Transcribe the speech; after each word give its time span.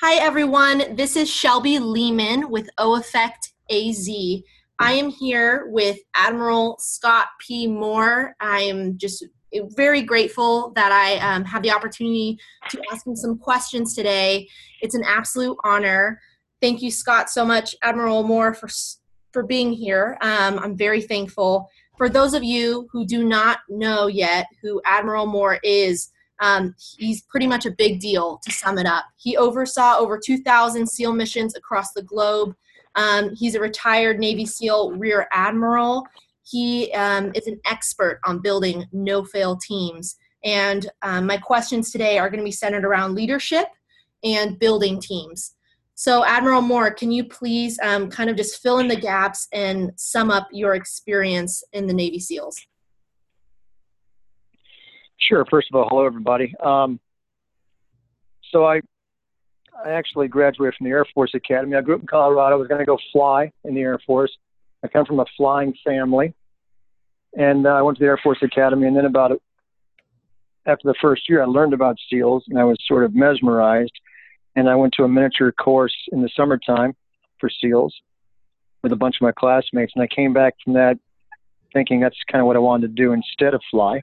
Hi, 0.00 0.14
everyone. 0.14 0.94
This 0.94 1.16
is 1.16 1.28
Shelby 1.28 1.80
Lehman 1.80 2.50
with 2.50 2.70
O 2.78 2.94
Effect 2.94 3.52
AZ. 3.68 4.08
I 4.78 4.92
am 4.92 5.08
here 5.08 5.66
with 5.72 5.98
Admiral 6.14 6.76
Scott 6.78 7.26
P. 7.40 7.66
Moore. 7.66 8.36
I 8.38 8.60
am 8.60 8.96
just 8.96 9.24
very 9.74 10.02
grateful 10.02 10.70
that 10.76 10.92
I 10.92 11.16
um, 11.16 11.44
have 11.46 11.64
the 11.64 11.72
opportunity 11.72 12.38
to 12.70 12.80
ask 12.92 13.04
him 13.04 13.16
some 13.16 13.38
questions 13.38 13.92
today. 13.92 14.48
It's 14.82 14.94
an 14.94 15.02
absolute 15.04 15.58
honor. 15.64 16.20
Thank 16.60 16.80
you, 16.80 16.92
Scott, 16.92 17.28
so 17.28 17.44
much, 17.44 17.74
Admiral 17.82 18.22
Moore, 18.22 18.54
for 18.54 18.68
for 19.32 19.42
being 19.42 19.72
here. 19.72 20.16
Um, 20.20 20.60
I'm 20.60 20.76
very 20.76 21.02
thankful. 21.02 21.68
For 21.96 22.08
those 22.08 22.34
of 22.34 22.44
you 22.44 22.88
who 22.92 23.04
do 23.04 23.24
not 23.24 23.58
know 23.68 24.06
yet 24.06 24.46
who 24.62 24.80
Admiral 24.84 25.26
Moore 25.26 25.58
is, 25.64 26.12
um, 26.40 26.74
he's 26.98 27.22
pretty 27.22 27.46
much 27.46 27.66
a 27.66 27.70
big 27.70 28.00
deal 28.00 28.40
to 28.44 28.52
sum 28.52 28.78
it 28.78 28.86
up. 28.86 29.04
He 29.16 29.36
oversaw 29.36 29.96
over 29.98 30.18
2,000 30.18 30.86
SEAL 30.86 31.12
missions 31.12 31.56
across 31.56 31.92
the 31.92 32.02
globe. 32.02 32.54
Um, 32.94 33.34
he's 33.34 33.54
a 33.54 33.60
retired 33.60 34.18
Navy 34.18 34.46
SEAL 34.46 34.92
Rear 34.92 35.28
Admiral. 35.32 36.06
He 36.44 36.92
um, 36.92 37.32
is 37.34 37.46
an 37.46 37.60
expert 37.66 38.20
on 38.24 38.40
building 38.40 38.84
no 38.92 39.24
fail 39.24 39.56
teams. 39.56 40.16
And 40.44 40.88
um, 41.02 41.26
my 41.26 41.36
questions 41.36 41.90
today 41.90 42.18
are 42.18 42.30
going 42.30 42.40
to 42.40 42.44
be 42.44 42.52
centered 42.52 42.84
around 42.84 43.14
leadership 43.14 43.66
and 44.24 44.58
building 44.58 45.00
teams. 45.00 45.54
So, 45.94 46.24
Admiral 46.24 46.62
Moore, 46.62 46.92
can 46.92 47.10
you 47.10 47.24
please 47.24 47.76
um, 47.82 48.08
kind 48.08 48.30
of 48.30 48.36
just 48.36 48.62
fill 48.62 48.78
in 48.78 48.86
the 48.86 48.94
gaps 48.94 49.48
and 49.52 49.90
sum 49.96 50.30
up 50.30 50.46
your 50.52 50.76
experience 50.76 51.64
in 51.72 51.88
the 51.88 51.92
Navy 51.92 52.20
SEALs? 52.20 52.56
Sure. 55.20 55.44
First 55.50 55.68
of 55.70 55.76
all, 55.76 55.88
hello 55.88 56.06
everybody. 56.06 56.54
Um, 56.62 57.00
so 58.50 58.64
I, 58.64 58.80
I 59.84 59.90
actually 59.90 60.28
graduated 60.28 60.76
from 60.76 60.84
the 60.86 60.90
Air 60.90 61.04
Force 61.12 61.32
Academy. 61.34 61.76
I 61.76 61.80
grew 61.80 61.96
up 61.96 62.00
in 62.00 62.06
Colorado. 62.06 62.54
I 62.54 62.58
was 62.58 62.68
going 62.68 62.80
to 62.80 62.86
go 62.86 62.98
fly 63.12 63.50
in 63.64 63.74
the 63.74 63.80
Air 63.80 63.98
Force. 64.06 64.30
I 64.84 64.88
come 64.88 65.04
from 65.04 65.20
a 65.20 65.26
flying 65.36 65.74
family, 65.84 66.34
and 67.36 67.66
uh, 67.66 67.70
I 67.70 67.82
went 67.82 67.98
to 67.98 68.04
the 68.04 68.08
Air 68.08 68.20
Force 68.22 68.38
Academy. 68.42 68.86
And 68.86 68.96
then 68.96 69.06
about 69.06 69.32
after 70.66 70.86
the 70.86 70.94
first 71.00 71.28
year, 71.28 71.42
I 71.42 71.46
learned 71.46 71.74
about 71.74 71.96
SEALs, 72.08 72.44
and 72.48 72.58
I 72.58 72.64
was 72.64 72.76
sort 72.86 73.04
of 73.04 73.14
mesmerized. 73.14 73.92
And 74.54 74.68
I 74.68 74.74
went 74.76 74.92
to 74.94 75.04
a 75.04 75.08
miniature 75.08 75.52
course 75.52 75.94
in 76.12 76.22
the 76.22 76.30
summertime 76.34 76.94
for 77.38 77.50
SEALs 77.50 77.94
with 78.82 78.92
a 78.92 78.96
bunch 78.96 79.16
of 79.16 79.22
my 79.22 79.32
classmates. 79.32 79.92
And 79.94 80.02
I 80.02 80.06
came 80.06 80.32
back 80.32 80.54
from 80.64 80.74
that 80.74 80.98
thinking 81.72 82.00
that's 82.00 82.16
kind 82.30 82.40
of 82.40 82.46
what 82.46 82.56
I 82.56 82.60
wanted 82.60 82.88
to 82.88 83.02
do 83.02 83.12
instead 83.12 83.54
of 83.54 83.60
fly. 83.70 84.00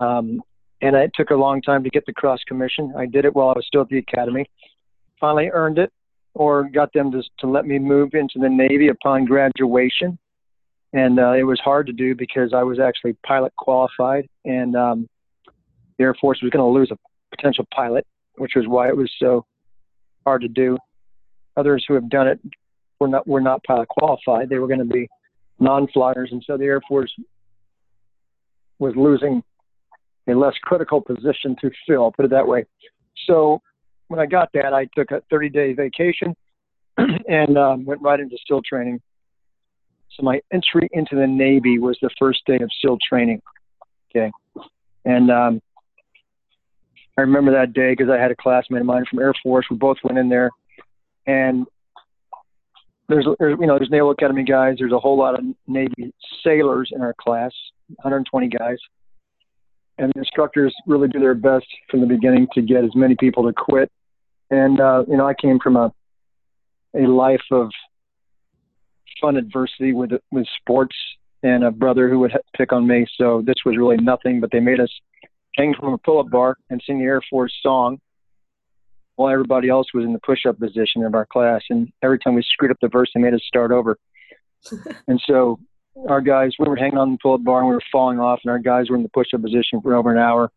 Um, 0.00 0.42
and 0.80 0.94
it 0.94 1.10
took 1.14 1.30
a 1.30 1.34
long 1.34 1.60
time 1.60 1.82
to 1.84 1.90
get 1.90 2.06
the 2.06 2.12
cross 2.12 2.40
commission. 2.46 2.92
I 2.96 3.06
did 3.06 3.24
it 3.24 3.34
while 3.34 3.48
I 3.48 3.52
was 3.56 3.66
still 3.66 3.82
at 3.82 3.88
the 3.88 3.98
academy. 3.98 4.46
Finally 5.18 5.50
earned 5.52 5.78
it, 5.78 5.92
or 6.34 6.68
got 6.72 6.92
them 6.92 7.10
to 7.10 7.22
to 7.40 7.46
let 7.48 7.66
me 7.66 7.78
move 7.78 8.10
into 8.14 8.38
the 8.38 8.48
Navy 8.48 8.88
upon 8.88 9.24
graduation. 9.24 10.18
And 10.92 11.18
uh, 11.18 11.32
it 11.32 11.42
was 11.42 11.60
hard 11.60 11.86
to 11.88 11.92
do 11.92 12.14
because 12.14 12.54
I 12.54 12.62
was 12.62 12.78
actually 12.78 13.14
pilot 13.26 13.52
qualified, 13.56 14.28
and 14.44 14.74
um, 14.74 15.08
the 15.98 16.04
Air 16.04 16.14
Force 16.14 16.40
was 16.42 16.50
going 16.50 16.64
to 16.64 16.78
lose 16.78 16.90
a 16.90 17.36
potential 17.36 17.66
pilot, 17.74 18.06
which 18.36 18.52
was 18.56 18.66
why 18.66 18.88
it 18.88 18.96
was 18.96 19.12
so 19.18 19.44
hard 20.24 20.42
to 20.42 20.48
do. 20.48 20.78
Others 21.56 21.84
who 21.86 21.94
have 21.94 22.08
done 22.08 22.28
it 22.28 22.40
were 23.00 23.08
not 23.08 23.26
were 23.26 23.40
not 23.40 23.62
pilot 23.64 23.88
qualified. 23.88 24.48
They 24.48 24.58
were 24.58 24.68
going 24.68 24.78
to 24.78 24.84
be 24.84 25.08
non-flyers, 25.58 26.30
and 26.30 26.42
so 26.46 26.56
the 26.56 26.64
Air 26.64 26.80
Force 26.88 27.12
was 28.78 28.94
losing 28.96 29.42
a 30.28 30.34
less 30.34 30.54
critical 30.62 31.00
position 31.00 31.56
to 31.60 31.70
fill, 31.86 32.12
put 32.12 32.24
it 32.24 32.30
that 32.30 32.46
way. 32.46 32.64
So 33.26 33.60
when 34.08 34.20
I 34.20 34.26
got 34.26 34.50
that, 34.54 34.72
I 34.72 34.86
took 34.96 35.10
a 35.10 35.22
30 35.30 35.48
day 35.48 35.72
vacation 35.72 36.36
and 36.96 37.56
um, 37.56 37.84
went 37.84 38.02
right 38.02 38.20
into 38.20 38.36
SEAL 38.46 38.62
training. 38.62 39.00
So 40.16 40.22
my 40.22 40.40
entry 40.52 40.88
into 40.92 41.14
the 41.14 41.26
Navy 41.26 41.78
was 41.78 41.98
the 42.02 42.10
first 42.18 42.40
day 42.46 42.58
of 42.60 42.70
SEAL 42.82 42.98
training. 43.08 43.40
Okay. 44.10 44.32
And 45.04 45.30
um, 45.30 45.62
I 47.16 47.22
remember 47.22 47.52
that 47.52 47.72
day 47.72 47.92
because 47.92 48.10
I 48.10 48.20
had 48.20 48.30
a 48.30 48.36
classmate 48.36 48.80
of 48.80 48.86
mine 48.86 49.04
from 49.08 49.20
Air 49.20 49.34
Force. 49.42 49.66
We 49.70 49.76
both 49.76 49.98
went 50.02 50.18
in 50.18 50.28
there, 50.28 50.50
and 51.26 51.66
there's, 53.08 53.26
there's 53.38 53.56
you 53.60 53.66
know 53.66 53.78
there's 53.78 53.90
Naval 53.90 54.10
Academy 54.10 54.44
guys. 54.44 54.76
There's 54.78 54.92
a 54.92 54.98
whole 54.98 55.16
lot 55.16 55.38
of 55.38 55.44
Navy 55.66 56.12
sailors 56.44 56.90
in 56.92 57.00
our 57.00 57.14
class, 57.18 57.52
120 58.02 58.48
guys 58.48 58.78
and 59.98 60.12
the 60.14 60.20
instructors 60.20 60.74
really 60.86 61.08
do 61.08 61.18
their 61.18 61.34
best 61.34 61.66
from 61.90 62.00
the 62.00 62.06
beginning 62.06 62.46
to 62.54 62.62
get 62.62 62.84
as 62.84 62.94
many 62.94 63.16
people 63.16 63.44
to 63.44 63.52
quit. 63.52 63.90
And 64.50 64.80
uh, 64.80 65.04
you 65.08 65.16
know, 65.16 65.26
I 65.26 65.34
came 65.34 65.58
from 65.58 65.76
a 65.76 65.92
a 66.94 67.06
life 67.06 67.42
of 67.50 67.70
fun 69.20 69.36
adversity 69.36 69.92
with 69.92 70.10
with 70.30 70.46
sports 70.60 70.96
and 71.42 71.64
a 71.64 71.70
brother 71.70 72.08
who 72.08 72.20
would 72.20 72.32
pick 72.56 72.72
on 72.72 72.86
me. 72.86 73.06
So 73.16 73.42
this 73.44 73.56
was 73.64 73.76
really 73.76 73.96
nothing, 73.96 74.40
but 74.40 74.50
they 74.50 74.60
made 74.60 74.80
us 74.80 74.90
hang 75.56 75.74
from 75.74 75.92
a 75.92 75.98
pull-up 75.98 76.30
bar 76.30 76.56
and 76.70 76.82
sing 76.84 76.98
the 76.98 77.04
Air 77.04 77.22
Force 77.30 77.54
song 77.62 78.00
while 79.16 79.32
everybody 79.32 79.68
else 79.68 79.88
was 79.94 80.04
in 80.04 80.12
the 80.12 80.20
push-up 80.20 80.58
position 80.58 81.04
of 81.04 81.14
our 81.14 81.26
class. 81.26 81.62
And 81.70 81.92
every 82.02 82.18
time 82.18 82.34
we 82.34 82.42
screwed 82.42 82.70
up 82.70 82.76
the 82.80 82.88
verse, 82.88 83.10
they 83.14 83.20
made 83.20 83.34
us 83.34 83.42
start 83.46 83.72
over. 83.72 83.98
and 85.08 85.20
so 85.26 85.58
our 86.06 86.20
guys, 86.20 86.52
we 86.58 86.68
were 86.68 86.76
hanging 86.76 86.98
on 86.98 87.12
the 87.12 87.18
pull-up 87.22 87.42
bar 87.42 87.60
and 87.60 87.68
we 87.68 87.74
were 87.74 87.82
falling 87.90 88.20
off, 88.20 88.40
and 88.44 88.50
our 88.50 88.58
guys 88.58 88.90
were 88.90 88.96
in 88.96 89.02
the 89.02 89.08
push-up 89.08 89.42
position 89.42 89.80
for 89.80 89.94
over 89.94 90.12
an 90.12 90.18
hour. 90.18 90.50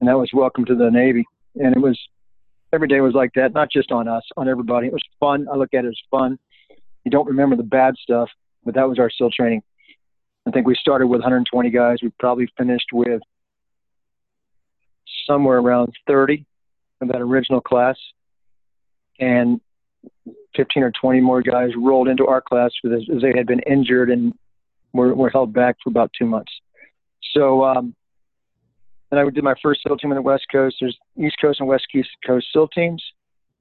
And 0.00 0.08
that 0.08 0.18
was 0.18 0.30
welcome 0.32 0.64
to 0.64 0.74
the 0.74 0.90
Navy. 0.90 1.24
And 1.54 1.76
it 1.76 1.80
was 1.80 1.98
every 2.72 2.88
day 2.88 3.00
was 3.00 3.14
like 3.14 3.32
that, 3.34 3.52
not 3.52 3.70
just 3.70 3.92
on 3.92 4.08
us, 4.08 4.24
on 4.36 4.48
everybody. 4.48 4.88
It 4.88 4.92
was 4.92 5.02
fun. 5.20 5.46
I 5.52 5.56
look 5.56 5.74
at 5.74 5.84
it 5.84 5.88
as 5.88 5.98
fun. 6.10 6.38
You 7.04 7.10
don't 7.10 7.26
remember 7.26 7.56
the 7.56 7.62
bad 7.62 7.94
stuff, 8.02 8.28
but 8.64 8.74
that 8.74 8.88
was 8.88 8.98
our 8.98 9.10
SEAL 9.10 9.30
training. 9.30 9.62
I 10.46 10.50
think 10.50 10.66
we 10.66 10.74
started 10.74 11.06
with 11.06 11.20
120 11.20 11.70
guys. 11.70 11.98
We 12.02 12.10
probably 12.18 12.48
finished 12.58 12.88
with 12.92 13.22
somewhere 15.26 15.58
around 15.58 15.92
30 16.06 16.44
of 17.00 17.08
that 17.08 17.20
original 17.20 17.60
class. 17.60 17.96
And 19.20 19.60
15 20.56 20.82
or 20.82 20.92
20 20.92 21.20
more 21.20 21.42
guys 21.42 21.70
rolled 21.76 22.08
into 22.08 22.26
our 22.26 22.40
class 22.40 22.70
as, 22.84 22.90
as 23.14 23.22
they 23.22 23.32
had 23.36 23.46
been 23.46 23.60
injured 23.60 24.10
and 24.10 24.32
were, 24.92 25.14
were 25.14 25.30
held 25.30 25.52
back 25.52 25.76
for 25.82 25.90
about 25.90 26.10
two 26.18 26.26
months. 26.26 26.52
So, 27.34 27.64
um, 27.64 27.94
then 29.10 29.18
I 29.18 29.30
did 29.30 29.44
my 29.44 29.54
first 29.62 29.82
SEAL 29.82 29.98
team 29.98 30.10
on 30.10 30.16
the 30.16 30.22
West 30.22 30.46
Coast. 30.50 30.76
There's 30.80 30.96
East 31.18 31.36
Coast 31.40 31.60
and 31.60 31.68
West 31.68 31.86
Coast 32.26 32.46
SEAL 32.52 32.68
teams. 32.68 33.02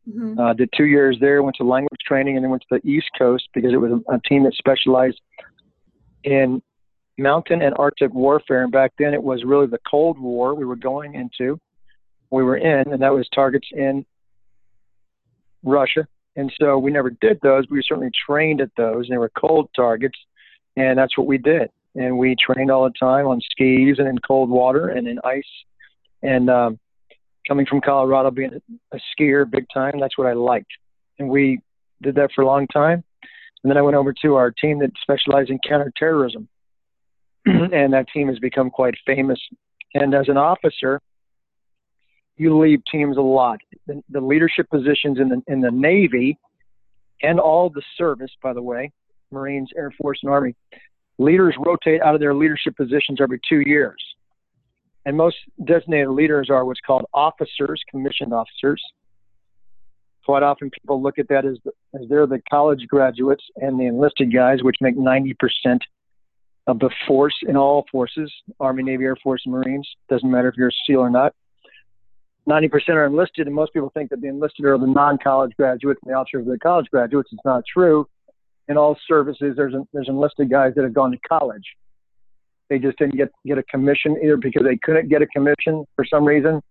Mm-hmm. 0.10 0.40
Uh, 0.40 0.54
did 0.54 0.70
two 0.76 0.86
years 0.86 1.18
there, 1.20 1.44
went 1.44 1.58
to 1.58 1.64
language 1.64 2.00
training, 2.08 2.38
and 2.38 2.44
then 2.44 2.50
went 2.50 2.64
to 2.70 2.80
the 2.80 2.90
East 2.90 3.10
Coast 3.18 3.50
because 3.54 3.74
it 3.74 3.78
was 3.78 3.92
a, 3.92 4.16
a 4.16 4.20
team 4.22 4.44
that 4.46 4.54
specialized 4.54 5.20
in 6.24 6.62
mountain 7.18 7.62
and 7.62 7.76
Arctic 7.78 8.14
warfare. 8.14 8.64
And 8.64 8.72
back 8.72 8.94
then, 8.98 9.14
it 9.14 9.22
was 9.22 9.44
really 9.44 9.68
the 9.68 9.80
Cold 9.90 10.18
War 10.18 10.56
we 10.56 10.66
were 10.66 10.78
going 10.78 11.16
into. 11.16 11.60
We 12.32 12.44
were 12.44 12.58
in, 12.58 12.92
and 12.92 13.02
that 13.02 13.14
was 13.14 13.28
targets 13.36 13.68
in 13.72 14.06
Russia, 15.64 16.08
and 16.36 16.52
so 16.60 16.78
we 16.78 16.92
never 16.92 17.10
did 17.10 17.40
those. 17.42 17.66
We 17.70 17.78
were 17.78 17.84
certainly 17.84 18.12
trained 18.26 18.62
at 18.62 18.72
those, 18.78 19.08
and 19.08 19.14
they 19.14 19.18
were 19.18 19.32
cold 19.38 19.70
targets, 19.76 20.18
and 20.76 20.98
that's 20.98 21.18
what 21.18 21.28
we 21.28 21.38
did. 21.38 21.70
And 21.96 22.18
we 22.18 22.36
trained 22.36 22.72
all 22.72 22.86
the 22.86 22.94
time 22.98 23.28
on 23.28 23.42
skis 23.52 24.00
and 24.00 24.08
in 24.08 24.18
cold 24.20 24.50
water 24.50 24.88
and 24.88 25.08
in 25.08 25.20
ice. 25.26 25.44
And 26.24 26.50
um, 26.50 26.80
coming 27.48 27.66
from 27.66 27.82
Colorado, 27.82 28.32
being 28.32 28.62
a 28.94 29.00
skier 29.20 29.50
big 29.50 29.66
time, 29.74 30.00
that's 30.00 30.18
what 30.18 30.28
I 30.28 30.34
liked. 30.34 30.72
And 31.20 31.30
we 31.30 31.60
did 32.02 32.16
that 32.16 32.32
for 32.34 32.44
a 32.44 32.46
long 32.46 32.68
time. 32.68 33.04
And 33.64 33.70
then 33.70 33.78
I 33.78 33.82
went 33.82 33.98
over 33.98 34.14
to 34.24 34.36
our 34.36 34.52
team 34.52 34.80
that 34.80 34.92
specialized 35.02 35.50
in 35.50 35.60
counterterrorism. 35.68 36.48
and 37.46 37.94
that 37.94 38.08
team 38.14 38.28
has 38.28 38.40
become 38.40 38.70
quite 38.70 38.96
famous. 39.06 39.40
And 39.94 40.14
as 40.14 40.30
an 40.30 40.38
officer, 40.38 41.02
you 42.42 42.58
leave 42.58 42.82
teams 42.92 43.18
a 43.18 43.22
lot. 43.22 43.60
The, 43.86 44.02
the 44.10 44.20
leadership 44.20 44.68
positions 44.72 45.20
in 45.20 45.30
the 45.30 45.44
in 45.48 45.62
the 45.62 45.70
Navy 45.70 46.40
and 47.22 47.40
all 47.40 47.70
the 47.70 47.84
service, 48.00 48.32
by 48.42 48.54
the 48.54 48.62
way, 48.64 48.92
Marines, 49.32 49.70
Air 49.78 49.94
Force, 50.02 50.20
and 50.24 50.32
Army, 50.32 50.56
leaders 51.20 51.56
rotate 51.64 52.02
out 52.02 52.16
of 52.16 52.20
their 52.20 52.34
leadership 52.34 52.76
positions 52.76 53.20
every 53.22 53.40
two 53.48 53.60
years. 53.60 54.04
And 55.06 55.16
most 55.16 55.38
designated 55.66 56.10
leaders 56.10 56.50
are 56.50 56.66
what's 56.66 56.80
called 56.80 57.06
officers, 57.14 57.80
commissioned 57.92 58.34
officers. 58.34 58.82
Quite 60.26 60.42
often, 60.42 60.72
people 60.72 61.02
look 61.02 61.20
at 61.20 61.28
that 61.30 61.46
as, 61.46 61.58
the, 61.64 61.72
as 61.94 62.10
they're 62.10 62.26
the 62.26 62.42
college 62.50 62.88
graduates 62.88 63.44
and 63.58 63.80
the 63.80 63.86
enlisted 63.86 64.34
guys, 64.34 64.64
which 64.64 64.78
make 64.82 64.98
90% 64.98 65.36
of 66.66 66.80
the 66.80 66.90
force 67.08 67.36
in 67.48 67.56
all 67.56 67.86
forces 67.92 68.32
Army, 68.60 68.82
Navy, 68.82 69.04
Air 69.04 69.16
Force, 69.24 69.44
Marines. 69.46 69.88
Doesn't 70.10 70.30
matter 70.30 70.48
if 70.48 70.56
you're 70.58 70.70
a 70.70 70.86
SEAL 70.88 71.00
or 71.00 71.10
not. 71.12 71.34
90% 72.50 72.90
are 72.90 73.06
enlisted, 73.06 73.48
and 73.48 73.56
most 73.56 73.74
people 73.74 73.92
think 73.94 74.10
that 74.10 74.22
the 74.22 74.28
enlisted 74.28 74.66
are 74.66 74.78
the 74.78 74.88
non-college 74.88 75.52
graduates 75.58 76.00
and 76.04 76.12
the 76.12 76.18
officers 76.18 76.48
are 76.48 76.52
the 76.52 76.60
college 76.60 76.88
graduates. 76.90 77.30
It's 77.32 77.46
not 77.46 77.64
true. 77.72 78.08
In 78.68 78.78
all 78.78 78.98
services, 79.08 79.54
there's 79.56 79.74
there's 79.94 80.08
enlisted 80.08 80.50
guys 80.50 80.74
that 80.76 80.84
have 80.84 80.94
gone 80.94 81.12
to 81.12 81.18
college. 81.28 81.64
They 82.70 82.80
just 82.80 82.98
didn't 82.98 83.18
get 83.18 83.32
get 83.46 83.58
a 83.58 83.64
commission 83.64 84.18
either 84.24 84.38
because 84.38 84.64
they 84.64 84.78
couldn't 84.82 85.10
get 85.10 85.22
a 85.22 85.28
commission 85.28 85.86
for 85.96 86.06
some 86.06 86.24
reason, 86.24 86.62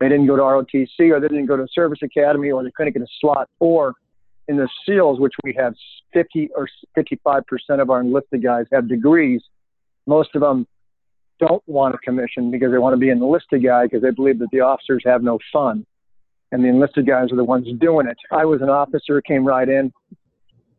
they 0.00 0.08
didn't 0.08 0.26
go 0.26 0.36
to 0.36 0.42
ROTC 0.42 1.10
or 1.10 1.20
they 1.20 1.28
didn't 1.28 1.46
go 1.46 1.56
to 1.56 1.66
service 1.72 2.00
academy 2.02 2.50
or 2.50 2.62
they 2.62 2.70
couldn't 2.72 2.92
get 2.92 3.02
a 3.02 3.06
slot. 3.20 3.48
Or 3.60 3.94
in 4.48 4.56
the 4.56 4.68
SEALs, 4.84 5.18
which 5.18 5.32
we 5.42 5.54
have 5.54 5.74
50 6.12 6.50
or 6.54 6.68
55% 6.96 7.42
of 7.80 7.90
our 7.90 8.00
enlisted 8.00 8.42
guys 8.42 8.66
have 8.72 8.88
degrees, 8.88 9.42
most 10.06 10.34
of 10.34 10.42
them 10.42 10.66
don't 11.38 11.62
want 11.66 11.94
a 11.94 11.98
commission 11.98 12.50
because 12.50 12.72
they 12.72 12.78
want 12.78 12.94
to 12.94 12.98
be 12.98 13.10
an 13.10 13.18
enlisted 13.18 13.64
guy 13.64 13.84
because 13.84 14.02
they 14.02 14.10
believe 14.10 14.38
that 14.38 14.48
the 14.52 14.60
officers 14.60 15.02
have 15.04 15.22
no 15.22 15.38
fun. 15.52 15.84
And 16.52 16.64
the 16.64 16.68
enlisted 16.68 17.06
guys 17.06 17.32
are 17.32 17.36
the 17.36 17.44
ones 17.44 17.66
doing 17.80 18.06
it. 18.06 18.16
I 18.30 18.44
was 18.44 18.62
an 18.62 18.68
officer, 18.68 19.20
came 19.20 19.44
right 19.44 19.68
in, 19.68 19.92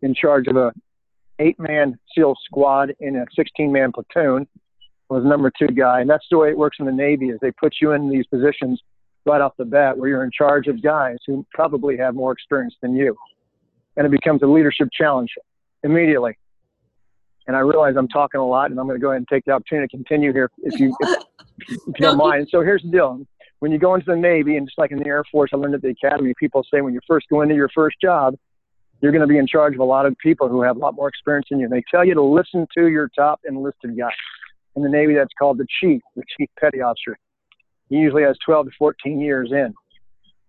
in 0.01 0.15
charge 0.15 0.47
of 0.47 0.55
a 0.55 0.73
eight 1.39 1.59
man 1.59 1.99
SEAL 2.15 2.35
squad 2.45 2.93
in 2.99 3.17
a 3.17 3.25
16 3.35 3.71
man 3.71 3.91
platoon, 3.91 4.47
was 5.09 5.23
number 5.23 5.51
two 5.57 5.67
guy. 5.67 6.01
And 6.01 6.09
that's 6.09 6.25
the 6.31 6.37
way 6.37 6.49
it 6.49 6.57
works 6.57 6.77
in 6.79 6.85
the 6.85 6.91
Navy 6.91 7.29
is 7.29 7.39
they 7.41 7.51
put 7.51 7.75
you 7.81 7.91
in 7.91 8.09
these 8.09 8.25
positions 8.27 8.81
right 9.25 9.41
off 9.41 9.53
the 9.57 9.65
bat 9.65 9.97
where 9.97 10.09
you're 10.09 10.23
in 10.23 10.31
charge 10.31 10.67
of 10.67 10.81
guys 10.81 11.17
who 11.27 11.45
probably 11.53 11.97
have 11.97 12.15
more 12.15 12.31
experience 12.31 12.75
than 12.81 12.95
you. 12.95 13.15
And 13.97 14.05
it 14.05 14.11
becomes 14.11 14.41
a 14.41 14.47
leadership 14.47 14.89
challenge 14.93 15.31
immediately. 15.83 16.37
And 17.47 17.55
I 17.55 17.59
realize 17.59 17.95
I'm 17.97 18.09
talking 18.09 18.39
a 18.39 18.45
lot, 18.45 18.71
and 18.71 18.79
I'm 18.79 18.87
going 18.87 18.99
to 18.99 19.01
go 19.01 19.09
ahead 19.09 19.19
and 19.19 19.27
take 19.27 19.45
the 19.45 19.51
opportunity 19.51 19.87
to 19.87 19.97
continue 19.97 20.33
here 20.33 20.51
if 20.59 20.79
you, 20.79 20.95
if, 20.99 21.23
if 21.59 21.77
you 21.77 21.93
don't 21.99 22.17
mind. 22.17 22.47
So 22.51 22.61
here's 22.61 22.83
the 22.83 22.89
deal. 22.89 23.21
When 23.59 23.71
you 23.71 23.79
go 23.79 23.95
into 23.95 24.05
the 24.05 24.15
Navy, 24.15 24.57
and 24.57 24.67
just 24.67 24.77
like 24.77 24.91
in 24.91 24.99
the 24.99 25.07
Air 25.07 25.23
Force, 25.31 25.51
I 25.53 25.57
learned 25.57 25.73
at 25.73 25.81
the 25.81 25.89
Academy, 25.89 26.33
people 26.37 26.63
say 26.71 26.81
when 26.81 26.93
you 26.93 26.99
first 27.07 27.27
go 27.29 27.41
into 27.41 27.55
your 27.55 27.69
first 27.73 27.97
job, 28.01 28.35
you're 29.01 29.11
going 29.11 29.21
to 29.21 29.27
be 29.27 29.37
in 29.37 29.47
charge 29.47 29.73
of 29.73 29.79
a 29.79 29.85
lot 29.85 30.05
of 30.05 30.15
people 30.17 30.49
who 30.49 30.61
have 30.61 30.75
a 30.75 30.79
lot 30.79 30.95
more 30.95 31.07
experience 31.07 31.47
than 31.49 31.59
you. 31.59 31.65
And 31.65 31.73
they 31.73 31.83
tell 31.89 32.05
you 32.05 32.13
to 32.15 32.21
listen 32.21 32.67
to 32.77 32.87
your 32.87 33.09
top 33.15 33.39
enlisted 33.47 33.97
guy. 33.97 34.11
In 34.75 34.83
the 34.83 34.89
Navy, 34.89 35.15
that's 35.15 35.33
called 35.39 35.57
the 35.57 35.67
chief, 35.81 36.01
the 36.15 36.23
chief 36.37 36.49
petty 36.59 36.81
officer. 36.81 37.17
He 37.89 37.95
usually 37.95 38.23
has 38.23 38.37
12 38.45 38.67
to 38.67 38.71
14 38.77 39.19
years 39.19 39.51
in. 39.51 39.73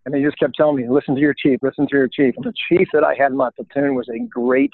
And 0.05 0.15
they 0.15 0.23
just 0.23 0.39
kept 0.39 0.55
telling 0.57 0.77
me, 0.77 0.89
listen 0.89 1.15
to 1.15 1.21
your 1.21 1.35
chief, 1.35 1.61
listen 1.63 1.87
to 1.87 1.97
your 1.97 2.09
chief. 2.09 2.35
And 2.37 2.45
the 2.45 2.55
chief 2.69 2.89
that 2.93 3.05
I 3.05 3.15
had 3.15 3.31
in 3.31 3.37
my 3.37 3.51
platoon 3.55 3.95
was 3.95 4.09
a 4.09 4.19
great, 4.19 4.73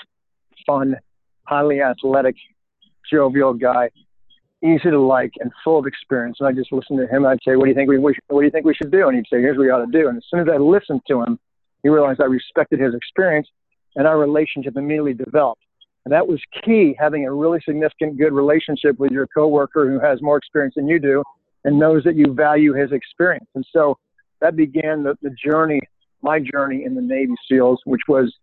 fun, 0.67 0.97
highly 1.45 1.81
athletic, 1.81 2.37
jovial 3.11 3.55
guy, 3.55 3.91
easy 4.63 4.91
to 4.91 5.01
like, 5.01 5.33
and 5.41 5.51
full 5.63 5.79
of 5.79 5.87
experience. 5.87 6.39
And 6.41 6.49
I 6.49 6.53
just 6.53 6.73
listened 6.73 6.99
to 6.99 7.07
him. 7.07 7.27
I'd 7.27 7.39
say, 7.47 7.57
"What 7.57 7.65
do 7.65 7.71
you 7.71 7.75
think 7.75 7.89
we, 7.89 7.99
what 7.99 8.15
do 8.31 8.43
you 8.43 8.51
think 8.51 8.65
we 8.65 8.75
should 8.75 8.91
do?" 8.91 9.09
And 9.09 9.17
he'd 9.17 9.27
say, 9.31 9.41
"Here's 9.41 9.57
what 9.57 9.65
we 9.65 9.71
ought 9.71 9.85
to 9.85 9.93
do." 9.93 10.09
And 10.09 10.17
as 10.17 10.25
soon 10.31 10.41
as 10.41 10.49
I 10.53 10.57
listened 10.57 11.03
to 11.09 11.23
him, 11.23 11.39
he 11.83 11.89
realized 11.89 12.21
I 12.21 12.25
respected 12.27 12.81
his 12.81 12.95
experience, 12.95 13.49
and 13.97 14.07
our 14.07 14.19
relationship 14.19 14.77
immediately 14.77 15.15
developed. 15.15 15.63
And 16.05 16.13
that 16.13 16.27
was 16.27 16.41
key, 16.65 16.95
having 16.99 17.27
a 17.27 17.33
really 17.33 17.61
significant, 17.65 18.19
good 18.19 18.33
relationship 18.33 18.99
with 18.99 19.11
your 19.11 19.27
coworker 19.27 19.91
who 19.91 19.99
has 20.01 20.21
more 20.21 20.37
experience 20.37 20.75
than 20.77 20.89
you 20.89 20.99
do, 20.99 21.23
and 21.65 21.79
knows 21.79 22.05
that 22.05 22.15
you 22.15 22.33
value 22.33 22.75
his 22.75 22.93
experience. 22.93 23.47
And 23.55 23.67
so 23.73 23.97
that 24.41 24.57
began 24.57 25.03
the, 25.03 25.17
the 25.23 25.31
journey, 25.31 25.81
my 26.23 26.41
journey 26.41 26.85
in 26.85 26.95
the 26.95 27.01
Navy 27.01 27.35
SEALs, 27.49 27.81
which 27.85 28.03
was 28.07 28.35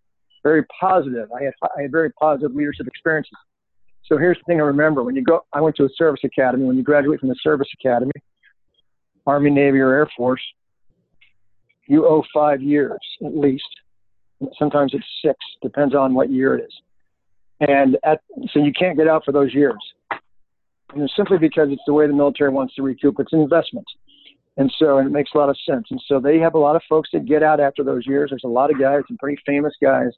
very 0.44 0.64
positive. 0.80 1.30
I 1.32 1.44
had, 1.44 1.54
I 1.78 1.84
had 1.84 1.92
very 1.92 2.12
positive 2.14 2.56
leadership 2.56 2.88
experiences. 2.88 3.38
So 4.06 4.18
here's 4.18 4.38
the 4.38 4.44
thing 4.46 4.60
I 4.60 4.66
remember: 4.66 5.04
when 5.04 5.16
you 5.16 5.24
go, 5.24 5.46
I 5.54 5.62
went 5.62 5.76
to 5.78 5.86
a 5.86 5.90
service 5.96 6.22
academy. 6.24 6.66
When 6.66 6.78
you 6.78 6.84
graduate 6.84 7.20
from 7.20 7.30
the 7.30 7.36
service 7.42 7.68
academy, 7.80 8.12
Army, 9.26 9.52
Navy, 9.52 9.80
or 9.80 9.94
Air 9.94 10.10
Force, 10.18 10.42
you 11.88 12.08
owe 12.08 12.24
five 12.34 12.62
years 12.62 13.00
at 13.26 13.38
least. 13.38 13.64
Sometimes 14.58 14.94
it's 14.94 15.06
six, 15.24 15.38
depends 15.62 15.94
on 15.94 16.16
what 16.16 16.32
year 16.32 16.56
it 16.56 16.64
is. 16.64 16.74
And 17.60 17.98
at, 18.04 18.22
so 18.52 18.60
you 18.60 18.74
can't 18.74 18.98
get 18.98 19.08
out 19.08 19.24
for 19.24 19.32
those 19.32 19.54
years. 19.54 19.78
And 20.94 21.04
it's 21.04 21.16
simply 21.16 21.38
because 21.38 21.70
it's 21.70 21.82
the 21.86 21.94
way 21.94 22.08
the 22.08 22.14
military 22.14 22.50
wants 22.50 22.74
to 22.76 22.82
recoup 22.82 23.20
its 23.20 23.34
an 23.34 23.40
investment. 23.40 23.86
And 24.58 24.72
so 24.80 24.98
and 24.98 25.08
it 25.08 25.12
makes 25.12 25.32
a 25.34 25.38
lot 25.38 25.50
of 25.50 25.58
sense. 25.70 25.86
And 25.92 26.02
so 26.08 26.20
they 26.20 26.40
have 26.40 26.56
a 26.56 26.60
lot 26.60 26.76
of 26.76 26.82
folks 26.90 27.10
that 27.14 27.26
get 27.26 27.44
out 27.44 27.60
after 27.60 27.84
those 27.84 28.06
years. 28.08 28.32
There's 28.32 28.44
a 28.44 28.50
lot 28.50 28.72
of 28.72 28.80
guys, 28.80 29.04
some 29.08 29.18
pretty 29.18 29.40
famous 29.46 29.74
guys. 29.82 30.10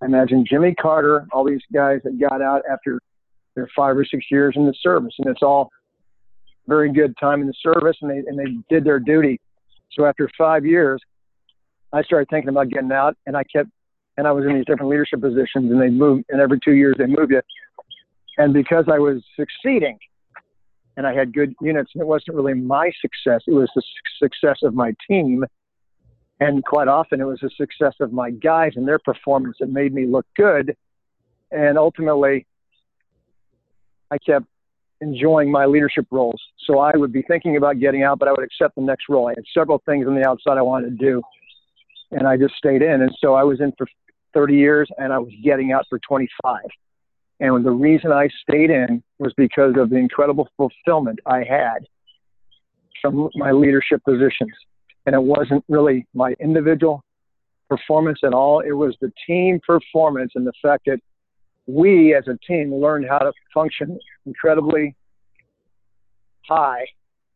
I 0.00 0.06
imagine 0.06 0.44
Jimmy 0.48 0.74
Carter, 0.74 1.26
all 1.32 1.44
these 1.44 1.62
guys 1.72 2.00
that 2.04 2.18
got 2.20 2.40
out 2.40 2.62
after 2.70 3.00
their 3.54 3.68
five 3.74 3.96
or 3.96 4.04
six 4.04 4.26
years 4.30 4.54
in 4.56 4.66
the 4.66 4.74
service. 4.80 5.14
And 5.18 5.28
it's 5.28 5.42
all 5.42 5.70
very 6.66 6.92
good 6.92 7.14
time 7.18 7.40
in 7.40 7.46
the 7.46 7.54
service 7.60 7.96
and 8.02 8.10
they, 8.10 8.18
and 8.18 8.38
they 8.38 8.74
did 8.74 8.84
their 8.84 9.00
duty. 9.00 9.40
So 9.92 10.04
after 10.04 10.30
five 10.38 10.64
years, 10.64 11.00
I 11.92 12.02
started 12.02 12.28
thinking 12.30 12.50
about 12.50 12.68
getting 12.68 12.92
out 12.92 13.16
and 13.26 13.36
I 13.36 13.42
kept, 13.44 13.70
and 14.16 14.26
I 14.26 14.32
was 14.32 14.44
in 14.44 14.54
these 14.54 14.66
different 14.66 14.90
leadership 14.90 15.20
positions 15.20 15.70
and 15.72 15.80
they 15.80 15.88
moved, 15.88 16.24
and 16.28 16.40
every 16.40 16.60
two 16.64 16.74
years 16.74 16.96
they 16.98 17.06
moved 17.06 17.32
you. 17.32 17.40
And 18.36 18.52
because 18.52 18.84
I 18.92 18.98
was 18.98 19.22
succeeding 19.34 19.98
and 20.96 21.06
I 21.06 21.14
had 21.14 21.32
good 21.32 21.54
units, 21.60 21.92
and 21.94 22.02
it 22.02 22.06
wasn't 22.06 22.36
really 22.36 22.54
my 22.54 22.90
success, 23.00 23.42
it 23.46 23.52
was 23.52 23.70
the 23.74 23.82
success 24.20 24.58
of 24.62 24.74
my 24.74 24.94
team. 25.08 25.44
And 26.40 26.64
quite 26.64 26.88
often 26.88 27.20
it 27.20 27.24
was 27.24 27.40
the 27.40 27.50
success 27.56 27.94
of 28.00 28.12
my 28.12 28.30
guys 28.30 28.72
and 28.76 28.86
their 28.86 29.00
performance 29.00 29.56
that 29.60 29.70
made 29.70 29.92
me 29.92 30.06
look 30.06 30.26
good. 30.36 30.76
And 31.50 31.76
ultimately, 31.76 32.46
I 34.10 34.18
kept 34.18 34.46
enjoying 35.00 35.50
my 35.50 35.66
leadership 35.66 36.06
roles. 36.10 36.40
So 36.64 36.78
I 36.78 36.96
would 36.96 37.12
be 37.12 37.22
thinking 37.22 37.56
about 37.56 37.80
getting 37.80 38.02
out, 38.02 38.18
but 38.18 38.28
I 38.28 38.32
would 38.32 38.44
accept 38.44 38.74
the 38.76 38.82
next 38.82 39.08
role. 39.08 39.28
I 39.28 39.32
had 39.36 39.44
several 39.52 39.82
things 39.86 40.06
on 40.06 40.14
the 40.14 40.26
outside 40.26 40.58
I 40.58 40.62
wanted 40.62 40.98
to 40.98 41.04
do, 41.04 41.22
and 42.10 42.26
I 42.26 42.36
just 42.36 42.54
stayed 42.54 42.82
in. 42.82 43.02
And 43.02 43.10
so 43.20 43.34
I 43.34 43.42
was 43.42 43.60
in 43.60 43.72
for 43.76 43.86
30 44.34 44.54
years, 44.54 44.88
and 44.98 45.12
I 45.12 45.18
was 45.18 45.32
getting 45.42 45.72
out 45.72 45.86
for 45.88 45.98
25. 46.00 46.60
And 47.40 47.64
the 47.64 47.70
reason 47.70 48.10
I 48.12 48.28
stayed 48.42 48.70
in 48.70 49.02
was 49.18 49.32
because 49.36 49.74
of 49.76 49.90
the 49.90 49.96
incredible 49.96 50.48
fulfillment 50.56 51.20
I 51.26 51.44
had 51.44 51.86
from 53.00 53.30
my 53.36 53.52
leadership 53.52 54.02
positions. 54.04 54.52
And 55.08 55.14
it 55.14 55.22
wasn't 55.22 55.64
really 55.68 56.06
my 56.12 56.34
individual 56.38 57.02
performance 57.70 58.18
at 58.22 58.34
all. 58.34 58.60
It 58.60 58.72
was 58.72 58.94
the 59.00 59.10
team 59.26 59.58
performance 59.66 60.32
and 60.34 60.46
the 60.46 60.52
fact 60.60 60.82
that 60.84 60.98
we 61.66 62.14
as 62.14 62.24
a 62.28 62.36
team 62.46 62.74
learned 62.74 63.06
how 63.08 63.16
to 63.16 63.32
function 63.54 63.98
incredibly 64.26 64.94
high, 66.46 66.84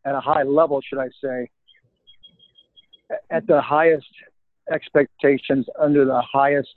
at 0.05 0.13
a 0.13 0.19
high 0.19 0.43
level, 0.43 0.81
should 0.87 0.99
I 0.99 1.07
say, 1.19 1.49
at 3.31 3.47
the 3.47 3.59
highest 3.59 4.05
expectations 4.71 5.65
under 5.81 6.05
the 6.05 6.21
highest 6.31 6.69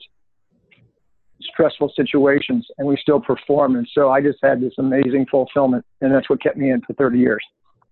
stressful 1.41 1.93
situations 1.95 2.65
and 2.79 2.87
we 2.87 2.97
still 2.99 3.19
perform. 3.19 3.75
And 3.75 3.87
so 3.93 4.09
I 4.09 4.19
just 4.19 4.39
had 4.41 4.61
this 4.61 4.73
amazing 4.79 5.27
fulfillment, 5.29 5.85
and 6.01 6.11
that's 6.11 6.27
what 6.27 6.41
kept 6.41 6.57
me 6.57 6.71
in 6.71 6.81
for 6.81 6.93
30 6.93 7.19
years. 7.19 7.45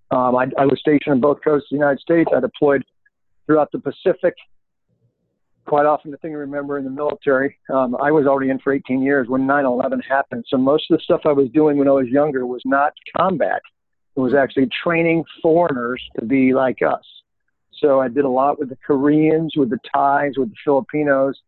Um, 0.10 0.36
I, 0.36 0.48
I 0.58 0.66
was 0.66 0.80
stationed 0.80 1.14
on 1.14 1.22
both 1.22 1.38
coasts 1.44 1.68
of 1.72 1.76
the 1.78 1.82
United 1.82 2.00
States. 2.00 2.32
I 2.36 2.40
deployed 2.40 2.84
throughout 3.46 3.72
the 3.72 3.80
Pacific. 3.80 4.36
Quite 5.66 5.86
often, 5.86 6.12
the 6.12 6.18
thing 6.18 6.32
to 6.32 6.38
remember 6.38 6.78
in 6.78 6.84
the 6.84 6.92
military, 6.92 7.58
um, 7.74 7.96
I 7.96 8.12
was 8.12 8.28
already 8.28 8.52
in 8.52 8.60
for 8.60 8.72
18 8.72 9.02
years 9.02 9.28
when 9.28 9.48
9 9.48 9.66
11 9.66 10.00
happened. 10.02 10.46
So 10.48 10.58
most 10.58 10.92
of 10.92 10.98
the 10.98 11.04
stuff 11.04 11.22
I 11.26 11.32
was 11.32 11.50
doing 11.50 11.78
when 11.78 11.88
I 11.88 11.92
was 11.92 12.08
younger 12.08 12.46
was 12.46 12.62
not 12.66 12.94
combat, 13.18 13.62
it 14.16 14.20
was 14.20 14.36
actually 14.36 14.70
training 14.84 15.24
foreigners 15.42 16.02
to 16.20 16.26
be 16.26 16.54
like 16.54 16.82
us. 16.84 17.04
So 17.82 18.00
I 18.00 18.08
did 18.08 18.26
a 18.26 18.30
lot 18.30 18.60
with 18.60 18.70
the 18.70 18.78
Koreans, 18.86 19.54
with 19.58 19.70
the 19.70 19.80
Thais, 19.94 20.38
with 20.38 20.50
the 20.50 20.56
Filipinos, 20.64 21.40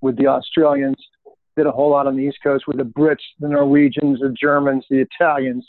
with 0.00 0.16
the 0.18 0.26
Australians, 0.26 0.96
did 1.56 1.66
a 1.66 1.70
whole 1.70 1.90
lot 1.90 2.06
on 2.06 2.16
the 2.16 2.22
East 2.22 2.38
Coast 2.42 2.66
with 2.66 2.78
the 2.78 2.84
Brits, 2.84 3.22
the 3.40 3.48
Norwegians, 3.48 4.20
the 4.20 4.34
Germans, 4.38 4.84
the 4.90 5.00
Italians, 5.00 5.66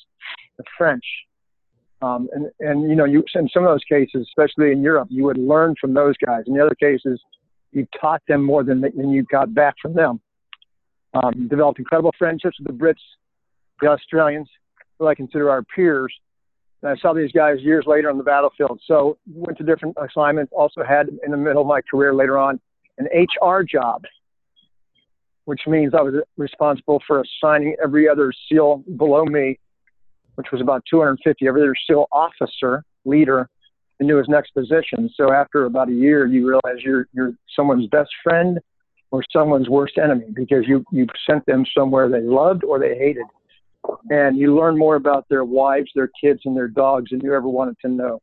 the 0.57 0.63
French. 0.77 1.03
Um, 2.05 2.29
and, 2.33 2.51
and, 2.59 2.89
you 2.89 2.95
know, 2.95 3.05
you, 3.05 3.24
in 3.33 3.50
some 3.50 3.63
of 3.63 3.69
those 3.69 3.83
cases, 3.89 4.27
especially 4.29 4.71
in 4.71 4.83
Europe, 4.83 5.07
you 5.09 5.24
would 5.24 5.38
learn 5.38 5.74
from 5.81 5.93
those 5.93 6.13
guys. 6.24 6.43
In 6.45 6.53
the 6.53 6.63
other 6.63 6.75
cases, 6.75 7.19
you 7.71 7.88
taught 8.00 8.21
them 8.27 8.43
more 8.43 8.63
than, 8.63 8.81
than 8.81 9.09
you 9.09 9.24
got 9.24 9.53
back 9.55 9.74
from 9.81 9.95
them. 9.95 10.21
Um, 11.15 11.47
developed 11.47 11.79
incredible 11.79 12.13
friendships 12.17 12.57
with 12.59 12.67
the 12.67 12.74
Brits, 12.74 13.01
the 13.81 13.88
Australians, 13.88 14.50
who 15.00 15.07
I 15.07 15.15
consider 15.15 15.50
our 15.50 15.63
peers. 15.63 16.13
And 16.83 16.91
I 16.91 17.01
saw 17.01 17.13
these 17.13 17.31
guys 17.31 17.59
years 17.62 17.85
later 17.88 18.09
on 18.09 18.17
the 18.17 18.24
battlefield. 18.24 18.81
So 18.85 19.17
went 19.27 19.57
to 19.57 19.63
different 19.63 19.97
assignments. 19.97 20.53
Also 20.55 20.83
had 20.83 21.09
in 21.25 21.31
the 21.31 21.38
middle 21.38 21.62
of 21.62 21.67
my 21.67 21.81
career 21.89 22.13
later 22.13 22.38
on 22.38 22.59
an 22.97 23.07
HR 23.41 23.63
job 23.63 24.03
which 25.45 25.62
means 25.67 25.93
I 25.93 26.01
was 26.01 26.15
responsible 26.38 27.01
for 27.07 27.21
assigning 27.21 27.75
every 27.81 28.09
other 28.09 28.33
SEAL 28.50 28.83
below 28.97 29.25
me, 29.25 29.59
which 30.36 30.48
was 30.51 30.62
about 30.62 30.84
250, 30.89 31.48
every 31.48 31.62
other 31.62 31.75
still 31.84 32.08
officer, 32.12 32.84
leader, 33.06 33.50
into 34.00 34.18
his 34.18 34.27
next 34.27 34.51
position. 34.51 35.10
So 35.15 35.32
after 35.32 35.65
about 35.65 35.89
a 35.89 35.94
year, 35.94 36.25
you 36.25 36.48
realize 36.48 36.84
you're 36.84 37.08
you're 37.13 37.34
someone's 37.56 37.88
best 37.88 38.10
friend 38.24 38.60
or 39.12 39.24
someone's 39.32 39.70
worst 39.70 39.98
enemy 39.98 40.27
because 40.34 40.68
you 40.68 40.84
you 40.92 41.08
sent 41.30 41.46
them 41.46 41.65
somewhere 41.77 42.10
they 42.10 42.22
loved 42.22 42.63
or 42.63 42.80
they 42.80 42.96
hated, 42.96 43.25
and 44.10 44.38
you 44.38 44.56
learn 44.56 44.77
more 44.77 44.96
about 44.96 45.25
their 45.30 45.46
wives, 45.46 45.89
their 45.96 46.10
kids, 46.22 46.42
and 46.46 46.56
their 46.56 46.68
dogs 46.68 47.12
than 47.12 47.22
you 47.22 47.34
ever 47.34 47.48
wanted 47.48 47.77
to 47.82 47.88
know. 47.88 48.22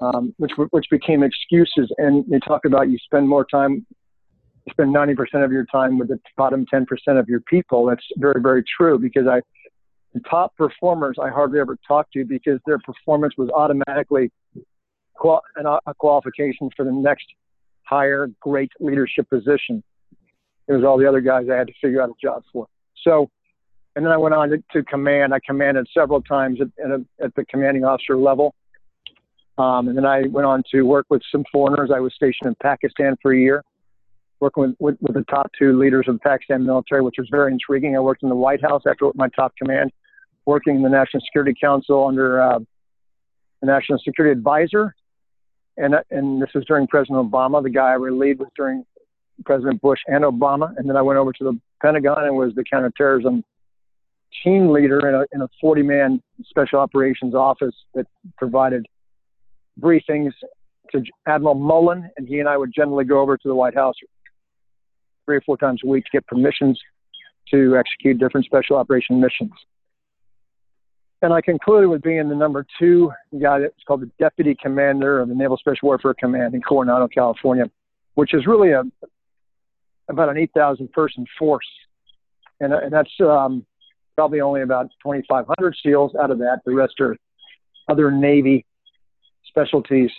Um, 0.00 0.34
which 0.38 0.52
which 0.70 0.86
became 0.90 1.22
excuses, 1.22 1.90
and 1.98 2.24
they 2.28 2.40
talk 2.40 2.64
about 2.64 2.90
you 2.90 2.98
spend 2.98 3.28
more 3.28 3.44
time 3.44 3.86
spend 4.70 4.94
90% 4.94 5.44
of 5.44 5.52
your 5.52 5.64
time 5.66 5.98
with 5.98 6.08
the 6.08 6.20
bottom 6.36 6.66
10% 6.72 6.86
of 7.18 7.28
your 7.28 7.40
people. 7.40 7.86
That's 7.86 8.04
very, 8.16 8.40
very 8.40 8.62
true 8.76 8.98
because 8.98 9.26
I, 9.26 9.40
top 10.28 10.56
performers 10.56 11.16
I 11.22 11.28
hardly 11.28 11.60
ever 11.60 11.76
talked 11.86 12.12
to 12.14 12.24
because 12.24 12.58
their 12.66 12.78
performance 12.78 13.34
was 13.38 13.48
automatically 13.50 14.32
qual- 15.14 15.42
an, 15.56 15.66
a 15.66 15.94
qualification 15.94 16.68
for 16.76 16.84
the 16.84 16.92
next 16.92 17.26
higher 17.84 18.28
great 18.40 18.72
leadership 18.80 19.28
position. 19.28 19.82
It 20.68 20.72
was 20.72 20.84
all 20.84 20.98
the 20.98 21.08
other 21.08 21.20
guys 21.20 21.46
I 21.50 21.56
had 21.56 21.68
to 21.68 21.72
figure 21.80 22.02
out 22.02 22.10
a 22.10 22.14
job 22.20 22.42
for. 22.52 22.66
So, 23.04 23.30
and 23.96 24.04
then 24.04 24.12
I 24.12 24.16
went 24.16 24.34
on 24.34 24.50
to, 24.50 24.62
to 24.72 24.82
command. 24.84 25.34
I 25.34 25.40
commanded 25.44 25.88
several 25.92 26.22
times 26.22 26.60
at, 26.60 26.68
at, 26.84 26.90
a, 26.90 27.04
at 27.22 27.34
the 27.34 27.44
commanding 27.44 27.84
officer 27.84 28.16
level. 28.16 28.54
Um, 29.58 29.88
and 29.88 29.96
then 29.96 30.06
I 30.06 30.22
went 30.22 30.46
on 30.46 30.62
to 30.70 30.82
work 30.82 31.06
with 31.10 31.22
some 31.30 31.44
foreigners. 31.52 31.90
I 31.94 32.00
was 32.00 32.14
stationed 32.14 32.46
in 32.46 32.54
Pakistan 32.62 33.16
for 33.20 33.32
a 33.32 33.38
year, 33.38 33.64
working 34.40 34.62
with, 34.62 34.76
with, 34.78 34.96
with 35.00 35.14
the 35.14 35.24
top 35.30 35.50
two 35.58 35.78
leaders 35.78 36.06
of 36.08 36.14
the 36.14 36.20
Pakistan 36.20 36.64
military, 36.64 37.02
which 37.02 37.16
was 37.18 37.28
very 37.30 37.52
intriguing. 37.52 37.96
I 37.96 38.00
worked 38.00 38.22
in 38.22 38.28
the 38.28 38.34
White 38.34 38.62
House 38.62 38.82
after 38.88 39.10
my 39.14 39.28
top 39.28 39.54
command, 39.56 39.92
working 40.46 40.76
in 40.76 40.82
the 40.82 40.88
National 40.88 41.22
Security 41.24 41.54
Council 41.60 42.06
under 42.06 42.40
uh, 42.40 42.58
the 43.60 43.66
National 43.66 43.98
Security 43.98 44.36
Advisor. 44.36 44.94
And, 45.76 45.94
and 46.10 46.42
this 46.42 46.50
was 46.54 46.64
during 46.66 46.86
President 46.86 47.30
Obama. 47.30 47.62
The 47.62 47.70
guy 47.70 47.90
I 47.90 47.94
relieved 47.94 48.40
was 48.40 48.48
during 48.56 48.84
President 49.44 49.80
Bush 49.80 50.00
and 50.06 50.24
Obama. 50.24 50.72
And 50.76 50.88
then 50.88 50.96
I 50.96 51.02
went 51.02 51.18
over 51.18 51.32
to 51.32 51.44
the 51.44 51.60
Pentagon 51.80 52.24
and 52.24 52.36
was 52.36 52.54
the 52.54 52.64
counterterrorism 52.64 53.44
team 54.44 54.70
leader 54.70 55.06
in 55.08 55.14
a, 55.14 55.24
in 55.32 55.42
a 55.42 55.48
40 55.60 55.82
man 55.82 56.22
special 56.44 56.78
operations 56.78 57.34
office 57.34 57.74
that 57.94 58.06
provided 58.38 58.86
briefings 59.80 60.32
to 60.92 61.02
Admiral 61.26 61.54
Mullen, 61.54 62.10
and 62.16 62.28
he 62.28 62.40
and 62.40 62.48
I 62.48 62.56
would 62.56 62.72
generally 62.74 63.04
go 63.04 63.20
over 63.20 63.36
to 63.36 63.48
the 63.48 63.54
White 63.54 63.74
House 63.74 63.94
three 65.24 65.36
or 65.36 65.40
four 65.42 65.56
times 65.56 65.80
a 65.84 65.86
week 65.86 66.04
to 66.04 66.10
get 66.12 66.26
permissions 66.26 66.80
to 67.50 67.76
execute 67.76 68.18
different 68.18 68.46
special 68.46 68.76
operation 68.76 69.20
missions. 69.20 69.52
And 71.22 71.32
I 71.34 71.40
concluded 71.42 71.88
with 71.88 72.02
being 72.02 72.28
the 72.28 72.34
number 72.34 72.66
two 72.78 73.12
guy 73.40 73.60
that's 73.60 73.74
called 73.86 74.00
the 74.00 74.10
deputy 74.18 74.56
commander 74.60 75.20
of 75.20 75.28
the 75.28 75.34
Naval 75.34 75.58
Special 75.58 75.88
Warfare 75.88 76.14
Command 76.14 76.54
in 76.54 76.62
Coronado, 76.62 77.08
California, 77.08 77.64
which 78.14 78.32
is 78.32 78.46
really 78.46 78.70
a 78.70 78.82
about 80.08 80.28
an 80.28 80.36
8,000 80.36 80.90
person 80.92 81.24
force, 81.38 81.66
and, 82.58 82.72
and 82.72 82.92
that's 82.92 83.12
um, 83.20 83.64
probably 84.16 84.40
only 84.40 84.62
about 84.62 84.86
2,500 85.02 85.76
SEALs 85.82 86.12
out 86.20 86.30
of 86.30 86.38
that. 86.38 86.60
The 86.64 86.74
rest 86.74 86.94
are 87.00 87.16
other 87.88 88.10
Navy 88.10 88.66
specialties, 89.46 90.10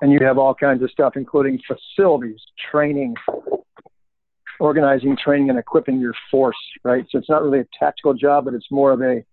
and 0.00 0.12
you 0.12 0.20
have 0.22 0.38
all 0.38 0.54
kinds 0.54 0.82
of 0.82 0.90
stuff, 0.90 1.14
including 1.16 1.60
facilities, 1.66 2.40
training, 2.70 3.14
organizing, 4.62 5.16
training, 5.16 5.50
and 5.50 5.58
equipping 5.58 5.98
your 5.98 6.14
force. 6.30 6.56
Right, 6.84 7.04
so 7.10 7.18
it's 7.18 7.28
not 7.28 7.42
really 7.42 7.60
a 7.60 7.66
tactical 7.78 8.14
job, 8.14 8.44
but 8.44 8.54
it's 8.54 8.70
more 8.70 8.92
of 8.92 9.02
a 9.02 9.24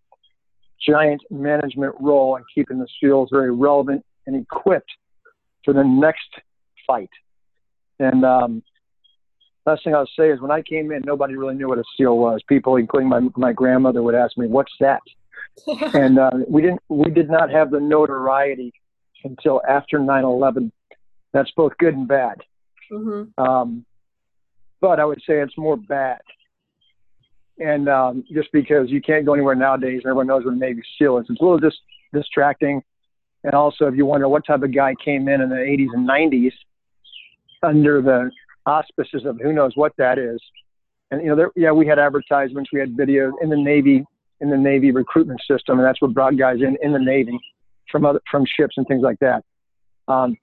giant 0.87 1.21
management 1.29 1.93
role 1.99 2.35
and 2.35 2.45
keeping 2.53 2.79
the 2.79 2.87
SEALs 2.99 3.29
very 3.31 3.51
relevant 3.51 4.03
and 4.25 4.35
equipped 4.35 4.89
for 5.63 5.73
the 5.73 5.83
next 5.83 6.29
fight. 6.87 7.09
And 7.99 8.25
um, 8.25 8.63
last 9.65 9.83
thing 9.83 9.93
I'll 9.93 10.09
say 10.17 10.31
is 10.31 10.41
when 10.41 10.51
I 10.51 10.61
came 10.61 10.91
in, 10.91 11.01
nobody 11.05 11.35
really 11.35 11.55
knew 11.55 11.67
what 11.67 11.77
a 11.77 11.83
SEAL 11.95 12.17
was. 12.17 12.41
People, 12.47 12.77
including 12.77 13.09
my 13.09 13.21
my 13.35 13.53
grandmother, 13.53 14.01
would 14.01 14.15
ask 14.15 14.37
me, 14.37 14.47
"What's 14.47 14.73
that?" 14.79 15.01
and 15.93 16.17
uh, 16.17 16.31
we 16.47 16.61
didn't 16.61 16.81
we 16.89 17.11
did 17.11 17.29
not 17.29 17.51
have 17.51 17.69
the 17.69 17.79
notoriety 17.79 18.73
until 19.23 19.61
after 19.67 19.99
9/11. 19.99 20.71
That's 21.33 21.51
both 21.55 21.77
good 21.77 21.93
and 21.93 22.07
bad. 22.07 22.37
Mm-hmm. 22.91 23.39
Um, 23.43 23.85
but 24.81 24.99
I 24.99 25.05
would 25.05 25.19
say 25.19 25.39
it's 25.39 25.57
more 25.57 25.77
bad. 25.77 26.21
And 27.59 27.89
um, 27.89 28.23
just 28.31 28.49
because 28.53 28.89
you 28.89 29.01
can't 29.01 29.25
go 29.25 29.33
anywhere 29.33 29.55
nowadays, 29.55 30.01
and 30.03 30.05
everyone 30.05 30.27
knows 30.27 30.45
what 30.45 30.53
a 30.53 30.57
Navy 30.57 30.81
SEAL 30.97 31.17
is, 31.19 31.25
it's 31.29 31.41
a 31.41 31.43
little 31.43 31.59
dis- 31.59 31.73
distracting. 32.13 32.81
And 33.43 33.53
also, 33.53 33.85
if 33.85 33.95
you 33.95 34.05
wonder 34.05 34.29
what 34.29 34.45
type 34.45 34.63
of 34.63 34.73
guy 34.73 34.93
came 35.03 35.27
in 35.27 35.41
in 35.41 35.49
the 35.49 35.55
80s 35.55 35.87
and 35.93 36.07
90s 36.07 36.53
under 37.63 38.01
the 38.01 38.31
auspices 38.65 39.25
of 39.25 39.39
who 39.41 39.53
knows 39.53 39.73
what 39.75 39.93
that 39.97 40.17
is. 40.17 40.39
And 41.11 41.21
you 41.21 41.29
know, 41.29 41.35
there, 41.35 41.51
yeah, 41.55 41.71
we 41.71 41.87
had 41.87 41.99
advertisements, 41.99 42.69
we 42.71 42.79
had 42.79 42.95
videos 42.95 43.31
in 43.41 43.49
the 43.49 43.57
Navy, 43.57 44.05
in 44.41 44.49
the 44.49 44.57
Navy 44.57 44.91
recruitment 44.91 45.41
system, 45.49 45.79
and 45.79 45.87
that's 45.87 46.01
what 46.01 46.13
brought 46.13 46.37
guys 46.37 46.57
in 46.61 46.77
in 46.81 46.93
the 46.93 46.99
Navy 46.99 47.37
from 47.91 48.05
other 48.05 48.21
from 48.29 48.45
ships 48.45 48.75
and 48.77 48.87
things 48.87 49.01
like 49.01 49.19
that. 49.19 49.43
Um, 50.07 50.37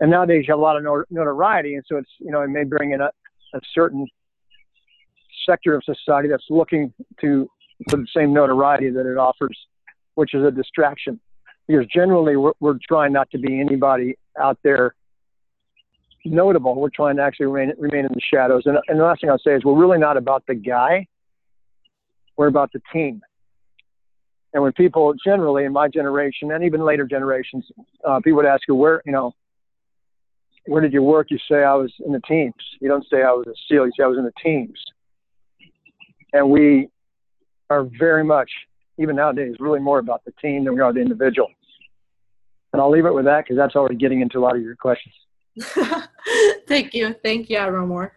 and 0.00 0.10
nowadays 0.10 0.44
you 0.46 0.52
have 0.52 0.58
a 0.58 0.62
lot 0.62 0.76
of 0.76 1.04
notoriety, 1.10 1.74
and 1.74 1.84
so 1.86 1.96
it's 1.96 2.10
you 2.18 2.30
know 2.30 2.40
it 2.42 2.48
may 2.48 2.64
bring 2.64 2.92
in 2.92 3.00
a, 3.56 3.60
certain 3.74 4.06
sector 5.48 5.74
of 5.74 5.82
society 5.84 6.28
that's 6.28 6.46
looking 6.50 6.92
to 7.20 7.48
for 7.90 7.98
the 7.98 8.06
same 8.14 8.32
notoriety 8.32 8.90
that 8.90 9.06
it 9.06 9.16
offers, 9.16 9.56
which 10.14 10.34
is 10.34 10.44
a 10.44 10.50
distraction. 10.50 11.20
Because 11.66 11.86
generally 11.86 12.36
we're, 12.36 12.52
we're 12.60 12.78
trying 12.88 13.12
not 13.12 13.30
to 13.30 13.38
be 13.38 13.60
anybody 13.60 14.16
out 14.40 14.58
there 14.62 14.94
notable. 16.24 16.74
We're 16.74 16.90
trying 16.90 17.16
to 17.16 17.22
actually 17.22 17.46
remain, 17.46 17.74
remain 17.78 18.04
in 18.04 18.12
the 18.12 18.20
shadows. 18.20 18.62
And, 18.66 18.78
and 18.88 18.98
the 18.98 19.04
last 19.04 19.20
thing 19.20 19.30
I'll 19.30 19.38
say 19.38 19.54
is 19.54 19.64
we're 19.64 19.78
really 19.78 19.98
not 19.98 20.16
about 20.16 20.44
the 20.46 20.54
guy. 20.54 21.06
We're 22.36 22.48
about 22.48 22.72
the 22.72 22.80
team. 22.92 23.20
And 24.52 24.62
when 24.62 24.72
people 24.72 25.14
generally 25.24 25.64
in 25.64 25.72
my 25.72 25.88
generation 25.88 26.50
and 26.50 26.64
even 26.64 26.84
later 26.84 27.04
generations, 27.04 27.66
uh, 28.06 28.20
people 28.20 28.36
would 28.36 28.46
ask 28.46 28.62
you 28.68 28.74
where, 28.74 29.02
you 29.04 29.12
know, 29.12 29.34
where 30.66 30.82
did 30.82 30.92
you 30.92 31.02
work? 31.02 31.28
You 31.30 31.38
say 31.50 31.62
I 31.62 31.74
was 31.74 31.92
in 32.04 32.12
the 32.12 32.20
teams. 32.20 32.54
You 32.80 32.88
don't 32.88 33.06
say 33.10 33.22
I 33.22 33.32
was 33.32 33.46
a 33.46 33.54
SEAL. 33.68 33.86
You 33.86 33.92
say 33.96 34.04
I 34.04 34.06
was 34.06 34.18
in 34.18 34.24
the 34.24 34.32
teams. 34.42 34.78
And 36.32 36.50
we 36.50 36.88
are 37.70 37.88
very 37.98 38.24
much, 38.24 38.50
even 38.98 39.16
nowadays, 39.16 39.56
really 39.58 39.80
more 39.80 39.98
about 39.98 40.24
the 40.24 40.32
team 40.42 40.64
than 40.64 40.74
we 40.74 40.80
are 40.80 40.92
the 40.92 41.00
individual. 41.00 41.48
And 42.72 42.82
I'll 42.82 42.90
leave 42.90 43.06
it 43.06 43.14
with 43.14 43.24
that 43.24 43.44
because 43.44 43.56
that's 43.56 43.76
already 43.76 43.96
getting 43.96 44.20
into 44.20 44.38
a 44.38 44.40
lot 44.40 44.56
of 44.56 44.62
your 44.62 44.76
questions. 44.76 45.14
Thank 46.68 46.92
you. 46.94 47.14
Thank 47.22 47.48
you, 47.48 47.70
Moore. 47.86 48.14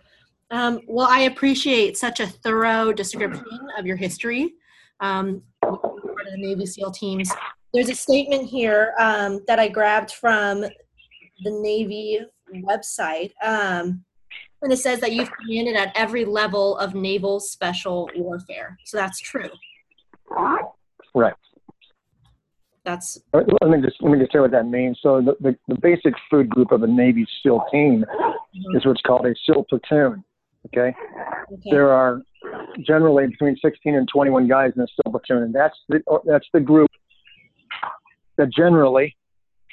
Um, 0.51 0.81
well, 0.87 1.07
I 1.07 1.21
appreciate 1.21 1.97
such 1.97 2.19
a 2.19 2.27
thorough 2.27 2.91
description 2.91 3.45
of 3.77 3.85
your 3.85 3.95
history, 3.95 4.55
um, 4.99 5.43
part 5.61 5.79
of 5.83 6.31
the 6.31 6.37
Navy 6.37 6.65
SEAL 6.65 6.91
teams. 6.91 7.31
There's 7.73 7.89
a 7.89 7.95
statement 7.95 8.49
here 8.49 8.93
um, 8.99 9.41
that 9.45 9.59
I 9.59 9.67
grabbed 9.67 10.11
from 10.11 10.61
the 10.61 11.51
Navy 11.51 12.19
website, 12.55 13.31
um, 13.43 14.03
and 14.61 14.71
it 14.71 14.77
says 14.77 14.99
that 14.99 15.11
you've 15.11 15.31
commanded 15.31 15.75
at 15.75 15.91
every 15.95 16.25
level 16.25 16.77
of 16.77 16.93
naval 16.93 17.39
special 17.39 18.09
warfare. 18.15 18.77
So 18.85 18.97
that's 18.97 19.19
true. 19.19 19.49
Right 21.15 21.33
that's 22.89 23.19
let 23.33 23.69
me 23.69 23.81
just 23.81 24.01
let 24.01 24.11
me 24.11 24.19
just 24.19 24.31
say 24.33 24.39
what 24.39 24.51
that 24.51 24.65
means. 24.65 24.99
So 25.01 25.21
the, 25.21 25.35
the, 25.39 25.57
the 25.67 25.79
basic 25.79 26.13
food 26.29 26.49
group 26.49 26.71
of 26.71 26.83
a 26.83 26.87
Navy 26.87 27.27
SEAL 27.41 27.65
team 27.71 28.03
mm-hmm. 28.03 28.77
is 28.77 28.85
what's 28.85 29.01
called 29.01 29.25
a 29.25 29.35
SEAL 29.45 29.65
platoon. 29.69 30.23
Okay? 30.67 30.93
okay? 31.53 31.69
there 31.71 31.91
are 31.91 32.21
generally 32.85 33.27
between 33.27 33.55
16 33.61 33.95
and 33.95 34.07
21 34.11 34.47
guys 34.47 34.71
in 34.75 34.81
a 34.81 34.87
SEAL 34.87 35.11
platoon, 35.11 35.43
and 35.43 35.53
that's 35.53 35.77
the 35.89 36.01
that's 36.25 36.47
the 36.53 36.59
group 36.59 36.89
that 38.37 38.51
generally 38.51 39.15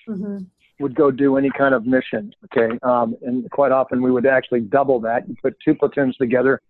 mm-hmm. 0.08 0.38
Would 0.78 0.94
go 0.94 1.10
do 1.10 1.36
any 1.36 1.50
kind 1.50 1.74
of 1.74 1.86
mission. 1.86 2.32
Okay, 2.46 2.78
um, 2.82 3.16
and 3.22 3.50
quite 3.50 3.72
often 3.72 4.02
we 4.02 4.10
would 4.10 4.26
actually 4.26 4.60
double 4.60 5.00
that. 5.00 5.28
You 5.28 5.34
put 5.42 5.56
two 5.64 5.74
platoons 5.74 6.16
together, 6.16 6.60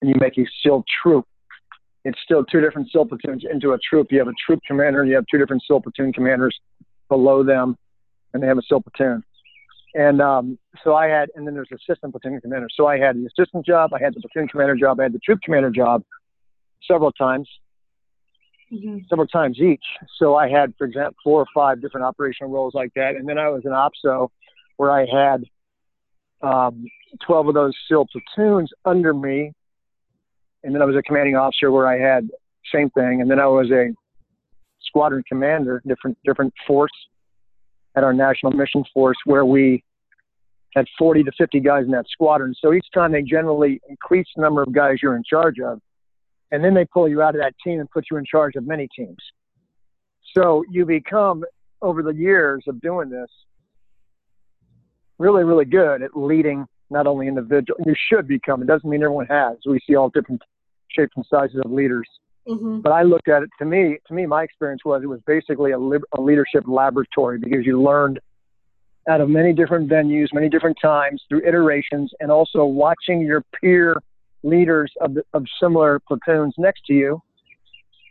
and 0.00 0.10
you 0.10 0.16
make 0.20 0.36
a 0.38 0.44
SEAL 0.62 0.84
troop 1.02 1.26
it's 2.04 2.18
still 2.22 2.44
two 2.44 2.60
different 2.60 2.90
SEAL 2.90 3.06
platoons 3.06 3.44
into 3.50 3.72
a 3.72 3.78
troop. 3.78 4.08
You 4.10 4.18
have 4.18 4.28
a 4.28 4.34
troop 4.46 4.60
commander, 4.66 5.00
and 5.00 5.08
you 5.08 5.16
have 5.16 5.24
two 5.30 5.38
different 5.38 5.62
SEAL 5.66 5.80
platoon 5.80 6.12
commanders 6.12 6.58
below 7.08 7.42
them, 7.42 7.76
and 8.32 8.42
they 8.42 8.46
have 8.46 8.58
a 8.58 8.62
SEAL 8.62 8.82
platoon. 8.82 9.24
And 9.94 10.20
um, 10.20 10.58
so 10.82 10.94
I 10.94 11.06
had, 11.06 11.30
and 11.34 11.46
then 11.46 11.54
there's 11.54 11.70
assistant 11.72 12.12
platoon 12.12 12.40
commander. 12.40 12.68
So 12.74 12.86
I 12.86 12.98
had 12.98 13.16
the 13.16 13.26
assistant 13.26 13.64
job, 13.64 13.94
I 13.94 14.00
had 14.00 14.14
the 14.14 14.20
platoon 14.20 14.48
commander 14.48 14.76
job, 14.76 15.00
I 15.00 15.04
had 15.04 15.12
the 15.12 15.20
troop 15.20 15.40
commander 15.42 15.70
job 15.70 16.02
several 16.86 17.12
times, 17.12 17.48
mm-hmm. 18.74 18.98
several 19.08 19.26
times 19.26 19.58
each. 19.60 19.84
So 20.18 20.36
I 20.36 20.48
had, 20.48 20.74
for 20.76 20.86
example, 20.86 21.16
four 21.22 21.40
or 21.40 21.46
five 21.54 21.80
different 21.80 22.06
operational 22.06 22.52
roles 22.52 22.74
like 22.74 22.92
that. 22.94 23.16
And 23.16 23.28
then 23.28 23.38
I 23.38 23.48
was 23.48 23.62
an 23.64 23.72
OPSO 23.72 24.28
where 24.76 24.90
I 24.90 25.06
had 25.06 25.44
um, 26.42 26.84
12 27.26 27.48
of 27.48 27.54
those 27.54 27.72
SEAL 27.88 28.06
platoons 28.12 28.70
under 28.84 29.14
me 29.14 29.52
and 30.64 30.74
then 30.74 30.82
I 30.82 30.86
was 30.86 30.96
a 30.96 31.02
commanding 31.02 31.36
officer 31.36 31.70
where 31.70 31.86
I 31.86 31.98
had 31.98 32.28
same 32.74 32.90
thing, 32.90 33.20
and 33.20 33.30
then 33.30 33.38
I 33.38 33.46
was 33.46 33.70
a 33.70 33.90
squadron 34.80 35.22
commander, 35.28 35.82
different 35.86 36.16
different 36.24 36.52
force 36.66 36.90
at 37.96 38.02
our 38.02 38.14
national 38.14 38.52
mission 38.52 38.82
force 38.92 39.18
where 39.24 39.44
we 39.44 39.84
had 40.74 40.86
40 40.98 41.22
to 41.24 41.32
50 41.38 41.60
guys 41.60 41.84
in 41.84 41.92
that 41.92 42.06
squadron. 42.10 42.54
So 42.60 42.72
each 42.72 42.86
time 42.92 43.12
they 43.12 43.22
generally 43.22 43.80
increase 43.88 44.26
the 44.34 44.42
number 44.42 44.62
of 44.62 44.72
guys 44.72 44.96
you're 45.00 45.14
in 45.14 45.22
charge 45.22 45.60
of, 45.60 45.80
and 46.50 46.64
then 46.64 46.74
they 46.74 46.84
pull 46.84 47.08
you 47.08 47.22
out 47.22 47.34
of 47.34 47.40
that 47.40 47.54
team 47.64 47.80
and 47.80 47.90
put 47.90 48.04
you 48.10 48.16
in 48.16 48.24
charge 48.24 48.54
of 48.56 48.66
many 48.66 48.88
teams. 48.96 49.18
So 50.36 50.64
you 50.70 50.84
become 50.84 51.44
over 51.82 52.02
the 52.02 52.14
years 52.14 52.64
of 52.66 52.80
doing 52.80 53.10
this 53.10 53.28
really, 55.18 55.44
really 55.44 55.64
good 55.64 56.02
at 56.02 56.16
leading 56.16 56.66
not 56.90 57.06
only 57.06 57.28
individual. 57.28 57.78
You 57.86 57.94
should 58.08 58.26
become. 58.26 58.62
It 58.62 58.66
doesn't 58.66 58.88
mean 58.88 59.02
everyone 59.02 59.26
has. 59.26 59.56
We 59.66 59.80
see 59.86 59.94
all 59.94 60.10
different 60.10 60.42
shapes 60.90 61.12
and 61.16 61.24
sizes 61.30 61.60
of 61.64 61.70
leaders. 61.70 62.08
Mm-hmm. 62.48 62.80
But 62.80 62.92
I 62.92 63.02
looked 63.02 63.28
at 63.28 63.42
it. 63.42 63.50
To 63.58 63.64
me, 63.64 63.98
to 64.06 64.14
me, 64.14 64.26
my 64.26 64.42
experience 64.42 64.82
was 64.84 65.02
it 65.02 65.06
was 65.06 65.20
basically 65.26 65.72
a, 65.72 65.78
a 65.78 66.20
leadership 66.20 66.64
laboratory 66.66 67.38
because 67.38 67.64
you 67.64 67.82
learned 67.82 68.20
out 69.08 69.20
of 69.20 69.28
many 69.28 69.52
different 69.52 69.88
venues, 69.88 70.28
many 70.32 70.48
different 70.48 70.76
times 70.80 71.22
through 71.28 71.46
iterations, 71.46 72.12
and 72.20 72.30
also 72.30 72.64
watching 72.64 73.20
your 73.20 73.42
peer 73.60 73.96
leaders 74.44 74.92
of, 75.00 75.14
the, 75.14 75.22
of 75.32 75.44
similar 75.60 76.00
platoons 76.06 76.54
next 76.58 76.82
to 76.86 76.92
you 76.92 77.20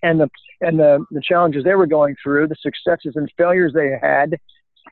and 0.02 0.20
the 0.20 0.30
and 0.62 0.80
the, 0.80 1.06
the 1.12 1.22
challenges 1.22 1.64
they 1.64 1.76
were 1.76 1.88
going 1.88 2.16
through, 2.24 2.48
the 2.48 2.56
successes 2.62 3.14
and 3.16 3.30
failures 3.38 3.74
they 3.74 3.98
had, 4.02 4.38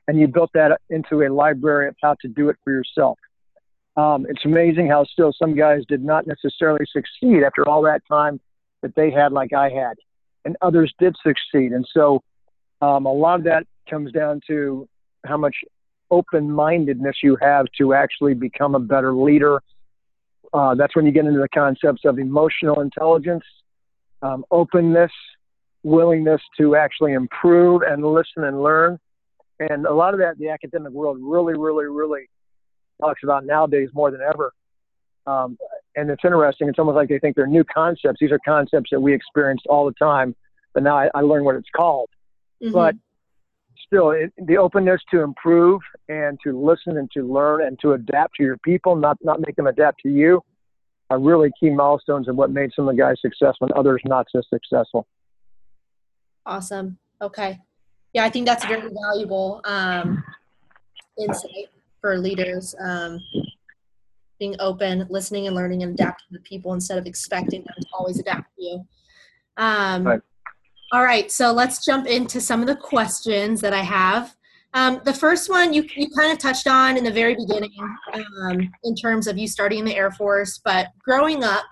and 0.06 0.20
you 0.20 0.28
built 0.28 0.50
that 0.52 0.78
into 0.90 1.22
a 1.22 1.32
library 1.32 1.88
of 1.88 1.96
how 2.02 2.14
to 2.20 2.28
do 2.28 2.50
it 2.50 2.56
for 2.62 2.72
yourself. 2.72 3.18
Um, 3.96 4.26
it's 4.28 4.44
amazing 4.44 4.88
how 4.88 5.04
still 5.04 5.32
some 5.38 5.54
guys 5.54 5.82
did 5.88 6.04
not 6.04 6.26
necessarily 6.26 6.84
succeed 6.92 7.42
after 7.42 7.66
all 7.66 7.82
that 7.82 8.02
time 8.06 8.38
that 8.82 8.94
they 8.96 9.10
had, 9.10 9.32
like 9.32 9.52
I 9.54 9.70
had, 9.70 9.94
and 10.44 10.56
others 10.60 10.92
did 10.98 11.14
succeed. 11.22 11.72
And 11.72 11.86
so, 11.92 12.22
um, 12.82 13.06
a 13.06 13.12
lot 13.12 13.38
of 13.38 13.44
that 13.44 13.64
comes 13.88 14.12
down 14.12 14.40
to 14.48 14.86
how 15.24 15.36
much 15.36 15.54
open-mindedness 16.10 17.16
you 17.22 17.38
have 17.40 17.66
to 17.78 17.94
actually 17.94 18.34
become 18.34 18.74
a 18.74 18.80
better 18.80 19.14
leader. 19.14 19.62
Uh, 20.52 20.74
that's 20.74 20.94
when 20.94 21.06
you 21.06 21.12
get 21.12 21.24
into 21.24 21.40
the 21.40 21.48
concepts 21.48 22.02
of 22.04 22.18
emotional 22.18 22.80
intelligence, 22.80 23.44
um, 24.20 24.44
openness, 24.50 25.12
willingness 25.82 26.40
to 26.58 26.76
actually 26.76 27.12
improve 27.12 27.82
and 27.82 28.04
listen 28.04 28.44
and 28.44 28.62
learn. 28.62 28.98
And 29.58 29.86
a 29.86 29.94
lot 29.94 30.14
of 30.14 30.20
that 30.20 30.38
the 30.38 30.50
academic 30.50 30.92
world 30.92 31.18
really, 31.20 31.54
really, 31.54 31.86
really 31.86 32.28
talks 33.00 33.22
about 33.22 33.44
nowadays 33.46 33.88
more 33.94 34.10
than 34.10 34.20
ever. 34.20 34.52
Um, 35.26 35.56
and 35.96 36.10
it's 36.10 36.24
interesting. 36.24 36.68
It's 36.68 36.78
almost 36.78 36.96
like 36.96 37.08
they 37.08 37.18
think 37.18 37.36
they're 37.36 37.46
new 37.46 37.64
concepts. 37.64 38.18
These 38.20 38.32
are 38.32 38.40
concepts 38.44 38.90
that 38.90 39.00
we 39.00 39.14
experienced 39.14 39.66
all 39.68 39.86
the 39.86 39.94
time, 39.94 40.34
but 40.74 40.82
now 40.82 40.98
I, 40.98 41.08
I 41.14 41.20
learn 41.20 41.44
what 41.44 41.54
it's 41.54 41.68
called. 41.74 42.10
Mm-hmm. 42.62 42.72
But 42.72 42.96
still, 43.86 44.10
it, 44.10 44.32
the 44.46 44.56
openness 44.56 45.00
to 45.10 45.20
improve 45.20 45.80
and 46.08 46.38
to 46.44 46.58
listen 46.58 46.96
and 46.98 47.10
to 47.12 47.22
learn 47.22 47.62
and 47.66 47.78
to 47.80 47.92
adapt 47.92 48.36
to 48.36 48.42
your 48.42 48.58
people, 48.58 48.96
not 48.96 49.16
not 49.22 49.40
make 49.40 49.56
them 49.56 49.66
adapt 49.66 50.00
to 50.02 50.08
you, 50.08 50.42
are 51.10 51.18
really 51.18 51.50
key 51.58 51.70
milestones 51.70 52.28
of 52.28 52.36
what 52.36 52.50
made 52.50 52.70
some 52.74 52.88
of 52.88 52.96
the 52.96 53.00
guys 53.00 53.16
successful 53.20 53.66
and 53.66 53.72
others 53.72 54.00
not 54.04 54.26
so 54.30 54.40
successful. 54.52 55.06
Awesome. 56.46 56.98
Okay. 57.20 57.60
Yeah, 58.12 58.24
I 58.24 58.30
think 58.30 58.46
that's 58.46 58.64
very 58.66 58.90
valuable 59.10 59.60
um, 59.64 60.22
insight 61.18 61.68
for 62.00 62.18
leaders. 62.18 62.74
Um, 62.80 63.20
being 64.38 64.56
open, 64.58 65.06
listening 65.08 65.46
and 65.46 65.54
learning 65.54 65.84
and 65.84 65.92
adapting 65.94 66.26
to 66.32 66.38
the 66.38 66.40
people 66.40 66.74
instead 66.74 66.98
of 66.98 67.06
expecting 67.06 67.62
them 67.62 67.74
to 67.80 67.86
always 67.96 68.18
adapt 68.18 68.52
to 68.56 68.64
you. 68.64 68.86
Um, 69.56 70.04
right. 70.04 70.20
All 70.92 71.02
right, 71.02 71.32
so 71.32 71.52
let's 71.52 71.82
jump 71.82 72.06
into 72.06 72.38
some 72.38 72.60
of 72.60 72.66
the 72.66 72.76
questions 72.76 73.62
that 73.62 73.72
I 73.72 73.80
have. 73.80 74.36
Um, 74.74 75.00
the 75.04 75.14
first 75.14 75.48
one 75.48 75.72
you, 75.72 75.84
you 75.96 76.08
kind 76.16 76.30
of 76.30 76.38
touched 76.38 76.66
on 76.66 76.98
in 76.98 77.04
the 77.04 77.10
very 77.10 77.34
beginning 77.34 77.72
um, 78.12 78.70
in 78.84 78.94
terms 78.94 79.26
of 79.26 79.38
you 79.38 79.48
starting 79.48 79.80
in 79.80 79.84
the 79.86 79.96
Air 79.96 80.10
Force, 80.10 80.60
but 80.62 80.88
growing 81.02 81.44
up, 81.44 81.64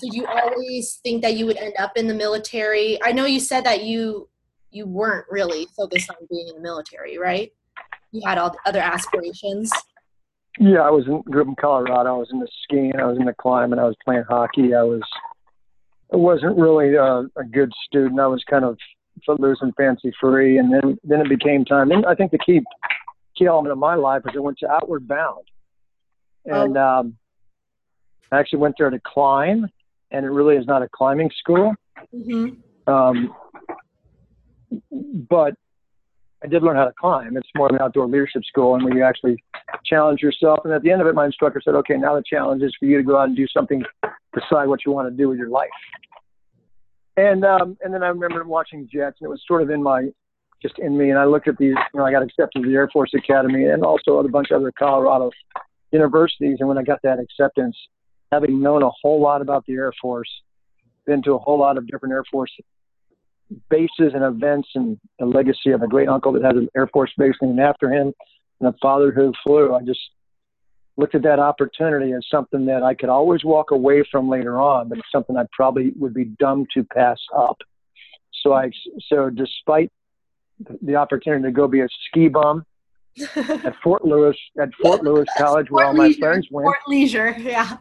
did 0.00 0.12
you 0.12 0.26
always 0.26 1.00
think 1.02 1.22
that 1.22 1.36
you 1.36 1.46
would 1.46 1.56
end 1.56 1.74
up 1.78 1.92
in 1.96 2.06
the 2.06 2.14
military? 2.14 2.98
I 3.02 3.12
know 3.12 3.24
you 3.24 3.40
said 3.40 3.64
that 3.64 3.84
you 3.84 4.28
you 4.70 4.86
weren't 4.86 5.26
really 5.30 5.66
focused 5.76 6.10
on 6.10 6.16
being 6.30 6.48
in 6.48 6.56
the 6.56 6.60
military, 6.60 7.18
right? 7.18 7.50
You 8.12 8.20
had 8.26 8.36
all 8.36 8.50
the 8.50 8.58
other 8.66 8.80
aspirations. 8.80 9.72
Yeah, 10.58 10.80
I 10.80 10.90
was 10.90 11.06
in 11.06 11.22
grew 11.22 11.42
up 11.42 11.48
in 11.48 11.56
Colorado. 11.56 12.14
I 12.14 12.18
was 12.18 12.28
in 12.32 12.38
the 12.38 12.48
skiing. 12.64 12.96
I 12.98 13.06
was 13.06 13.18
in 13.18 13.24
the 13.24 13.34
climbing. 13.34 13.78
I 13.78 13.84
was 13.84 13.96
playing 14.04 14.24
hockey. 14.28 14.74
I 14.74 14.82
was. 14.82 15.00
I 16.12 16.16
wasn't 16.16 16.56
really 16.56 16.94
a, 16.94 17.24
a 17.36 17.44
good 17.50 17.72
student. 17.86 18.20
I 18.20 18.26
was 18.26 18.42
kind 18.48 18.64
of 18.64 18.78
footloose 19.26 19.58
and 19.60 19.74
fancy 19.76 20.12
free, 20.20 20.58
and 20.58 20.72
then 20.72 20.98
then 21.04 21.20
it 21.20 21.28
became 21.28 21.64
time. 21.64 21.90
And 21.90 22.06
I 22.06 22.14
think 22.14 22.30
the 22.30 22.38
key 22.38 22.60
key 23.36 23.46
element 23.46 23.72
of 23.72 23.78
my 23.78 23.94
life 23.94 24.22
was 24.24 24.34
I 24.36 24.40
went 24.40 24.58
to 24.58 24.70
Outward 24.70 25.06
Bound, 25.06 25.44
and 26.44 26.76
oh. 26.76 26.82
um, 26.82 27.16
I 28.32 28.38
actually 28.38 28.60
went 28.60 28.76
there 28.78 28.90
to 28.90 29.00
climb, 29.00 29.66
and 30.10 30.24
it 30.24 30.30
really 30.30 30.56
is 30.56 30.66
not 30.66 30.82
a 30.82 30.88
climbing 30.88 31.30
school. 31.38 31.74
Mm-hmm. 32.14 32.92
Um, 32.92 33.34
but 35.28 35.54
I 36.42 36.46
did 36.46 36.62
learn 36.62 36.76
how 36.76 36.84
to 36.84 36.92
climb. 36.98 37.36
It's 37.36 37.48
more 37.56 37.68
of 37.68 37.74
an 37.74 37.82
outdoor 37.82 38.06
leadership 38.06 38.44
school, 38.44 38.74
and 38.74 38.84
where 38.84 38.96
you 38.96 39.04
actually 39.04 39.42
challenge 39.84 40.22
yourself. 40.22 40.60
And 40.64 40.72
at 40.72 40.82
the 40.82 40.90
end 40.90 41.00
of 41.00 41.06
it, 41.06 41.14
my 41.14 41.26
instructor 41.26 41.60
said, 41.62 41.74
"Okay, 41.74 41.96
now 41.96 42.14
the 42.14 42.22
challenge 42.24 42.62
is 42.62 42.74
for 42.78 42.86
you 42.86 42.96
to 42.96 43.02
go 43.02 43.18
out 43.18 43.28
and 43.28 43.36
do 43.36 43.46
something, 43.48 43.84
decide 44.38 44.68
what 44.68 44.84
you 44.84 44.92
want 44.92 45.08
to 45.08 45.16
do 45.16 45.28
with 45.28 45.38
your 45.38 45.48
life." 45.48 45.68
And 47.16 47.44
um, 47.44 47.76
and 47.82 47.92
then 47.92 48.02
I 48.02 48.08
remember 48.08 48.44
watching 48.44 48.88
Jets, 48.92 49.18
and 49.20 49.26
it 49.26 49.30
was 49.30 49.42
sort 49.46 49.62
of 49.62 49.70
in 49.70 49.82
my 49.82 50.08
just 50.62 50.78
in 50.78 50.96
me. 50.96 51.10
And 51.10 51.18
I 51.18 51.24
looked 51.24 51.48
at 51.48 51.56
these, 51.58 51.74
you 51.92 52.00
know, 52.00 52.04
I 52.04 52.10
got 52.10 52.22
accepted 52.22 52.62
to 52.62 52.68
the 52.68 52.74
Air 52.74 52.88
Force 52.92 53.12
Academy 53.14 53.64
and 53.66 53.84
also 53.84 54.18
a 54.18 54.28
bunch 54.28 54.50
of 54.50 54.60
other 54.60 54.72
Colorado 54.72 55.30
universities. 55.92 56.56
And 56.60 56.68
when 56.68 56.78
I 56.78 56.82
got 56.82 57.00
that 57.02 57.18
acceptance, 57.18 57.76
having 58.32 58.60
known 58.60 58.82
a 58.82 58.90
whole 59.02 59.20
lot 59.20 59.40
about 59.40 59.64
the 59.66 59.74
Air 59.74 59.92
Force, 60.00 60.30
been 61.06 61.22
to 61.22 61.34
a 61.34 61.38
whole 61.38 61.58
lot 61.58 61.78
of 61.78 61.86
different 61.86 62.12
Air 62.12 62.24
Force 62.30 62.52
bases 63.70 64.12
and 64.14 64.22
events, 64.22 64.68
and 64.74 64.98
the 65.18 65.24
legacy 65.24 65.70
of 65.70 65.82
a 65.82 65.88
great 65.88 66.08
uncle 66.08 66.32
that 66.32 66.44
has 66.44 66.56
an 66.56 66.68
Air 66.76 66.86
Force 66.88 67.10
base 67.16 67.34
named 67.40 67.60
after 67.60 67.90
him, 67.90 68.12
and 68.60 68.68
a 68.68 68.74
father 68.82 69.10
who 69.10 69.32
flew. 69.44 69.74
I 69.74 69.82
just 69.82 70.00
looked 70.98 71.14
at 71.14 71.22
that 71.22 71.38
opportunity 71.38 72.12
as 72.12 72.26
something 72.30 72.66
that 72.66 72.82
I 72.82 72.92
could 72.92 73.08
always 73.08 73.44
walk 73.44 73.70
away 73.70 74.04
from 74.10 74.28
later 74.28 74.60
on, 74.60 74.88
but 74.88 74.98
it's 74.98 75.10
something 75.12 75.36
I 75.36 75.44
probably 75.52 75.92
would 75.96 76.12
be 76.12 76.24
dumb 76.24 76.66
to 76.74 76.82
pass 76.84 77.18
up. 77.34 77.56
So 78.42 78.52
I, 78.52 78.70
so 79.08 79.30
despite 79.30 79.90
the 80.82 80.96
opportunity 80.96 81.44
to 81.44 81.52
go 81.52 81.68
be 81.68 81.80
a 81.80 81.88
ski 82.08 82.28
bum 82.28 82.66
at 83.36 83.74
Fort 83.82 84.04
Lewis, 84.04 84.36
at 84.60 84.70
Fort 84.82 85.02
Lewis 85.04 85.28
College, 85.38 85.70
where 85.70 85.86
all 85.86 85.94
my 85.94 86.08
Leisure. 86.08 86.20
friends 86.20 86.48
went. 86.50 86.66
Fort 86.66 86.78
Leisure, 86.88 87.36
yeah. 87.38 87.76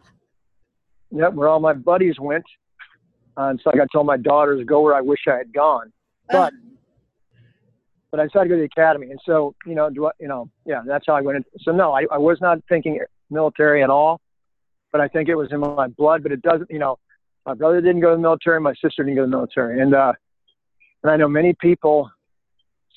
Yep, 1.12 1.34
where 1.34 1.48
all 1.48 1.60
my 1.60 1.74
buddies 1.74 2.20
went. 2.20 2.46
Uh, 3.36 3.50
and 3.50 3.62
so 3.64 3.72
like 3.72 3.82
I 3.82 3.88
told 3.92 4.06
my 4.06 4.18
daughters, 4.18 4.64
go 4.66 4.82
where 4.82 4.94
I 4.94 5.02
wish 5.02 5.22
I 5.28 5.38
had 5.38 5.52
gone. 5.54 5.92
But 6.30 6.54
but 8.12 8.20
I 8.20 8.26
decided 8.26 8.46
to 8.46 8.50
go 8.50 8.56
to 8.56 8.62
the 8.62 8.82
academy. 8.82 9.12
And 9.12 9.20
so, 9.26 9.54
you 9.66 9.76
know, 9.76 9.90
do 9.90 10.08
I, 10.08 10.12
you 10.20 10.28
know, 10.28 10.50
yeah, 10.66 10.82
that's 10.86 11.06
how 11.08 11.16
I 11.16 11.22
went. 11.22 11.46
So 11.60 11.72
no, 11.72 11.94
I, 11.94 12.06
I 12.12 12.18
was 12.18 12.38
not 12.42 12.60
thinking 12.70 13.00
military 13.30 13.84
at 13.84 13.90
all, 13.90 14.22
but 14.92 15.02
I 15.02 15.08
think 15.08 15.30
it 15.30 15.36
was 15.36 15.52
in 15.52 15.60
my 15.60 15.88
blood. 15.88 16.24
But 16.24 16.32
it 16.32 16.42
doesn't, 16.42 16.70
you 16.70 16.80
know, 16.80 16.98
my 17.46 17.54
brother 17.54 17.82
didn't 17.82 18.02
go 18.02 18.12
to 18.12 18.16
the 18.16 18.22
military, 18.22 18.60
my 18.60 18.74
sister 18.74 19.04
didn't 19.04 19.16
go 19.16 19.22
to 19.22 19.28
the 19.28 19.36
military, 19.36 19.82
and 19.82 19.94
uh, 19.94 20.14
and 21.04 21.12
I 21.12 21.18
know 21.18 21.28
many 21.28 21.54
people, 21.60 22.10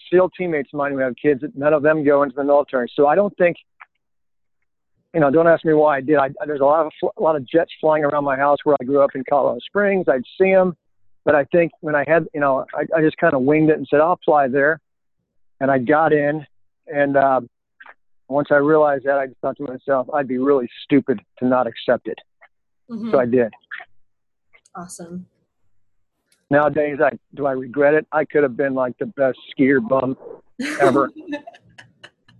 still 0.07 0.31
teammates 0.31 0.70
of 0.73 0.79
mine 0.79 0.92
who 0.92 0.99
have 0.99 1.14
kids, 1.20 1.42
none 1.55 1.73
of 1.73 1.83
them 1.83 2.05
go 2.05 2.23
into 2.23 2.35
the 2.35 2.44
military. 2.44 2.90
So 2.94 3.07
I 3.07 3.14
don't 3.14 3.37
think, 3.37 3.57
you 5.14 5.20
know, 5.20 5.31
don't 5.31 5.46
ask 5.46 5.64
me 5.64 5.73
why 5.73 5.99
I 5.99 6.01
did. 6.01 6.16
I, 6.16 6.31
there's 6.46 6.61
a 6.61 6.64
lot 6.64 6.87
of 6.87 6.92
a 7.16 7.23
lot 7.23 7.37
of 7.37 7.46
jets 7.46 7.70
flying 7.81 8.05
around 8.05 8.25
my 8.25 8.37
house 8.37 8.59
where 8.64 8.77
I 8.81 8.85
grew 8.85 9.03
up 9.03 9.11
in 9.14 9.25
Colorado 9.29 9.61
Springs. 9.66 10.07
I'd 10.09 10.23
see 10.40 10.53
them, 10.53 10.77
but 11.25 11.35
I 11.35 11.44
think 11.44 11.73
when 11.81 11.94
I 11.94 12.05
had, 12.07 12.27
you 12.33 12.40
know, 12.40 12.64
I, 12.75 12.87
I 12.96 13.03
just 13.03 13.18
kind 13.18 13.35
of 13.35 13.42
winged 13.42 13.70
it 13.70 13.77
and 13.77 13.87
said 13.88 14.01
I'll 14.01 14.12
apply 14.12 14.49
there 14.49 14.81
and 15.61 15.70
I 15.70 15.79
got 15.79 16.12
in. 16.12 16.44
And 16.87 17.16
uh, 17.16 17.42
once 18.29 18.49
I 18.51 18.57
realized 18.57 19.05
that, 19.05 19.18
I 19.18 19.27
just 19.27 19.38
thought 19.40 19.57
to 19.59 19.64
myself, 19.64 20.09
I'd 20.12 20.29
be 20.29 20.38
really 20.38 20.68
stupid 20.85 21.20
to 21.38 21.46
not 21.46 21.66
accept 21.66 22.09
it. 22.09 22.18
Mm-hmm. 22.90 23.11
So 23.11 23.20
I 23.20 23.27
did. 23.27 23.53
Awesome. 24.75 25.27
Nowadays, 26.51 26.99
I 27.01 27.11
do 27.35 27.46
I 27.46 27.53
regret 27.53 27.94
it? 27.94 28.07
I 28.11 28.25
could 28.25 28.42
have 28.42 28.57
been 28.57 28.75
like 28.75 28.99
the 28.99 29.07
best 29.07 29.38
skier 29.57 29.87
bum 29.87 30.16
ever. 30.81 31.11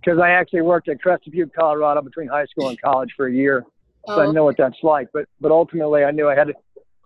Because 0.03 0.19
I 0.19 0.31
actually 0.31 0.61
worked 0.61 0.89
at 0.89 0.99
Crested 0.99 1.31
Butte, 1.31 1.53
Colorado, 1.53 2.01
between 2.01 2.27
high 2.27 2.45
school 2.45 2.69
and 2.69 2.81
college 2.81 3.11
for 3.15 3.27
a 3.27 3.31
year, 3.31 3.63
so 4.07 4.15
oh, 4.15 4.21
I 4.27 4.31
know 4.31 4.43
what 4.43 4.57
that's 4.57 4.77
like. 4.81 5.09
But 5.13 5.25
but 5.39 5.51
ultimately, 5.51 6.03
I 6.03 6.09
knew 6.09 6.27
I 6.27 6.35
had 6.35 6.47
to. 6.47 6.53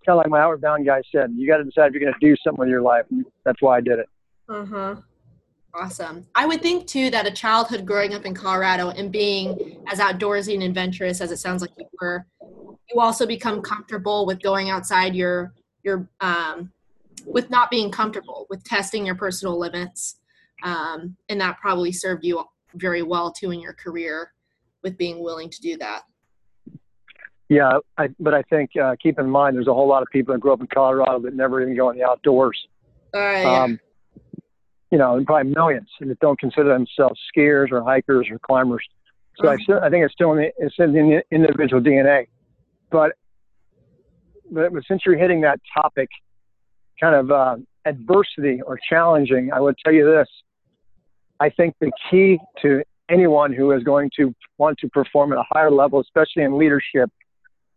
Kind 0.05 0.17
of 0.17 0.17
like 0.17 0.29
my 0.29 0.39
Outward 0.39 0.61
Bound 0.61 0.85
guy 0.85 1.01
said, 1.11 1.31
you 1.35 1.47
got 1.47 1.57
to 1.57 1.63
decide 1.63 1.87
if 1.87 1.93
you're 1.93 1.99
going 1.99 2.13
to 2.13 2.25
do 2.25 2.35
something 2.43 2.59
with 2.59 2.69
your 2.69 2.83
life. 2.83 3.05
And 3.09 3.25
that's 3.43 3.59
why 3.59 3.77
I 3.77 3.81
did 3.81 3.97
it. 3.97 4.07
Uh 4.47 4.65
huh. 4.65 4.95
Awesome. 5.77 6.25
I 6.35 6.45
would 6.45 6.61
think 6.61 6.87
too 6.87 7.09
that 7.09 7.27
a 7.27 7.31
childhood 7.31 7.85
growing 7.85 8.13
up 8.13 8.25
in 8.25 8.33
Colorado 8.33 8.91
and 8.91 9.11
being 9.11 9.83
as 9.87 9.99
outdoorsy 9.99 10.53
and 10.53 10.63
adventurous 10.63 11.19
as 11.19 11.31
it 11.31 11.37
sounds 11.37 11.61
like 11.61 11.71
you 11.77 11.85
were, 11.99 12.25
you 12.41 13.01
also 13.01 13.25
become 13.25 13.61
comfortable 13.61 14.25
with 14.25 14.41
going 14.41 14.69
outside 14.69 15.15
your 15.15 15.53
your 15.83 16.07
um, 16.21 16.71
with 17.25 17.49
not 17.49 17.69
being 17.69 17.91
comfortable 17.91 18.47
with 18.49 18.63
testing 18.63 19.05
your 19.05 19.15
personal 19.15 19.59
limits, 19.59 20.15
um, 20.63 21.17
and 21.27 21.41
that 21.41 21.57
probably 21.59 21.91
served 21.91 22.23
you 22.23 22.43
very 22.75 23.01
well 23.01 23.31
too 23.31 23.51
in 23.51 23.59
your 23.59 23.73
career 23.73 24.31
with 24.81 24.97
being 24.97 25.21
willing 25.21 25.49
to 25.49 25.61
do 25.61 25.77
that. 25.77 26.03
Yeah, 27.49 27.79
I, 27.97 28.09
but 28.19 28.33
I 28.33 28.43
think 28.43 28.71
uh, 28.81 28.95
keep 29.01 29.19
in 29.19 29.29
mind 29.29 29.57
there's 29.57 29.67
a 29.67 29.73
whole 29.73 29.87
lot 29.87 30.01
of 30.01 30.07
people 30.11 30.33
that 30.33 30.39
grew 30.39 30.53
up 30.53 30.61
in 30.61 30.67
Colorado 30.67 31.19
that 31.19 31.35
never 31.35 31.61
even 31.61 31.75
go 31.75 31.89
in 31.89 31.97
the 31.97 32.03
outdoors. 32.03 32.57
Uh, 33.13 33.19
yeah. 33.19 33.63
um, 33.63 33.79
you 34.91 34.97
know, 34.97 35.21
probably 35.25 35.51
millions 35.51 35.89
that 35.99 36.19
don't 36.19 36.39
consider 36.39 36.69
themselves 36.69 37.19
skiers 37.35 37.71
or 37.71 37.83
hikers 37.83 38.27
or 38.31 38.39
climbers. 38.39 38.85
So 39.37 39.49
I, 39.49 39.57
still, 39.57 39.79
I 39.83 39.89
think 39.89 40.05
it's 40.05 40.13
still 40.13 40.31
in 40.31 40.37
the, 40.37 40.51
it's 40.57 40.75
in 40.77 40.93
the 40.93 41.21
individual 41.29 41.81
DNA. 41.81 42.27
But, 42.89 43.13
but 44.49 44.71
since 44.87 45.01
you're 45.05 45.17
hitting 45.17 45.41
that 45.41 45.59
topic, 45.75 46.07
kind 47.01 47.15
of 47.15 47.31
uh, 47.31 47.57
adversity 47.85 48.61
or 48.61 48.79
challenging, 48.89 49.51
I 49.53 49.59
would 49.59 49.75
tell 49.83 49.93
you 49.93 50.05
this. 50.05 50.27
I 51.39 51.49
think 51.49 51.75
the 51.81 51.91
key 52.09 52.39
to 52.61 52.83
anyone 53.09 53.51
who 53.53 53.71
is 53.71 53.83
going 53.83 54.09
to 54.17 54.33
want 54.57 54.77
to 54.79 54.89
perform 54.89 55.33
at 55.33 55.37
a 55.37 55.43
higher 55.49 55.71
level, 55.71 55.99
especially 55.99 56.43
in 56.43 56.57
leadership, 56.57 57.09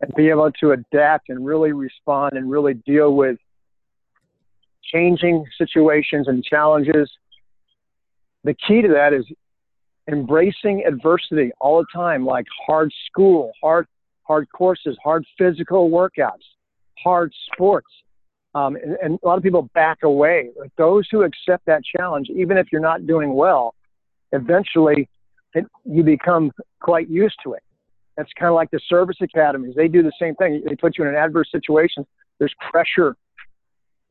and 0.01 0.13
be 0.15 0.29
able 0.29 0.49
to 0.61 0.71
adapt 0.71 1.29
and 1.29 1.45
really 1.45 1.73
respond 1.73 2.33
and 2.33 2.49
really 2.49 2.73
deal 2.73 3.13
with 3.15 3.37
changing 4.93 5.45
situations 5.57 6.27
and 6.27 6.43
challenges. 6.43 7.09
The 8.43 8.53
key 8.53 8.81
to 8.81 8.87
that 8.89 9.13
is 9.13 9.25
embracing 10.09 10.83
adversity 10.85 11.51
all 11.59 11.79
the 11.79 11.87
time, 11.93 12.25
like 12.25 12.45
hard 12.65 12.91
school, 13.07 13.51
hard 13.61 13.87
hard 14.23 14.47
courses, 14.51 14.95
hard 15.03 15.25
physical 15.37 15.89
workouts, 15.89 16.45
hard 17.03 17.33
sports. 17.51 17.87
Um, 18.55 18.75
and, 18.75 18.97
and, 19.01 19.19
a 19.23 19.27
lot 19.27 19.37
of 19.37 19.43
people 19.43 19.69
back 19.73 19.99
away. 20.03 20.49
Those 20.77 21.07
who 21.11 21.23
accept 21.23 21.65
that 21.65 21.81
challenge, 21.83 22.29
even 22.29 22.57
if 22.57 22.67
you're 22.71 22.81
not 22.81 23.05
doing 23.05 23.33
well, 23.33 23.75
eventually 24.31 25.07
it, 25.53 25.65
you 25.85 26.03
become 26.03 26.51
quite 26.79 27.09
used 27.09 27.35
to 27.43 27.53
it. 27.53 27.63
That's 28.17 28.29
kind 28.37 28.49
of 28.49 28.55
like 28.55 28.71
the 28.71 28.79
service 28.87 29.17
academies. 29.21 29.75
They 29.75 29.87
do 29.87 30.03
the 30.03 30.11
same 30.19 30.35
thing. 30.35 30.63
They 30.67 30.75
put 30.75 30.97
you 30.97 31.03
in 31.05 31.09
an 31.09 31.15
adverse 31.15 31.49
situation. 31.51 32.05
There's 32.37 32.53
pressure. 32.71 33.15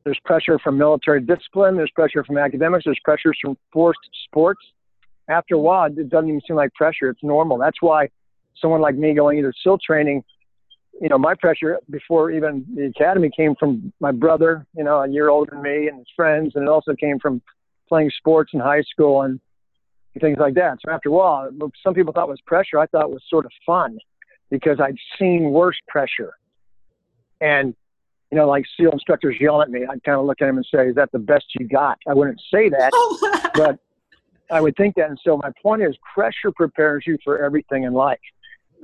There's 0.05 0.19
pressure 0.25 0.57
from 0.59 0.77
military 0.77 1.21
discipline. 1.21 1.75
There's 1.75 1.91
pressure 1.91 2.23
from 2.23 2.37
academics. 2.37 2.85
There's 2.85 2.99
pressures 3.03 3.37
from 3.41 3.57
forced 3.71 3.99
sports. 4.25 4.61
After 5.29 5.55
a 5.55 5.59
while, 5.59 5.85
it 5.85 6.09
doesn't 6.09 6.29
even 6.29 6.41
seem 6.47 6.55
like 6.55 6.73
pressure. 6.73 7.09
It's 7.09 7.23
normal. 7.23 7.57
That's 7.57 7.81
why 7.81 8.09
someone 8.59 8.81
like 8.81 8.95
me 8.95 9.13
going 9.13 9.37
into 9.37 9.51
SEAL 9.63 9.79
training, 9.85 10.23
you 11.01 11.09
know, 11.09 11.17
my 11.17 11.35
pressure 11.35 11.77
before 11.89 12.31
even 12.31 12.65
the 12.75 12.85
academy 12.85 13.29
came 13.35 13.55
from 13.59 13.93
my 13.99 14.11
brother, 14.11 14.65
you 14.75 14.83
know, 14.83 14.99
a 15.01 15.07
year 15.07 15.29
older 15.29 15.51
than 15.51 15.61
me 15.61 15.87
and 15.87 15.99
his 15.99 16.07
friends, 16.15 16.53
and 16.55 16.63
it 16.63 16.69
also 16.69 16.93
came 16.95 17.19
from 17.19 17.41
playing 17.87 18.11
sports 18.17 18.51
in 18.53 18.59
high 18.59 18.81
school 18.81 19.21
and 19.21 19.39
things 20.19 20.37
like 20.39 20.55
that. 20.55 20.77
So 20.83 20.91
after 20.91 21.09
a 21.09 21.11
while, 21.11 21.49
some 21.83 21.93
people 21.93 22.11
thought 22.11 22.27
was 22.27 22.41
pressure. 22.45 22.79
I 22.79 22.87
thought 22.87 23.11
was 23.11 23.23
sort 23.29 23.45
of 23.45 23.51
fun 23.65 23.97
because 24.49 24.79
I'd 24.81 24.97
seen 25.17 25.51
worse 25.51 25.77
pressure. 25.87 26.33
And, 27.39 27.73
you 28.31 28.37
know, 28.37 28.47
like 28.47 28.65
SEAL 28.77 28.91
instructors 28.91 29.35
yell 29.39 29.61
at 29.61 29.69
me, 29.69 29.81
I'd 29.89 30.03
kind 30.03 30.19
of 30.19 30.25
look 30.25 30.41
at 30.41 30.49
him 30.49 30.57
and 30.57 30.67
say, 30.73 30.89
is 30.89 30.95
that 30.95 31.11
the 31.11 31.19
best 31.19 31.45
you 31.59 31.67
got? 31.67 31.97
I 32.07 32.13
wouldn't 32.13 32.39
say 32.53 32.69
that, 32.69 33.51
but 33.55 33.79
I 34.51 34.61
would 34.61 34.75
think 34.75 34.95
that. 34.95 35.09
And 35.09 35.19
so 35.23 35.37
my 35.37 35.51
point 35.61 35.81
is 35.81 35.95
pressure 36.13 36.51
prepares 36.55 37.03
you 37.07 37.17
for 37.23 37.43
everything 37.43 37.83
in 37.83 37.93
life. 37.93 38.19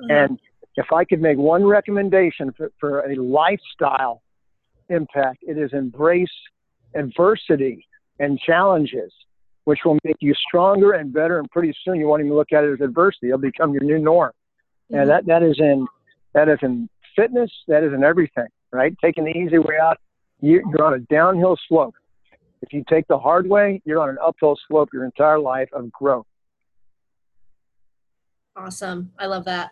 Mm-hmm. 0.01 0.12
And 0.12 0.39
if 0.75 0.91
I 0.91 1.05
could 1.05 1.21
make 1.21 1.38
one 1.38 1.63
recommendation 1.63 2.53
for, 2.58 2.71
for 2.79 2.99
a 3.01 3.15
lifestyle 3.15 4.23
impact, 4.89 5.39
it 5.41 5.58
is 5.58 5.71
embrace 5.73 6.27
adversity 6.95 7.88
and 8.19 8.39
challenges, 8.39 9.12
which 9.65 9.79
will 9.86 9.99
make 10.03 10.17
you 10.21 10.34
stronger 10.47 10.93
and 10.93 11.13
better. 11.13 11.38
And 11.38 11.49
pretty 11.51 11.73
soon 11.84 11.99
you 11.99 12.08
won't 12.08 12.21
even 12.21 12.34
look 12.34 12.51
at 12.51 12.63
it 12.63 12.73
as 12.73 12.81
adversity; 12.81 13.27
it'll 13.27 13.39
become 13.39 13.73
your 13.73 13.84
new 13.84 13.99
norm. 13.99 14.31
Mm-hmm. 14.91 15.01
And 15.01 15.10
that 15.10 15.25
that 15.27 15.43
is 15.43 15.58
in 15.60 15.88
that 16.34 16.49
is 16.49 16.60
in 16.63 16.89
fitness. 17.15 17.51
That 17.67 17.84
is 17.84 17.93
in 17.93 18.03
everything. 18.03 18.47
Right? 18.71 18.95
Taking 19.04 19.25
the 19.25 19.32
easy 19.32 19.58
way 19.58 19.78
out, 19.82 19.97
you, 20.41 20.62
you're 20.69 20.86
on 20.86 20.93
a 20.95 20.99
downhill 20.99 21.58
slope. 21.67 21.95
If 22.62 22.73
you 22.73 22.84
take 22.89 23.08
the 23.08 23.17
hard 23.17 23.47
way, 23.47 23.82
you're 23.86 24.01
on 24.01 24.10
an 24.10 24.17
uphill 24.23 24.58
slope 24.67 24.89
your 24.91 25.06
entire 25.06 25.39
life 25.39 25.69
of 25.71 25.91
growth. 25.91 26.25
Awesome. 28.58 29.12
I 29.19 29.28
love 29.28 29.45
that 29.45 29.71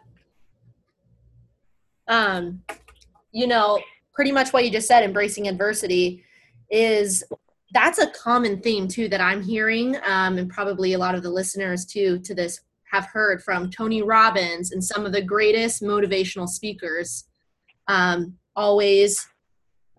um, 2.07 2.61
you 3.31 3.47
know, 3.47 3.79
pretty 4.13 4.31
much 4.31 4.53
what 4.53 4.65
you 4.65 4.71
just 4.71 4.87
said, 4.87 5.03
embracing 5.03 5.47
adversity, 5.47 6.23
is 6.69 7.23
that's 7.73 7.99
a 7.99 8.09
common 8.11 8.59
theme 8.59 8.87
too 8.87 9.07
that 9.09 9.21
I'm 9.21 9.41
hearing, 9.41 9.97
um, 10.05 10.37
and 10.37 10.49
probably 10.49 10.93
a 10.93 10.97
lot 10.97 11.15
of 11.15 11.23
the 11.23 11.29
listeners 11.29 11.85
too 11.85 12.19
to 12.19 12.35
this 12.35 12.59
have 12.91 13.05
heard 13.05 13.41
from 13.41 13.71
Tony 13.71 14.03
Robbins 14.03 14.71
and 14.71 14.83
some 14.83 15.05
of 15.05 15.11
the 15.11 15.21
greatest 15.21 15.81
motivational 15.81 16.47
speakers. 16.47 17.25
Um, 17.87 18.37
always 18.55 19.27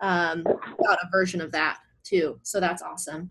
um, 0.01 0.43
got 0.43 0.99
a 1.03 1.09
version 1.11 1.41
of 1.41 1.53
that 1.53 1.79
too, 2.03 2.39
so 2.43 2.61
that's 2.61 2.83
awesome. 2.83 3.29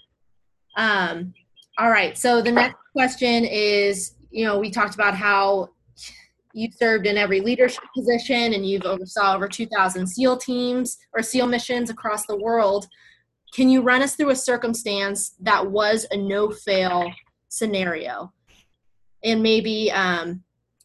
Um, 0.77 1.33
all 1.77 1.89
right, 1.89 2.17
so 2.17 2.41
the 2.41 2.51
next 2.51 2.77
question 2.91 3.45
is, 3.45 4.15
you 4.31 4.45
know, 4.45 4.59
we 4.59 4.71
talked 4.71 4.95
about 4.95 5.15
how 5.15 5.69
You've 6.55 6.75
served 6.75 7.07
in 7.07 7.17
every 7.17 7.41
leadership 7.41 7.83
position 7.95 8.53
and 8.53 8.65
you've 8.65 8.85
oversaw 8.85 9.35
over 9.35 9.47
2,000 9.47 10.05
SEAL 10.05 10.37
teams 10.37 10.99
or 11.11 11.23
SEAL 11.23 11.47
missions 11.47 11.89
across 11.89 12.27
the 12.27 12.37
world. 12.37 12.87
Can 13.55 13.69
you 13.69 13.81
run 13.81 14.03
us 14.03 14.15
through 14.15 14.29
a 14.29 14.35
circumstance 14.35 15.35
that 15.39 15.71
was 15.71 16.05
a 16.11 16.17
no 16.17 16.51
fail 16.51 17.11
scenario? 17.49 18.31
And 19.23 19.41
maybe 19.41 19.91
um, 19.91 20.43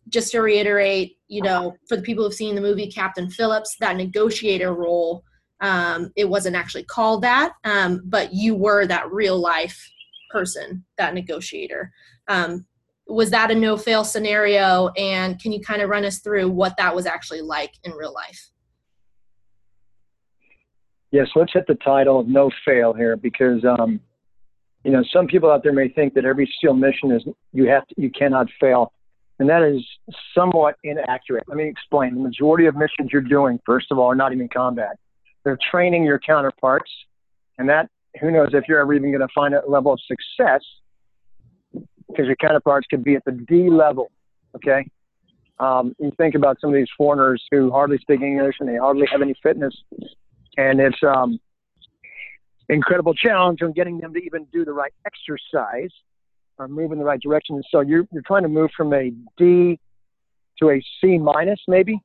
just 0.08 0.32
to 0.32 0.40
reiterate, 0.40 1.16
you 1.28 1.42
know, 1.42 1.76
for 1.88 1.96
the 1.96 2.02
people 2.02 2.24
who've 2.24 2.34
seen 2.34 2.54
the 2.54 2.60
movie 2.60 2.90
Captain 2.90 3.30
Phillips, 3.30 3.76
that 3.80 3.96
negotiator 3.96 4.74
role, 4.74 5.24
um, 5.60 6.12
it 6.16 6.28
wasn't 6.28 6.56
actually 6.56 6.84
called 6.84 7.22
that, 7.22 7.52
um, 7.64 8.02
but 8.04 8.32
you 8.32 8.54
were 8.54 8.86
that 8.86 9.10
real 9.10 9.38
life 9.38 9.90
person, 10.30 10.84
that 10.98 11.14
negotiator. 11.14 11.92
Um, 12.28 12.66
was 13.06 13.30
that 13.30 13.50
a 13.50 13.54
no 13.54 13.76
fail 13.76 14.04
scenario? 14.04 14.88
And 14.96 15.40
can 15.40 15.52
you 15.52 15.60
kind 15.60 15.82
of 15.82 15.88
run 15.88 16.04
us 16.04 16.18
through 16.20 16.50
what 16.50 16.76
that 16.76 16.94
was 16.94 17.06
actually 17.06 17.40
like 17.40 17.72
in 17.84 17.92
real 17.92 18.12
life? 18.12 18.50
Yes 21.10 21.28
let's 21.34 21.54
hit 21.54 21.66
the 21.66 21.74
title 21.76 22.20
of 22.20 22.28
no 22.28 22.50
fail 22.66 22.92
here 22.92 23.16
because 23.16 23.64
um, 23.64 23.98
you 24.84 24.90
know 24.90 25.02
some 25.10 25.26
people 25.26 25.50
out 25.50 25.62
there 25.62 25.72
may 25.72 25.88
think 25.88 26.12
that 26.14 26.26
every 26.26 26.52
seal 26.60 26.74
mission 26.74 27.10
is 27.10 27.24
you 27.52 27.66
have 27.66 27.86
to, 27.88 27.94
you 27.96 28.10
cannot 28.10 28.46
fail 28.60 28.92
and 29.38 29.48
that 29.48 29.62
is 29.62 29.84
somewhat 30.34 30.76
inaccurate 30.84 31.44
let 31.48 31.56
me 31.56 31.68
explain 31.68 32.14
the 32.14 32.20
majority 32.20 32.66
of 32.66 32.74
missions 32.74 33.10
you're 33.12 33.22
doing 33.22 33.58
first 33.64 33.86
of 33.90 33.98
all 33.98 34.10
are 34.10 34.14
not 34.14 34.32
even 34.32 34.48
combat 34.48 34.96
they're 35.44 35.58
training 35.70 36.04
your 36.04 36.18
counterparts 36.18 36.90
and 37.58 37.68
that 37.68 37.88
who 38.20 38.30
knows 38.30 38.48
if 38.52 38.64
you're 38.68 38.80
ever 38.80 38.94
even 38.94 39.10
going 39.10 39.20
to 39.20 39.32
find 39.34 39.54
a 39.54 39.62
level 39.68 39.92
of 39.92 40.00
success 40.06 40.62
because 42.08 42.26
your 42.26 42.36
counterparts 42.36 42.86
could 42.88 43.04
be 43.04 43.14
at 43.14 43.24
the 43.24 43.32
D 43.32 43.68
level. 43.70 44.10
Okay. 44.56 44.88
Um, 45.60 45.94
you 45.98 46.12
think 46.16 46.34
about 46.34 46.60
some 46.60 46.70
of 46.70 46.76
these 46.76 46.88
foreigners 46.96 47.42
who 47.50 47.70
hardly 47.70 47.98
speak 47.98 48.20
English 48.22 48.56
and 48.60 48.68
they 48.68 48.76
hardly 48.76 49.06
have 49.10 49.22
any 49.22 49.34
fitness, 49.42 49.74
and 50.56 50.80
it's 50.80 50.98
um, 51.02 51.38
incredible 52.68 53.12
challenge 53.12 53.60
on 53.62 53.72
getting 53.72 53.98
them 53.98 54.14
to 54.14 54.20
even 54.20 54.46
do 54.52 54.64
the 54.64 54.72
right 54.72 54.92
exercise 55.04 55.90
or 56.58 56.68
move 56.68 56.92
in 56.92 56.98
the 56.98 57.04
right 57.04 57.20
direction. 57.20 57.56
and 57.56 57.64
So 57.70 57.80
you're 57.80 58.06
you're 58.12 58.22
trying 58.26 58.42
to 58.42 58.48
move 58.48 58.70
from 58.76 58.92
a 58.92 59.10
D 59.36 59.78
to 60.60 60.70
a 60.70 60.82
C 61.00 61.18
minus, 61.18 61.60
maybe. 61.68 62.00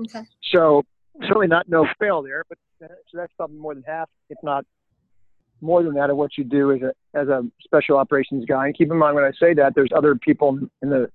Okay. 0.00 0.22
So 0.52 0.82
certainly 1.20 1.46
not 1.46 1.68
no 1.68 1.86
fail 1.98 2.22
there, 2.22 2.44
but 2.48 2.58
uh, 2.82 2.88
so 3.10 3.18
that's 3.18 3.32
probably 3.36 3.56
more 3.56 3.74
than 3.74 3.84
half, 3.86 4.08
if 4.30 4.38
not 4.42 4.64
more 5.60 5.82
than 5.82 5.94
that 5.94 6.10
of 6.10 6.16
what 6.16 6.36
you 6.36 6.44
do 6.44 6.72
as 6.72 6.82
a 6.82 6.92
as 7.18 7.28
a 7.28 7.42
special 7.62 7.96
operations 7.96 8.44
guy. 8.46 8.66
And 8.66 8.76
keep 8.76 8.90
in 8.90 8.98
mind 8.98 9.14
when 9.14 9.24
I 9.24 9.32
say 9.38 9.54
that, 9.54 9.74
there's 9.74 9.90
other 9.94 10.14
people 10.14 10.58
in 10.82 10.90
the 10.90 11.08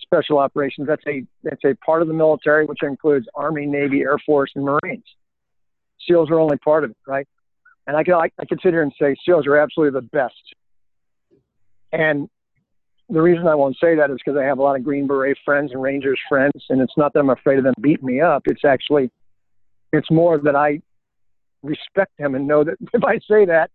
special 0.00 0.38
operations. 0.38 0.88
That's 0.88 1.06
a 1.06 1.24
that's 1.42 1.64
a 1.64 1.74
part 1.84 2.02
of 2.02 2.08
the 2.08 2.14
military, 2.14 2.66
which 2.66 2.82
includes 2.82 3.26
Army, 3.34 3.66
Navy, 3.66 4.00
Air 4.00 4.18
Force, 4.24 4.50
and 4.54 4.64
Marines. 4.64 5.04
SEALs 6.06 6.30
are 6.30 6.38
only 6.38 6.58
part 6.58 6.84
of 6.84 6.90
it, 6.90 6.96
right? 7.06 7.26
And 7.86 7.96
I 7.96 8.02
can 8.02 8.14
I, 8.14 8.30
I 8.38 8.44
can 8.44 8.58
sit 8.62 8.72
here 8.72 8.82
and 8.82 8.92
say 9.00 9.14
SEALs 9.24 9.46
are 9.46 9.56
absolutely 9.56 10.00
the 10.00 10.06
best. 10.06 10.34
And 11.92 12.28
the 13.08 13.22
reason 13.22 13.46
I 13.46 13.54
won't 13.54 13.76
say 13.80 13.94
that 13.94 14.10
is 14.10 14.18
because 14.24 14.38
I 14.38 14.44
have 14.44 14.58
a 14.58 14.62
lot 14.62 14.76
of 14.76 14.84
Green 14.84 15.06
Beret 15.06 15.38
friends 15.44 15.72
and 15.72 15.80
Rangers 15.80 16.18
friends, 16.28 16.64
and 16.70 16.80
it's 16.80 16.96
not 16.96 17.12
that 17.12 17.20
I'm 17.20 17.30
afraid 17.30 17.58
of 17.58 17.64
them 17.64 17.74
beating 17.80 18.06
me 18.06 18.20
up. 18.20 18.42
It's 18.46 18.64
actually, 18.64 19.10
it's 19.92 20.10
more 20.10 20.38
that 20.38 20.56
I 20.56 20.80
respect 21.62 22.12
them 22.18 22.34
and 22.34 22.46
know 22.46 22.64
that 22.64 22.76
if 22.92 23.04
I 23.04 23.18
say 23.18 23.44
that, 23.46 23.70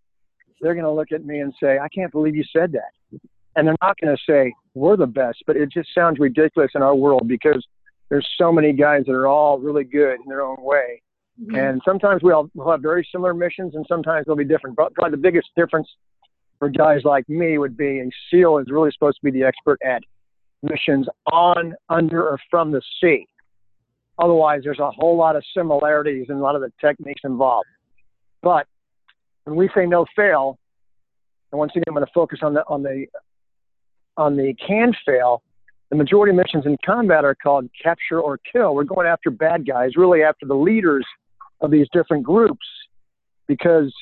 they're 0.60 0.74
going 0.74 0.84
to 0.84 0.92
look 0.92 1.12
at 1.12 1.24
me 1.24 1.40
and 1.40 1.52
say, 1.60 1.78
I 1.78 1.88
can't 1.88 2.12
believe 2.12 2.36
you 2.36 2.44
said 2.56 2.72
that. 2.72 3.20
And 3.56 3.66
they're 3.66 3.76
not 3.82 3.98
going 4.00 4.16
to 4.16 4.22
say, 4.26 4.54
we're 4.74 4.96
the 4.96 5.06
best, 5.06 5.42
but 5.46 5.56
it 5.56 5.70
just 5.70 5.90
sounds 5.94 6.18
ridiculous 6.18 6.70
in 6.74 6.82
our 6.82 6.94
world 6.94 7.26
because 7.26 7.66
there's 8.08 8.28
so 8.38 8.52
many 8.52 8.72
guys 8.72 9.04
that 9.06 9.12
are 9.12 9.26
all 9.26 9.58
really 9.58 9.84
good 9.84 10.20
in 10.20 10.28
their 10.28 10.42
own 10.42 10.56
way. 10.60 11.02
Mm-hmm. 11.40 11.54
And 11.56 11.82
sometimes 11.84 12.22
we 12.22 12.32
all 12.32 12.48
we'll 12.54 12.70
have 12.70 12.80
very 12.80 13.06
similar 13.10 13.34
missions 13.34 13.74
and 13.74 13.84
sometimes 13.88 14.26
they'll 14.26 14.36
be 14.36 14.44
different. 14.44 14.76
But 14.76 14.94
probably 14.94 15.12
the 15.12 15.22
biggest 15.22 15.48
difference 15.56 15.88
for 16.62 16.68
guys 16.68 17.00
like 17.02 17.28
me 17.28 17.58
would 17.58 17.76
be 17.76 17.98
a 17.98 18.08
SEAL 18.30 18.58
is 18.58 18.68
really 18.70 18.92
supposed 18.92 19.16
to 19.16 19.24
be 19.24 19.36
the 19.36 19.44
expert 19.44 19.80
at 19.84 20.00
missions 20.62 21.08
on, 21.32 21.74
under, 21.88 22.22
or 22.22 22.38
from 22.48 22.70
the 22.70 22.80
sea. 23.00 23.26
Otherwise, 24.20 24.60
there's 24.62 24.78
a 24.78 24.92
whole 24.92 25.16
lot 25.16 25.34
of 25.34 25.42
similarities 25.56 26.26
and 26.28 26.38
a 26.38 26.40
lot 26.40 26.54
of 26.54 26.60
the 26.60 26.70
techniques 26.80 27.22
involved. 27.24 27.66
But 28.44 28.68
when 29.42 29.56
we 29.56 29.70
say 29.74 29.86
no 29.86 30.06
fail, 30.14 30.56
and 31.50 31.58
once 31.58 31.72
again, 31.72 31.82
I'm 31.88 31.94
going 31.94 32.06
to 32.06 32.12
focus 32.14 32.38
on 32.42 32.54
the 32.54 32.62
on 32.68 32.84
the 32.84 33.06
on 34.16 34.36
the 34.36 34.54
can 34.64 34.92
fail. 35.04 35.42
The 35.90 35.96
majority 35.96 36.30
of 36.30 36.36
missions 36.36 36.64
in 36.64 36.76
combat 36.86 37.24
are 37.24 37.34
called 37.34 37.68
capture 37.82 38.20
or 38.20 38.38
kill. 38.52 38.76
We're 38.76 38.84
going 38.84 39.08
after 39.08 39.32
bad 39.32 39.66
guys, 39.66 39.96
really 39.96 40.22
after 40.22 40.46
the 40.46 40.54
leaders 40.54 41.04
of 41.60 41.72
these 41.72 41.88
different 41.92 42.22
groups, 42.22 42.64
because 43.48 43.92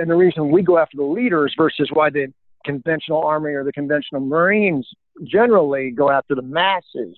and 0.00 0.10
the 0.10 0.14
reason 0.14 0.50
we 0.50 0.62
go 0.62 0.78
after 0.78 0.96
the 0.96 1.04
leaders 1.04 1.54
versus 1.56 1.90
why 1.92 2.10
the 2.10 2.32
conventional 2.64 3.22
army 3.22 3.52
or 3.52 3.64
the 3.64 3.72
conventional 3.72 4.20
marines 4.20 4.86
generally 5.24 5.90
go 5.90 6.10
after 6.10 6.34
the 6.34 6.42
masses 6.42 7.16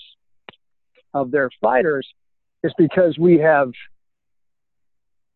of 1.15 1.31
their 1.31 1.51
fighters 1.61 2.07
is 2.63 2.73
because 2.79 3.19
we 3.19 3.39
have 3.39 3.71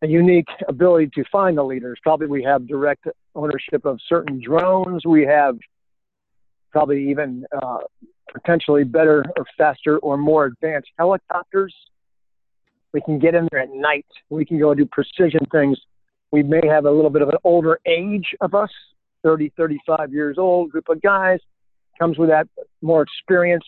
a 0.01 0.07
unique 0.07 0.47
ability 0.67 1.09
to 1.15 1.23
find 1.31 1.57
the 1.57 1.63
leaders. 1.63 1.99
Probably 2.03 2.27
we 2.27 2.43
have 2.43 2.67
direct 2.67 3.07
ownership 3.35 3.85
of 3.85 3.99
certain 4.07 4.41
drones. 4.43 5.05
We 5.05 5.25
have 5.25 5.57
probably 6.71 7.09
even 7.09 7.45
uh, 7.51 7.79
potentially 8.33 8.83
better 8.83 9.25
or 9.37 9.45
faster 9.57 9.97
or 9.99 10.17
more 10.17 10.45
advanced 10.45 10.89
helicopters. 10.97 11.73
We 12.93 13.01
can 13.01 13.19
get 13.19 13.35
in 13.35 13.47
there 13.51 13.61
at 13.61 13.69
night. 13.71 14.05
We 14.29 14.45
can 14.45 14.59
go 14.59 14.73
do 14.73 14.85
precision 14.85 15.41
things. 15.51 15.77
We 16.31 16.43
may 16.43 16.61
have 16.67 16.85
a 16.85 16.91
little 16.91 17.09
bit 17.09 17.21
of 17.21 17.29
an 17.29 17.37
older 17.43 17.79
age 17.85 18.35
of 18.41 18.53
us, 18.53 18.69
30, 19.23 19.53
35 19.55 20.13
years 20.13 20.37
old 20.37 20.71
group 20.71 20.89
of 20.89 21.01
guys. 21.01 21.39
Comes 21.99 22.17
with 22.17 22.29
that 22.29 22.47
more 22.81 23.01
experience, 23.01 23.65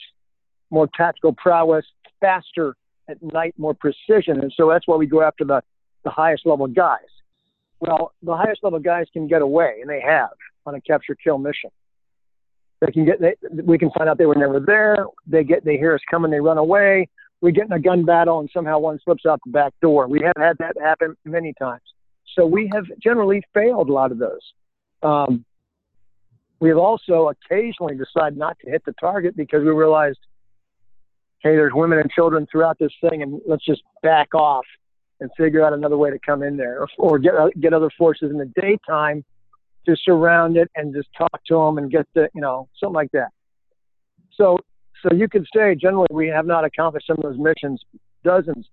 more 0.70 0.88
tactical 0.96 1.34
prowess, 1.34 1.86
faster 2.20 2.76
at 3.08 3.22
night, 3.24 3.56
more 3.58 3.74
precision. 3.74 4.40
And 4.42 4.54
so 4.56 4.70
that's 4.70 4.88
why 4.88 4.98
we 4.98 5.08
go 5.08 5.22
after 5.22 5.44
the, 5.44 5.62
the 6.04 6.10
highest 6.10 6.46
level 6.46 6.68
guys. 6.68 7.00
Well, 7.80 8.12
the 8.22 8.36
highest 8.36 8.64
level 8.64 8.80
guys 8.80 9.08
can 9.14 9.28
get 9.28 9.42
away, 9.42 9.78
and 9.82 9.90
they 9.90 10.02
have 10.02 10.32
on 10.66 10.76
a 10.76 10.82
capture 10.82 11.16
kill 11.16 11.38
mission. 11.38 11.72
They 12.82 12.92
can 12.92 13.06
get. 13.06 13.20
They, 13.20 13.36
we 13.64 13.78
can 13.78 13.90
find 13.92 14.10
out 14.10 14.18
they 14.18 14.26
were 14.26 14.36
never 14.36 14.60
there. 14.60 15.06
They 15.28 15.44
get. 15.44 15.64
They 15.66 15.78
hear 15.78 15.96
us 15.96 16.02
coming. 16.10 16.32
They 16.32 16.40
run 16.40 16.58
away. 16.58 17.08
We 17.42 17.52
get 17.52 17.66
in 17.66 17.72
a 17.72 17.80
gun 17.80 18.06
battle, 18.06 18.40
and 18.40 18.50
somehow 18.54 18.80
one 18.80 19.00
slips 19.04 19.26
out 19.26 19.40
the 19.46 19.52
back 19.52 19.74
door. 19.82 20.08
We 20.08 20.22
have 20.24 20.36
had 20.38 20.58
that 20.60 20.76
happen 20.82 21.16
many 21.24 21.54
times. 21.54 21.82
So 22.40 22.46
we 22.46 22.72
have 22.74 22.86
generally 23.04 23.44
failed 23.54 23.90
a 23.90 23.92
lot 23.92 24.14
of 24.14 24.18
those. 24.18 24.40
Um, 25.04 25.44
we 26.62 26.70
have 26.70 26.78
also 26.78 27.30
occasionally 27.30 27.98
decided 27.98 28.38
not 28.38 28.58
to 28.64 28.72
hit 28.72 28.86
the 28.86 28.94
target 28.94 29.36
because 29.36 29.60
we 29.62 29.72
realized, 29.72 30.20
hey, 31.40 31.52
there's 31.52 31.74
women 31.74 32.00
and 32.00 32.10
children 32.10 32.48
throughout 32.50 32.80
this 32.80 32.94
thing, 33.02 33.24
and 33.24 33.42
let's 33.46 33.66
just 33.66 33.82
back 34.04 34.34
off 34.34 34.64
and 35.20 35.30
figure 35.38 35.66
out 35.66 35.74
another 35.74 35.98
way 35.98 36.12
to 36.12 36.20
come 36.26 36.42
in 36.42 36.56
there, 36.56 36.80
or, 36.80 36.88
or 36.98 37.20
get 37.20 37.34
get 37.60 37.74
other 37.74 37.90
forces 37.98 38.32
in 38.32 38.38
the 38.38 38.50
daytime 38.62 39.26
to 39.86 39.98
surround 40.06 40.56
it 40.56 40.72
and 40.78 40.96
just 40.96 41.10
talk 41.18 41.44
to 41.48 41.56
them 41.56 41.78
and 41.78 41.92
get 41.92 42.08
the 42.14 42.30
you 42.34 42.40
know 42.40 42.70
something 42.80 42.96
like 42.96 43.12
that. 43.12 43.32
So 44.36 44.58
so 45.04 45.14
you 45.14 45.28
could 45.28 45.46
say 45.54 45.76
generally 45.76 46.08
we 46.10 46.28
have 46.28 46.46
not 46.46 46.64
accomplished 46.64 47.08
some 47.08 47.18
of 47.18 47.24
those 47.24 47.38
missions 47.38 47.82
dozens, 48.24 48.68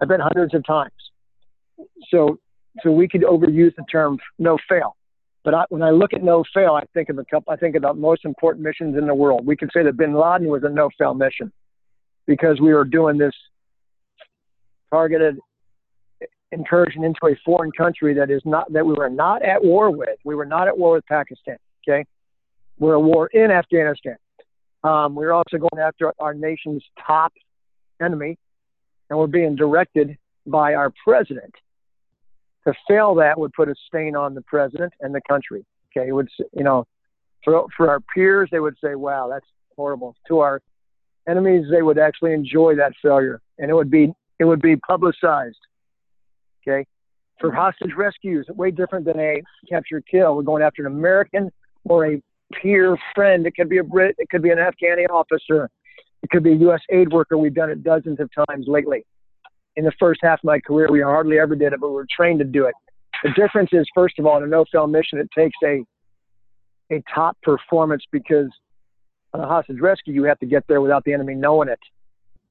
I've 0.00 0.08
been 0.08 0.20
hundreds 0.20 0.54
of 0.54 0.64
times. 0.64 0.90
So 2.10 2.38
so 2.82 2.90
we 2.90 3.08
could 3.08 3.22
overuse 3.22 3.74
the 3.76 3.84
term 3.90 4.18
no 4.38 4.58
fail. 4.68 4.96
But 5.44 5.54
I, 5.54 5.64
when 5.70 5.82
I 5.82 5.90
look 5.90 6.12
at 6.14 6.22
no 6.22 6.44
fail, 6.54 6.74
I 6.74 6.84
think 6.94 7.08
of 7.08 7.18
a 7.18 7.24
couple. 7.24 7.52
I 7.52 7.56
think 7.56 7.74
about 7.74 7.98
most 7.98 8.24
important 8.24 8.64
missions 8.64 8.96
in 8.96 9.06
the 9.06 9.14
world. 9.14 9.44
We 9.44 9.56
could 9.56 9.70
say 9.74 9.82
that 9.82 9.96
Bin 9.96 10.14
Laden 10.14 10.48
was 10.48 10.62
a 10.64 10.68
no 10.68 10.88
fail 10.96 11.14
mission 11.14 11.52
because 12.26 12.60
we 12.60 12.72
were 12.72 12.84
doing 12.84 13.18
this 13.18 13.34
targeted 14.90 15.38
incursion 16.52 17.02
into 17.02 17.18
a 17.24 17.34
foreign 17.44 17.72
country 17.72 18.14
that 18.14 18.30
is 18.30 18.42
not 18.44 18.72
that 18.72 18.86
we 18.86 18.92
were 18.92 19.10
not 19.10 19.42
at 19.42 19.64
war 19.64 19.90
with. 19.90 20.18
We 20.24 20.34
were 20.34 20.44
not 20.44 20.68
at 20.68 20.78
war 20.78 20.94
with 20.94 21.06
Pakistan. 21.06 21.56
Okay, 21.82 22.04
we're 22.78 22.96
at 22.96 23.02
war 23.02 23.26
in 23.28 23.50
Afghanistan. 23.50 24.16
Um, 24.84 25.14
we're 25.14 25.32
also 25.32 25.58
going 25.58 25.82
after 25.82 26.12
our 26.20 26.34
nation's 26.34 26.84
top 27.04 27.32
enemy, 28.00 28.38
and 29.10 29.18
we're 29.18 29.26
being 29.26 29.56
directed 29.56 30.16
by 30.46 30.74
our 30.74 30.92
president. 31.04 31.54
To 32.66 32.72
fail 32.88 33.14
that 33.16 33.38
would 33.38 33.52
put 33.54 33.68
a 33.68 33.74
stain 33.88 34.14
on 34.14 34.34
the 34.34 34.42
president 34.42 34.92
and 35.00 35.14
the 35.14 35.20
country. 35.28 35.64
Okay, 35.90 36.08
it 36.08 36.12
would 36.12 36.28
you 36.52 36.64
know, 36.64 36.86
for 37.44 37.66
for 37.76 37.88
our 37.90 38.00
peers 38.00 38.48
they 38.52 38.60
would 38.60 38.76
say, 38.82 38.94
"Wow, 38.94 39.28
that's 39.28 39.46
horrible." 39.76 40.14
To 40.28 40.40
our 40.40 40.60
enemies, 41.28 41.66
they 41.70 41.82
would 41.82 41.98
actually 41.98 42.32
enjoy 42.32 42.76
that 42.76 42.92
failure, 43.02 43.40
and 43.58 43.70
it 43.70 43.74
would 43.74 43.90
be 43.90 44.12
it 44.38 44.44
would 44.44 44.62
be 44.62 44.76
publicized 44.76 45.58
Okay. 46.62 46.86
For 47.40 47.48
mm-hmm. 47.48 47.58
hostage 47.58 47.92
rescues, 47.96 48.46
way 48.48 48.70
different 48.70 49.04
than 49.04 49.18
a 49.18 49.42
capture 49.68 50.00
kill. 50.00 50.36
We're 50.36 50.42
going 50.42 50.62
after 50.62 50.86
an 50.86 50.92
American 50.92 51.50
or 51.84 52.06
a 52.06 52.22
peer 52.60 52.96
friend. 53.14 53.46
It 53.46 53.54
could 53.56 53.68
be 53.68 53.78
a 53.78 53.84
Brit. 53.84 54.14
It 54.18 54.28
could 54.30 54.42
be 54.42 54.50
an 54.50 54.58
Afghani 54.58 55.08
officer. 55.10 55.68
It 56.22 56.30
could 56.30 56.44
be 56.44 56.52
a 56.52 56.56
U.S. 56.56 56.80
aid 56.90 57.12
worker. 57.12 57.36
We've 57.36 57.54
done 57.54 57.70
it 57.70 57.82
dozens 57.82 58.20
of 58.20 58.30
times 58.48 58.66
lately. 58.68 59.04
In 59.76 59.84
the 59.84 59.92
first 59.98 60.20
half 60.22 60.40
of 60.40 60.44
my 60.44 60.60
career, 60.60 60.90
we 60.90 61.00
hardly 61.00 61.38
ever 61.38 61.56
did 61.56 61.72
it, 61.72 61.80
but 61.80 61.88
we 61.88 61.94
were 61.94 62.06
trained 62.14 62.40
to 62.40 62.44
do 62.44 62.66
it. 62.66 62.74
The 63.22 63.30
difference 63.30 63.70
is, 63.72 63.86
first 63.94 64.18
of 64.18 64.26
all, 64.26 64.36
in 64.36 64.42
a 64.42 64.46
no-fail 64.46 64.86
mission, 64.86 65.18
it 65.18 65.28
takes 65.36 65.56
a 65.64 65.82
a 66.90 67.02
top 67.14 67.36
performance 67.42 68.04
because 68.12 68.50
on 69.32 69.40
a 69.40 69.46
hostage 69.46 69.80
rescue, 69.80 70.12
you 70.12 70.24
have 70.24 70.38
to 70.40 70.46
get 70.46 70.64
there 70.68 70.80
without 70.80 71.04
the 71.04 71.12
enemy 71.12 71.34
knowing 71.34 71.68
it 71.68 71.78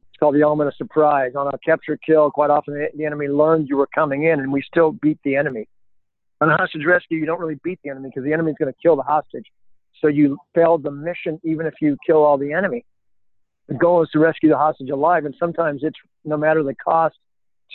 It's 0.09 0.19
called 0.19 0.33
the 0.33 0.41
element 0.41 0.67
of 0.67 0.75
surprise. 0.75 1.33
On 1.37 1.47
a 1.47 1.57
capture 1.63 1.97
kill, 1.97 2.31
quite 2.31 2.49
often 2.49 2.73
the, 2.73 2.87
the 2.97 3.05
enemy 3.05 3.27
learned 3.27 3.69
you 3.69 3.77
were 3.77 3.89
coming 3.93 4.23
in, 4.23 4.39
and 4.39 4.51
we 4.51 4.63
still 4.63 4.91
beat 4.91 5.19
the 5.23 5.35
enemy. 5.35 5.67
On 6.41 6.49
a 6.49 6.57
hostage 6.57 6.85
rescue, 6.85 7.19
you 7.19 7.27
don't 7.27 7.39
really 7.39 7.59
beat 7.63 7.79
the 7.83 7.91
enemy 7.91 8.09
because 8.09 8.23
the 8.23 8.33
enemy's 8.33 8.55
going 8.57 8.73
to 8.73 8.79
kill 8.81 8.95
the 8.95 9.03
hostage. 9.03 9.45
So 10.01 10.07
you 10.07 10.39
failed 10.55 10.81
the 10.81 10.89
mission 10.89 11.39
even 11.43 11.67
if 11.67 11.75
you 11.81 11.97
kill 12.05 12.23
all 12.23 12.37
the 12.37 12.51
enemy. 12.51 12.83
The 13.67 13.75
goal 13.75 14.03
is 14.03 14.09
to 14.09 14.19
rescue 14.19 14.49
the 14.49 14.57
hostage 14.57 14.89
alive, 14.89 15.25
and 15.25 15.35
sometimes 15.39 15.81
it's 15.83 15.97
no 16.25 16.37
matter 16.37 16.63
the 16.63 16.75
cost 16.75 17.15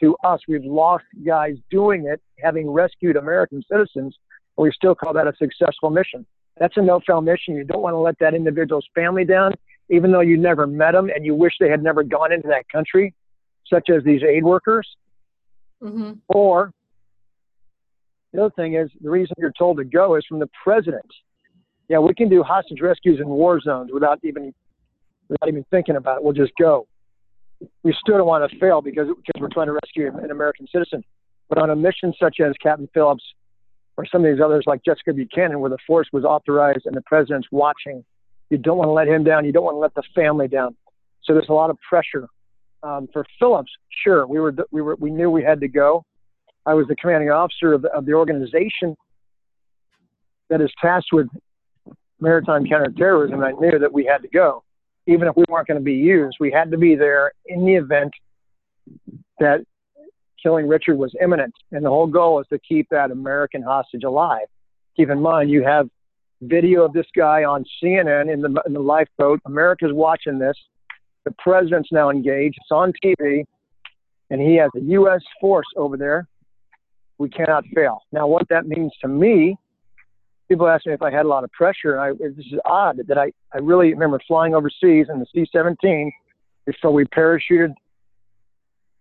to 0.01 0.17
us. 0.25 0.41
We've 0.47 0.65
lost 0.65 1.05
guys 1.25 1.57
doing 1.71 2.07
it, 2.07 2.21
having 2.39 2.71
rescued 2.71 3.17
American 3.17 3.63
citizens, 3.71 4.17
and 4.57 4.63
we 4.65 4.71
still 4.73 4.95
call 4.95 5.13
that 5.15 5.27
a 5.27 5.33
successful 5.39 5.91
mission. 5.91 6.27
That's 6.59 6.77
a 6.77 6.83
no-fail 6.83 7.21
mission. 7.21 7.55
You 7.55 7.65
don't 7.65 7.83
want 7.83 7.95
to 7.95 7.99
let 7.99 8.19
that 8.19 8.35
individual's 8.35 8.87
family 8.95 9.25
down 9.25 9.53
even 9.89 10.11
though 10.11 10.21
you 10.21 10.37
never 10.37 10.67
met 10.67 10.93
them 10.93 11.11
and 11.15 11.25
you 11.25 11.35
wish 11.35 11.55
they 11.61 11.69
had 11.69 11.83
never 11.83 12.03
gone 12.03 12.33
into 12.33 12.49
that 12.49 12.69
country, 12.69 13.15
such 13.67 13.89
as 13.89 14.03
these 14.05 14.23
aid 14.23 14.45
workers. 14.45 14.89
Mm-hmm. 15.83 16.13
Or 16.29 16.73
the 18.33 18.45
other 18.45 18.55
thing 18.57 18.75
is 18.75 18.91
the 19.01 19.11
reason 19.11 19.35
you're 19.39 19.53
told 19.57 19.77
to 19.79 19.85
go 19.85 20.17
is 20.17 20.25
from 20.29 20.39
the 20.39 20.49
president. 20.63 21.07
Yeah, 21.89 21.99
we 21.99 22.15
can 22.15 22.29
do 22.29 22.43
hostage 22.43 22.81
rescues 22.81 23.21
in 23.21 23.29
war 23.29 23.61
zones 23.61 23.91
without 23.93 24.19
even 24.25 24.53
without 25.29 25.49
even 25.49 25.65
thinking 25.71 25.97
about 25.97 26.19
it. 26.19 26.25
We'll 26.25 26.33
just 26.33 26.53
go. 26.61 26.87
We 27.83 27.95
still 28.01 28.19
don't 28.19 28.27
want 28.27 28.51
to 28.51 28.59
fail 28.59 28.83
because 28.83 29.09
because 29.09 29.41
we're 29.41 29.49
trying 29.53 29.69
to 29.69 29.73
rescue 29.73 30.17
an 30.23 30.31
American 30.31 30.67
citizen. 30.71 31.03
But 31.49 31.59
on 31.59 31.71
a 31.71 31.77
mission 31.77 32.13
such 32.21 32.41
as 32.41 32.53
Captain 32.63 32.89
Phillips 32.93 33.25
or 33.97 34.05
some 34.07 34.25
of 34.25 34.33
these 34.33 34.43
others 34.43 34.65
like 34.67 34.83
Jessica 34.85 35.15
Buchanan, 35.15 35.61
where 35.61 35.71
the 35.71 35.79
force 35.87 36.09
was 36.13 36.25
authorized 36.25 36.85
and 36.85 36.95
the 36.95 37.03
president's 37.03 37.49
watching 37.51 38.05
you 38.51 38.59
don't 38.59 38.79
want 38.79 38.89
to 38.89 38.93
let 38.93 39.09
him 39.09 39.25
down. 39.25 39.45
You 39.45 39.53
don't 39.53 39.65
want 39.65 39.75
to 39.75 39.79
let 39.79 39.95
the 39.95 40.03
family 40.15 40.49
down. 40.49 40.77
So 41.25 41.33
there's 41.33 41.49
a 41.49 41.53
lot 41.53 41.71
of 41.71 41.79
pressure. 41.89 42.29
Um, 42.83 43.09
for 43.13 43.25
Phillips, 43.39 43.71
sure, 44.05 44.27
we 44.27 44.39
were 44.39 44.55
we 44.71 44.83
were 44.83 44.97
we 44.97 45.11
knew 45.11 45.31
we 45.31 45.43
had 45.43 45.61
to 45.61 45.69
go. 45.69 46.05
I 46.65 46.75
was 46.75 46.87
the 46.89 46.97
commanding 46.97 47.31
officer 47.31 47.73
of 47.73 47.83
the, 47.83 47.89
of 47.89 48.07
the 48.07 48.13
organization 48.13 48.97
that 50.51 50.61
is 50.61 50.71
tasked 50.81 51.09
with 51.13 51.27
maritime 52.21 52.67
counterterrorism. 52.67 53.43
I 53.43 53.53
knew 53.53 53.79
that 53.79 53.93
we 53.93 54.05
had 54.05 54.19
to 54.23 54.29
go, 54.29 54.63
even 55.07 55.29
if 55.29 55.37
we 55.37 55.45
weren't 55.49 55.69
going 55.69 55.79
to 55.79 55.85
be 55.85 55.95
used. 55.95 56.37
We 56.41 56.51
had 56.51 56.71
to 56.71 56.79
be 56.79 56.95
there 56.95 57.33
in 57.47 57.65
the 57.65 57.75
event 57.75 58.13
that 59.39 59.61
killing 60.43 60.69
Richard 60.69 60.97
was 60.97 61.15
imminent, 61.21 61.55
and 61.73 61.85
the 61.85 61.91
whole 61.91 62.07
goal 62.07 62.41
is 62.41 62.47
to 62.49 62.59
keep 62.59 62.89
that 62.91 63.11
American 63.11 63.63
hostage 63.63 64.05
alive. 64.05 64.47
Keep 64.97 65.11
in 65.11 65.21
mind, 65.21 65.51
you 65.51 65.65
have 65.65 65.89
video 66.43 66.85
of 66.85 66.93
this 66.93 67.07
guy 67.17 67.45
on 67.45 67.65
CNN 67.83 68.33
in 68.33 68.41
the 68.41 68.63
in 68.67 68.73
the 68.73 68.81
lifeboat. 68.81 69.41
America's 69.47 69.93
watching 69.93 70.39
this. 70.39 70.57
The 71.25 71.33
president's 71.39 71.91
now 71.91 72.11
engaged. 72.11 72.57
It's 72.61 72.71
on 72.71 72.93
TV, 73.05 73.45
and 74.31 74.41
he 74.41 74.57
has 74.57 74.71
a 74.77 74.81
U.S. 74.81 75.23
force 75.41 75.67
over 75.77 75.97
there. 75.97 76.29
We 77.19 77.29
cannot 77.29 77.65
fail. 77.75 78.03
Now, 78.13 78.27
what 78.27 78.49
that 78.51 78.67
means 78.67 78.93
to 79.01 79.09
me, 79.09 79.57
people 80.49 80.69
ask 80.69 80.87
me 80.87 80.93
if 80.93 81.03
I 81.03 81.11
had 81.11 81.25
a 81.25 81.29
lot 81.29 81.45
of 81.45 81.53
pressure. 81.53 81.97
And 81.97 82.01
I, 82.01 82.13
this 82.13 82.47
is 82.47 82.59
odd 82.65 83.01
that 83.09 83.19
I, 83.19 83.33
I 83.53 83.59
really 83.59 83.93
remember 83.93 84.21
flying 84.27 84.55
overseas 84.55 85.07
in 85.09 85.19
the 85.19 85.27
C-17 85.35 86.11
So 86.81 86.91
we 86.91 87.05
parachuted 87.05 87.75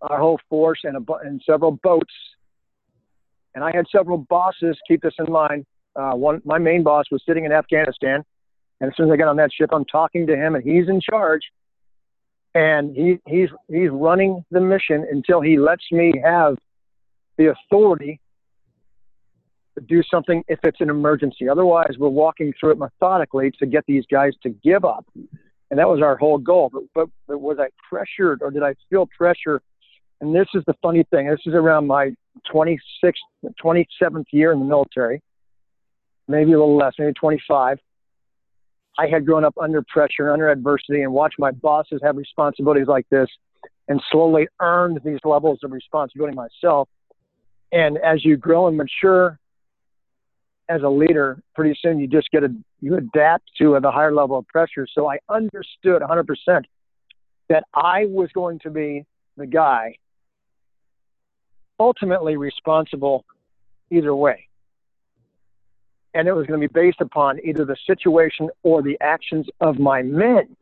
our 0.02 0.20
whole 0.20 0.40
force 0.50 0.80
and, 0.84 0.98
a, 0.98 1.14
and 1.24 1.42
several 1.46 1.72
boats. 1.72 2.14
And 3.54 3.64
I 3.64 3.72
had 3.74 3.86
several 3.92 4.18
bosses, 4.18 4.78
keep 4.88 5.02
this 5.02 5.14
in 5.20 5.32
mind, 5.32 5.66
uh, 5.96 6.12
one, 6.12 6.42
my 6.44 6.58
main 6.58 6.84
boss 6.84 7.06
was 7.10 7.24
sitting 7.26 7.46
in 7.46 7.52
Afghanistan, 7.52 8.24
and 8.82 8.92
as 8.92 8.98
soon 8.98 9.08
as 9.08 9.14
I 9.14 9.18
got 9.18 9.30
on 9.30 9.38
that 9.38 9.52
ship, 9.54 9.70
I'm 9.72 9.86
talking 9.86 10.28
to 10.28 10.36
him, 10.36 10.56
and 10.56 10.64
he's 10.64 10.90
in 10.90 11.00
charge, 11.00 11.42
and 12.54 12.96
he 12.96 13.20
he's 13.26 13.50
he's 13.70 13.90
running 13.90 14.44
the 14.52 14.60
mission 14.60 15.06
until 15.10 15.42
he 15.42 15.58
lets 15.58 15.84
me 15.92 16.14
have 16.24 16.58
the 17.38 17.52
authority 17.52 18.20
do 19.82 20.02
something 20.04 20.44
if 20.48 20.60
it's 20.64 20.82
an 20.82 20.90
emergency. 20.90 21.50
Otherwise, 21.50 21.96
we're 21.98 22.10
walking 22.10 22.54
through 22.60 22.72
it 22.72 22.78
methodically 22.78 23.52
to 23.60 23.66
get 23.66 23.84
these 23.88 24.06
guys 24.10 24.34
to 24.44 24.50
give 24.50 24.86
up, 24.86 25.06
and 25.16 25.80
that 25.80 25.88
was 25.88 26.02
our 26.02 26.16
whole 26.16 26.38
goal. 26.38 26.70
But 26.72 26.84
but, 26.94 27.10
but 27.28 27.40
was 27.40 27.58
I 27.60 27.68
pressured, 27.90 28.42
or 28.42 28.52
did 28.52 28.64
I 28.64 28.76
feel 28.90 29.08
pressure? 29.18 29.62
And 30.22 30.34
this 30.34 30.48
is 30.54 30.64
the 30.66 30.76
funny 30.82 31.06
thing. 31.12 31.28
This 31.28 31.42
is 31.46 31.54
around 31.54 31.88
my 31.88 32.12
26th, 32.52 32.80
27th 33.64 34.26
year 34.32 34.54
in 34.54 34.60
the 34.60 34.66
military, 34.66 35.22
maybe 36.28 36.54
a 36.54 36.60
little 36.60 36.78
less, 36.78 36.94
maybe 36.98 37.14
25. 37.14 37.78
I 38.98 39.08
had 39.08 39.26
grown 39.26 39.44
up 39.44 39.56
under 39.62 39.84
pressure, 39.84 40.32
under 40.32 40.50
adversity, 40.50 41.02
and 41.02 41.12
watched 41.12 41.38
my 41.38 41.52
bosses 41.52 42.00
have 42.02 42.16
responsibilities 42.16 42.88
like 42.88 43.08
this 43.10 43.28
and 43.88 44.02
slowly 44.12 44.48
earned 44.62 45.00
these 45.04 45.20
levels 45.24 45.60
of 45.64 45.72
responsibility 45.72 46.36
myself. 46.36 46.88
And 47.72 47.98
as 47.98 48.24
you 48.24 48.38
grow 48.38 48.68
and 48.68 48.78
mature 48.78 49.38
as 50.70 50.82
a 50.82 50.90
leader, 50.90 51.42
pretty 51.54 51.78
soon 51.82 52.00
you 52.00 52.08
just 52.08 52.30
get 52.32 52.44
a, 52.44 52.50
you 52.82 52.96
adapt 52.96 53.50
to 53.58 53.78
the 53.82 53.92
higher 53.92 54.14
level 54.14 54.38
of 54.38 54.48
pressure. 54.48 54.88
So 54.92 55.10
I 55.10 55.20
understood 55.30 56.02
100% 56.02 56.64
that 57.50 57.64
I 57.74 58.06
was 58.06 58.30
going 58.34 58.60
to 58.60 58.70
be 58.70 59.06
the 59.38 59.46
guy 59.46 59.96
ultimately 61.80 62.38
responsible 62.38 63.26
either 63.92 64.16
way. 64.16 64.48
And 66.14 66.28
it 66.28 66.34
was 66.34 66.48
going 66.48 66.60
to 66.60 66.68
be 66.68 66.72
based 66.74 67.02
upon 67.02 67.40
either 67.44 67.66
the 67.66 67.76
situation 67.86 68.50
or 68.64 68.82
the 68.82 68.98
actions 69.02 69.48
of 69.60 69.80
my 69.80 70.02
men. 70.02 70.56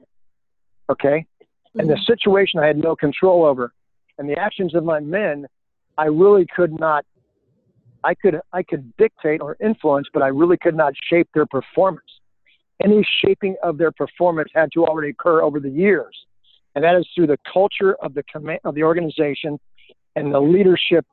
Okay? 0.90 1.26
And 1.76 1.88
the 1.88 1.94
mm-hmm. 1.94 2.12
situation 2.12 2.60
I 2.60 2.68
had 2.68 2.78
no 2.78 2.96
control 2.96 3.46
over. 3.46 3.72
And 4.18 4.28
the 4.28 4.38
actions 4.40 4.76
of 4.76 4.84
my 4.84 5.00
men, 5.00 5.48
I 5.98 6.06
really 6.06 6.48
could 6.56 6.78
not 6.80 7.06
I 8.04 8.14
could 8.16 8.40
I 8.52 8.64
could 8.64 8.96
dictate 8.98 9.42
or 9.42 9.56
influence, 9.64 10.08
but 10.14 10.22
I 10.22 10.28
really 10.28 10.58
could 10.58 10.76
not 10.76 10.94
shape 11.10 11.30
their 11.34 11.46
performance. 11.46 12.06
Any 12.84 13.06
shaping 13.24 13.56
of 13.64 13.78
their 13.78 13.92
performance 13.92 14.50
had 14.54 14.70
to 14.74 14.86
already 14.86 15.10
occur 15.10 15.42
over 15.42 15.60
the 15.60 15.70
years, 15.70 16.16
and 16.76 16.84
that 16.84 16.96
is 16.96 17.08
through 17.16 17.28
the 17.28 17.38
culture 17.52 17.96
of 18.02 18.14
the 18.14 18.24
command 18.24 18.60
of 18.66 18.76
the 18.76 18.84
organization 18.84 19.60
and 20.16 20.34
the 20.34 20.40
leadership 20.40 21.06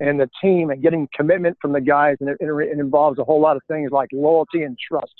and 0.00 0.20
the 0.20 0.30
team 0.40 0.70
and 0.70 0.80
getting 0.80 1.08
commitment 1.14 1.56
from 1.60 1.72
the 1.72 1.80
guys. 1.80 2.16
And 2.20 2.30
it, 2.30 2.36
it 2.40 2.78
involves 2.78 3.18
a 3.18 3.24
whole 3.24 3.40
lot 3.40 3.56
of 3.56 3.62
things 3.66 3.90
like 3.90 4.10
loyalty 4.12 4.62
and 4.62 4.78
trust, 4.78 5.14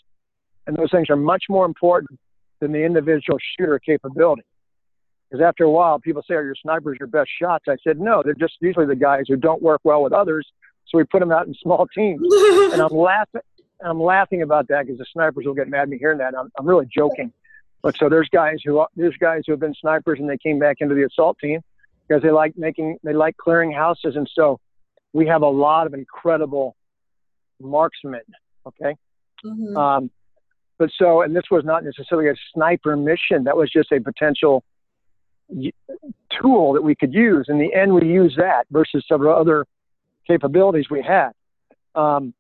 and 0.67 0.77
those 0.77 0.91
things 0.91 1.11
are 1.11 1.17
much 1.17 1.45
more 1.49 1.67
important 1.67 2.19
than 2.61 2.73
the 2.73 2.85
individual 2.85 3.39
shooter 3.59 3.79
capability. 3.79 4.43
Because 5.31 5.45
after 5.45 5.65
a 5.65 5.71
while, 5.71 5.99
people 5.99 6.23
say, 6.27 6.35
"Are 6.35 6.45
your 6.45 6.55
snipers 6.63 6.97
your 7.01 7.09
best 7.09 7.31
shots?" 7.41 7.65
I 7.69 7.77
said, 7.83 7.99
"No, 7.99 8.23
they're 8.25 8.35
just 8.35 8.55
usually 8.61 8.87
the 8.87 8.97
guys 8.97 9.25
who 9.27 9.37
don't 9.37 9.61
work 9.61 9.81
well 9.85 10.03
with 10.03 10.13
others 10.13 10.47
so 10.89 10.99
we 10.99 11.05
put 11.05 11.21
them 11.21 11.33
out 11.33 11.47
in 11.47 11.55
small 11.55 11.87
teams. 11.95 12.21
and 12.73 12.83
I'm 12.83 12.93
laughing. 12.93 13.41
I'm 13.85 14.01
laughing 14.01 14.43
about 14.43 14.67
that 14.69 14.87
because 14.87 14.99
the 14.99 15.07
snipers 15.13 15.47
will 15.47 15.55
get 15.55 15.69
mad 15.69 15.83
at 15.83 15.89
me 15.89 15.99
hearing 15.99 16.19
that. 16.19 16.35
I'm, 16.37 16.51
I'm 16.59 16.67
really 16.67 16.89
joking. 16.93 17.33
But 17.83 17.97
so 17.97 18.09
there's 18.09 18.29
guys 18.31 18.57
who 18.65 18.85
there's 18.97 19.17
guys 19.19 19.43
who 19.47 19.53
have 19.53 19.61
been 19.61 19.75
snipers 19.81 20.19
and 20.19 20.29
they 20.29 20.39
came 20.39 20.59
back 20.59 20.79
into 20.81 20.95
the 20.95 21.05
assault 21.05 21.39
team 21.41 21.61
because 22.07 22.23
they 22.23 22.31
like 22.31 22.55
making 22.57 22.99
they 23.05 23.13
like 23.13 23.37
clearing 23.37 23.71
houses 23.71 24.17
and 24.17 24.29
so 24.35 24.59
we 25.13 25.27
have 25.27 25.43
a 25.43 25.49
lot 25.49 25.87
of 25.87 25.95
incredible 25.95 26.75
marksmen. 27.61 28.21
Okay. 28.67 28.97
Mm-hmm. 29.45 29.77
Um, 29.77 30.11
but 30.79 30.91
so 30.99 31.23
and 31.23 31.37
this 31.37 31.45
was 31.51 31.65
not 31.65 31.85
necessarily 31.85 32.29
a 32.29 32.35
sniper 32.53 32.97
mission. 32.97 33.45
That 33.45 33.57
was 33.57 33.71
just 33.71 33.93
a 33.93 34.01
potential 34.01 34.65
tool 36.41 36.73
that 36.73 36.83
we 36.83 36.95
could 36.95 37.15
use. 37.15 37.47
In 37.49 37.59
the 37.59 37.73
end, 37.75 37.95
we 37.95 38.07
use 38.07 38.35
that 38.37 38.65
versus 38.71 39.05
several 39.09 39.39
other 39.39 39.65
capabilities 40.29 40.87
we 40.91 41.03
had. 41.03 41.31
Um, 41.95 42.35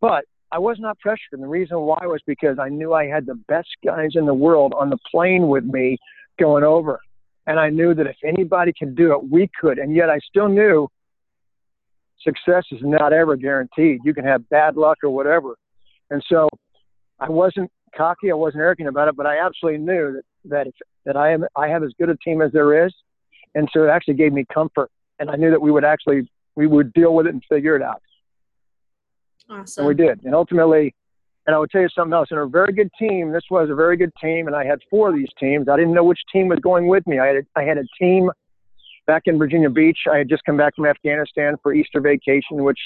but 0.00 0.24
I 0.52 0.58
was 0.58 0.78
not 0.78 0.98
pressured. 0.98 1.32
And 1.32 1.42
the 1.42 1.48
reason 1.48 1.80
why 1.80 2.00
was 2.02 2.20
because 2.26 2.58
I 2.58 2.68
knew 2.68 2.92
I 2.92 3.06
had 3.06 3.26
the 3.26 3.34
best 3.48 3.68
guys 3.84 4.10
in 4.14 4.26
the 4.26 4.34
world 4.34 4.72
on 4.76 4.90
the 4.90 4.98
plane 5.10 5.48
with 5.48 5.64
me 5.64 5.98
going 6.38 6.64
over. 6.64 7.00
And 7.46 7.58
I 7.58 7.70
knew 7.70 7.94
that 7.94 8.06
if 8.06 8.16
anybody 8.24 8.72
can 8.76 8.94
do 8.94 9.12
it, 9.12 9.28
we 9.28 9.48
could. 9.60 9.78
And 9.78 9.94
yet 9.94 10.10
I 10.10 10.18
still 10.28 10.48
knew 10.48 10.88
success 12.22 12.64
is 12.70 12.80
not 12.82 13.12
ever 13.12 13.36
guaranteed. 13.36 14.00
You 14.04 14.14
can 14.14 14.24
have 14.24 14.48
bad 14.48 14.76
luck 14.76 14.98
or 15.02 15.10
whatever. 15.10 15.56
And 16.10 16.22
so 16.28 16.48
I 17.18 17.28
wasn't 17.30 17.70
cocky, 17.96 18.30
I 18.30 18.34
wasn't 18.34 18.62
arrogant 18.62 18.88
about 18.88 19.08
it, 19.08 19.16
but 19.16 19.26
I 19.26 19.44
absolutely 19.44 19.80
knew 19.80 20.12
that, 20.12 20.22
that, 20.44 20.66
that 21.06 21.16
I, 21.16 21.32
am, 21.32 21.46
I 21.56 21.68
have 21.68 21.82
as 21.82 21.92
good 21.98 22.10
a 22.10 22.16
team 22.16 22.42
as 22.42 22.52
there 22.52 22.86
is. 22.86 22.92
And 23.54 23.68
so 23.72 23.84
it 23.84 23.88
actually 23.88 24.14
gave 24.14 24.32
me 24.32 24.44
comfort. 24.52 24.90
And 25.18 25.30
I 25.30 25.36
knew 25.36 25.50
that 25.50 25.60
we 25.60 25.70
would 25.70 25.84
actually 25.84 26.28
we 26.56 26.66
would 26.66 26.92
deal 26.92 27.14
with 27.14 27.26
it 27.26 27.34
and 27.34 27.42
figure 27.48 27.76
it 27.76 27.82
out. 27.82 28.02
Awesome. 29.48 29.86
And 29.86 29.88
we 29.88 29.94
did. 29.94 30.24
And 30.24 30.34
ultimately, 30.34 30.94
and 31.46 31.56
I 31.56 31.58
would 31.58 31.70
tell 31.70 31.80
you 31.80 31.88
something 31.94 32.12
else. 32.12 32.28
In 32.30 32.38
a 32.38 32.46
very 32.46 32.72
good 32.72 32.90
team, 32.98 33.32
this 33.32 33.44
was 33.50 33.70
a 33.70 33.74
very 33.74 33.96
good 33.96 34.12
team, 34.22 34.46
and 34.46 34.54
I 34.54 34.64
had 34.64 34.78
four 34.88 35.08
of 35.08 35.16
these 35.16 35.30
teams. 35.38 35.68
I 35.68 35.76
didn't 35.76 35.94
know 35.94 36.04
which 36.04 36.20
team 36.32 36.48
was 36.48 36.58
going 36.60 36.86
with 36.86 37.06
me. 37.06 37.18
I 37.18 37.26
had 37.26 37.36
a, 37.36 37.42
I 37.56 37.62
had 37.64 37.78
a 37.78 37.84
team 37.98 38.30
back 39.06 39.22
in 39.26 39.38
Virginia 39.38 39.70
Beach. 39.70 39.98
I 40.10 40.18
had 40.18 40.28
just 40.28 40.44
come 40.44 40.56
back 40.56 40.76
from 40.76 40.86
Afghanistan 40.86 41.56
for 41.62 41.72
Easter 41.74 42.00
vacation, 42.00 42.62
which 42.62 42.78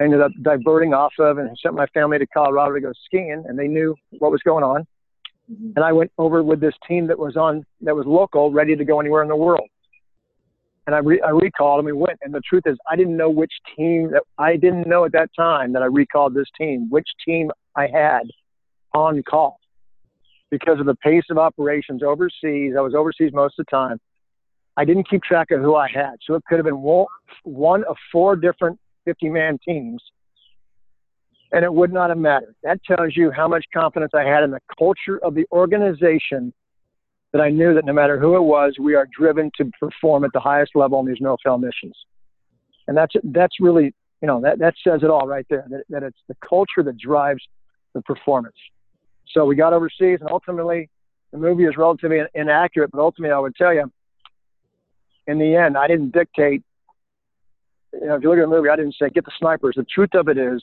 I 0.00 0.04
ended 0.04 0.20
up 0.20 0.30
diverting 0.42 0.92
off 0.94 1.14
of 1.18 1.38
and 1.38 1.56
sent 1.60 1.74
my 1.74 1.86
family 1.86 2.18
to 2.18 2.26
Colorado 2.26 2.74
to 2.74 2.80
go 2.80 2.92
skiing, 3.06 3.44
and 3.48 3.58
they 3.58 3.66
knew 3.66 3.96
what 4.18 4.30
was 4.30 4.42
going 4.44 4.62
on. 4.62 4.86
Mm-hmm. 5.50 5.70
And 5.76 5.84
I 5.84 5.92
went 5.92 6.12
over 6.18 6.42
with 6.42 6.60
this 6.60 6.74
team 6.86 7.06
that 7.08 7.18
was 7.18 7.36
on 7.36 7.64
that 7.80 7.96
was 7.96 8.06
local, 8.06 8.52
ready 8.52 8.76
to 8.76 8.84
go 8.84 9.00
anywhere 9.00 9.22
in 9.22 9.28
the 9.28 9.36
world 9.36 9.68
and 10.86 10.94
I, 10.94 10.98
re- 10.98 11.22
I 11.22 11.30
recalled 11.30 11.80
and 11.80 11.86
we 11.86 11.92
went. 11.92 12.18
And 12.22 12.34
the 12.34 12.42
truth 12.48 12.64
is, 12.66 12.76
I 12.90 12.96
didn't 12.96 13.16
know 13.16 13.30
which 13.30 13.52
team 13.76 14.10
that 14.12 14.22
I 14.38 14.56
didn't 14.56 14.86
know 14.86 15.04
at 15.04 15.12
that 15.12 15.30
time 15.36 15.72
that 15.72 15.82
I 15.82 15.86
recalled 15.86 16.34
this 16.34 16.48
team, 16.58 16.88
which 16.90 17.08
team 17.26 17.50
I 17.76 17.86
had 17.86 18.22
on 18.94 19.22
call 19.22 19.58
because 20.50 20.78
of 20.78 20.86
the 20.86 20.94
pace 20.96 21.24
of 21.30 21.38
operations 21.38 22.02
overseas. 22.02 22.74
I 22.76 22.80
was 22.80 22.94
overseas 22.94 23.32
most 23.32 23.58
of 23.58 23.66
the 23.66 23.76
time. 23.76 23.98
I 24.76 24.84
didn't 24.84 25.08
keep 25.08 25.22
track 25.22 25.50
of 25.50 25.60
who 25.60 25.74
I 25.74 25.88
had. 25.88 26.14
So 26.26 26.34
it 26.34 26.42
could 26.48 26.58
have 26.58 26.66
been 26.66 26.82
one 27.44 27.84
of 27.84 27.96
four 28.12 28.36
different 28.36 28.78
50 29.04 29.30
man 29.30 29.58
teams, 29.66 30.02
and 31.52 31.64
it 31.64 31.72
would 31.72 31.92
not 31.92 32.10
have 32.10 32.18
mattered. 32.18 32.54
That 32.62 32.80
tells 32.84 33.16
you 33.16 33.30
how 33.30 33.46
much 33.48 33.64
confidence 33.72 34.12
I 34.14 34.24
had 34.24 34.42
in 34.42 34.50
the 34.50 34.60
culture 34.78 35.18
of 35.22 35.34
the 35.34 35.46
organization 35.52 36.52
that 37.34 37.42
I 37.42 37.50
knew 37.50 37.74
that 37.74 37.84
no 37.84 37.92
matter 37.92 38.16
who 38.16 38.36
it 38.36 38.42
was, 38.42 38.76
we 38.78 38.94
are 38.94 39.08
driven 39.12 39.50
to 39.56 39.68
perform 39.80 40.24
at 40.24 40.32
the 40.32 40.38
highest 40.38 40.76
level 40.76 40.98
on 40.98 41.04
these 41.04 41.16
no-fail 41.20 41.58
missions. 41.58 41.96
And 42.86 42.96
that's 42.96 43.12
that's 43.24 43.56
really 43.58 43.92
you 44.22 44.28
know 44.28 44.40
that 44.42 44.60
that 44.60 44.74
says 44.86 45.00
it 45.02 45.10
all 45.10 45.26
right 45.26 45.44
there. 45.50 45.66
That, 45.68 45.82
that 45.88 46.02
it's 46.04 46.18
the 46.28 46.36
culture 46.48 46.84
that 46.84 46.96
drives 46.96 47.42
the 47.92 48.02
performance. 48.02 48.54
So 49.32 49.44
we 49.46 49.56
got 49.56 49.72
overseas, 49.72 50.18
and 50.20 50.30
ultimately, 50.30 50.88
the 51.32 51.38
movie 51.38 51.64
is 51.64 51.76
relatively 51.76 52.20
inaccurate. 52.34 52.92
But 52.92 53.00
ultimately, 53.00 53.34
I 53.34 53.40
would 53.40 53.56
tell 53.56 53.74
you, 53.74 53.90
in 55.26 55.38
the 55.40 55.56
end, 55.56 55.76
I 55.76 55.88
didn't 55.88 56.12
dictate. 56.12 56.62
You 57.94 58.06
know, 58.06 58.14
if 58.14 58.22
you 58.22 58.28
look 58.28 58.38
at 58.38 58.42
the 58.42 58.46
movie, 58.46 58.68
I 58.68 58.76
didn't 58.76 58.94
say 58.96 59.10
get 59.10 59.24
the 59.24 59.32
snipers. 59.40 59.74
The 59.76 59.84
truth 59.92 60.14
of 60.14 60.28
it 60.28 60.38
is, 60.38 60.62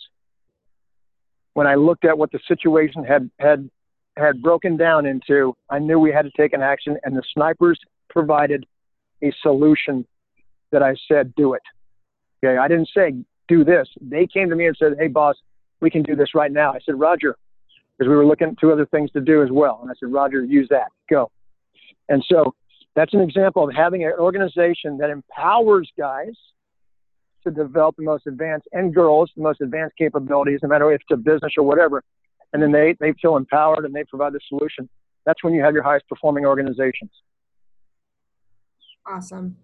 when 1.53 1.67
I 1.67 1.75
looked 1.75 2.05
at 2.05 2.17
what 2.17 2.31
the 2.31 2.39
situation 2.47 3.03
had 3.03 3.29
had 3.39 3.69
had 4.17 4.41
broken 4.41 4.77
down 4.77 5.05
into 5.05 5.55
I 5.69 5.79
knew 5.79 5.99
we 5.99 6.11
had 6.11 6.23
to 6.23 6.31
take 6.35 6.53
an 6.53 6.61
action, 6.61 6.97
and 7.03 7.15
the 7.15 7.23
snipers 7.33 7.79
provided 8.09 8.65
a 9.23 9.31
solution 9.41 10.05
that 10.71 10.83
I 10.83 10.95
said, 11.07 11.33
do 11.35 11.53
it. 11.53 11.61
Okay, 12.43 12.57
I 12.57 12.67
didn't 12.67 12.89
say 12.95 13.13
do 13.47 13.63
this. 13.63 13.87
They 14.01 14.27
came 14.27 14.49
to 14.49 14.55
me 14.55 14.67
and 14.67 14.75
said, 14.77 14.93
hey, 14.99 15.07
boss, 15.07 15.35
we 15.81 15.89
can 15.89 16.03
do 16.03 16.15
this 16.15 16.33
right 16.33 16.51
now. 16.51 16.71
I 16.73 16.79
said, 16.85 16.99
Roger, 16.99 17.35
because 17.97 18.09
we 18.09 18.15
were 18.15 18.25
looking 18.25 18.47
at 18.47 18.57
two 18.59 18.71
other 18.71 18.85
things 18.85 19.11
to 19.11 19.21
do 19.21 19.43
as 19.43 19.49
well. 19.51 19.79
And 19.81 19.91
I 19.91 19.93
said, 19.99 20.11
Roger, 20.11 20.43
use 20.43 20.67
that, 20.69 20.87
go. 21.09 21.29
And 22.09 22.23
so 22.27 22.55
that's 22.95 23.13
an 23.13 23.21
example 23.21 23.67
of 23.67 23.75
having 23.75 24.03
an 24.03 24.13
organization 24.17 24.97
that 24.97 25.09
empowers 25.09 25.89
guys 25.97 26.33
to 27.43 27.51
develop 27.51 27.95
the 27.97 28.03
most 28.03 28.27
advanced 28.27 28.67
and 28.71 28.93
girls 28.93 29.31
the 29.35 29.43
most 29.43 29.61
advanced 29.61 29.97
capabilities, 29.97 30.59
no 30.61 30.69
matter 30.69 30.91
if 30.91 31.01
it's 31.01 31.11
a 31.11 31.17
business 31.17 31.53
or 31.57 31.63
whatever, 31.63 32.03
and 32.53 32.61
then 32.61 32.71
they, 32.71 32.95
they 32.99 33.13
feel 33.21 33.37
empowered 33.37 33.85
and 33.85 33.93
they 33.93 34.03
provide 34.05 34.33
the 34.33 34.39
solution. 34.47 34.89
That's 35.25 35.43
when 35.43 35.53
you 35.53 35.63
have 35.63 35.73
your 35.73 35.83
highest 35.83 36.07
performing 36.07 36.45
organizations. 36.45 37.11
Awesome. 39.05 39.57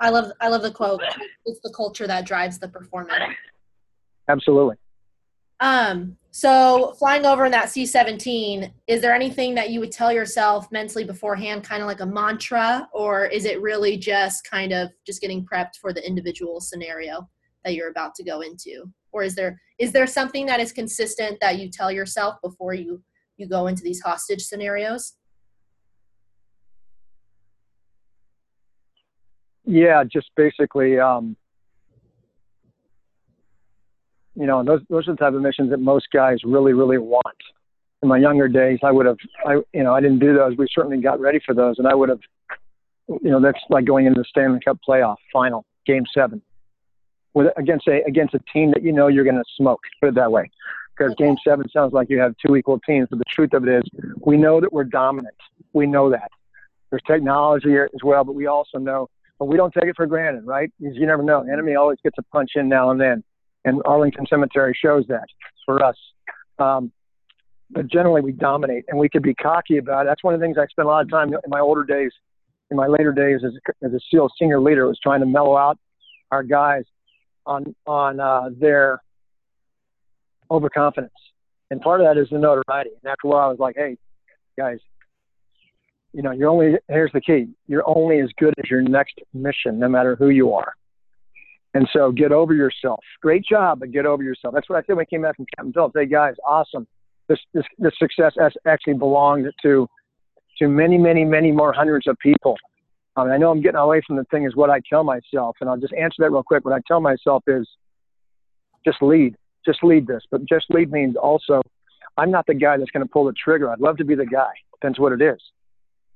I 0.00 0.10
love 0.10 0.32
I 0.40 0.48
love 0.48 0.62
the 0.62 0.70
quote. 0.70 1.02
It's 1.46 1.60
the 1.62 1.72
culture 1.74 2.06
that 2.06 2.26
drives 2.26 2.58
the 2.58 2.68
performance. 2.68 3.34
Absolutely. 4.28 4.76
Um, 5.60 6.16
so 6.30 6.94
flying 6.98 7.24
over 7.24 7.44
in 7.44 7.52
that 7.52 7.70
C-17, 7.70 8.70
is 8.88 9.00
there 9.00 9.14
anything 9.14 9.54
that 9.54 9.70
you 9.70 9.78
would 9.80 9.92
tell 9.92 10.12
yourself 10.12 10.70
mentally 10.72 11.04
beforehand, 11.04 11.62
kind 11.62 11.80
of 11.80 11.86
like 11.86 12.00
a 12.00 12.06
mantra, 12.06 12.88
or 12.92 13.26
is 13.26 13.44
it 13.44 13.62
really 13.62 13.96
just 13.96 14.44
kind 14.50 14.72
of 14.72 14.90
just 15.06 15.20
getting 15.20 15.46
prepped 15.46 15.76
for 15.80 15.92
the 15.92 16.04
individual 16.06 16.60
scenario 16.60 17.28
that 17.64 17.74
you're 17.74 17.88
about 17.88 18.14
to 18.16 18.24
go 18.24 18.40
into? 18.40 18.84
Or 19.14 19.22
is 19.22 19.34
there 19.34 19.58
is 19.78 19.92
there 19.92 20.06
something 20.06 20.44
that 20.46 20.60
is 20.60 20.72
consistent 20.72 21.38
that 21.40 21.58
you 21.58 21.70
tell 21.70 21.90
yourself 21.90 22.34
before 22.42 22.74
you 22.74 23.02
you 23.38 23.48
go 23.48 23.68
into 23.68 23.82
these 23.82 24.02
hostage 24.02 24.42
scenarios? 24.42 25.14
Yeah 29.64 30.04
just 30.04 30.30
basically 30.36 30.98
um, 30.98 31.36
you 34.34 34.46
know 34.46 34.62
those 34.62 34.80
those 34.90 35.08
are 35.08 35.12
the 35.12 35.16
type 35.16 35.32
of 35.32 35.40
missions 35.40 35.70
that 35.70 35.78
most 35.78 36.08
guys 36.12 36.38
really 36.44 36.74
really 36.74 36.98
want. 36.98 37.24
In 38.02 38.08
my 38.08 38.18
younger 38.18 38.48
days 38.48 38.80
i 38.82 38.90
would 38.90 39.06
have 39.06 39.16
i 39.46 39.54
you 39.72 39.82
know 39.82 39.94
i 39.94 40.00
didn't 40.00 40.18
do 40.18 40.34
those. 40.34 40.58
We 40.58 40.66
certainly 40.74 41.00
got 41.00 41.20
ready 41.20 41.40
for 41.46 41.54
those 41.54 41.78
and 41.78 41.86
i 41.88 41.94
would 41.94 42.10
have 42.10 42.20
you 43.08 43.30
know 43.30 43.40
that's 43.40 43.60
like 43.70 43.86
going 43.86 44.06
into 44.06 44.20
the 44.20 44.26
stanley 44.28 44.60
cup 44.62 44.78
playoff 44.86 45.16
final 45.32 45.64
game 45.86 46.04
seven 46.12 46.42
with 47.34 47.48
against 47.56 47.86
a 47.88 48.02
against 48.06 48.34
a 48.34 48.40
team 48.52 48.70
that 48.72 48.82
you 48.82 48.92
know 48.92 49.08
you're 49.08 49.24
going 49.24 49.36
to 49.36 49.44
smoke. 49.56 49.80
Put 50.00 50.10
it 50.10 50.14
that 50.14 50.32
way, 50.32 50.50
because 50.96 51.14
game 51.16 51.36
seven 51.46 51.68
sounds 51.70 51.92
like 51.92 52.08
you 52.08 52.18
have 52.20 52.34
two 52.44 52.56
equal 52.56 52.80
teams. 52.80 53.08
But 53.10 53.18
the 53.18 53.24
truth 53.28 53.52
of 53.52 53.68
it 53.68 53.84
is, 53.84 53.84
we 54.20 54.36
know 54.36 54.60
that 54.60 54.72
we're 54.72 54.84
dominant. 54.84 55.34
We 55.72 55.86
know 55.86 56.10
that. 56.10 56.30
There's 56.90 57.02
technology 57.06 57.76
as 57.76 58.02
well, 58.02 58.24
but 58.24 58.34
we 58.34 58.46
also 58.46 58.78
know, 58.78 59.08
but 59.38 59.46
we 59.46 59.56
don't 59.56 59.74
take 59.74 59.84
it 59.84 59.96
for 59.96 60.06
granted, 60.06 60.46
right? 60.46 60.72
Because 60.80 60.96
you 60.96 61.06
never 61.06 61.22
know. 61.22 61.42
enemy 61.42 61.74
always 61.74 61.98
gets 62.04 62.16
a 62.18 62.22
punch 62.22 62.52
in 62.54 62.68
now 62.68 62.90
and 62.90 63.00
then, 63.00 63.24
and 63.64 63.82
Arlington 63.84 64.26
Cemetery 64.30 64.78
shows 64.80 65.04
that 65.08 65.26
for 65.66 65.82
us. 65.82 65.96
Um, 66.58 66.92
but 67.70 67.88
generally, 67.88 68.20
we 68.20 68.30
dominate, 68.30 68.84
and 68.88 68.98
we 68.98 69.08
could 69.08 69.22
be 69.22 69.34
cocky 69.34 69.78
about 69.78 70.02
it. 70.02 70.06
That's 70.06 70.22
one 70.22 70.34
of 70.34 70.40
the 70.40 70.46
things 70.46 70.56
I 70.56 70.66
spent 70.66 70.86
a 70.86 70.88
lot 70.88 71.02
of 71.02 71.10
time 71.10 71.32
in 71.32 71.40
my 71.48 71.58
older 71.58 71.82
days, 71.82 72.12
in 72.70 72.76
my 72.76 72.86
later 72.86 73.12
days 73.12 73.40
as 73.44 73.52
a, 73.54 73.86
as 73.86 73.92
a 73.92 73.98
SEAL 74.10 74.28
senior 74.38 74.60
leader, 74.60 74.86
was 74.86 75.00
trying 75.02 75.20
to 75.20 75.26
mellow 75.26 75.56
out 75.56 75.78
our 76.30 76.44
guys 76.44 76.84
on 77.46 77.74
on 77.86 78.20
uh, 78.20 78.50
their 78.58 79.02
overconfidence, 80.50 81.12
and 81.70 81.80
part 81.80 82.00
of 82.00 82.06
that 82.06 82.20
is 82.20 82.28
the 82.30 82.38
notoriety. 82.38 82.90
And 83.02 83.10
after 83.10 83.26
a 83.26 83.30
while, 83.30 83.46
I 83.46 83.48
was 83.48 83.58
like, 83.58 83.76
"Hey, 83.76 83.96
guys, 84.56 84.78
you 86.12 86.22
know, 86.22 86.30
you're 86.30 86.48
only 86.48 86.74
here's 86.88 87.12
the 87.12 87.20
key: 87.20 87.48
you're 87.66 87.84
only 87.86 88.20
as 88.20 88.30
good 88.38 88.54
as 88.58 88.70
your 88.70 88.82
next 88.82 89.20
mission, 89.32 89.78
no 89.78 89.88
matter 89.88 90.16
who 90.16 90.30
you 90.30 90.52
are." 90.52 90.72
And 91.74 91.88
so, 91.92 92.12
get 92.12 92.30
over 92.30 92.54
yourself. 92.54 93.00
Great 93.20 93.44
job, 93.44 93.80
but 93.80 93.90
get 93.90 94.06
over 94.06 94.22
yourself. 94.22 94.54
That's 94.54 94.68
what 94.68 94.76
I 94.76 94.86
said 94.86 94.96
when 94.96 95.02
I 95.02 95.10
came 95.10 95.22
back 95.22 95.36
from 95.36 95.46
Captain 95.56 95.72
Phillips. 95.72 95.94
Hey, 95.96 96.06
guys, 96.06 96.34
awesome. 96.46 96.86
This 97.28 97.38
this, 97.52 97.64
this 97.78 97.92
success 97.98 98.34
actually 98.66 98.94
belongs 98.94 99.48
to 99.62 99.88
to 100.58 100.68
many, 100.68 100.98
many, 100.98 101.24
many 101.24 101.50
more 101.50 101.72
hundreds 101.72 102.06
of 102.06 102.16
people. 102.18 102.56
Um, 103.16 103.30
I 103.30 103.36
know 103.36 103.50
I'm 103.50 103.62
getting 103.62 103.78
away 103.78 104.02
from 104.06 104.16
the 104.16 104.24
thing 104.24 104.44
is 104.44 104.56
what 104.56 104.70
I 104.70 104.80
tell 104.88 105.04
myself, 105.04 105.56
and 105.60 105.70
I'll 105.70 105.76
just 105.76 105.94
answer 105.94 106.16
that 106.18 106.30
real 106.30 106.42
quick. 106.42 106.64
What 106.64 106.74
I 106.74 106.80
tell 106.86 107.00
myself 107.00 107.44
is 107.46 107.68
just 108.84 109.00
lead, 109.00 109.36
just 109.64 109.84
lead 109.84 110.06
this. 110.06 110.22
But 110.30 110.44
just 110.46 110.66
lead 110.70 110.90
means 110.90 111.16
also 111.16 111.62
I'm 112.16 112.30
not 112.30 112.46
the 112.46 112.54
guy 112.54 112.76
that's 112.76 112.90
going 112.90 113.06
to 113.06 113.10
pull 113.10 113.24
the 113.24 113.32
trigger. 113.32 113.70
I'd 113.70 113.80
love 113.80 113.96
to 113.98 114.04
be 114.04 114.14
the 114.14 114.26
guy. 114.26 114.50
Depends 114.74 114.98
what 114.98 115.12
it 115.12 115.22
is, 115.22 115.40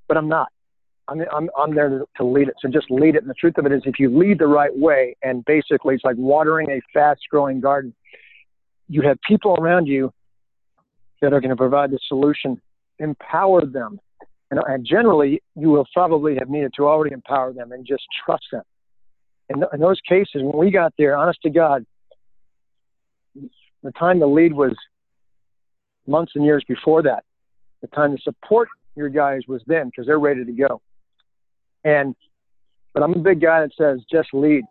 but 0.08 0.16
I'm 0.16 0.28
not. 0.28 0.48
I'm 1.06 1.22
I'm, 1.32 1.48
I'm 1.56 1.74
there 1.74 1.88
to, 1.88 2.04
to 2.16 2.24
lead 2.24 2.48
it. 2.48 2.54
So 2.60 2.68
just 2.68 2.90
lead 2.90 3.14
it. 3.14 3.22
And 3.22 3.30
the 3.30 3.34
truth 3.34 3.58
of 3.58 3.66
it 3.66 3.72
is, 3.72 3.82
if 3.84 3.98
you 3.98 4.16
lead 4.16 4.38
the 4.38 4.46
right 4.46 4.76
way, 4.76 5.16
and 5.22 5.44
basically 5.44 5.94
it's 5.94 6.04
like 6.04 6.16
watering 6.18 6.70
a 6.70 6.80
fast-growing 6.92 7.60
garden, 7.60 7.94
you 8.88 9.02
have 9.02 9.18
people 9.26 9.56
around 9.58 9.86
you 9.86 10.12
that 11.22 11.32
are 11.32 11.40
going 11.40 11.50
to 11.50 11.56
provide 11.56 11.90
the 11.90 11.98
solution. 12.08 12.60
Empower 12.98 13.64
them 13.64 14.00
and, 14.50 14.60
and 14.66 14.86
generally, 14.86 15.42
you 15.56 15.68
will 15.70 15.86
probably 15.92 16.36
have 16.38 16.48
needed 16.48 16.72
to 16.76 16.86
already 16.86 17.12
empower 17.12 17.52
them 17.52 17.72
and 17.72 17.86
just 17.86 18.04
trust 18.24 18.44
them. 18.50 18.62
In, 19.50 19.64
in 19.72 19.80
those 19.80 20.00
cases, 20.08 20.42
when 20.42 20.56
we 20.56 20.70
got 20.70 20.92
there, 20.98 21.16
honest 21.16 21.40
to 21.42 21.50
God, 21.50 21.84
the 23.82 23.92
time 23.92 24.20
to 24.20 24.26
lead 24.26 24.52
was 24.52 24.74
months 26.06 26.32
and 26.34 26.44
years 26.44 26.64
before 26.66 27.02
that. 27.02 27.24
The 27.82 27.88
time 27.88 28.16
to 28.16 28.22
support 28.22 28.68
your 28.96 29.08
guys 29.08 29.42
was 29.46 29.62
then 29.66 29.86
because 29.86 30.06
they're 30.06 30.18
ready 30.18 30.44
to 30.44 30.52
go. 30.52 30.80
And 31.84 32.14
but 32.94 33.02
I'm 33.02 33.12
a 33.12 33.18
big 33.18 33.40
guy 33.40 33.60
that 33.60 33.70
says 33.78 34.00
just 34.10 34.30
lead, 34.32 34.64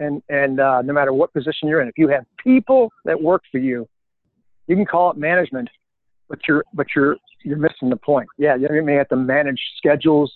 and 0.00 0.20
and 0.28 0.58
uh, 0.58 0.82
no 0.82 0.92
matter 0.92 1.12
what 1.12 1.32
position 1.32 1.68
you're 1.68 1.80
in, 1.80 1.88
if 1.88 1.96
you 1.96 2.08
have 2.08 2.24
people 2.42 2.90
that 3.04 3.22
work 3.22 3.42
for 3.52 3.58
you, 3.58 3.88
you 4.66 4.74
can 4.74 4.84
call 4.84 5.12
it 5.12 5.16
management, 5.16 5.68
but 6.28 6.40
you're 6.46 6.64
but 6.74 6.86
you're 6.94 7.16
you're 7.44 7.58
missing 7.58 7.90
the 7.90 7.96
point. 7.96 8.28
Yeah, 8.38 8.56
you 8.56 8.82
may 8.82 8.94
have 8.94 9.08
to 9.08 9.16
manage 9.16 9.60
schedules 9.76 10.32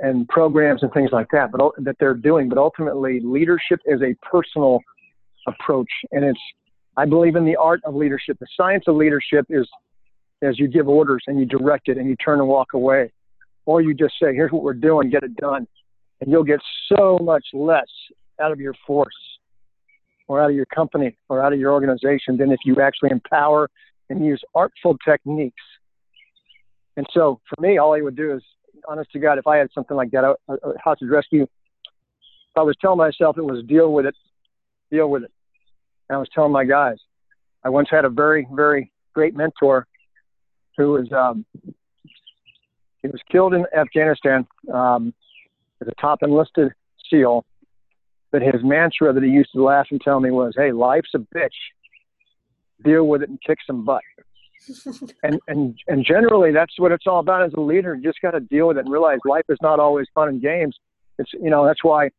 and 0.00 0.28
programs 0.28 0.82
and 0.82 0.92
things 0.92 1.10
like 1.12 1.28
that, 1.32 1.52
but 1.52 1.72
that 1.78 1.96
they're 2.00 2.14
doing. 2.14 2.48
But 2.48 2.58
ultimately, 2.58 3.20
leadership 3.20 3.80
is 3.86 4.00
a 4.02 4.14
personal 4.26 4.80
approach, 5.46 5.90
and 6.12 6.24
it's 6.24 6.40
I 6.96 7.04
believe 7.04 7.36
in 7.36 7.44
the 7.44 7.56
art 7.56 7.80
of 7.84 7.94
leadership. 7.94 8.38
The 8.40 8.46
science 8.56 8.84
of 8.88 8.96
leadership 8.96 9.46
is 9.48 9.68
as 10.42 10.58
you 10.58 10.68
give 10.68 10.88
orders 10.88 11.22
and 11.26 11.38
you 11.38 11.46
direct 11.46 11.88
it 11.88 11.96
and 11.98 12.08
you 12.08 12.16
turn 12.16 12.40
and 12.40 12.48
walk 12.48 12.74
away, 12.74 13.12
or 13.66 13.80
you 13.80 13.94
just 13.94 14.14
say, 14.20 14.34
"Here's 14.34 14.52
what 14.52 14.62
we're 14.62 14.74
doing, 14.74 15.10
get 15.10 15.22
it 15.22 15.36
done," 15.36 15.66
and 16.20 16.30
you'll 16.30 16.44
get 16.44 16.60
so 16.92 17.18
much 17.18 17.44
less 17.52 17.88
out 18.40 18.52
of 18.52 18.60
your 18.60 18.74
force 18.86 19.38
or 20.26 20.40
out 20.40 20.50
of 20.50 20.56
your 20.56 20.66
company 20.66 21.16
or 21.28 21.42
out 21.42 21.52
of 21.52 21.58
your 21.58 21.72
organization 21.72 22.36
than 22.36 22.52
if 22.52 22.60
you 22.64 22.80
actually 22.80 23.10
empower 23.10 23.68
and 24.10 24.24
use 24.24 24.42
artful 24.54 24.96
techniques. 25.04 25.62
And 26.96 27.06
so 27.12 27.40
for 27.48 27.60
me, 27.60 27.78
all 27.78 27.94
I 27.94 28.00
would 28.00 28.16
do 28.16 28.34
is, 28.34 28.42
honest 28.88 29.10
to 29.12 29.18
God, 29.18 29.38
if 29.38 29.46
I 29.46 29.56
had 29.56 29.68
something 29.74 29.96
like 29.96 30.10
that, 30.12 30.24
a, 30.24 30.52
a 30.52 30.78
hostage 30.82 31.08
rescue, 31.08 31.46
I 32.56 32.62
was 32.62 32.76
telling 32.80 32.98
myself 32.98 33.38
it 33.38 33.42
was 33.42 33.64
deal 33.66 33.92
with 33.92 34.06
it, 34.06 34.16
deal 34.90 35.08
with 35.08 35.22
it. 35.22 35.30
And 36.08 36.16
I 36.16 36.18
was 36.18 36.28
telling 36.34 36.52
my 36.52 36.64
guys, 36.64 36.96
I 37.64 37.68
once 37.68 37.88
had 37.90 38.04
a 38.04 38.08
very, 38.08 38.48
very 38.52 38.90
great 39.14 39.36
mentor 39.36 39.86
who 40.76 40.92
was, 40.92 41.12
um, 41.12 41.44
he 43.02 43.08
was 43.08 43.20
killed 43.30 43.54
in 43.54 43.64
Afghanistan 43.76 44.46
um, 44.72 45.14
as 45.80 45.88
a 45.88 46.00
top 46.00 46.22
enlisted 46.22 46.72
SEAL. 47.10 47.44
But 48.30 48.42
his 48.42 48.62
mantra 48.62 49.12
that 49.12 49.22
he 49.22 49.30
used 49.30 49.52
to 49.54 49.62
laugh 49.62 49.86
and 49.90 50.00
tell 50.00 50.20
me 50.20 50.30
was, 50.30 50.52
"Hey, 50.54 50.70
life's 50.70 51.14
a 51.14 51.18
bitch 51.18 51.48
deal 52.84 53.06
with 53.06 53.22
it 53.22 53.28
and 53.28 53.38
kick 53.46 53.58
some 53.66 53.84
butt. 53.84 54.02
and 55.22 55.40
and 55.48 55.78
and 55.86 56.04
generally 56.04 56.52
that's 56.52 56.78
what 56.78 56.92
it's 56.92 57.06
all 57.06 57.20
about 57.20 57.44
as 57.44 57.52
a 57.56 57.60
leader. 57.60 57.94
You 57.94 58.02
just 58.02 58.20
got 58.20 58.32
to 58.32 58.40
deal 58.40 58.68
with 58.68 58.76
it 58.76 58.84
and 58.84 58.92
realize 58.92 59.18
life 59.24 59.44
is 59.48 59.58
not 59.62 59.80
always 59.80 60.06
fun 60.14 60.28
and 60.28 60.42
games. 60.42 60.76
It's 61.18 61.30
you 61.32 61.50
know 61.50 61.64
that's 61.64 61.82
why 61.82 62.10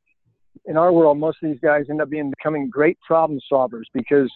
in 0.66 0.78
our 0.78 0.92
world 0.92 1.18
most 1.18 1.38
of 1.44 1.50
these 1.50 1.60
guys 1.60 1.86
end 1.90 2.02
up 2.02 2.10
being 2.10 2.30
becoming 2.30 2.70
great 2.70 2.98
problem 3.06 3.40
solvers 3.52 3.84
because 3.94 4.32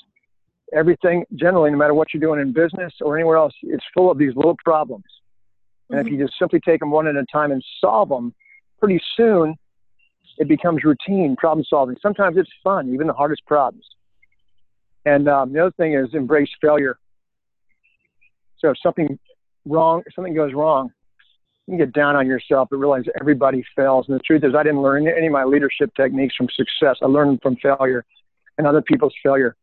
everything 0.73 1.23
generally 1.35 1.71
no 1.71 1.77
matter 1.77 1.93
what 1.93 2.13
you're 2.13 2.21
doing 2.21 2.39
in 2.39 2.53
business 2.53 2.93
or 3.01 3.17
anywhere 3.17 3.37
else 3.37 3.53
it's 3.63 3.83
full 3.93 4.11
of 4.11 4.17
these 4.17 4.35
little 4.35 4.57
problems. 4.63 5.05
And 5.89 5.99
mm-hmm. 5.99 6.07
if 6.07 6.13
you 6.13 6.25
just 6.25 6.37
simply 6.37 6.59
take 6.59 6.79
them 6.79 6.91
one 6.91 7.07
at 7.07 7.15
a 7.15 7.25
time 7.31 7.51
and 7.51 7.63
solve 7.79 8.09
them, 8.09 8.33
pretty 8.79 9.01
soon 9.15 9.55
it 10.37 10.47
becomes 10.47 10.83
routine 10.83 11.35
problem 11.37 11.65
solving. 11.69 11.95
Sometimes 12.01 12.37
it's 12.37 12.49
fun, 12.63 12.93
even 12.93 13.07
the 13.07 13.13
hardest 13.13 13.45
problems. 13.45 13.85
And 15.05 15.27
um, 15.27 15.53
the 15.53 15.59
other 15.59 15.73
thing 15.77 15.95
is 15.95 16.13
embrace 16.13 16.49
failure. 16.61 16.97
So 18.59 18.69
if 18.69 18.77
something 18.81 19.19
wrong, 19.65 20.03
if 20.05 20.13
something 20.13 20.33
goes 20.33 20.53
wrong, 20.53 20.91
you 21.67 21.71
can 21.71 21.77
get 21.77 21.93
down 21.93 22.15
on 22.15 22.27
yourself 22.27 22.69
but 22.71 22.77
realize 22.77 23.03
everybody 23.19 23.63
fails. 23.75 24.05
And 24.07 24.15
the 24.17 24.23
truth 24.23 24.43
is, 24.43 24.53
I 24.55 24.63
didn't 24.63 24.81
learn 24.81 25.07
any 25.07 25.27
of 25.27 25.33
my 25.33 25.43
leadership 25.43 25.91
techniques 25.95 26.35
from 26.35 26.47
success. 26.53 26.97
I 27.01 27.05
learned 27.05 27.39
from 27.41 27.55
failure 27.57 28.05
and 28.57 28.67
other 28.67 28.81
people's 28.81 29.13
failure. 29.23 29.55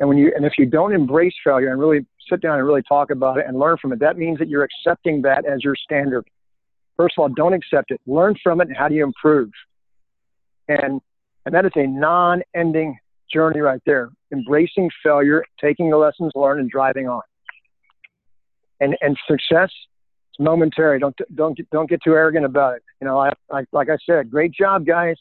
And 0.00 0.08
when 0.08 0.18
you 0.18 0.32
and 0.34 0.44
if 0.44 0.52
you 0.58 0.66
don't 0.66 0.94
embrace 0.94 1.34
failure 1.42 1.70
and 1.70 1.80
really 1.80 2.06
sit 2.30 2.40
down 2.40 2.58
and 2.58 2.66
really 2.66 2.82
talk 2.82 3.10
about 3.10 3.38
it 3.38 3.46
and 3.48 3.58
learn 3.58 3.76
from 3.80 3.92
it, 3.92 3.98
that 4.00 4.16
means 4.16 4.38
that 4.38 4.48
you're 4.48 4.64
accepting 4.64 5.22
that 5.22 5.44
as 5.44 5.64
your 5.64 5.74
standard. 5.74 6.24
First 6.96 7.14
of 7.18 7.22
all, 7.22 7.28
don't 7.28 7.52
accept 7.52 7.90
it. 7.90 8.00
Learn 8.06 8.36
from 8.42 8.60
it 8.60 8.68
and 8.68 8.76
how 8.76 8.88
do 8.88 8.94
you 8.94 9.04
improve? 9.04 9.50
And 10.68 11.00
and 11.46 11.54
that 11.54 11.64
is 11.64 11.72
a 11.76 11.86
non-ending 11.86 12.98
journey 13.32 13.60
right 13.60 13.80
there. 13.86 14.10
Embracing 14.32 14.90
failure, 15.02 15.44
taking 15.60 15.90
the 15.90 15.96
lessons 15.96 16.32
learned, 16.34 16.60
and 16.60 16.70
driving 16.70 17.08
on. 17.08 17.22
And 18.80 18.96
and 19.00 19.16
success, 19.26 19.70
it's 20.30 20.38
momentary. 20.38 20.98
Don't 20.98 21.16
don't 21.34 21.58
don't 21.70 21.88
get 21.88 22.02
too 22.02 22.12
arrogant 22.12 22.44
about 22.44 22.76
it. 22.76 22.82
You 23.00 23.06
know, 23.06 23.18
I, 23.18 23.32
I 23.50 23.64
like 23.72 23.88
I 23.88 23.96
said, 24.06 24.30
great 24.30 24.52
job, 24.52 24.86
guys. 24.86 25.16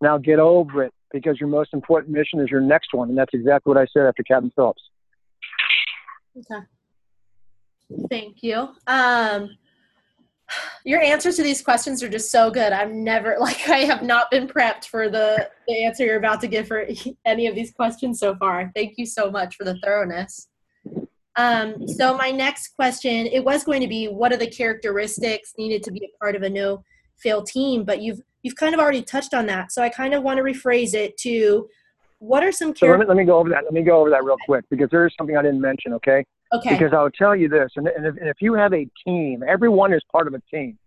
Now 0.00 0.18
get 0.18 0.38
over 0.38 0.82
it 0.82 0.92
because 1.12 1.38
your 1.38 1.48
most 1.48 1.72
important 1.72 2.12
mission 2.12 2.40
is 2.40 2.50
your 2.50 2.60
next 2.60 2.88
one, 2.92 3.08
and 3.08 3.16
that's 3.16 3.34
exactly 3.34 3.70
what 3.70 3.78
I 3.78 3.86
said 3.92 4.06
after 4.06 4.22
Captain 4.22 4.50
Phillips. 4.56 4.82
Okay. 6.36 6.64
Thank 8.08 8.42
you. 8.42 8.68
Um, 8.86 9.50
your 10.84 11.00
answers 11.00 11.36
to 11.36 11.42
these 11.42 11.62
questions 11.62 12.02
are 12.02 12.08
just 12.08 12.30
so 12.30 12.50
good. 12.50 12.72
I've 12.72 12.92
never 12.92 13.36
like 13.40 13.68
I 13.68 13.78
have 13.78 14.02
not 14.02 14.30
been 14.30 14.48
prepped 14.48 14.86
for 14.86 15.08
the, 15.08 15.48
the 15.68 15.84
answer 15.84 16.04
you're 16.04 16.16
about 16.16 16.40
to 16.42 16.48
give 16.48 16.68
for 16.68 16.86
any 17.24 17.46
of 17.46 17.54
these 17.54 17.72
questions 17.72 18.20
so 18.20 18.34
far. 18.36 18.70
Thank 18.74 18.94
you 18.96 19.06
so 19.06 19.30
much 19.30 19.56
for 19.56 19.64
the 19.64 19.78
thoroughness. 19.82 20.48
Um, 21.36 21.88
so 21.88 22.16
my 22.16 22.30
next 22.30 22.76
question, 22.76 23.26
it 23.26 23.42
was 23.42 23.64
going 23.64 23.80
to 23.80 23.88
be 23.88 24.06
what 24.06 24.32
are 24.32 24.36
the 24.36 24.46
characteristics 24.46 25.54
needed 25.56 25.82
to 25.84 25.90
be 25.90 26.04
a 26.04 26.18
part 26.18 26.36
of 26.36 26.42
a 26.42 26.50
no 26.50 26.84
fail 27.16 27.42
team, 27.42 27.84
but 27.84 28.02
you've 28.02 28.20
you've 28.42 28.56
kind 28.56 28.74
of 28.74 28.80
already 28.80 29.02
touched 29.02 29.34
on 29.34 29.46
that. 29.46 29.72
So 29.72 29.82
I 29.82 29.88
kind 29.88 30.14
of 30.14 30.22
want 30.22 30.38
to 30.38 30.42
rephrase 30.42 30.94
it 30.94 31.16
to 31.18 31.68
what 32.22 32.44
are 32.44 32.52
some 32.52 32.74
so 32.76 32.86
let, 32.86 33.00
me, 33.00 33.06
let 33.06 33.16
me 33.16 33.24
go 33.24 33.36
over 33.38 33.48
that. 33.48 33.64
Let 33.64 33.72
me 33.72 33.82
go 33.82 33.98
over 33.98 34.10
that 34.10 34.22
real 34.22 34.36
quick 34.46 34.64
because 34.70 34.88
there 34.90 35.04
is 35.04 35.12
something 35.18 35.36
I 35.36 35.42
didn't 35.42 35.60
mention, 35.60 35.92
okay? 35.94 36.24
Okay. 36.54 36.70
Because 36.70 36.92
I'll 36.92 37.10
tell 37.10 37.34
you 37.34 37.48
this, 37.48 37.72
and, 37.74 37.88
and, 37.88 38.06
if, 38.06 38.16
and 38.16 38.28
if 38.28 38.36
you 38.40 38.54
have 38.54 38.72
a 38.72 38.86
team, 39.04 39.42
everyone 39.42 39.92
is 39.92 40.02
part 40.12 40.28
of 40.28 40.34
a 40.34 40.40
team. 40.48 40.78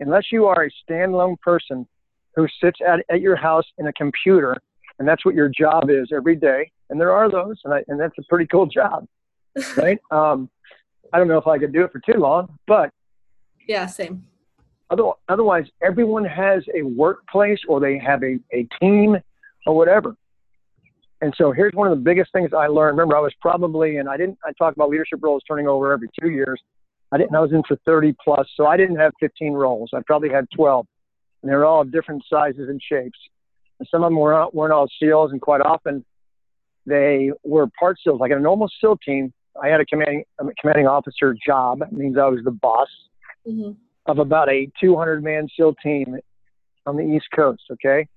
Unless 0.00 0.32
you 0.32 0.46
are 0.46 0.64
a 0.64 0.70
standalone 0.82 1.38
person 1.38 1.86
who 2.34 2.48
sits 2.60 2.80
at, 2.84 3.04
at 3.08 3.20
your 3.20 3.36
house 3.36 3.64
in 3.78 3.86
a 3.86 3.92
computer, 3.92 4.56
and 4.98 5.06
that's 5.06 5.24
what 5.24 5.36
your 5.36 5.48
job 5.48 5.88
is 5.88 6.10
every 6.12 6.34
day, 6.34 6.68
and 6.90 7.00
there 7.00 7.12
are 7.12 7.30
those, 7.30 7.60
and, 7.64 7.72
I, 7.72 7.84
and 7.86 8.00
that's 8.00 8.18
a 8.18 8.22
pretty 8.28 8.46
cool 8.46 8.66
job, 8.66 9.06
right? 9.76 10.00
um, 10.10 10.50
I 11.12 11.18
don't 11.18 11.28
know 11.28 11.38
if 11.38 11.46
I 11.46 11.58
could 11.58 11.72
do 11.72 11.84
it 11.84 11.92
for 11.92 12.00
too 12.00 12.18
long, 12.18 12.58
but 12.66 12.90
yeah, 13.68 13.86
same. 13.86 14.24
Otherwise, 15.28 15.66
everyone 15.80 16.24
has 16.24 16.64
a 16.74 16.82
workplace 16.82 17.60
or 17.68 17.78
they 17.78 17.98
have 17.98 18.24
a, 18.24 18.38
a 18.52 18.66
team 18.80 19.16
or 19.64 19.76
whatever. 19.76 20.16
And 21.22 21.32
so 21.38 21.52
here's 21.52 21.72
one 21.72 21.86
of 21.86 21.96
the 21.96 22.02
biggest 22.02 22.32
things 22.32 22.50
I 22.52 22.66
learned. 22.66 22.98
Remember, 22.98 23.16
I 23.16 23.20
was 23.20 23.32
probably, 23.40 23.98
and 23.98 24.08
I 24.08 24.16
didn't, 24.16 24.38
I 24.44 24.50
talk 24.58 24.74
about 24.74 24.90
leadership 24.90 25.20
roles 25.22 25.42
turning 25.46 25.68
over 25.68 25.92
every 25.92 26.08
two 26.20 26.30
years. 26.30 26.60
I 27.12 27.16
didn't, 27.16 27.34
I 27.34 27.40
was 27.40 27.52
in 27.52 27.62
for 27.66 27.76
30 27.86 28.16
plus, 28.22 28.48
so 28.56 28.66
I 28.66 28.76
didn't 28.76 28.96
have 28.96 29.12
15 29.20 29.52
roles. 29.52 29.90
I 29.94 30.00
probably 30.04 30.30
had 30.30 30.46
12, 30.54 30.84
and 31.42 31.50
they 31.50 31.54
were 31.54 31.64
all 31.64 31.80
of 31.80 31.92
different 31.92 32.24
sizes 32.28 32.68
and 32.68 32.82
shapes. 32.82 33.18
And 33.78 33.86
some 33.88 34.02
of 34.02 34.10
them 34.10 34.18
were, 34.18 34.48
weren't 34.52 34.72
all 34.72 34.88
SEALs, 34.98 35.30
and 35.30 35.40
quite 35.40 35.60
often 35.60 36.04
they 36.86 37.30
were 37.44 37.68
part 37.78 37.98
SEALs. 38.02 38.18
Like 38.18 38.32
in 38.32 38.38
a 38.38 38.40
normal 38.40 38.68
SEAL 38.80 38.98
team, 39.06 39.32
I 39.62 39.68
had 39.68 39.80
a 39.80 39.86
commanding, 39.86 40.24
a 40.40 40.44
commanding 40.60 40.88
officer 40.88 41.36
job. 41.46 41.82
It 41.82 41.92
means 41.92 42.18
I 42.18 42.26
was 42.26 42.40
the 42.42 42.50
boss 42.50 42.88
mm-hmm. 43.46 43.72
of 44.06 44.18
about 44.18 44.48
a 44.48 44.68
200 44.80 45.22
man 45.22 45.46
SEAL 45.56 45.76
team 45.84 46.16
on 46.84 46.96
the 46.96 47.04
East 47.04 47.26
Coast. 47.32 47.62
Okay. 47.70 48.08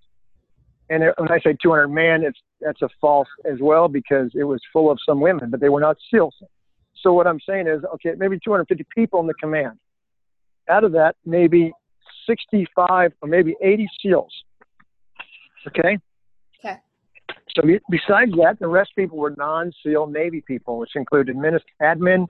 And 0.89 1.03
when 1.18 1.32
I 1.32 1.39
say 1.39 1.56
200 1.62 1.88
man, 1.88 2.24
it's 2.24 2.39
that's 2.66 2.82
a 2.82 2.89
false 2.99 3.28
as 3.49 3.59
well 3.61 3.88
because 3.88 4.32
it 4.34 4.43
was 4.43 4.59
full 4.74 4.89
of 4.91 4.97
some 5.05 5.22
women, 5.22 5.49
but 5.51 5.59
they 5.59 5.70
were 5.70 5.80
not 5.80 5.97
SEALs. 6.11 6.36
So 7.01 7.13
what 7.13 7.28
I'm 7.28 7.39
saying 7.47 7.68
is, 7.68 7.84
okay, 7.93 8.13
maybe 8.18 8.39
250 8.43 8.86
people 8.93 9.20
in 9.20 9.28
the 9.28 9.36
command. 9.36 9.78
Out 10.68 10.84
of 10.84 10.91
that, 10.93 11.16
maybe 11.26 11.72
65 12.28 13.13
or 13.22 13.30
maybe 13.30 13.55
80 13.61 13.88
SEALs. 14.01 14.34
Okay. 15.68 15.99
Okay. 16.59 16.80
So 17.55 17.61
besides 17.89 18.32
that, 18.38 18.57
the 18.59 18.68
rest 18.68 18.91
people 18.95 19.20
were 19.20 19.36
non-SEAL 19.38 20.07
Navy 20.07 20.41
people, 20.41 20.80
which 20.80 20.95
included 20.95 21.36
admin 21.82 22.28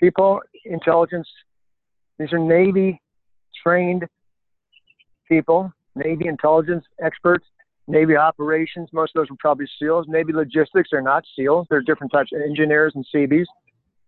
people, 0.00 0.40
intelligence. 0.64 1.28
These 2.18 2.32
are 2.32 2.38
Navy 2.38 3.00
trained 3.62 4.06
people, 5.28 5.72
Navy 5.94 6.26
intelligence 6.26 6.84
experts, 7.02 7.44
Navy 7.90 8.16
operations. 8.16 8.88
Most 8.92 9.12
of 9.14 9.20
those 9.20 9.30
were 9.30 9.36
probably 9.38 9.66
SEALs. 9.78 10.06
Navy 10.08 10.32
logistics 10.32 10.90
are 10.92 11.02
not 11.02 11.24
SEALs. 11.36 11.66
They're 11.68 11.82
different 11.82 12.12
types 12.12 12.30
of 12.32 12.40
engineers 12.40 12.92
and 12.94 13.04
Seabees, 13.10 13.46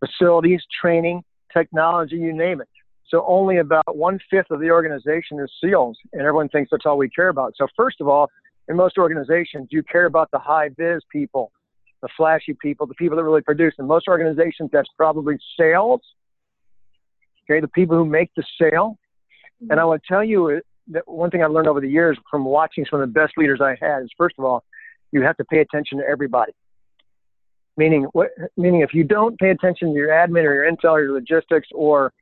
Facilities, 0.01 0.61
training, 0.81 1.23
technology, 1.53 2.17
you 2.17 2.33
name 2.33 2.61
it. 2.61 2.69
So 3.09 3.25
only 3.27 3.59
about 3.59 3.97
one 3.97 4.19
fifth 4.31 4.51
of 4.51 4.61
the 4.61 4.71
organization 4.71 5.39
is 5.39 5.53
SEALs, 5.63 5.99
and 6.13 6.23
everyone 6.23 6.49
thinks 6.49 6.71
that's 6.71 6.87
all 6.87 6.97
we 6.97 7.11
care 7.11 7.29
about. 7.29 7.55
So 7.57 7.67
first 7.77 8.01
of 8.01 8.09
all, 8.09 8.31
in 8.69 8.77
most 8.77 8.97
organizations, 8.97 9.69
you 9.71 9.83
care 9.83 10.07
about 10.07 10.31
the 10.33 10.39
high 10.39 10.71
biz 10.71 11.03
people, 11.11 11.53
the 12.01 12.09
flashy 12.17 12.57
people, 12.61 12.87
the 12.87 12.95
people 12.95 13.17
that 13.17 13.25
really 13.25 13.43
produce. 13.43 13.75
In 13.79 13.87
most 13.87 14.09
organizations, 14.09 14.71
that's 14.73 14.89
probably 14.97 15.37
sales. 15.59 16.01
Okay, 17.45 17.61
the 17.61 17.69
people 17.69 17.97
who 17.97 18.07
make 18.07 18.31
the 18.35 18.45
sale. 18.59 18.99
And 19.61 19.73
I 19.73 19.77
mm-hmm. 19.77 19.91
would 19.91 20.05
tell 20.09 20.25
you 20.25 20.61
that 20.89 21.07
one 21.07 21.31
thing 21.31 21.43
I 21.43 21.47
learned 21.47 21.69
over 21.69 21.81
the 21.81 21.89
years 21.89 22.19
from 22.31 22.45
watching 22.45 22.85
some 22.89 23.01
of 23.01 23.09
the 23.09 23.13
best 23.13 23.33
leaders 23.37 23.61
I 23.63 23.77
had 23.81 24.03
is 24.03 24.11
first 24.17 24.37
of 24.39 24.45
all, 24.45 24.65
you 25.13 25.23
have 25.23 25.37
to 25.37 25.45
pay 25.45 25.59
attention 25.59 25.99
to 25.99 26.05
everybody. 26.05 26.53
Meaning, 27.77 28.07
what, 28.13 28.31
meaning 28.57 28.81
if 28.83 28.93
you 28.93 29.05
don't 29.05 29.39
pay 29.39 29.51
attention 29.51 29.93
to 29.93 29.95
your 29.95 30.09
admin 30.09 30.45
or 30.45 30.55
your 30.55 30.71
intel 30.71 30.93
or 30.93 31.03
your 31.03 31.13
logistics 31.13 31.69
or 31.75 32.13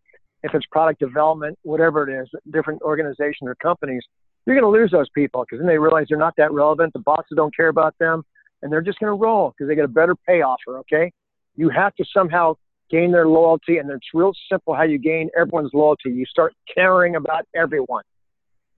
if 0.43 0.55
it's 0.55 0.67
product 0.71 1.01
development, 1.01 1.59
whatever 1.63 2.09
it 2.09 2.23
is, 2.23 2.29
different 2.53 2.81
organizations 2.83 3.43
or 3.43 3.55
companies, 3.57 4.03
you're 4.47 4.59
going 4.59 4.73
to 4.73 4.79
lose 4.79 4.91
those 4.91 5.09
people 5.15 5.45
because 5.45 5.61
then 5.61 5.67
they 5.67 5.79
realize 5.79 6.07
they're 6.09 6.19
not 6.19 6.35
that 6.37 6.53
relevant. 6.53 6.93
The 6.93 7.01
bosses 7.01 7.33
don't 7.37 7.55
care 7.55 7.69
about 7.69 7.95
them, 7.99 8.23
and 8.63 8.73
they're 8.73 8.81
just 8.81 8.99
going 8.99 9.11
to 9.11 9.21
roll 9.21 9.51
because 9.51 9.69
they 9.69 9.75
get 9.75 9.85
a 9.85 9.89
better 9.89 10.15
pay 10.15 10.43
offer. 10.43 10.79
Okay, 10.79 11.13
you 11.57 11.69
have 11.69 11.95
to 11.97 12.05
somehow 12.13 12.55
gain 12.91 13.13
their 13.13 13.29
loyalty, 13.29 13.79
and 13.79 13.91
it's 13.91 14.07
real 14.15 14.33
simple 14.51 14.75
how 14.75 14.83
you 14.83 14.99
gain 14.99 15.31
everyone's 15.39 15.71
loyalty. 15.75 16.11
You 16.11 16.27
start 16.27 16.55
caring 16.75 17.17
about 17.17 17.47
everyone. 17.55 18.03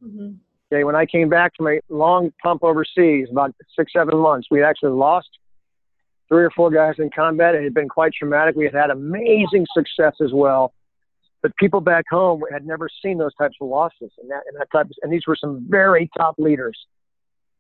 Mm-hmm. 0.05 0.33
Okay, 0.73 0.85
when 0.85 0.97
I 0.97 1.05
came 1.05 1.29
back 1.29 1.53
from 1.57 1.69
a 1.69 1.81
long 1.91 2.33
pump 2.43 2.65
overseas, 2.65 3.29
about 3.31 3.55
six, 3.77 3.93
seven 3.93 4.17
months, 4.19 4.49
we 4.51 4.63
actually 4.63 4.93
lost 4.93 5.29
three 6.29 6.45
or 6.45 6.51
four 6.51 6.71
guys 6.71 6.95
in 6.99 7.11
combat. 7.11 7.55
It 7.55 7.63
had 7.63 7.75
been 7.75 7.91
quite 7.91 8.13
traumatic. 8.19 8.57
We 8.57 8.65
had 8.65 8.75
had 8.75 8.91
amazing 8.91 9.67
success 9.75 10.15
as 10.25 10.33
well. 10.33 10.73
But 11.43 11.55
people 11.57 11.81
back 11.81 12.05
home 12.11 12.43
had 12.51 12.65
never 12.65 12.89
seen 13.05 13.19
those 13.19 13.35
types 13.35 13.57
of 13.61 13.69
losses 13.69 14.11
and 14.19 14.31
that, 14.31 14.43
and 14.47 14.59
that 14.59 14.69
type 14.73 14.87
of, 14.87 14.93
and 15.03 15.13
these 15.13 15.27
were 15.27 15.37
some 15.37 15.67
very 15.69 16.09
top 16.17 16.37
leaders. 16.39 16.79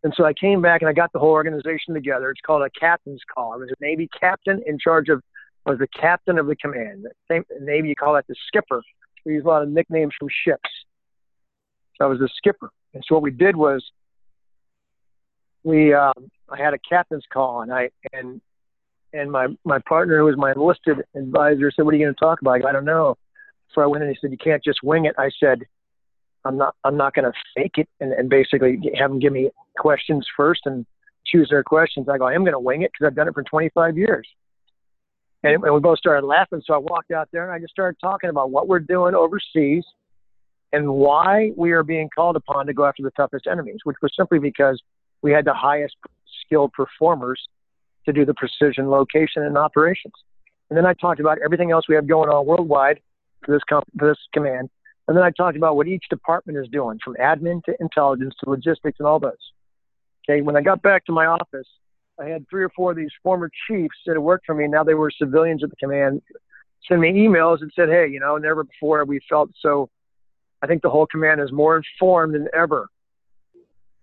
And 0.04 0.14
so 0.16 0.24
I 0.24 0.32
came 0.32 0.62
back 0.62 0.82
and 0.82 0.88
I 0.88 0.92
got 0.92 1.12
the 1.12 1.18
whole 1.18 1.30
organization 1.30 1.92
together. 1.92 2.30
It's 2.30 2.40
called 2.40 2.62
a 2.62 2.70
captain's 2.70 3.20
call. 3.34 3.52
I 3.52 3.56
was 3.56 3.68
a 3.70 3.84
Navy 3.84 4.08
captain 4.18 4.62
in 4.66 4.78
charge 4.78 5.08
of, 5.08 5.22
was 5.66 5.78
the 5.78 5.88
captain 5.88 6.38
of 6.38 6.46
the 6.46 6.56
command. 6.56 7.06
Same, 7.30 7.44
Navy, 7.60 7.88
you 7.88 7.94
call 7.94 8.14
that 8.14 8.26
the 8.26 8.34
skipper. 8.46 8.82
We 9.26 9.34
use 9.34 9.44
a 9.44 9.48
lot 9.48 9.62
of 9.62 9.68
nicknames 9.68 10.12
from 10.18 10.28
ships. 10.44 10.70
I 12.02 12.06
was 12.06 12.18
the 12.18 12.28
skipper. 12.36 12.70
And 12.94 13.02
so 13.06 13.14
what 13.14 13.22
we 13.22 13.30
did 13.30 13.56
was 13.56 13.84
we, 15.64 15.94
um, 15.94 16.30
I 16.48 16.58
had 16.58 16.74
a 16.74 16.78
captain's 16.78 17.24
call 17.32 17.62
and 17.62 17.72
I, 17.72 17.90
and, 18.12 18.40
and 19.12 19.30
my, 19.30 19.48
my 19.64 19.78
partner 19.88 20.18
who 20.18 20.24
was 20.24 20.36
my 20.36 20.52
enlisted 20.52 21.04
advisor 21.14 21.70
said, 21.70 21.84
what 21.84 21.94
are 21.94 21.96
you 21.96 22.04
going 22.04 22.14
to 22.14 22.20
talk 22.20 22.40
about? 22.40 22.52
I, 22.52 22.58
go, 22.58 22.68
I 22.68 22.72
don't 22.72 22.84
know. 22.84 23.16
So 23.74 23.80
I 23.80 23.86
went 23.86 24.02
in 24.02 24.08
and 24.08 24.16
he 24.16 24.20
said, 24.20 24.32
you 24.32 24.38
can't 24.38 24.62
just 24.62 24.82
wing 24.82 25.06
it. 25.06 25.14
I 25.18 25.30
said, 25.40 25.62
I'm 26.44 26.56
not, 26.56 26.74
I'm 26.84 26.96
not 26.96 27.14
going 27.14 27.24
to 27.24 27.32
fake 27.54 27.76
it 27.76 27.88
and, 28.00 28.12
and 28.12 28.28
basically 28.28 28.78
have 28.98 29.10
them 29.10 29.20
give 29.20 29.32
me 29.32 29.50
questions 29.78 30.26
first 30.36 30.62
and 30.64 30.84
choose 31.24 31.48
their 31.50 31.62
questions. 31.62 32.08
I 32.08 32.18
go, 32.18 32.26
I 32.26 32.34
am 32.34 32.42
going 32.42 32.52
to 32.52 32.60
wing 32.60 32.82
it 32.82 32.90
because 32.92 33.06
I've 33.06 33.14
done 33.14 33.28
it 33.28 33.34
for 33.34 33.44
25 33.44 33.96
years. 33.96 34.26
And, 35.44 35.62
and 35.62 35.74
we 35.74 35.80
both 35.80 35.98
started 35.98 36.26
laughing. 36.26 36.62
So 36.64 36.74
I 36.74 36.78
walked 36.78 37.12
out 37.12 37.28
there 37.32 37.44
and 37.44 37.52
I 37.52 37.58
just 37.58 37.72
started 37.72 37.98
talking 38.00 38.30
about 38.30 38.50
what 38.50 38.68
we're 38.68 38.80
doing 38.80 39.14
overseas 39.14 39.84
and 40.72 40.88
why 40.88 41.52
we 41.56 41.72
are 41.72 41.82
being 41.82 42.08
called 42.14 42.36
upon 42.36 42.66
to 42.66 42.72
go 42.72 42.84
after 42.84 43.02
the 43.02 43.10
toughest 43.10 43.46
enemies, 43.46 43.80
which 43.84 43.96
was 44.02 44.12
simply 44.16 44.38
because 44.38 44.80
we 45.20 45.30
had 45.30 45.44
the 45.44 45.54
highest 45.54 45.96
skilled 46.44 46.72
performers 46.72 47.40
to 48.06 48.12
do 48.12 48.24
the 48.24 48.34
precision 48.34 48.90
location 48.90 49.42
and 49.42 49.56
operations. 49.56 50.14
And 50.70 50.76
then 50.76 50.86
I 50.86 50.94
talked 50.94 51.20
about 51.20 51.38
everything 51.44 51.70
else 51.70 51.84
we 51.88 51.94
have 51.94 52.06
going 52.06 52.30
on 52.30 52.46
worldwide 52.46 53.00
for 53.44 53.54
this, 53.54 53.62
comp- 53.68 53.88
for 53.98 54.08
this 54.08 54.18
command. 54.32 54.70
And 55.06 55.16
then 55.16 55.24
I 55.24 55.30
talked 55.30 55.56
about 55.56 55.76
what 55.76 55.86
each 55.86 56.04
department 56.08 56.58
is 56.58 56.68
doing, 56.72 56.98
from 57.04 57.14
admin 57.16 57.62
to 57.64 57.74
intelligence 57.80 58.34
to 58.42 58.50
logistics 58.50 58.98
and 58.98 59.06
all 59.06 59.18
those. 59.18 59.32
Okay, 60.24 60.40
when 60.40 60.56
I 60.56 60.62
got 60.62 60.80
back 60.80 61.04
to 61.06 61.12
my 61.12 61.26
office, 61.26 61.66
I 62.18 62.26
had 62.26 62.48
three 62.48 62.62
or 62.62 62.70
four 62.70 62.92
of 62.92 62.96
these 62.96 63.10
former 63.22 63.50
chiefs 63.68 63.96
that 64.06 64.12
had 64.12 64.20
worked 64.20 64.46
for 64.46 64.54
me. 64.54 64.68
Now 64.68 64.84
they 64.84 64.94
were 64.94 65.10
civilians 65.10 65.64
at 65.64 65.70
the 65.70 65.76
command. 65.76 66.22
Send 66.88 67.00
me 67.00 67.12
emails 67.12 67.62
and 67.62 67.72
said, 67.74 67.88
"Hey, 67.88 68.06
you 68.08 68.20
know, 68.20 68.36
never 68.36 68.64
before 68.64 69.04
we 69.04 69.20
felt 69.28 69.50
so 69.60 69.90
I 70.62 70.66
think 70.66 70.82
the 70.82 70.90
whole 70.90 71.06
command 71.06 71.40
is 71.40 71.50
more 71.52 71.76
informed 71.76 72.34
than 72.34 72.48
ever, 72.54 72.88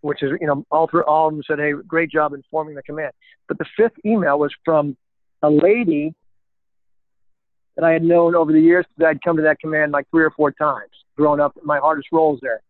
which 0.02 0.22
is, 0.22 0.32
you 0.42 0.48
know, 0.48 0.66
all 0.70 0.88
through 0.88 1.06
all 1.06 1.30
of 1.30 1.34
them 1.34 1.44
said, 1.48 1.58
hey, 1.58 1.72
great 1.88 2.12
job 2.12 2.34
informing 2.34 2.76
the 2.76 2.84
command. 2.84 3.12
But 3.48 3.58
the 3.58 3.66
fifth 3.78 3.94
email 4.06 4.38
was 4.38 4.54
from 4.66 4.98
a 5.42 5.50
lady 5.50 6.14
that 7.76 7.86
I 7.86 7.94
had 7.94 8.04
known 8.04 8.36
over 8.36 8.52
the 8.52 8.60
years 8.60 8.86
that 8.98 9.08
I'd 9.08 9.24
come 9.24 9.38
to 9.38 9.44
that 9.44 9.60
command 9.60 9.94
like 9.94 10.06
three 10.12 10.24
or 10.24 10.32
four 10.32 10.52
times 10.52 10.92
growing 11.16 11.40
up. 11.40 11.58
My 11.64 11.80
hardest 11.80 12.10
roles 12.12 12.40
there. 12.42 12.62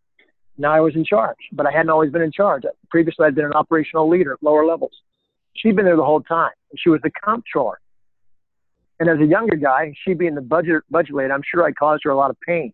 Now 0.56 0.72
I 0.72 0.80
was 0.80 0.94
in 0.94 1.04
charge, 1.04 1.38
but 1.52 1.66
I 1.66 1.72
hadn't 1.72 1.90
always 1.90 2.12
been 2.12 2.22
in 2.22 2.30
charge. 2.30 2.62
Previously, 2.90 3.26
I'd 3.26 3.34
been 3.34 3.46
an 3.46 3.54
operational 3.54 4.08
leader 4.08 4.34
at 4.34 4.42
lower 4.42 4.64
levels. 4.64 4.92
She'd 5.56 5.74
been 5.74 5.84
there 5.84 5.96
the 5.96 6.04
whole 6.04 6.20
time. 6.20 6.52
And 6.70 6.78
she 6.78 6.90
was 6.90 7.00
the 7.02 7.10
comptroller. 7.24 7.80
And 9.00 9.08
as 9.08 9.18
a 9.18 9.24
younger 9.24 9.56
guy, 9.56 9.94
she 10.04 10.14
being 10.14 10.34
the 10.34 10.42
budget 10.42 10.82
budget 10.90 11.14
lady, 11.14 11.32
I'm 11.32 11.42
sure 11.42 11.64
I 11.64 11.72
caused 11.72 12.04
her 12.04 12.10
a 12.10 12.16
lot 12.16 12.30
of 12.30 12.36
pain. 12.46 12.72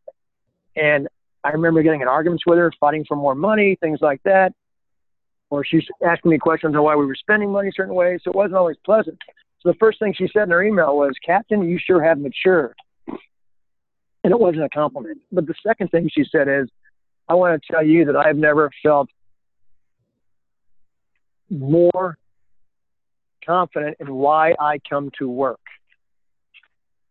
And 0.77 1.09
I 1.43 1.51
remember 1.51 1.83
getting 1.83 2.03
in 2.03 2.09
arguments 2.09 2.45
with 2.47 2.59
her, 2.59 2.73
fighting 2.79 3.05
for 3.09 3.17
more 3.17 3.35
money, 3.35 3.77
things 3.81 4.01
like 4.01 4.23
that. 4.25 4.53
Or 5.49 5.65
she's 5.65 5.85
asking 6.05 6.31
me 6.33 6.39
questions 6.39 6.75
on 6.75 6.83
why 6.83 6.97
we 6.97 7.07
were 7.07 7.15
spending 7.15 7.51
money 7.51 7.71
certain 7.75 7.95
ways. 7.95 8.21
So 8.25 8.31
it 8.31 8.37
wasn't 8.37 8.57
always 8.57 8.77
pleasant. 8.85 9.19
So 9.61 9.71
the 9.71 9.79
first 9.79 9.99
thing 9.99 10.13
she 10.17 10.29
said 10.33 10.45
in 10.45 10.51
her 10.51 10.63
email 10.63 10.97
was, 10.97 11.13
Captain, 11.25 11.69
you 11.69 11.79
sure 11.79 12.03
have 12.03 12.19
matured. 12.19 12.77
And 14.23 14.33
it 14.33 14.39
wasn't 14.39 14.65
a 14.65 14.69
compliment. 14.69 15.21
But 15.31 15.47
the 15.47 15.55
second 15.65 15.89
thing 15.89 16.11
she 16.13 16.25
said 16.31 16.49
is, 16.49 16.69
I 17.29 17.35
want 17.35 17.63
to 17.63 17.73
tell 17.73 17.85
you 17.85 18.05
that 18.07 18.17
I've 18.17 18.37
never 18.37 18.71
felt 18.83 19.09
more 21.49 22.19
confident 23.45 23.97
in 24.01 24.13
why 24.13 24.55
I 24.59 24.79
come 24.89 25.11
to 25.19 25.29
work 25.29 25.61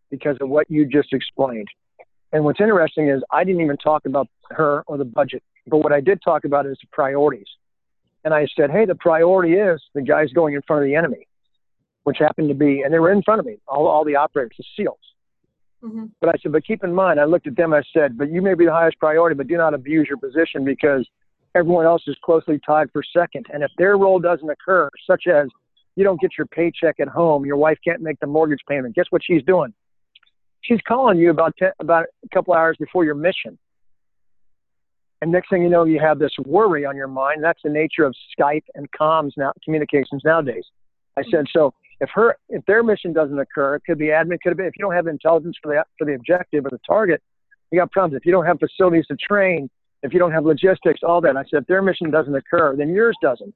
because 0.09 0.37
of 0.41 0.49
what 0.49 0.69
you 0.69 0.85
just 0.85 1.13
explained. 1.13 1.69
And 2.35 2.43
what's 2.43 2.59
interesting 2.59 3.07
is 3.07 3.23
I 3.31 3.45
didn't 3.45 3.61
even 3.61 3.77
talk 3.77 4.05
about 4.05 4.27
her 4.49 4.83
or 4.87 4.97
the 4.97 5.05
budget, 5.05 5.41
but 5.67 5.77
what 5.77 5.93
I 5.93 6.01
did 6.01 6.19
talk 6.21 6.43
about 6.43 6.65
is 6.65 6.77
the 6.81 6.87
priorities. 6.91 7.47
And 8.25 8.33
I 8.33 8.45
said, 8.57 8.71
hey, 8.71 8.83
the 8.83 8.95
priority 8.95 9.53
is 9.53 9.81
the 9.93 10.01
guys 10.01 10.33
going 10.33 10.53
in 10.53 10.61
front 10.67 10.83
of 10.83 10.85
the 10.85 10.95
enemy, 10.95 11.29
which 12.03 12.17
happened 12.19 12.49
to 12.49 12.53
be, 12.53 12.81
and 12.81 12.93
they 12.93 12.99
were 12.99 13.13
in 13.13 13.23
front 13.23 13.39
of 13.39 13.45
me, 13.45 13.55
all, 13.69 13.87
all 13.87 14.03
the 14.03 14.17
operators, 14.17 14.57
the 14.57 14.65
SEALs. 14.75 14.99
Mm-hmm. 15.81 16.07
But 16.19 16.27
I 16.27 16.33
said, 16.43 16.51
but 16.51 16.65
keep 16.67 16.83
in 16.83 16.93
mind, 16.93 17.21
I 17.21 17.23
looked 17.23 17.47
at 17.47 17.55
them, 17.55 17.73
I 17.73 17.83
said, 17.93 18.17
but 18.17 18.29
you 18.29 18.41
may 18.41 18.53
be 18.53 18.65
the 18.65 18.73
highest 18.73 18.99
priority, 18.99 19.37
but 19.37 19.47
do 19.47 19.55
not 19.55 19.73
abuse 19.73 20.07
your 20.09 20.17
position 20.17 20.65
because 20.65 21.07
everyone 21.55 21.85
else 21.85 22.03
is 22.05 22.17
closely 22.21 22.59
tied 22.65 22.91
for 22.91 23.01
second. 23.15 23.45
And 23.53 23.63
if 23.63 23.71
their 23.77 23.97
role 23.97 24.19
doesn't 24.19 24.49
occur, 24.49 24.89
such 25.07 25.27
as 25.27 25.47
you 25.95 26.03
don't 26.03 26.19
get 26.19 26.31
your 26.37 26.47
paycheck 26.47 26.99
at 26.99 27.07
home, 27.07 27.45
your 27.45 27.55
wife 27.55 27.77
can't 27.81 28.01
make 28.01 28.19
the 28.19 28.27
mortgage 28.27 28.59
payment, 28.67 28.93
guess 28.93 29.05
what 29.09 29.21
she's 29.23 29.43
doing? 29.43 29.73
She's 30.67 30.81
calling 30.87 31.17
you 31.17 31.29
about 31.29 31.55
ten, 31.57 31.71
about 31.79 32.05
a 32.23 32.29
couple 32.33 32.53
hours 32.53 32.75
before 32.79 33.05
your 33.05 33.15
mission. 33.15 33.57
And 35.21 35.31
next 35.31 35.49
thing 35.49 35.63
you 35.63 35.69
know, 35.69 35.85
you 35.85 35.99
have 35.99 36.19
this 36.19 36.31
worry 36.45 36.85
on 36.85 36.95
your 36.95 37.07
mind. 37.07 37.43
That's 37.43 37.61
the 37.63 37.69
nature 37.69 38.03
of 38.03 38.13
Skype 38.37 38.65
and 38.75 38.87
comms 38.91 39.31
now, 39.37 39.53
communications 39.63 40.21
nowadays. 40.25 40.65
I 41.17 41.23
said, 41.31 41.45
so 41.51 41.73
if 42.01 42.09
her, 42.13 42.35
if 42.49 42.65
their 42.65 42.83
mission 42.83 43.13
doesn't 43.13 43.39
occur, 43.39 43.75
it 43.75 43.83
could 43.85 43.97
be 43.97 44.07
admin, 44.07 44.37
could 44.43 44.49
have 44.49 44.57
been, 44.57 44.65
if 44.65 44.73
you 44.77 44.83
don't 44.83 44.93
have 44.93 45.07
intelligence 45.07 45.55
for 45.63 45.73
the, 45.73 45.83
for 45.97 46.05
the 46.05 46.13
objective 46.13 46.65
or 46.65 46.69
the 46.69 46.79
target, 46.85 47.23
you 47.71 47.79
got 47.79 47.91
problems. 47.91 48.17
If 48.17 48.25
you 48.25 48.33
don't 48.33 48.45
have 48.45 48.59
facilities 48.59 49.07
to 49.07 49.15
train, 49.15 49.69
if 50.03 50.13
you 50.13 50.19
don't 50.19 50.33
have 50.33 50.45
logistics, 50.45 50.99
all 51.01 51.21
that. 51.21 51.37
I 51.37 51.43
said, 51.43 51.61
if 51.61 51.67
their 51.67 51.81
mission 51.81 52.11
doesn't 52.11 52.35
occur, 52.35 52.75
then 52.75 52.89
yours 52.89 53.17
doesn't. 53.21 53.55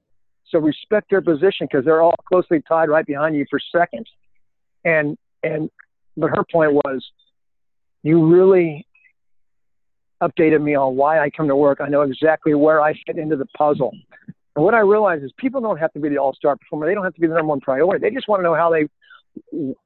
So 0.50 0.60
respect 0.60 1.10
their 1.10 1.22
position 1.22 1.68
because 1.70 1.86
they're 1.86 2.02
all 2.02 2.16
closely 2.28 2.64
tied 2.68 2.90
right 2.90 3.06
behind 3.06 3.36
you 3.36 3.46
for 3.50 3.60
seconds. 3.60 4.10
And, 4.86 5.18
and, 5.44 5.70
but 6.20 6.30
her 6.30 6.44
point 6.52 6.74
was, 6.74 7.06
you 8.04 8.26
really 8.28 8.86
updated 10.22 10.62
me 10.62 10.76
on 10.76 10.96
why 10.96 11.20
I 11.20 11.30
come 11.30 11.48
to 11.48 11.56
work. 11.56 11.80
I 11.82 11.88
know 11.88 12.02
exactly 12.02 12.54
where 12.54 12.82
I 12.82 12.94
fit 13.06 13.18
into 13.18 13.36
the 13.36 13.46
puzzle. 13.58 13.94
And 14.56 14.66
what 14.66 14.74
I 14.74 14.80
realize 14.80 15.22
is 15.22 15.32
people 15.38 15.62
don't 15.62 15.78
have 15.78 15.94
to 15.94 16.00
be 16.00 16.10
the 16.10 16.18
all-star 16.18 16.58
performer. 16.58 16.88
They 16.88 16.94
don't 16.94 17.04
have 17.04 17.14
to 17.14 17.22
be 17.22 17.28
the 17.28 17.36
number 17.36 17.50
one 17.50 17.62
priority. 17.62 18.02
They 18.02 18.14
just 18.14 18.28
want 18.28 18.40
to 18.40 18.44
know 18.44 18.56
how 18.56 18.70
they, 18.70 18.88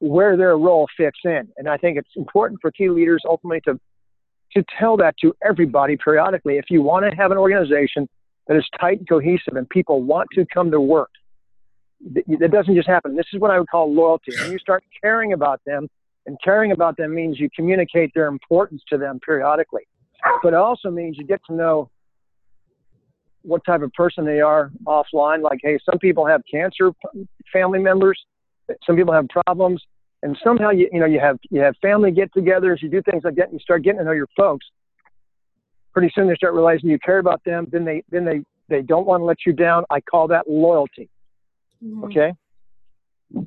where 0.00 0.36
their 0.36 0.56
role 0.56 0.88
fits 0.96 1.18
in. 1.24 1.48
And 1.56 1.68
I 1.68 1.76
think 1.76 1.98
it's 1.98 2.08
important 2.16 2.60
for 2.60 2.72
key 2.72 2.88
leaders 2.88 3.22
ultimately 3.24 3.60
to, 3.66 3.78
to 4.56 4.64
tell 4.78 4.96
that 4.96 5.16
to 5.22 5.34
everybody 5.46 5.96
periodically. 5.96 6.56
If 6.56 6.66
you 6.70 6.82
want 6.82 7.08
to 7.08 7.14
have 7.16 7.30
an 7.30 7.38
organization 7.38 8.08
that 8.48 8.56
is 8.56 8.66
tight 8.80 8.98
and 8.98 9.08
cohesive 9.08 9.54
and 9.54 9.68
people 9.68 10.02
want 10.02 10.28
to 10.34 10.44
come 10.52 10.70
to 10.72 10.80
work, 10.80 11.10
that 12.12 12.50
doesn't 12.50 12.74
just 12.74 12.88
happen. 12.88 13.16
This 13.16 13.26
is 13.32 13.40
what 13.40 13.50
I 13.50 13.58
would 13.58 13.68
call 13.68 13.92
loyalty. 13.92 14.32
When 14.40 14.52
you 14.52 14.58
start 14.58 14.82
caring 15.00 15.32
about 15.32 15.60
them, 15.64 15.88
and 16.26 16.36
caring 16.42 16.72
about 16.72 16.96
them 16.96 17.14
means 17.14 17.38
you 17.38 17.48
communicate 17.54 18.12
their 18.14 18.26
importance 18.26 18.82
to 18.88 18.98
them 18.98 19.20
periodically. 19.24 19.82
But 20.42 20.54
it 20.54 20.54
also 20.54 20.90
means 20.90 21.18
you 21.18 21.26
get 21.26 21.40
to 21.48 21.54
know 21.54 21.90
what 23.42 23.62
type 23.66 23.82
of 23.82 23.92
person 23.92 24.24
they 24.24 24.40
are 24.40 24.70
offline. 24.86 25.42
Like, 25.42 25.60
hey, 25.62 25.78
some 25.88 25.98
people 25.98 26.26
have 26.26 26.40
cancer 26.50 26.92
family 27.52 27.78
members, 27.78 28.18
some 28.86 28.96
people 28.96 29.12
have 29.12 29.26
problems, 29.46 29.82
and 30.22 30.36
somehow 30.42 30.70
you 30.70 30.88
you 30.90 31.00
know 31.00 31.06
you 31.06 31.20
have 31.20 31.38
you 31.50 31.60
have 31.60 31.74
family 31.82 32.10
get-togethers, 32.10 32.80
you 32.80 32.88
do 32.88 33.02
things 33.02 33.22
like 33.24 33.34
that, 33.36 33.44
and 33.44 33.52
you 33.52 33.58
start 33.58 33.82
getting 33.82 33.98
to 33.98 34.04
know 34.04 34.12
your 34.12 34.28
folks. 34.36 34.66
Pretty 35.92 36.10
soon 36.14 36.26
they 36.26 36.34
start 36.34 36.54
realizing 36.54 36.88
you 36.88 36.98
care 36.98 37.18
about 37.18 37.44
them. 37.44 37.66
Then 37.70 37.84
they 37.84 38.02
then 38.10 38.24
they 38.24 38.40
they 38.68 38.80
don't 38.80 39.06
want 39.06 39.20
to 39.20 39.24
let 39.24 39.38
you 39.46 39.52
down. 39.52 39.84
I 39.90 40.00
call 40.00 40.26
that 40.28 40.48
loyalty. 40.48 41.10
Mm-hmm. 41.84 42.04
Okay. 42.04 42.32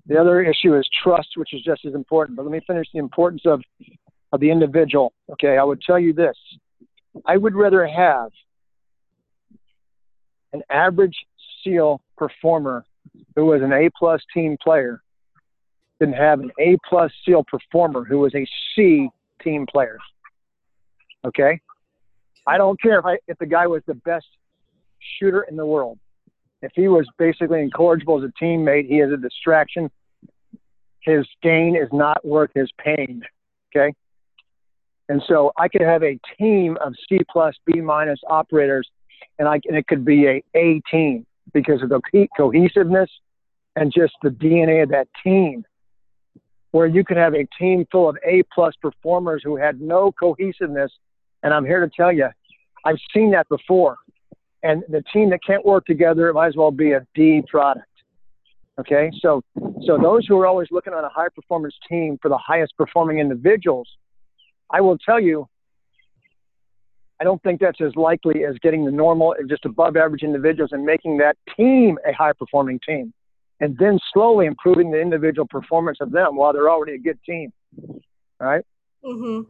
The 0.06 0.18
other 0.20 0.42
issue 0.42 0.76
is 0.78 0.88
trust, 1.04 1.30
which 1.36 1.54
is 1.54 1.62
just 1.62 1.86
as 1.86 1.94
important. 1.94 2.38
But 2.38 2.44
let 2.44 2.52
me 2.52 2.62
finish 2.66 2.88
the 2.94 3.00
importance 3.00 3.44
of 3.46 3.62
of 4.34 4.40
the 4.42 4.52
individual. 4.52 5.14
Okay, 5.32 5.58
I 5.58 5.64
would 5.64 5.82
tell 5.82 6.00
you 6.00 6.14
this: 6.14 6.36
I 7.26 7.38
would 7.38 7.56
rather 7.56 7.88
have 7.88 8.32
an 10.54 10.62
average 10.70 11.16
SEAL 11.64 12.02
performer 12.18 12.86
who 13.36 13.46
was 13.46 13.62
an 13.62 13.72
A 13.72 13.90
plus 13.98 14.22
team 14.34 14.58
player 14.62 15.02
than 16.00 16.14
have 16.14 16.40
an 16.40 16.52
A 16.60 16.78
plus 16.88 17.12
SEAL 17.26 17.46
performer 17.46 18.04
who 18.04 18.20
was 18.20 18.34
a 18.36 18.46
C 18.76 19.10
team 19.42 19.66
player. 19.66 19.98
Okay? 21.26 21.60
I 22.46 22.58
don't 22.58 22.82
care 22.82 23.00
if 23.00 23.06
I 23.06 23.18
if 23.28 23.38
the 23.40 23.46
guy 23.46 23.68
was 23.68 23.82
the 23.88 23.96
best 23.96 24.28
shooter 25.20 25.44
in 25.44 25.56
the 25.58 25.66
world. 25.66 26.00
If 26.62 26.72
he 26.76 26.88
was 26.88 27.08
basically 27.18 27.62
incorrigible 27.62 28.24
as 28.24 28.30
a 28.30 28.44
teammate, 28.44 28.88
he 28.88 29.00
is 29.00 29.12
a 29.12 29.18
distraction. 29.18 29.92
His 31.02 31.26
gain 31.44 31.76
is 31.76 31.90
not 31.94 32.26
worth 32.26 32.52
his 32.54 32.70
pain. 32.84 33.22
Okay? 33.76 33.94
And 35.10 35.22
so 35.28 35.52
I 35.58 35.68
could 35.68 35.82
have 35.82 36.04
a 36.04 36.20
team 36.38 36.78
of 36.84 36.94
C 37.08 37.20
plus, 37.32 37.56
B 37.66 37.80
minus 37.80 38.20
operators, 38.28 38.90
and 39.40 39.48
I 39.48 39.60
and 39.66 39.78
it 39.78 39.88
could 39.88 40.04
be 40.04 40.28
a 40.28 40.44
A 40.56 40.82
team 40.92 41.26
because 41.54 41.82
of 41.82 41.90
the 41.90 42.28
cohesiveness 42.36 43.10
and 43.76 43.94
just 43.96 44.14
the 44.22 44.30
DNA 44.30 44.84
of 44.84 44.90
that 44.90 45.08
team. 45.24 45.64
Where 46.72 46.88
you 46.88 47.06
could 47.06 47.18
have 47.18 47.34
a 47.34 47.48
team 47.58 47.86
full 47.92 48.10
of 48.10 48.18
A 48.26 48.44
plus 48.54 48.74
performers 48.82 49.42
who 49.44 49.56
had 49.56 49.80
no 49.80 50.12
cohesiveness, 50.12 50.92
and 51.42 51.54
I'm 51.54 51.66
here 51.66 51.80
to 51.80 51.90
tell 51.96 52.12
you, 52.12 52.28
I've 52.84 53.00
seen 53.14 53.32
that 53.32 53.48
before. 53.48 53.98
And 54.64 54.84
the 54.90 55.04
team 55.14 55.30
that 55.30 55.40
can't 55.46 55.66
work 55.66 55.86
together, 55.86 56.30
it 56.30 56.34
might 56.34 56.48
as 56.48 56.56
well 56.56 56.72
be 56.72 56.92
a 56.94 57.06
D 57.14 57.44
product. 57.48 57.86
Okay, 58.80 59.12
so 59.22 59.42
so 59.86 59.98
those 59.98 60.26
who 60.28 60.38
are 60.40 60.46
always 60.46 60.68
looking 60.72 60.94
on 60.94 61.04
a 61.04 61.10
high 61.10 61.30
performance 61.34 61.76
team 61.90 62.18
for 62.22 62.30
the 62.30 62.38
highest 62.38 62.76
performing 62.78 63.20
individuals 63.20 63.88
I 64.72 64.82
will 64.82 64.98
tell 64.98 65.20
you, 65.20 65.48
I 67.20 67.24
don't 67.24 67.42
think 67.42 67.60
that's 67.60 67.82
as 67.82 67.96
likely 67.96 68.46
as 68.46 68.56
getting 68.62 68.86
the 68.86 68.92
normal, 68.92 69.34
just 69.50 69.66
above 69.66 69.96
average 69.98 70.24
individuals 70.24 70.72
and 70.74 70.86
making 70.86 71.18
that 71.18 71.36
team 71.56 71.98
a 72.08 72.14
high 72.14 72.34
performing 72.34 72.80
team. 72.86 73.14
And 73.60 73.76
then 73.80 73.98
slowly 74.14 74.46
improving 74.46 74.92
the 74.92 75.02
individual 75.02 75.48
performance 75.48 75.98
of 76.00 76.12
them 76.12 76.36
while 76.36 76.54
they're 76.54 76.70
already 76.70 76.94
a 76.94 77.00
good 77.00 77.18
team. 77.26 77.52
All 77.80 78.02
right? 78.40 78.64
Mm-hmm. 79.04 79.50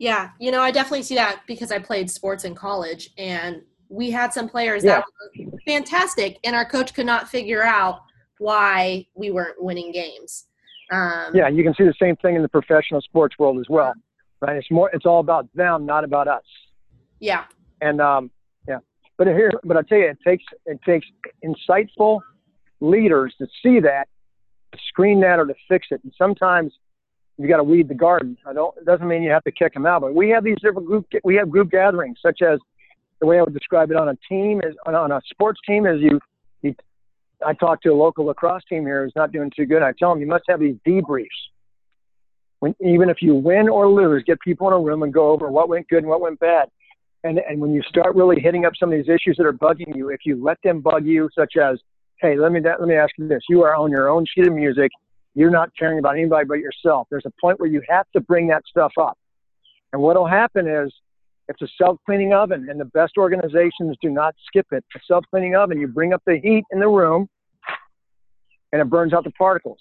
Yeah, 0.00 0.30
you 0.40 0.50
know, 0.50 0.62
I 0.62 0.70
definitely 0.70 1.02
see 1.02 1.14
that 1.16 1.42
because 1.46 1.70
I 1.70 1.78
played 1.78 2.10
sports 2.10 2.44
in 2.44 2.54
college 2.54 3.10
and 3.18 3.60
we 3.90 4.10
had 4.10 4.32
some 4.32 4.48
players 4.48 4.82
yeah. 4.82 5.02
that 5.36 5.46
were 5.52 5.58
fantastic 5.66 6.38
and 6.42 6.56
our 6.56 6.64
coach 6.64 6.94
could 6.94 7.04
not 7.04 7.28
figure 7.28 7.62
out 7.62 8.00
why 8.38 9.06
we 9.14 9.30
weren't 9.30 9.62
winning 9.62 9.92
games. 9.92 10.46
Um, 10.90 11.32
yeah, 11.34 11.48
you 11.48 11.62
can 11.62 11.74
see 11.74 11.84
the 11.84 11.94
same 12.00 12.16
thing 12.16 12.34
in 12.34 12.40
the 12.40 12.48
professional 12.48 13.02
sports 13.02 13.38
world 13.38 13.58
as 13.58 13.66
well, 13.68 13.92
right? 14.40 14.56
It's 14.56 14.70
more, 14.70 14.90
it's 14.94 15.04
all 15.04 15.20
about 15.20 15.46
them, 15.54 15.84
not 15.84 16.02
about 16.02 16.28
us. 16.28 16.44
Yeah. 17.18 17.44
And 17.82 18.00
um, 18.00 18.30
yeah, 18.66 18.78
but 19.18 19.26
here, 19.26 19.52
but 19.64 19.76
I 19.76 19.82
tell 19.82 19.98
you, 19.98 20.08
it 20.08 20.18
takes 20.26 20.44
it 20.64 20.80
takes 20.82 21.06
insightful 21.44 22.20
leaders 22.80 23.34
to 23.36 23.46
see 23.62 23.80
that, 23.80 24.08
to 24.72 24.78
screen 24.88 25.20
that, 25.20 25.38
or 25.38 25.44
to 25.44 25.54
fix 25.68 25.88
it. 25.90 26.00
And 26.04 26.12
sometimes 26.16 26.72
you 27.40 27.48
got 27.48 27.56
to 27.56 27.64
weed 27.64 27.88
the 27.88 27.94
garden. 27.94 28.36
I 28.46 28.52
don't. 28.52 28.76
It 28.76 28.84
doesn't 28.84 29.08
mean 29.08 29.22
you 29.22 29.30
have 29.30 29.44
to 29.44 29.52
kick 29.52 29.72
them 29.72 29.86
out, 29.86 30.02
but 30.02 30.14
we 30.14 30.28
have 30.30 30.44
these 30.44 30.58
different 30.62 30.86
group. 30.86 31.06
We 31.24 31.36
have 31.36 31.48
group 31.48 31.70
gatherings, 31.70 32.18
such 32.24 32.42
as 32.42 32.58
the 33.20 33.26
way 33.26 33.38
I 33.38 33.42
would 33.42 33.54
describe 33.54 33.90
it 33.90 33.96
on 33.96 34.08
a 34.08 34.16
team 34.28 34.60
is 34.62 34.74
on 34.86 35.10
a 35.10 35.20
sports 35.30 35.60
team 35.66 35.86
is 35.86 36.00
you 36.00 36.20
you 36.62 36.74
I 37.46 37.54
talked 37.54 37.82
to 37.84 37.90
a 37.90 37.94
local 37.94 38.26
lacrosse 38.26 38.62
team 38.68 38.84
here 38.84 39.04
who's 39.04 39.12
not 39.16 39.32
doing 39.32 39.50
too 39.54 39.64
good. 39.64 39.82
I 39.82 39.92
tell 39.98 40.10
them 40.10 40.20
you 40.20 40.26
must 40.26 40.44
have 40.48 40.60
these 40.60 40.76
debriefs. 40.86 41.26
When, 42.58 42.74
even 42.80 43.08
if 43.08 43.22
you 43.22 43.34
win 43.34 43.70
or 43.70 43.88
lose, 43.88 44.22
get 44.26 44.38
people 44.40 44.66
in 44.66 44.74
a 44.74 44.78
room 44.78 45.02
and 45.02 45.12
go 45.12 45.30
over 45.30 45.50
what 45.50 45.70
went 45.70 45.88
good 45.88 46.00
and 46.00 46.08
what 46.08 46.20
went 46.20 46.38
bad. 46.40 46.68
And, 47.24 47.38
and 47.38 47.58
when 47.58 47.72
you 47.72 47.82
start 47.88 48.14
really 48.14 48.38
hitting 48.40 48.66
up 48.66 48.74
some 48.78 48.92
of 48.92 48.98
these 48.98 49.08
issues 49.08 49.36
that 49.38 49.46
are 49.46 49.52
bugging 49.52 49.96
you, 49.96 50.10
if 50.10 50.20
you 50.24 50.42
let 50.42 50.58
them 50.62 50.80
bug 50.80 51.06
you, 51.06 51.30
such 51.34 51.54
as, 51.56 51.78
hey, 52.20 52.36
let 52.36 52.52
me, 52.52 52.60
let 52.60 52.86
me 52.86 52.96
ask 52.96 53.12
you 53.16 53.28
this. 53.28 53.42
You 53.48 53.62
are 53.62 53.74
on 53.74 53.90
your 53.90 54.10
own 54.10 54.26
sheet 54.26 54.46
of 54.46 54.52
music. 54.52 54.90
You're 55.34 55.50
not 55.50 55.70
caring 55.78 55.98
about 55.98 56.16
anybody 56.16 56.46
but 56.46 56.58
yourself. 56.58 57.06
There's 57.10 57.26
a 57.26 57.32
point 57.40 57.60
where 57.60 57.70
you 57.70 57.82
have 57.88 58.06
to 58.14 58.20
bring 58.20 58.48
that 58.48 58.62
stuff 58.68 58.92
up. 59.00 59.16
And 59.92 60.02
what 60.02 60.16
will 60.16 60.26
happen 60.26 60.68
is 60.68 60.92
it's 61.48 61.62
a 61.62 61.68
self-cleaning 61.78 62.32
oven, 62.32 62.68
and 62.70 62.78
the 62.78 62.84
best 62.84 63.14
organizations 63.18 63.96
do 64.00 64.10
not 64.10 64.34
skip 64.46 64.66
it. 64.70 64.84
A 64.94 64.98
self-cleaning 65.06 65.56
oven, 65.56 65.80
you 65.80 65.88
bring 65.88 66.12
up 66.12 66.22
the 66.26 66.38
heat 66.38 66.64
in 66.70 66.78
the 66.78 66.88
room, 66.88 67.28
and 68.72 68.80
it 68.80 68.84
burns 68.88 69.12
out 69.12 69.24
the 69.24 69.32
particles. 69.32 69.78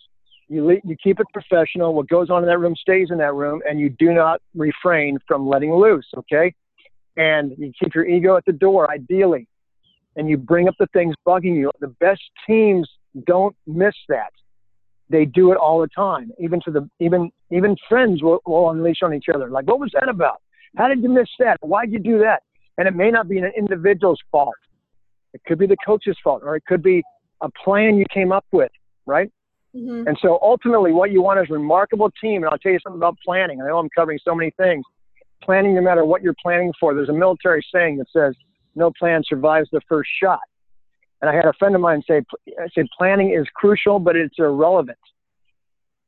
You, 0.47 0.65
le- 0.65 0.81
you 0.83 0.95
keep 1.03 1.19
it 1.19 1.27
professional. 1.31 1.93
What 1.93 2.09
goes 2.09 2.31
on 2.31 2.41
in 2.41 2.49
that 2.49 2.57
room 2.57 2.75
stays 2.75 3.09
in 3.11 3.19
that 3.19 3.35
room, 3.35 3.61
and 3.69 3.79
you 3.79 3.89
do 3.89 4.13
not 4.13 4.41
refrain 4.55 5.19
from 5.27 5.47
letting 5.47 5.71
loose, 5.73 6.07
okay? 6.17 6.53
And 7.17 7.53
you 7.57 7.71
keep 7.79 7.93
your 7.93 8.07
ego 8.07 8.35
at 8.35 8.45
the 8.45 8.53
door, 8.53 8.89
ideally, 8.89 9.47
and 10.15 10.27
you 10.27 10.37
bring 10.37 10.67
up 10.67 10.73
the 10.79 10.87
things 10.87 11.13
bugging 11.27 11.55
you. 11.55 11.69
The 11.81 11.93
best 11.99 12.21
teams 12.47 12.89
don't 13.27 13.55
miss 13.67 13.93
that. 14.07 14.31
They 15.09 15.25
do 15.25 15.51
it 15.51 15.57
all 15.57 15.81
the 15.81 15.87
time. 15.87 16.31
Even 16.39 16.61
to 16.65 16.71
the 16.71 16.89
even 16.99 17.31
even 17.51 17.75
friends 17.87 18.21
will, 18.21 18.39
will 18.45 18.69
unleash 18.69 19.01
on 19.01 19.13
each 19.13 19.25
other. 19.33 19.49
Like, 19.49 19.67
what 19.67 19.79
was 19.79 19.91
that 19.93 20.07
about? 20.09 20.41
How 20.77 20.87
did 20.87 21.01
you 21.01 21.09
miss 21.09 21.27
that? 21.39 21.57
Why'd 21.61 21.91
you 21.91 21.99
do 21.99 22.19
that? 22.19 22.43
And 22.77 22.87
it 22.87 22.95
may 22.95 23.09
not 23.09 23.27
be 23.27 23.39
an 23.39 23.51
individual's 23.57 24.19
fault. 24.31 24.53
It 25.33 25.41
could 25.45 25.59
be 25.59 25.67
the 25.67 25.77
coach's 25.85 26.17
fault, 26.23 26.43
or 26.43 26.55
it 26.55 26.63
could 26.65 26.83
be 26.83 27.03
a 27.41 27.49
plan 27.63 27.97
you 27.97 28.05
came 28.13 28.31
up 28.31 28.45
with, 28.51 28.71
right? 29.05 29.31
Mm-hmm. 29.75 30.07
And 30.07 30.17
so 30.21 30.39
ultimately, 30.41 30.91
what 30.91 31.11
you 31.11 31.21
want 31.21 31.39
is 31.39 31.47
a 31.49 31.53
remarkable 31.53 32.11
team. 32.21 32.43
And 32.43 32.51
I'll 32.51 32.57
tell 32.57 32.71
you 32.71 32.79
something 32.83 32.99
about 32.99 33.17
planning. 33.23 33.61
I 33.61 33.67
know 33.67 33.77
I'm 33.77 33.89
covering 33.89 34.19
so 34.23 34.33
many 34.33 34.51
things. 34.57 34.83
Planning, 35.43 35.75
no 35.75 35.81
matter 35.81 36.05
what 36.05 36.21
you're 36.21 36.35
planning 36.41 36.73
for, 36.79 36.93
there's 36.93 37.09
a 37.09 37.13
military 37.13 37.65
saying 37.73 37.97
that 37.97 38.07
says, 38.11 38.35
no 38.75 38.91
plan 38.97 39.21
survives 39.25 39.69
the 39.71 39.81
first 39.87 40.09
shot. 40.21 40.39
And 41.21 41.29
I 41.29 41.35
had 41.35 41.45
a 41.45 41.53
friend 41.59 41.75
of 41.75 41.81
mine 41.81 42.01
say, 42.07 42.21
I 42.59 42.67
said, 42.73 42.85
planning 42.97 43.33
is 43.33 43.45
crucial, 43.53 43.99
but 43.99 44.15
it's 44.15 44.35
irrelevant. 44.37 44.97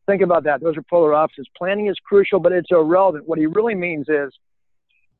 Think 0.07 0.21
about 0.21 0.43
that. 0.45 0.61
Those 0.61 0.77
are 0.77 0.83
polar 0.89 1.13
opposites. 1.13 1.49
Planning 1.57 1.87
is 1.87 1.95
crucial, 2.03 2.39
but 2.39 2.51
it's 2.51 2.71
irrelevant. 2.71 3.27
What 3.27 3.37
he 3.37 3.45
really 3.45 3.75
means 3.75 4.07
is 4.09 4.31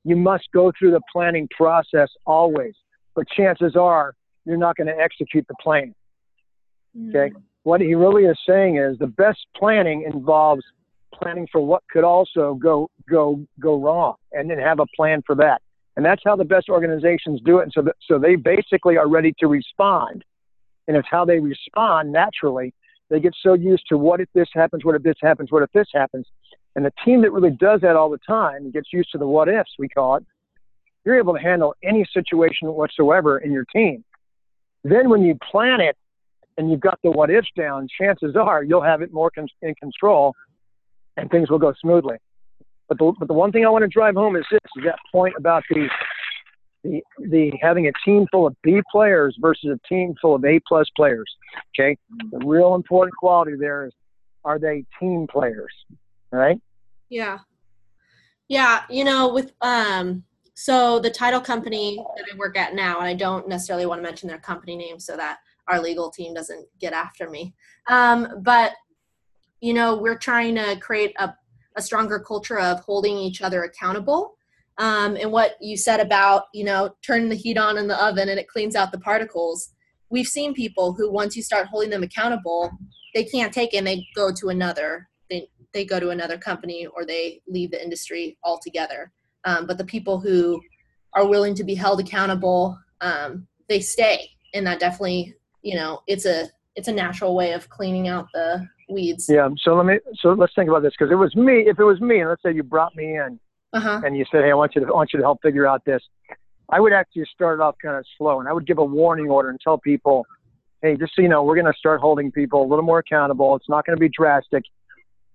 you 0.03 0.15
must 0.15 0.45
go 0.53 0.71
through 0.77 0.91
the 0.91 1.01
planning 1.11 1.47
process 1.55 2.09
always, 2.25 2.73
but 3.15 3.27
chances 3.29 3.75
are 3.75 4.15
you're 4.45 4.57
not 4.57 4.75
going 4.75 4.87
to 4.87 4.97
execute 4.97 5.45
the 5.47 5.55
plan. 5.61 5.93
Okay. 7.09 7.33
Mm. 7.33 7.41
What 7.63 7.79
he 7.79 7.93
really 7.93 8.23
is 8.23 8.37
saying 8.47 8.77
is 8.77 8.97
the 8.97 9.07
best 9.07 9.39
planning 9.55 10.09
involves 10.11 10.63
planning 11.13 11.47
for 11.51 11.65
what 11.65 11.83
could 11.91 12.03
also 12.03 12.55
go 12.55 12.89
go 13.09 13.45
go 13.59 13.79
wrong, 13.79 14.15
and 14.31 14.49
then 14.49 14.57
have 14.57 14.79
a 14.79 14.85
plan 14.95 15.21
for 15.25 15.35
that. 15.35 15.61
And 15.95 16.05
that's 16.05 16.21
how 16.25 16.35
the 16.35 16.45
best 16.45 16.69
organizations 16.69 17.41
do 17.43 17.59
it. 17.59 17.63
And 17.63 17.71
so, 17.73 17.81
that, 17.81 17.95
so 18.07 18.17
they 18.17 18.35
basically 18.35 18.97
are 18.97 19.07
ready 19.07 19.33
to 19.39 19.47
respond. 19.47 20.23
And 20.87 20.95
it's 20.95 21.07
how 21.09 21.25
they 21.25 21.39
respond 21.39 22.11
naturally. 22.11 22.73
They 23.09 23.19
get 23.19 23.33
so 23.41 23.53
used 23.53 23.83
to 23.89 23.97
what 23.97 24.21
if 24.21 24.29
this 24.33 24.47
happens, 24.53 24.85
what 24.85 24.95
if 24.95 25.03
this 25.03 25.17
happens, 25.21 25.51
what 25.51 25.63
if 25.63 25.71
this 25.73 25.87
happens. 25.93 26.25
And 26.75 26.85
the 26.85 26.93
team 27.03 27.21
that 27.23 27.31
really 27.31 27.51
does 27.51 27.81
that 27.81 27.97
all 27.97 28.09
the 28.09 28.19
time 28.19 28.71
gets 28.71 28.93
used 28.93 29.11
to 29.11 29.17
the 29.17 29.27
what 29.27 29.49
ifs, 29.49 29.71
we 29.77 29.89
call 29.89 30.15
it. 30.15 30.25
You're 31.03 31.17
able 31.17 31.33
to 31.33 31.39
handle 31.41 31.75
any 31.83 32.05
situation 32.13 32.69
whatsoever 32.69 33.39
in 33.39 33.51
your 33.51 33.65
team. 33.65 34.03
Then 34.83 35.09
when 35.09 35.23
you 35.23 35.37
plan 35.51 35.81
it 35.81 35.97
and 36.57 36.71
you've 36.71 36.79
got 36.79 36.99
the 37.03 37.11
what 37.11 37.29
ifs 37.29 37.49
down, 37.57 37.87
chances 37.99 38.35
are 38.35 38.63
you'll 38.63 38.81
have 38.81 39.01
it 39.01 39.11
more 39.11 39.29
con- 39.29 39.47
in 39.61 39.75
control 39.75 40.35
and 41.17 41.29
things 41.29 41.49
will 41.49 41.59
go 41.59 41.73
smoothly. 41.81 42.17
But 42.91 42.97
the, 42.97 43.13
but 43.19 43.29
the 43.29 43.33
one 43.33 43.53
thing 43.53 43.65
I 43.65 43.69
want 43.69 43.83
to 43.83 43.87
drive 43.87 44.15
home 44.15 44.35
is 44.35 44.43
this: 44.51 44.59
is 44.75 44.83
that 44.83 44.99
point 45.13 45.33
about 45.37 45.63
the 45.69 45.87
the 46.83 47.01
the 47.19 47.53
having 47.61 47.87
a 47.87 47.91
team 48.03 48.27
full 48.29 48.45
of 48.45 48.53
B 48.63 48.81
players 48.91 49.33
versus 49.39 49.69
a 49.69 49.87
team 49.87 50.13
full 50.21 50.35
of 50.35 50.43
A 50.43 50.59
plus 50.67 50.89
players. 50.97 51.33
Okay, 51.73 51.97
the 52.31 52.45
real 52.45 52.75
important 52.75 53.15
quality 53.15 53.53
there 53.57 53.85
is 53.85 53.93
are 54.43 54.59
they 54.59 54.83
team 54.99 55.25
players, 55.31 55.73
right? 56.33 56.59
Yeah, 57.07 57.39
yeah. 58.49 58.81
You 58.89 59.05
know, 59.05 59.33
with 59.33 59.53
um, 59.61 60.25
so 60.53 60.99
the 60.99 61.11
title 61.11 61.39
company 61.39 61.95
that 62.17 62.25
I 62.29 62.35
work 62.35 62.57
at 62.57 62.75
now, 62.75 62.99
and 62.99 63.07
I 63.07 63.13
don't 63.13 63.47
necessarily 63.47 63.85
want 63.85 63.99
to 63.99 64.03
mention 64.03 64.27
their 64.27 64.37
company 64.37 64.75
name 64.75 64.99
so 64.99 65.15
that 65.15 65.37
our 65.69 65.79
legal 65.79 66.11
team 66.11 66.33
doesn't 66.33 66.67
get 66.77 66.91
after 66.91 67.29
me. 67.29 67.53
Um, 67.87 68.41
but 68.41 68.73
you 69.61 69.73
know, 69.73 69.95
we're 69.95 70.17
trying 70.17 70.55
to 70.55 70.75
create 70.81 71.13
a 71.19 71.33
a 71.75 71.81
stronger 71.81 72.19
culture 72.19 72.59
of 72.59 72.79
holding 72.81 73.17
each 73.17 73.41
other 73.41 73.63
accountable. 73.63 74.35
Um, 74.77 75.15
and 75.15 75.31
what 75.31 75.57
you 75.61 75.77
said 75.77 75.99
about, 75.99 76.45
you 76.53 76.63
know, 76.63 76.95
turn 77.05 77.29
the 77.29 77.35
heat 77.35 77.57
on 77.57 77.77
in 77.77 77.87
the 77.87 78.03
oven 78.03 78.29
and 78.29 78.39
it 78.39 78.47
cleans 78.47 78.75
out 78.75 78.91
the 78.91 78.99
particles. 78.99 79.73
We've 80.09 80.27
seen 80.27 80.53
people 80.53 80.93
who, 80.93 81.11
once 81.11 81.35
you 81.35 81.43
start 81.43 81.67
holding 81.67 81.89
them 81.89 82.03
accountable, 82.03 82.71
they 83.13 83.23
can't 83.23 83.53
take 83.53 83.73
it 83.73 83.77
and 83.77 83.87
they 83.87 84.05
go 84.15 84.31
to 84.33 84.49
another. 84.49 85.09
They, 85.29 85.49
they 85.73 85.85
go 85.85 85.99
to 85.99 86.09
another 86.09 86.37
company 86.37 86.87
or 86.87 87.05
they 87.05 87.41
leave 87.47 87.71
the 87.71 87.83
industry 87.83 88.37
altogether. 88.43 89.11
Um, 89.45 89.67
but 89.67 89.77
the 89.77 89.85
people 89.85 90.19
who 90.19 90.61
are 91.13 91.27
willing 91.27 91.55
to 91.55 91.63
be 91.63 91.75
held 91.75 91.99
accountable, 91.99 92.77
um, 93.01 93.47
they 93.69 93.79
stay. 93.79 94.29
And 94.53 94.65
that 94.67 94.79
definitely, 94.79 95.35
you 95.61 95.75
know, 95.75 96.01
it's 96.07 96.25
a 96.25 96.49
it's 96.75 96.87
a 96.87 96.93
natural 96.93 97.35
way 97.35 97.51
of 97.51 97.69
cleaning 97.69 98.07
out 98.07 98.27
the 98.33 98.65
weeds. 98.91 99.27
Yeah. 99.29 99.49
So 99.61 99.75
let 99.75 99.85
me. 99.85 99.99
So 100.19 100.33
let's 100.33 100.53
think 100.53 100.69
about 100.69 100.83
this 100.83 100.93
because 100.97 101.11
it 101.11 101.15
was 101.15 101.35
me. 101.35 101.63
If 101.67 101.79
it 101.79 101.83
was 101.83 101.99
me, 102.01 102.19
and 102.19 102.29
let's 102.29 102.43
say 102.43 102.53
you 102.53 102.63
brought 102.63 102.95
me 102.95 103.17
in, 103.17 103.39
uh-huh. 103.73 104.01
and 104.05 104.17
you 104.17 104.25
said, 104.31 104.43
"Hey, 104.43 104.51
I 104.51 104.53
want 104.53 104.75
you 104.75 104.81
to 104.81 104.87
I 104.87 104.91
want 104.91 105.11
you 105.13 105.19
to 105.19 105.25
help 105.25 105.41
figure 105.41 105.65
out 105.65 105.83
this," 105.85 106.01
I 106.69 106.79
would 106.79 106.93
actually 106.93 107.25
start 107.33 107.59
off 107.59 107.75
kind 107.81 107.95
of 107.97 108.05
slow, 108.17 108.39
and 108.39 108.47
I 108.47 108.53
would 108.53 108.67
give 108.67 108.77
a 108.77 108.85
warning 108.85 109.29
order 109.29 109.49
and 109.49 109.59
tell 109.59 109.77
people, 109.77 110.25
"Hey, 110.81 110.95
just 110.97 111.15
so 111.15 111.21
you 111.21 111.29
know, 111.29 111.43
we're 111.43 111.55
going 111.55 111.71
to 111.71 111.77
start 111.77 111.99
holding 112.01 112.31
people 112.31 112.63
a 112.63 112.67
little 112.67 112.85
more 112.85 112.99
accountable. 112.99 113.55
It's 113.55 113.69
not 113.69 113.85
going 113.85 113.95
to 113.95 113.99
be 113.99 114.09
drastic, 114.09 114.63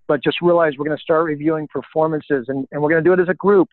but 0.07 0.23
just 0.23 0.41
realize 0.41 0.75
we're 0.79 0.87
going 0.87 0.97
to 0.97 1.03
start 1.03 1.25
reviewing 1.25 1.69
performances, 1.69 2.47
and, 2.49 2.67
and 2.71 2.83
we're 2.83 2.91
going 2.91 3.03
to 3.03 3.09
do 3.09 3.13
it 3.13 3.21
as 3.21 3.29
a 3.29 3.35
group. 3.35 3.69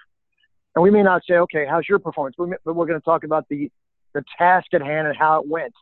And 0.75 0.81
we 0.81 0.89
may 0.89 1.03
not 1.03 1.21
say, 1.27 1.35
okay, 1.35 1.67
how's 1.69 1.87
your 1.87 1.99
performance? 1.99 2.35
But 2.37 2.75
we're 2.75 2.87
going 2.87 2.99
to 2.99 3.05
talk 3.05 3.23
about 3.23 3.47
the 3.49 3.71
the 4.13 4.23
task 4.37 4.67
at 4.73 4.81
hand 4.81 5.07
and 5.07 5.17
how 5.17 5.41
it 5.41 5.47
went. 5.47 5.73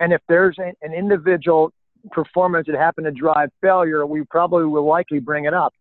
And 0.00 0.12
if 0.12 0.20
there's 0.28 0.56
an 0.58 0.92
individual 0.92 1.72
performance 2.12 2.66
that 2.66 2.76
happened 2.76 3.06
to 3.06 3.12
drive 3.12 3.50
failure, 3.60 4.06
we 4.06 4.24
probably 4.24 4.64
will 4.64 4.86
likely 4.86 5.18
bring 5.18 5.44
it 5.44 5.54
up 5.54 5.74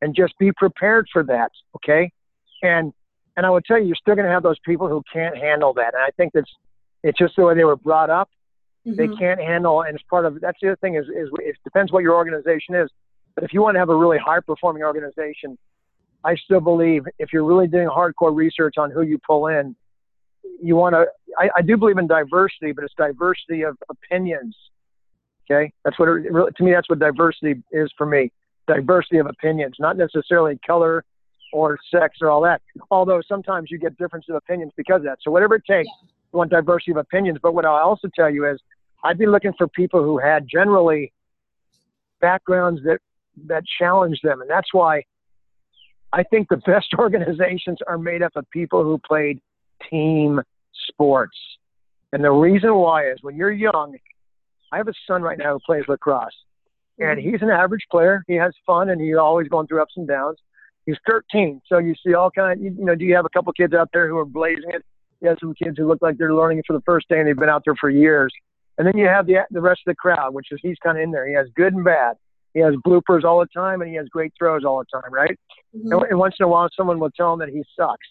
and 0.00 0.14
just 0.14 0.36
be 0.38 0.52
prepared 0.52 1.06
for 1.12 1.22
that. 1.24 1.50
Okay. 1.76 2.10
And, 2.62 2.92
and 3.36 3.46
I 3.46 3.50
would 3.50 3.64
tell 3.64 3.78
you, 3.78 3.86
you're 3.86 3.96
still 3.96 4.14
going 4.14 4.26
to 4.26 4.32
have 4.32 4.42
those 4.42 4.58
people 4.64 4.88
who 4.88 5.02
can't 5.12 5.36
handle 5.36 5.72
that. 5.74 5.94
And 5.94 6.02
I 6.02 6.10
think 6.16 6.32
that's, 6.32 6.50
it's 7.02 7.18
just 7.18 7.36
the 7.36 7.44
way 7.44 7.54
they 7.54 7.64
were 7.64 7.76
brought 7.76 8.10
up. 8.10 8.28
Mm-hmm. 8.86 8.96
They 8.96 9.16
can't 9.16 9.40
handle, 9.40 9.82
and 9.82 9.94
it's 9.94 10.04
part 10.10 10.26
of, 10.26 10.40
that's 10.40 10.58
the 10.60 10.68
other 10.68 10.76
thing 10.76 10.96
is, 10.96 11.06
is 11.06 11.28
it 11.38 11.56
depends 11.64 11.92
what 11.92 12.02
your 12.02 12.14
organization 12.14 12.74
is. 12.74 12.90
But 13.34 13.44
if 13.44 13.52
you 13.52 13.62
want 13.62 13.76
to 13.76 13.78
have 13.78 13.88
a 13.88 13.96
really 13.96 14.18
high 14.18 14.40
performing 14.40 14.82
organization, 14.82 15.56
I 16.24 16.36
still 16.36 16.60
believe 16.60 17.04
if 17.18 17.32
you're 17.32 17.44
really 17.44 17.66
doing 17.66 17.88
hardcore 17.88 18.34
research 18.34 18.74
on 18.78 18.90
who 18.90 19.02
you 19.02 19.18
pull 19.26 19.46
in, 19.46 19.74
you 20.60 20.76
want 20.76 20.94
to, 20.94 21.06
I, 21.38 21.48
I 21.56 21.62
do 21.62 21.76
believe 21.76 21.98
in 21.98 22.06
diversity, 22.06 22.72
but 22.72 22.84
it's 22.84 22.94
diversity 22.94 23.62
of 23.62 23.76
opinions 23.88 24.56
Okay, 25.50 25.72
that's 25.84 25.98
what 25.98 26.08
it, 26.08 26.56
to 26.56 26.62
me 26.62 26.72
that's 26.72 26.88
what 26.88 26.98
diversity 26.98 27.62
is 27.72 27.92
for 27.96 28.06
me. 28.06 28.30
Diversity 28.66 29.18
of 29.18 29.26
opinions, 29.26 29.76
not 29.78 29.96
necessarily 29.96 30.58
color 30.64 31.04
or 31.52 31.78
sex 31.90 32.18
or 32.20 32.30
all 32.30 32.40
that. 32.42 32.62
Although 32.90 33.20
sometimes 33.26 33.70
you 33.70 33.78
get 33.78 33.96
difference 33.98 34.26
of 34.28 34.36
opinions 34.36 34.72
because 34.76 34.98
of 34.98 35.04
that. 35.04 35.18
So 35.22 35.30
whatever 35.30 35.56
it 35.56 35.64
takes, 35.68 35.88
you 36.32 36.38
want 36.38 36.50
diversity 36.50 36.92
of 36.92 36.96
opinions. 36.96 37.38
But 37.42 37.54
what 37.54 37.64
I'll 37.64 37.74
also 37.74 38.08
tell 38.14 38.30
you 38.30 38.48
is, 38.48 38.58
I'd 39.04 39.18
be 39.18 39.26
looking 39.26 39.52
for 39.58 39.66
people 39.68 40.02
who 40.02 40.18
had 40.18 40.46
generally 40.48 41.12
backgrounds 42.20 42.80
that 42.84 42.98
that 43.48 43.64
challenge 43.78 44.20
them, 44.22 44.40
and 44.40 44.48
that's 44.50 44.72
why 44.72 45.02
I 46.12 46.22
think 46.22 46.48
the 46.48 46.58
best 46.58 46.88
organizations 46.98 47.78
are 47.86 47.98
made 47.98 48.22
up 48.22 48.32
of 48.36 48.48
people 48.50 48.84
who 48.84 48.98
played 48.98 49.40
team 49.90 50.40
sports. 50.88 51.36
And 52.12 52.22
the 52.22 52.30
reason 52.30 52.74
why 52.74 53.10
is 53.10 53.18
when 53.22 53.36
you're 53.36 53.50
young, 53.50 53.96
I 54.72 54.78
have 54.78 54.88
a 54.88 54.92
son 55.06 55.22
right 55.22 55.38
now 55.38 55.52
who 55.52 55.58
plays 55.64 55.84
lacrosse, 55.86 56.32
and 56.98 57.18
mm-hmm. 57.18 57.30
he's 57.30 57.42
an 57.42 57.50
average 57.50 57.84
player. 57.90 58.24
He 58.26 58.34
has 58.34 58.52
fun, 58.66 58.88
and 58.88 59.00
he's 59.00 59.16
always 59.16 59.48
going 59.48 59.66
through 59.66 59.82
ups 59.82 59.94
and 59.96 60.08
downs. 60.08 60.38
He's 60.86 60.96
13, 61.08 61.60
so 61.66 61.78
you 61.78 61.94
see 62.04 62.14
all 62.14 62.30
kind. 62.30 62.58
Of, 62.58 62.64
you, 62.64 62.74
you 62.78 62.84
know, 62.84 62.94
do 62.94 63.04
you 63.04 63.14
have 63.14 63.26
a 63.26 63.28
couple 63.28 63.52
kids 63.52 63.74
out 63.74 63.90
there 63.92 64.08
who 64.08 64.16
are 64.18 64.24
blazing 64.24 64.70
it? 64.70 64.82
You 65.20 65.28
have 65.28 65.38
some 65.40 65.54
kids 65.54 65.76
who 65.78 65.86
look 65.86 66.00
like 66.00 66.16
they're 66.18 66.34
learning 66.34 66.58
it 66.58 66.64
for 66.66 66.72
the 66.72 66.82
first 66.84 67.08
day, 67.08 67.18
and 67.18 67.28
they've 67.28 67.36
been 67.36 67.50
out 67.50 67.62
there 67.64 67.76
for 67.76 67.90
years. 67.90 68.32
And 68.78 68.86
then 68.86 68.96
you 68.96 69.06
have 69.06 69.26
the 69.26 69.36
the 69.50 69.60
rest 69.60 69.82
of 69.86 69.92
the 69.92 69.96
crowd, 69.96 70.32
which 70.34 70.46
is 70.50 70.58
he's 70.62 70.78
kind 70.82 70.96
of 70.96 71.04
in 71.04 71.10
there. 71.10 71.28
He 71.28 71.34
has 71.34 71.46
good 71.54 71.74
and 71.74 71.84
bad. 71.84 72.16
He 72.54 72.60
has 72.60 72.74
bloopers 72.86 73.22
all 73.22 73.38
the 73.38 73.46
time, 73.54 73.82
and 73.82 73.90
he 73.90 73.96
has 73.96 74.08
great 74.08 74.32
throws 74.36 74.64
all 74.64 74.78
the 74.78 75.00
time, 75.00 75.12
right? 75.12 75.38
Mm-hmm. 75.76 75.92
And, 75.92 76.02
and 76.10 76.18
once 76.18 76.34
in 76.40 76.44
a 76.44 76.48
while, 76.48 76.68
someone 76.76 76.98
will 76.98 77.10
tell 77.10 77.32
him 77.34 77.38
that 77.40 77.50
he 77.50 77.62
sucks. 77.78 78.06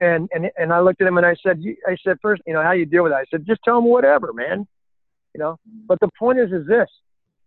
And 0.00 0.28
and 0.32 0.50
and 0.56 0.72
I 0.72 0.80
looked 0.80 1.00
at 1.00 1.08
him 1.08 1.16
and 1.16 1.26
I 1.26 1.34
said, 1.42 1.60
I 1.86 1.96
said 2.04 2.18
first, 2.20 2.42
you 2.46 2.52
know, 2.52 2.62
how 2.62 2.72
you 2.72 2.86
deal 2.86 3.02
with 3.02 3.12
that? 3.12 3.18
I 3.18 3.24
said, 3.30 3.46
just 3.46 3.60
tell 3.64 3.78
him 3.78 3.86
whatever, 3.86 4.32
man 4.32 4.68
you 5.34 5.40
know. 5.40 5.58
But 5.86 6.00
the 6.00 6.08
point 6.18 6.38
is, 6.38 6.52
is 6.52 6.66
this: 6.66 6.88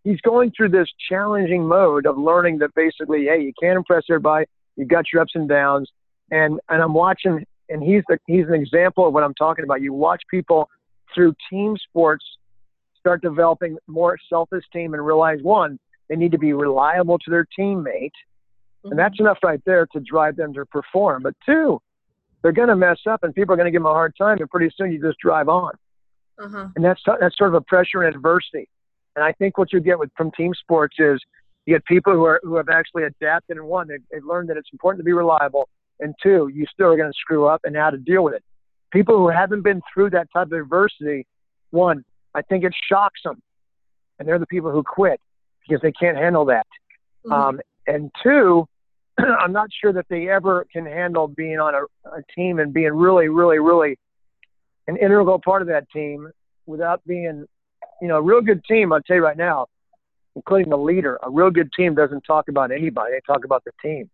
he's 0.04 0.22
going 0.22 0.52
through 0.56 0.70
this 0.70 0.88
challenging 1.10 1.68
mode 1.68 2.06
of 2.06 2.18
learning 2.18 2.60
that 2.60 2.74
basically, 2.76 3.26
hey, 3.26 3.42
you 3.42 3.54
can't 3.62 3.78
impress 3.78 4.04
everybody. 4.10 4.46
You've 4.76 4.90
got 4.90 5.06
your 5.12 5.22
ups 5.22 5.34
and 5.36 5.48
downs, 5.48 5.90
and 6.32 6.60
and 6.70 6.82
I'm 6.82 6.94
watching, 6.94 7.46
and 7.70 7.84
he's 7.84 8.04
the 8.08 8.18
he's 8.28 8.48
an 8.48 8.56
example 8.56 9.08
of 9.08 9.14
what 9.14 9.24
I'm 9.24 9.36
talking 9.36 9.64
about. 9.64 9.82
You 9.82 9.94
watch 9.94 10.22
people 10.30 10.70
through 11.14 11.34
team 11.50 11.78
sports 11.90 12.26
start 13.00 13.22
developing 13.22 13.78
more 13.88 14.18
self-esteem 14.30 14.94
and 14.94 15.06
realize 15.06 15.40
one, 15.42 15.78
they 16.08 16.16
need 16.16 16.32
to 16.32 16.38
be 16.38 16.54
reliable 16.54 17.20
to 17.20 17.30
their 17.30 17.46
teammate, 17.58 17.84
mm-hmm. 17.86 18.92
and 18.92 19.00
that's 19.00 19.20
enough 19.20 19.38
right 19.44 19.62
there 19.66 19.86
to 19.88 20.00
drive 20.00 20.38
them 20.38 20.54
to 20.54 20.66
perform. 20.66 21.22
But 21.24 21.36
two, 21.46 21.80
they're 22.42 22.54
going 22.54 22.70
to 22.70 22.76
mess 22.76 23.00
up, 23.10 23.24
and 23.24 23.36
people 23.36 23.54
are 23.54 23.58
going 23.58 23.66
to 23.66 23.72
give 23.72 23.82
them 23.82 23.92
a 23.92 23.94
hard 23.94 24.14
time, 24.18 24.38
and 24.40 24.50
pretty 24.50 24.74
soon 24.78 24.92
you 24.92 25.02
just 25.02 25.20
drive 25.20 25.50
on. 25.50 25.74
Uh-huh. 26.40 26.68
And 26.76 26.84
that's 26.84 27.02
that's 27.20 27.38
sort 27.38 27.50
of 27.50 27.56
a 27.56 27.62
pressure 27.62 28.04
and 28.04 28.16
adversity. 28.16 28.68
And 29.16 29.24
I 29.24 29.32
think 29.34 29.58
what 29.58 29.72
you 29.72 29.80
get 29.80 30.00
with 30.00 30.10
from 30.18 30.32
team 30.32 30.54
sports 30.56 30.96
is 31.00 31.22
you 31.66 31.76
get 31.76 31.86
people 31.86 32.14
who 32.14 32.26
are 32.26 32.40
who 32.44 32.56
have 32.56 32.70
actually 32.70 33.04
adapted 33.04 33.58
and 33.58 33.66
one, 33.68 33.88
they've, 33.88 34.04
they've 34.12 34.24
learned 34.24 34.50
that 34.50 34.58
it's 34.58 34.70
important 34.74 35.00
to 35.00 35.06
be 35.06 35.14
reliable, 35.14 35.70
and 36.00 36.14
two, 36.22 36.50
you 36.54 36.66
still 36.72 36.88
are 36.88 36.98
going 36.98 37.12
to 37.12 37.18
screw 37.18 37.46
up 37.46 37.62
and 37.64 37.76
how 37.76 37.90
to 37.90 37.98
deal 37.98 38.24
with 38.24 38.34
it. 38.34 38.44
People 38.92 39.18
who 39.18 39.30
haven't 39.30 39.62
been 39.62 39.82
through 39.94 40.12
that 40.12 40.28
type 40.34 40.48
of 40.48 40.54
adversity, 40.54 41.26
one, 41.72 42.04
I 42.36 42.42
think 42.42 42.64
it 42.64 42.74
shocks 42.90 43.22
them, 43.24 43.42
and 44.20 44.28
they're 44.28 44.40
the 44.40 44.48
people 44.48 44.72
who 44.72 44.84
quit 44.84 45.20
because 45.68 45.82
they 45.82 45.92
can't 45.92 46.18
handle 46.18 46.46
that. 46.46 46.68
Mm-hmm. 47.26 47.32
Um, 47.32 47.60
and 47.88 48.12
two, 48.22 48.68
I'm 49.18 49.54
not 49.54 49.70
sure 49.82 49.94
that 49.94 50.06
they 50.10 50.30
ever 50.30 50.66
can 50.72 50.86
handle 50.86 51.28
being 51.28 51.60
on 51.60 51.74
a, 51.76 52.10
a 52.10 52.22
team 52.36 52.60
and 52.60 52.74
being 52.74 52.94
really, 52.94 53.30
really, 53.30 53.60
really 53.60 53.98
an 54.88 54.98
integral 54.98 55.40
part 55.40 55.62
of 55.62 55.68
that 55.70 55.90
team 55.92 56.30
without 56.66 57.06
being, 57.06 57.46
you 58.02 58.08
know, 58.08 58.18
a 58.18 58.22
real 58.22 58.42
good 58.42 58.64
team. 58.66 58.92
I'll 58.92 59.02
tell 59.02 59.18
you 59.18 59.24
right 59.24 59.38
now, 59.38 59.68
including 60.36 60.70
the 60.70 60.78
leader, 60.78 61.20
a 61.24 61.30
real 61.30 61.52
good 61.52 61.70
team 61.78 61.96
doesn't 61.96 62.22
talk 62.22 62.48
about 62.48 62.72
anybody. 62.72 63.14
They 63.14 63.22
talk 63.34 63.46
about 63.46 63.64
the 63.64 63.72
team. 63.82 64.10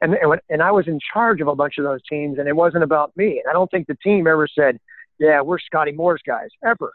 And, 0.00 0.14
and, 0.14 0.40
and 0.50 0.62
I 0.62 0.70
was 0.70 0.86
in 0.86 0.98
charge 1.12 1.40
of 1.40 1.48
a 1.48 1.54
bunch 1.54 1.78
of 1.78 1.84
those 1.84 2.00
teams, 2.08 2.38
and 2.38 2.48
it 2.48 2.54
wasn't 2.54 2.84
about 2.84 3.16
me. 3.16 3.40
And 3.42 3.48
I 3.48 3.52
don't 3.52 3.70
think 3.70 3.86
the 3.86 3.96
team 4.02 4.26
ever 4.26 4.46
said, 4.46 4.78
yeah, 5.18 5.40
we're 5.40 5.58
Scotty 5.58 5.92
Moore's 5.92 6.22
guys, 6.26 6.48
ever. 6.64 6.92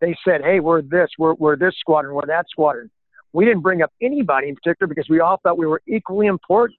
They 0.00 0.16
said, 0.24 0.42
hey, 0.42 0.60
we're 0.60 0.82
this, 0.82 1.08
we're, 1.18 1.34
we're 1.34 1.56
this 1.56 1.74
squadron, 1.78 2.14
we're 2.14 2.26
that 2.26 2.46
squadron. 2.50 2.90
We 3.32 3.44
didn't 3.44 3.60
bring 3.60 3.80
up 3.80 3.92
anybody 4.02 4.48
in 4.48 4.56
particular 4.56 4.88
because 4.88 5.08
we 5.08 5.20
all 5.20 5.38
thought 5.42 5.56
we 5.56 5.66
were 5.66 5.82
equally 5.86 6.26
important. 6.26 6.78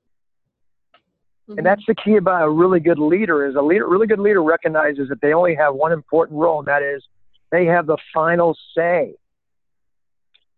Mm-hmm. 1.51 1.59
And 1.59 1.65
that's 1.65 1.83
the 1.87 1.95
key 1.95 2.15
about 2.15 2.43
a 2.43 2.49
really 2.49 2.79
good 2.79 2.99
leader 2.99 3.45
is 3.47 3.55
a 3.55 3.61
leader, 3.61 3.87
really 3.87 4.07
good 4.07 4.19
leader 4.19 4.41
recognizes 4.41 5.09
that 5.09 5.21
they 5.21 5.33
only 5.33 5.55
have 5.55 5.75
one 5.75 5.91
important 5.91 6.39
role, 6.39 6.59
and 6.59 6.67
that 6.67 6.81
is 6.81 7.03
they 7.51 7.65
have 7.65 7.85
the 7.87 7.97
final 8.13 8.57
say. 8.75 9.15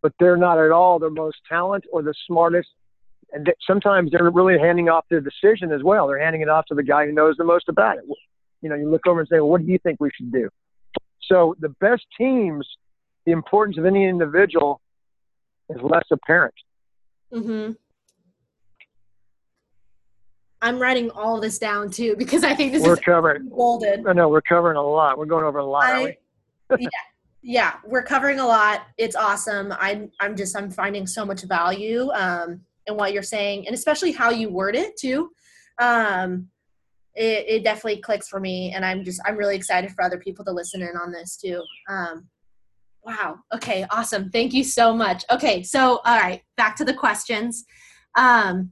But 0.01 0.13
they're 0.19 0.37
not 0.37 0.59
at 0.59 0.71
all 0.71 0.99
the 0.99 1.09
most 1.09 1.37
talent 1.49 1.85
or 1.91 2.01
the 2.01 2.13
smartest 2.27 2.69
and 3.33 3.45
th- 3.45 3.57
sometimes 3.65 4.11
they're 4.11 4.29
really 4.29 4.59
handing 4.59 4.87
off 4.89 5.05
the 5.09 5.19
decision 5.19 5.71
as 5.71 5.83
well. 5.83 6.07
They're 6.07 6.23
handing 6.23 6.41
it 6.41 6.49
off 6.49 6.67
to 6.67 6.75
the 6.75 6.83
guy 6.83 7.05
who 7.05 7.11
knows 7.11 7.35
the 7.37 7.43
most 7.43 7.67
about 7.67 7.97
it. 7.97 8.03
You 8.61 8.69
know, 8.69 8.75
you 8.75 8.89
look 8.89 9.07
over 9.07 9.19
and 9.19 9.27
say, 9.27 9.37
well, 9.37 9.49
what 9.49 9.65
do 9.65 9.71
you 9.71 9.79
think 9.79 9.99
we 9.99 10.11
should 10.15 10.31
do? 10.31 10.49
So 11.21 11.55
the 11.59 11.69
best 11.69 12.03
teams, 12.17 12.67
the 13.25 13.31
importance 13.31 13.77
of 13.77 13.85
any 13.85 14.05
individual 14.07 14.79
is 15.69 15.81
less 15.81 16.03
apparent. 16.11 16.53
Mm-hmm. 17.33 17.73
I'm 20.63 20.79
writing 20.79 21.11
all 21.11 21.39
this 21.39 21.59
down 21.59 21.91
too 21.91 22.15
because 22.17 22.43
I 22.43 22.55
think 22.55 22.71
this 22.71 22.81
we're 22.81 22.93
is 22.93 22.99
covering 22.99 23.49
golden. 23.49 24.07
I 24.07 24.13
know 24.13 24.29
we're 24.29 24.41
covering 24.41 24.77
a 24.77 24.81
lot. 24.81 25.17
We're 25.17 25.25
going 25.25 25.45
over 25.45 25.59
a 25.59 25.65
lot, 25.65 25.83
I, 25.85 26.17
yeah, 26.79 26.87
yeah, 27.43 27.73
we're 27.85 28.03
covering 28.03 28.39
a 28.39 28.45
lot. 28.45 28.83
It's 28.97 29.15
awesome. 29.15 29.73
I'm 29.77 30.09
I'm 30.19 30.35
just 30.35 30.57
I'm 30.57 30.71
finding 30.71 31.05
so 31.05 31.25
much 31.25 31.43
value 31.43 32.09
um, 32.13 32.61
in 32.87 32.95
what 32.95 33.13
you're 33.13 33.21
saying, 33.21 33.67
and 33.67 33.75
especially 33.75 34.13
how 34.13 34.31
you 34.31 34.49
word 34.49 34.75
it 34.75 34.97
too. 34.97 35.29
Um, 35.79 36.47
it, 37.15 37.45
it 37.47 37.63
definitely 37.63 38.01
clicks 38.01 38.29
for 38.29 38.39
me, 38.39 38.71
and 38.71 38.85
I'm 38.85 39.03
just 39.03 39.21
I'm 39.25 39.35
really 39.35 39.57
excited 39.57 39.91
for 39.91 40.03
other 40.03 40.17
people 40.17 40.45
to 40.45 40.51
listen 40.51 40.81
in 40.81 40.95
on 40.95 41.11
this 41.11 41.35
too. 41.35 41.61
Um, 41.89 42.27
wow. 43.03 43.39
Okay. 43.53 43.85
Awesome. 43.91 44.29
Thank 44.31 44.53
you 44.53 44.63
so 44.63 44.95
much. 44.95 45.25
Okay. 45.29 45.63
So 45.63 45.99
all 46.05 46.19
right, 46.19 46.41
back 46.55 46.77
to 46.77 46.85
the 46.85 46.93
questions. 46.93 47.65
Um, 48.17 48.71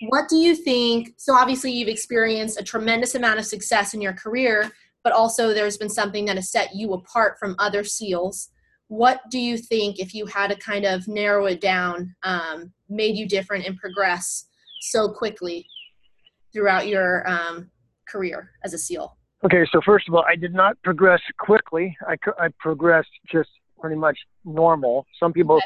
what 0.00 0.28
do 0.28 0.36
you 0.36 0.54
think? 0.54 1.14
So, 1.16 1.34
obviously, 1.34 1.72
you've 1.72 1.88
experienced 1.88 2.60
a 2.60 2.64
tremendous 2.64 3.14
amount 3.14 3.38
of 3.38 3.46
success 3.46 3.94
in 3.94 4.00
your 4.00 4.12
career, 4.12 4.70
but 5.02 5.12
also 5.12 5.54
there's 5.54 5.78
been 5.78 5.88
something 5.88 6.24
that 6.26 6.36
has 6.36 6.50
set 6.50 6.74
you 6.74 6.92
apart 6.92 7.38
from 7.38 7.56
other 7.58 7.84
SEALs. 7.84 8.50
What 8.88 9.20
do 9.30 9.38
you 9.38 9.58
think, 9.58 9.98
if 9.98 10.14
you 10.14 10.26
had 10.26 10.50
to 10.50 10.56
kind 10.56 10.84
of 10.84 11.08
narrow 11.08 11.46
it 11.46 11.60
down, 11.60 12.14
um, 12.22 12.72
made 12.88 13.16
you 13.16 13.26
different 13.26 13.66
and 13.66 13.76
progress 13.76 14.46
so 14.80 15.08
quickly 15.08 15.66
throughout 16.52 16.86
your 16.86 17.28
um, 17.28 17.70
career 18.08 18.50
as 18.64 18.74
a 18.74 18.78
SEAL? 18.78 19.16
Okay, 19.44 19.66
so 19.72 19.80
first 19.84 20.08
of 20.08 20.14
all, 20.14 20.24
I 20.26 20.36
did 20.36 20.54
not 20.54 20.80
progress 20.82 21.20
quickly. 21.38 21.96
I, 22.06 22.16
I 22.38 22.48
progressed 22.58 23.10
just 23.30 23.50
pretty 23.80 23.96
much 23.96 24.18
normal. 24.44 25.06
Some 25.20 25.32
people 25.32 25.60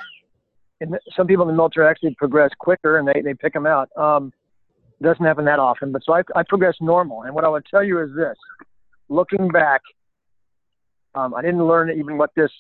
and 0.81 0.97
some 1.17 1.27
people 1.27 1.43
in 1.43 1.49
the 1.49 1.57
military 1.57 1.89
actually 1.89 2.15
progress 2.15 2.51
quicker 2.59 2.99
and 2.99 3.07
they, 3.07 3.21
they 3.21 3.35
pick 3.35 3.53
them 3.53 3.67
out. 3.67 3.91
Um, 3.97 4.33
it 5.01 5.05
doesn't 5.05 5.25
happen 5.25 5.45
that 5.47 5.59
often, 5.59 5.93
but 5.93 6.03
so 6.05 6.15
I, 6.15 6.23
I 6.35 6.43
progress 6.43 6.75
normal. 6.81 7.23
And 7.23 7.35
what 7.35 7.45
I 7.45 7.49
would 7.49 7.65
tell 7.71 7.83
you 7.83 8.03
is 8.03 8.11
this: 8.15 8.37
looking 9.09 9.49
back, 9.49 9.81
um, 11.15 11.35
I 11.35 11.43
didn't 11.43 11.67
learn 11.67 11.91
even 11.91 12.19
what 12.19 12.31
this 12.37 12.51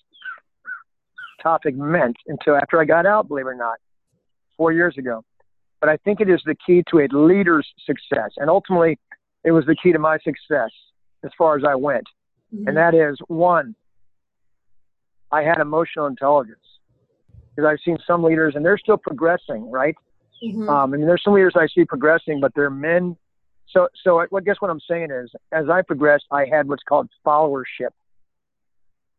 topic 1.43 1.75
meant 1.77 2.17
until 2.29 2.57
after 2.57 2.81
I 2.81 2.85
got 2.85 3.05
out. 3.05 3.29
Believe 3.29 3.47
it 3.47 3.51
or 3.51 3.55
not, 3.55 3.79
four 4.57 4.73
years 4.73 4.97
ago. 4.97 5.23
But 5.81 5.91
I 5.91 5.97
think 5.99 6.21
it 6.21 6.29
is 6.29 6.41
the 6.45 6.57
key 6.67 6.83
to 6.91 7.01
a 7.01 7.09
leader's 7.11 7.67
success, 7.85 8.33
and 8.37 8.49
ultimately, 8.49 8.99
it 9.45 9.53
was 9.53 9.65
the 9.67 9.77
key 9.83 9.93
to 9.93 9.99
my 9.99 10.19
success 10.19 10.71
as 11.25 11.31
far 11.37 11.59
as 11.59 11.65
I 11.67 11.75
went. 11.75 12.07
Mm-hmm. 12.55 12.69
And 12.69 12.77
that 12.77 12.95
is 12.95 13.19
one, 13.29 13.75
I 15.31 15.43
had 15.43 15.59
emotional 15.59 16.07
intelligence 16.07 16.59
because 17.61 17.71
I've 17.71 17.83
seen 17.85 17.99
some 18.07 18.23
leaders 18.23 18.55
and 18.57 18.65
they're 18.65 18.79
still 18.79 18.97
progressing, 18.97 19.71
right? 19.71 19.95
Mm-hmm. 20.43 20.69
Um, 20.69 20.95
I 20.95 20.97
mean, 20.97 21.07
there's 21.07 21.23
some 21.23 21.35
leaders 21.35 21.55
I 21.57 21.67
see 21.75 21.85
progressing, 21.85 22.41
but 22.41 22.53
they're 22.55 22.71
men. 22.71 23.17
So, 23.69 23.89
so 24.03 24.21
I, 24.21 24.27
well, 24.31 24.43
guess 24.43 24.57
what 24.61 24.71
I'm 24.71 24.81
saying 24.89 25.11
is, 25.11 25.31
as 25.53 25.69
I 25.69 25.83
progressed, 25.83 26.25
I 26.31 26.47
had 26.51 26.69
what's 26.69 26.83
called 26.83 27.09
followership. 27.25 27.91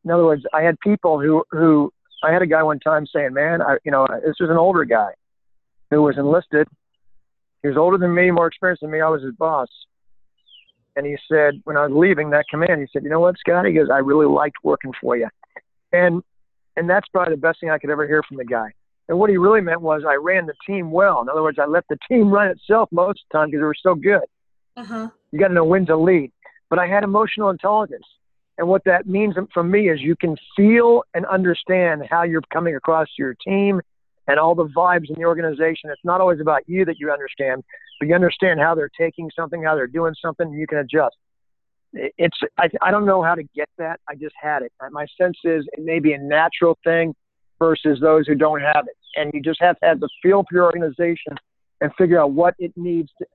In 0.03 0.11
other 0.11 0.25
words, 0.25 0.43
I 0.53 0.63
had 0.63 0.79
people 0.79 1.19
who, 1.19 1.43
who 1.51 1.93
I 2.23 2.31
had 2.33 2.41
a 2.41 2.47
guy 2.47 2.63
one 2.63 2.79
time 2.79 3.05
saying, 3.05 3.33
"Man, 3.33 3.61
I, 3.61 3.77
you 3.85 3.91
know, 3.91 4.07
this 4.25 4.35
was 4.39 4.49
an 4.49 4.57
older 4.57 4.83
guy 4.83 5.11
who 5.91 6.01
was 6.01 6.17
enlisted. 6.17 6.67
He 7.61 7.67
was 7.67 7.77
older 7.77 7.97
than 7.97 8.13
me, 8.13 8.31
more 8.31 8.47
experienced 8.47 8.81
than 8.81 8.91
me. 8.91 8.99
I 9.01 9.09
was 9.09 9.21
his 9.21 9.35
boss." 9.35 9.69
And 10.95 11.05
he 11.05 11.15
said, 11.31 11.61
when 11.63 11.77
I 11.77 11.87
was 11.87 11.95
leaving 11.95 12.31
that 12.31 12.45
command, 12.49 12.81
he 12.81 12.87
said, 12.91 13.03
"You 13.03 13.11
know 13.11 13.19
what, 13.19 13.37
Scott?" 13.37 13.65
He 13.65 13.73
goes, 13.73 13.89
"I 13.93 13.99
really 13.99 14.25
liked 14.25 14.57
working 14.63 14.91
for 14.99 15.15
you." 15.15 15.29
And 15.93 16.23
and 16.75 16.89
that's 16.89 17.07
probably 17.09 17.33
the 17.33 17.41
best 17.41 17.59
thing 17.59 17.69
I 17.69 17.77
could 17.77 17.89
ever 17.89 18.07
hear 18.07 18.23
from 18.23 18.37
the 18.37 18.45
guy. 18.45 18.71
And 19.09 19.19
what 19.19 19.29
he 19.29 19.37
really 19.37 19.61
meant 19.61 19.81
was 19.81 20.03
I 20.07 20.15
ran 20.15 20.45
the 20.45 20.53
team 20.65 20.91
well. 20.91 21.21
In 21.21 21.29
other 21.29 21.43
words, 21.43 21.59
I 21.59 21.65
let 21.65 21.83
the 21.89 21.97
team 22.07 22.29
run 22.29 22.47
itself 22.47 22.89
most 22.91 23.09
of 23.09 23.15
the 23.31 23.37
time 23.37 23.47
because 23.47 23.59
they 23.59 23.65
were 23.65 23.75
so 23.81 23.95
good. 23.95 24.23
Uh-huh. 24.77 25.09
You 25.31 25.39
got 25.39 25.49
to 25.49 25.53
know 25.53 25.65
when 25.65 25.85
to 25.87 25.97
lead. 25.97 26.31
But 26.69 26.79
I 26.79 26.87
had 26.87 27.03
emotional 27.03 27.49
intelligence. 27.49 28.05
And 28.57 28.67
what 28.67 28.83
that 28.85 29.07
means 29.07 29.35
for 29.53 29.63
me 29.63 29.89
is 29.89 29.99
you 30.01 30.15
can 30.15 30.37
feel 30.55 31.03
and 31.13 31.25
understand 31.25 32.03
how 32.09 32.23
you're 32.23 32.41
coming 32.53 32.75
across 32.75 33.07
to 33.07 33.23
your 33.23 33.35
team 33.45 33.81
and 34.27 34.39
all 34.39 34.55
the 34.55 34.67
vibes 34.67 35.09
in 35.09 35.15
the 35.15 35.25
organization. 35.25 35.89
It's 35.89 36.05
not 36.05 36.21
always 36.21 36.39
about 36.39 36.61
you 36.67 36.85
that 36.85 36.99
you 36.99 37.11
understand, 37.11 37.63
but 37.99 38.07
you 38.07 38.15
understand 38.15 38.59
how 38.59 38.75
they're 38.75 38.91
taking 38.97 39.29
something, 39.35 39.63
how 39.63 39.75
they're 39.75 39.87
doing 39.87 40.13
something, 40.21 40.47
and 40.47 40.57
you 40.57 40.67
can 40.67 40.77
adjust 40.77 41.15
it's 41.93 42.37
I, 42.57 42.69
I 42.81 42.91
don't 42.91 43.05
know 43.05 43.21
how 43.21 43.35
to 43.35 43.43
get 43.55 43.69
that. 43.77 43.99
I 44.09 44.15
just 44.15 44.35
had 44.41 44.61
it. 44.61 44.71
My 44.91 45.05
sense 45.19 45.37
is 45.43 45.65
it 45.73 45.83
may 45.83 45.99
be 45.99 46.13
a 46.13 46.17
natural 46.17 46.77
thing 46.83 47.13
versus 47.59 47.99
those 48.01 48.27
who 48.27 48.35
don't 48.35 48.61
have 48.61 48.85
it. 48.87 48.97
And 49.15 49.31
you 49.33 49.41
just 49.41 49.61
have 49.61 49.79
to 49.79 49.85
have 49.85 49.99
the 49.99 50.09
feel 50.23 50.43
for 50.49 50.55
your 50.55 50.65
organization 50.65 51.35
and 51.81 51.91
figure 51.97 52.19
out 52.19 52.31
what 52.31 52.55
it 52.59 52.71
needs 52.75 53.09
to, 53.19 53.25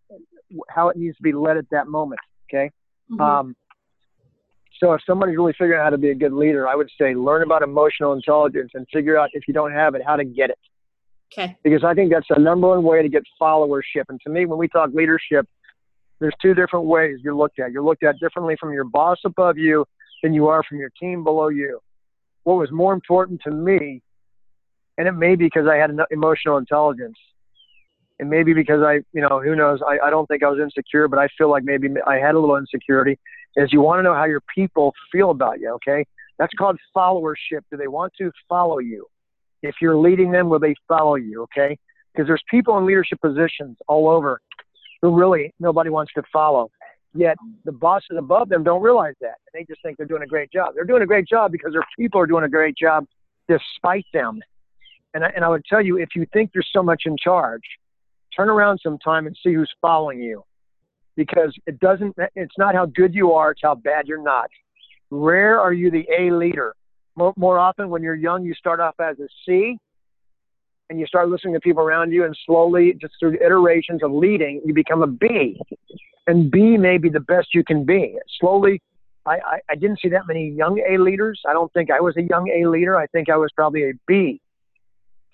how 0.68 0.88
it 0.88 0.96
needs 0.96 1.16
to 1.16 1.22
be 1.22 1.32
led 1.32 1.56
at 1.56 1.66
that 1.70 1.86
moment. 1.88 2.20
Okay. 2.48 2.70
Mm-hmm. 3.10 3.20
Um, 3.20 3.56
so 4.80 4.92
if 4.92 5.00
somebody's 5.06 5.36
really 5.36 5.52
figuring 5.52 5.80
out 5.80 5.84
how 5.84 5.90
to 5.90 5.98
be 5.98 6.10
a 6.10 6.14
good 6.14 6.32
leader, 6.32 6.68
I 6.68 6.74
would 6.74 6.90
say 7.00 7.14
learn 7.14 7.42
about 7.42 7.62
emotional 7.62 8.12
intelligence 8.12 8.72
and 8.74 8.86
figure 8.92 9.18
out 9.18 9.30
if 9.32 9.48
you 9.48 9.54
don't 9.54 9.72
have 9.72 9.94
it, 9.94 10.02
how 10.04 10.16
to 10.16 10.24
get 10.24 10.50
it. 10.50 10.58
Okay. 11.32 11.56
Because 11.64 11.82
I 11.82 11.94
think 11.94 12.12
that's 12.12 12.26
the 12.28 12.40
number 12.40 12.68
one 12.68 12.82
way 12.82 13.02
to 13.02 13.08
get 13.08 13.22
followership. 13.40 14.04
And 14.08 14.20
to 14.22 14.30
me, 14.30 14.46
when 14.46 14.58
we 14.58 14.68
talk 14.68 14.90
leadership, 14.92 15.48
there's 16.20 16.34
two 16.40 16.54
different 16.54 16.86
ways 16.86 17.18
you're 17.22 17.34
looked 17.34 17.58
at. 17.58 17.72
You're 17.72 17.82
looked 17.82 18.02
at 18.02 18.18
differently 18.18 18.56
from 18.58 18.72
your 18.72 18.84
boss 18.84 19.18
above 19.24 19.58
you 19.58 19.84
than 20.22 20.32
you 20.32 20.48
are 20.48 20.62
from 20.62 20.78
your 20.78 20.90
team 21.00 21.24
below 21.24 21.48
you. 21.48 21.80
What 22.44 22.54
was 22.54 22.70
more 22.70 22.92
important 22.92 23.40
to 23.44 23.50
me, 23.50 24.02
and 24.98 25.08
it 25.08 25.12
may 25.12 25.36
be 25.36 25.44
because 25.46 25.66
I 25.68 25.76
had 25.76 25.90
emotional 26.10 26.58
intelligence, 26.58 27.18
and 28.18 28.30
maybe 28.30 28.54
because 28.54 28.82
I, 28.82 29.00
you 29.12 29.20
know, 29.20 29.40
who 29.42 29.54
knows, 29.54 29.80
I, 29.86 29.98
I 30.06 30.10
don't 30.10 30.26
think 30.26 30.42
I 30.42 30.48
was 30.48 30.58
insecure, 30.60 31.08
but 31.08 31.18
I 31.18 31.28
feel 31.36 31.50
like 31.50 31.64
maybe 31.64 31.88
I 32.06 32.16
had 32.16 32.34
a 32.34 32.38
little 32.38 32.56
insecurity, 32.56 33.18
is 33.56 33.72
you 33.72 33.80
want 33.80 33.98
to 33.98 34.02
know 34.02 34.14
how 34.14 34.24
your 34.24 34.42
people 34.54 34.94
feel 35.12 35.30
about 35.30 35.60
you, 35.60 35.70
okay? 35.74 36.06
That's 36.38 36.52
called 36.54 36.78
followership. 36.96 37.62
Do 37.70 37.76
they 37.76 37.88
want 37.88 38.12
to 38.18 38.30
follow 38.48 38.78
you? 38.78 39.06
If 39.62 39.76
you're 39.80 39.96
leading 39.96 40.30
them, 40.30 40.48
will 40.48 40.58
they 40.58 40.74
follow 40.86 41.16
you, 41.16 41.42
okay? 41.44 41.76
Because 42.12 42.26
there's 42.26 42.42
people 42.50 42.78
in 42.78 42.86
leadership 42.86 43.20
positions 43.20 43.76
all 43.88 44.08
over 44.08 44.40
who 45.02 45.14
really 45.14 45.52
nobody 45.60 45.90
wants 45.90 46.12
to 46.14 46.22
follow. 46.32 46.70
Yet 47.14 47.36
the 47.64 47.72
bosses 47.72 48.16
above 48.18 48.48
them 48.48 48.62
don't 48.62 48.82
realize 48.82 49.14
that. 49.20 49.36
They 49.54 49.64
just 49.64 49.80
think 49.82 49.96
they're 49.96 50.06
doing 50.06 50.22
a 50.22 50.26
great 50.26 50.52
job. 50.52 50.74
They're 50.74 50.84
doing 50.84 51.02
a 51.02 51.06
great 51.06 51.26
job 51.26 51.50
because 51.50 51.72
their 51.72 51.86
people 51.98 52.20
are 52.20 52.26
doing 52.26 52.44
a 52.44 52.48
great 52.48 52.76
job 52.76 53.06
despite 53.48 54.04
them. 54.12 54.40
And 55.14 55.24
I, 55.24 55.28
and 55.34 55.44
I 55.44 55.48
would 55.48 55.64
tell 55.64 55.80
you, 55.80 55.96
if 55.96 56.10
you 56.14 56.26
think 56.32 56.50
you're 56.54 56.64
so 56.72 56.82
much 56.82 57.04
in 57.06 57.16
charge, 57.16 57.62
turn 58.36 58.50
around 58.50 58.80
sometime 58.82 59.26
and 59.26 59.36
see 59.42 59.54
who's 59.54 59.72
following 59.80 60.20
you. 60.20 60.44
Because 61.16 61.56
it 61.66 61.80
doesn't, 61.80 62.14
it's 62.34 62.58
not 62.58 62.74
how 62.74 62.84
good 62.84 63.14
you 63.14 63.32
are, 63.32 63.52
it's 63.52 63.62
how 63.62 63.74
bad 63.74 64.06
you're 64.06 64.22
not. 64.22 64.50
Rare 65.10 65.58
are 65.58 65.72
you 65.72 65.90
the 65.90 66.06
A 66.18 66.30
leader. 66.30 66.74
More, 67.16 67.32
more 67.36 67.58
often, 67.58 67.88
when 67.88 68.02
you're 68.02 68.14
young, 68.14 68.44
you 68.44 68.52
start 68.52 68.80
off 68.80 68.96
as 69.00 69.18
a 69.20 69.28
C, 69.46 69.78
and 70.88 71.00
you 71.00 71.06
start 71.06 71.28
listening 71.28 71.54
to 71.54 71.60
people 71.60 71.82
around 71.82 72.12
you, 72.12 72.24
and 72.24 72.36
slowly, 72.46 72.96
just 73.00 73.14
through 73.18 73.34
iterations 73.34 74.02
of 74.02 74.12
leading, 74.12 74.60
you 74.64 74.72
become 74.72 75.02
a 75.02 75.06
B. 75.06 75.60
And 76.26 76.50
B 76.50 76.76
may 76.76 76.98
be 76.98 77.08
the 77.08 77.20
best 77.20 77.48
you 77.54 77.64
can 77.64 77.84
be. 77.84 78.18
Slowly, 78.40 78.80
I, 79.24 79.34
I, 79.34 79.58
I 79.70 79.74
didn't 79.74 80.00
see 80.00 80.08
that 80.10 80.26
many 80.26 80.48
young 80.48 80.82
A 80.88 80.98
leaders. 80.98 81.40
I 81.48 81.52
don't 81.52 81.72
think 81.72 81.90
I 81.90 82.00
was 82.00 82.16
a 82.16 82.22
young 82.22 82.48
A 82.48 82.68
leader. 82.68 82.96
I 82.96 83.06
think 83.08 83.28
I 83.28 83.36
was 83.36 83.50
probably 83.54 83.90
a 83.90 83.92
B. 84.06 84.40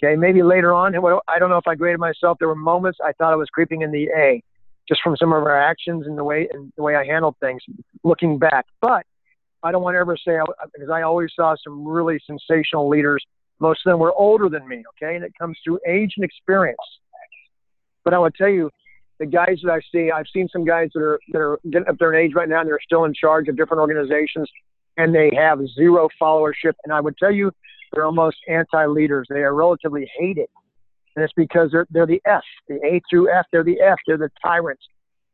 Okay, 0.03 0.17
maybe 0.17 0.43
later 0.43 0.73
on, 0.73 0.95
I 1.29 1.39
don't 1.39 1.51
know 1.51 1.59
if 1.59 1.69
I 1.69 1.77
graded 1.77 2.01
myself. 2.01 2.39
There 2.39 2.49
were 2.49 2.57
moments 2.57 2.99
I 3.05 3.13
thought 3.13 3.33
I 3.33 3.37
was 3.37 3.49
creeping 3.51 3.83
in 3.83 3.93
the 3.93 4.09
A, 4.17 4.43
just 4.89 5.01
from 5.03 5.17
some 5.17 5.33
of 5.33 5.43
our 5.43 5.61
actions 5.61 6.07
and 6.07 6.19
the 6.19 6.25
way 6.25 6.49
and 6.53 6.73
the 6.77 6.83
way 6.83 6.97
I 6.97 7.05
handled 7.05 7.37
things, 7.41 7.63
looking 8.03 8.39
back. 8.39 8.67
But 8.81 9.07
I 9.63 9.71
don't 9.71 9.83
want 9.83 9.95
to 9.95 9.99
ever 9.99 10.17
say 10.17 10.39
because 10.75 10.91
I 10.91 11.03
always 11.03 11.31
saw 11.37 11.55
some 11.63 11.87
really 11.87 12.19
sensational 12.27 12.89
leaders 12.89 13.25
most 13.63 13.81
of 13.87 13.93
them 13.93 14.01
were 14.01 14.13
older 14.13 14.49
than 14.49 14.67
me, 14.69 14.83
okay? 14.93 15.15
And 15.15 15.25
it 15.25 15.33
comes 15.39 15.57
through 15.65 15.79
age 15.89 16.15
and 16.17 16.25
experience. 16.25 16.77
But 18.05 18.13
I 18.13 18.19
would 18.19 18.35
tell 18.35 18.49
you, 18.49 18.69
the 19.21 19.27
guys 19.27 19.61
that 19.63 19.71
I 19.71 19.81
see, 19.93 20.11
I've 20.11 20.27
seen 20.35 20.49
some 20.53 20.65
guys 20.65 20.91
that 20.95 21.01
are 21.01 21.21
that 21.33 21.39
are 21.39 21.59
getting 21.71 21.89
up 21.89 21.97
their 21.99 22.15
age 22.15 22.33
right 22.35 22.49
now 22.49 22.61
and 22.61 22.69
they're 22.69 22.81
still 22.83 23.05
in 23.05 23.15
charge 23.15 23.47
of 23.47 23.57
different 23.57 23.81
organizations 23.81 24.51
and 24.97 25.15
they 25.15 25.31
have 25.37 25.61
zero 25.77 26.09
followership. 26.21 26.73
And 26.83 26.93
I 26.93 27.01
would 27.01 27.17
tell 27.17 27.31
you, 27.31 27.53
they're 27.93 28.05
almost 28.05 28.39
anti-leaders. 28.49 29.29
They 29.31 29.43
are 29.43 29.55
relatively 29.55 30.11
hated. 30.19 30.49
And 31.15 31.23
it's 31.23 31.33
because 31.37 31.71
they're, 31.71 31.87
they're 31.91 32.07
the 32.07 32.23
F, 32.27 32.43
the 32.69 32.81
A 32.85 33.01
through 33.09 33.33
F. 33.33 33.47
They're 33.53 33.63
the 33.63 33.81
F. 33.81 33.99
They're 34.07 34.19
the 34.19 34.31
tyrants 34.45 34.83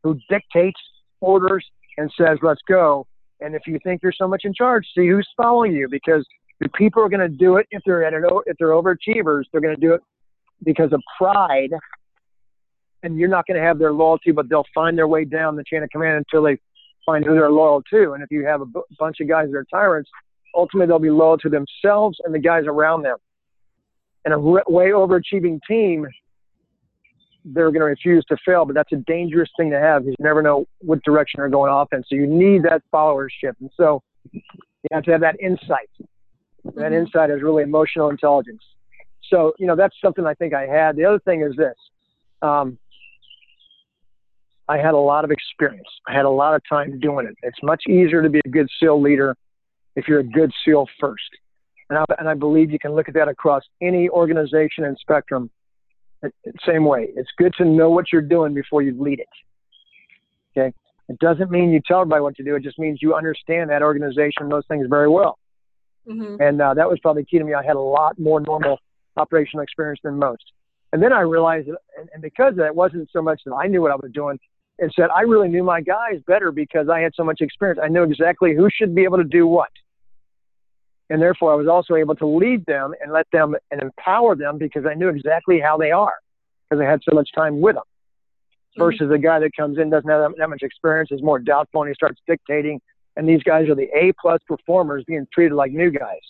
who 0.03 0.19
dictates 0.29 0.79
orders 1.19 1.65
and 1.97 2.11
says, 2.17 2.37
let's 2.43 2.61
go. 2.67 3.07
And 3.41 3.55
if 3.55 3.63
you 3.65 3.79
think 3.83 4.03
you're 4.03 4.13
so 4.15 4.27
much 4.27 4.41
in 4.43 4.53
charge, 4.53 4.85
see 4.95 5.07
who's 5.07 5.27
following 5.35 5.73
you 5.73 5.87
because 5.89 6.25
the 6.59 6.69
people 6.69 7.01
are 7.01 7.09
going 7.09 7.19
to 7.19 7.29
do 7.29 7.57
it 7.57 7.67
if 7.71 7.81
they're 7.85 8.03
at 8.03 8.13
an, 8.13 8.23
if 8.45 8.57
they're 8.57 8.69
overachievers. 8.69 9.43
They're 9.51 9.61
going 9.61 9.75
to 9.75 9.81
do 9.81 9.93
it 9.93 10.01
because 10.63 10.91
of 10.91 11.01
pride 11.17 11.71
and 13.03 13.17
you're 13.17 13.29
not 13.29 13.47
going 13.47 13.59
to 13.59 13.65
have 13.65 13.79
their 13.79 13.93
loyalty, 13.93 14.31
but 14.31 14.49
they'll 14.49 14.65
find 14.73 14.97
their 14.97 15.07
way 15.07 15.25
down 15.25 15.55
the 15.55 15.63
chain 15.63 15.83
of 15.83 15.89
command 15.89 16.17
until 16.17 16.43
they 16.43 16.57
find 17.05 17.25
who 17.25 17.33
they're 17.33 17.51
loyal 17.51 17.81
to. 17.89 18.13
And 18.13 18.23
if 18.23 18.29
you 18.31 18.45
have 18.45 18.61
a 18.61 18.65
b- 18.65 18.81
bunch 18.97 19.17
of 19.21 19.27
guys 19.27 19.47
that 19.51 19.57
are 19.57 19.65
tyrants, 19.71 20.09
ultimately 20.53 20.87
they'll 20.87 20.99
be 20.99 21.09
loyal 21.09 21.37
to 21.39 21.49
themselves 21.49 22.17
and 22.23 22.33
the 22.33 22.39
guys 22.39 22.65
around 22.67 23.03
them. 23.03 23.17
And 24.25 24.33
a 24.33 24.37
re- 24.37 24.63
way 24.67 24.87
overachieving 24.87 25.59
team, 25.67 26.05
they're 27.45 27.71
going 27.71 27.79
to 27.79 27.85
refuse 27.85 28.25
to 28.25 28.37
fail, 28.45 28.65
but 28.65 28.75
that's 28.75 28.91
a 28.91 28.97
dangerous 28.97 29.49
thing 29.57 29.71
to 29.71 29.79
have. 29.79 30.03
because 30.03 30.15
You 30.19 30.25
never 30.25 30.41
know 30.41 30.65
what 30.79 31.01
direction 31.03 31.39
they're 31.39 31.49
going 31.49 31.71
offense. 31.71 32.07
So 32.09 32.15
you 32.15 32.27
need 32.27 32.63
that 32.63 32.83
followership. 32.93 33.53
And 33.61 33.69
so 33.77 34.03
you 34.33 34.41
have 34.91 35.03
to 35.03 35.11
have 35.11 35.21
that 35.21 35.39
insight. 35.41 35.89
That 36.75 36.91
Mhm. 36.91 36.99
insight 36.99 37.29
is 37.29 37.41
really 37.41 37.63
emotional 37.63 38.09
intelligence. 38.09 38.63
So, 39.23 39.53
you 39.59 39.67
know, 39.67 39.75
that's 39.75 39.99
something 40.01 40.25
I 40.25 40.33
think 40.33 40.53
I 40.53 40.65
had. 40.65 40.95
The 40.95 41.05
other 41.05 41.19
thing 41.19 41.41
is 41.41 41.55
this. 41.55 41.75
Um, 42.41 42.77
I 44.67 44.77
had 44.77 44.93
a 44.93 44.97
lot 44.97 45.23
of 45.23 45.31
experience. 45.31 45.87
I 46.07 46.13
had 46.13 46.25
a 46.25 46.29
lot 46.29 46.53
of 46.55 46.61
time 46.69 46.99
doing 46.99 47.25
it. 47.25 47.35
It's 47.41 47.61
much 47.63 47.83
easier 47.87 48.21
to 48.21 48.29
be 48.29 48.39
a 48.45 48.49
good 48.49 48.69
SEAL 48.79 49.01
leader 49.01 49.35
if 49.95 50.07
you're 50.07 50.19
a 50.19 50.23
good 50.23 50.51
SEAL 50.63 50.87
first. 50.99 51.29
And 51.89 51.97
I, 51.97 52.05
and 52.19 52.29
I 52.29 52.35
believe 52.35 52.71
you 52.71 52.79
can 52.79 52.93
look 52.93 53.07
at 53.07 53.15
that 53.15 53.27
across 53.27 53.63
any 53.81 54.09
organization 54.09 54.85
and 54.85 54.97
spectrum. 54.99 55.49
It- 56.21 56.35
it- 56.43 56.55
Same 56.65 56.85
way. 56.85 57.09
It's 57.15 57.31
good 57.37 57.53
to 57.55 57.65
know 57.65 57.89
what 57.89 58.11
you're 58.13 58.21
doing 58.21 58.53
before 58.53 58.83
you 58.83 58.93
lead 59.01 59.19
it. 59.19 59.27
Okay. 60.55 60.73
It 61.07 61.17
doesn't 61.17 61.49
mean 61.49 61.71
you 61.71 61.81
tell 61.87 62.01
everybody 62.01 62.21
what 62.21 62.35
to 62.35 62.43
do. 62.43 62.55
It 62.55 62.61
just 62.61 62.77
means 62.77 63.01
you 63.01 63.15
understand 63.15 63.71
that 63.71 63.81
organization 63.81 64.43
and 64.43 64.51
those 64.51 64.67
things 64.67 64.85
very 64.87 65.09
well. 65.09 65.39
Mhm. 66.09 66.39
And 66.39 66.61
uh, 66.61 66.73
that 66.73 66.89
was 66.89 66.99
probably 66.99 67.23
key 67.23 67.37
to 67.37 67.43
me. 67.43 67.53
I 67.53 67.63
had 67.63 67.75
a 67.75 67.79
lot 67.79 68.17
more 68.17 68.39
normal 68.39 68.79
operational 69.17 69.63
experience 69.63 69.99
than 70.03 70.17
most. 70.17 70.43
And 70.91 71.03
then 71.03 71.13
I 71.13 71.21
realized, 71.21 71.67
that, 71.67 71.77
and, 71.97 72.09
and 72.13 72.21
because 72.21 72.51
of 72.51 72.55
that, 72.57 72.67
it 72.67 72.75
wasn't 72.75 73.09
so 73.11 73.21
much 73.21 73.41
that 73.45 73.53
I 73.53 73.67
knew 73.67 73.81
what 73.81 73.91
I 73.91 73.95
was 73.95 74.11
doing. 74.11 74.39
It's 74.79 74.95
that 74.97 75.11
I 75.11 75.21
really 75.21 75.49
knew 75.49 75.63
my 75.63 75.81
guys 75.81 76.21
better 76.25 76.51
because 76.51 76.89
I 76.89 76.99
had 77.01 77.13
so 77.15 77.23
much 77.23 77.41
experience. 77.41 77.79
I 77.83 77.89
knew 77.89 78.03
exactly 78.03 78.55
who 78.55 78.69
should 78.73 78.95
be 78.95 79.03
able 79.03 79.17
to 79.17 79.23
do 79.23 79.45
what. 79.45 79.69
And 81.11 81.21
therefore, 81.21 81.51
I 81.51 81.55
was 81.55 81.67
also 81.67 81.95
able 81.95 82.15
to 82.15 82.25
lead 82.25 82.65
them 82.65 82.93
and 83.01 83.11
let 83.11 83.27
them 83.31 83.55
and 83.71 83.81
empower 83.81 84.35
them 84.35 84.57
because 84.57 84.85
I 84.85 84.93
knew 84.93 85.09
exactly 85.09 85.59
how 85.59 85.77
they 85.77 85.91
are 85.91 86.13
because 86.69 86.81
I 86.81 86.89
had 86.89 87.01
so 87.07 87.15
much 87.15 87.29
time 87.35 87.61
with 87.61 87.75
them. 87.75 87.83
Versus 88.77 89.11
a 89.11 89.17
guy 89.17 89.39
that 89.39 89.51
comes 89.57 89.77
in, 89.77 89.89
doesn't 89.89 90.09
have 90.09 90.21
that, 90.21 90.37
that 90.37 90.49
much 90.49 90.61
experience, 90.61 91.11
is 91.11 91.21
more 91.21 91.39
doubtful, 91.39 91.81
and 91.81 91.89
he 91.89 91.95
starts 91.95 92.21
dictating. 92.25 92.79
And 93.19 93.27
these 93.27 93.43
guys 93.43 93.67
are 93.67 93.75
the 93.75 93.89
A 93.93 94.13
plus 94.13 94.39
performers 94.47 95.03
being 95.05 95.27
treated 95.33 95.53
like 95.53 95.73
new 95.73 95.91
guys. 95.91 96.21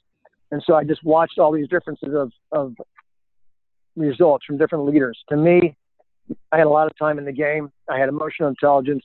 And 0.49 0.59
so 0.65 0.73
I 0.73 0.83
just 0.83 1.03
watched 1.03 1.37
all 1.37 1.51
these 1.51 1.67
differences 1.67 2.15
of, 2.15 2.31
of 2.51 2.73
results 3.95 4.43
from 4.43 4.57
different 4.57 4.85
leaders. 4.85 5.15
To 5.29 5.37
me, 5.37 5.77
I 6.51 6.57
had 6.57 6.65
a 6.65 6.71
lot 6.71 6.87
of 6.87 6.97
time 6.97 7.19
in 7.19 7.25
the 7.25 7.31
game. 7.31 7.71
I 7.87 7.99
had 7.99 8.09
emotional 8.09 8.49
intelligence, 8.49 9.03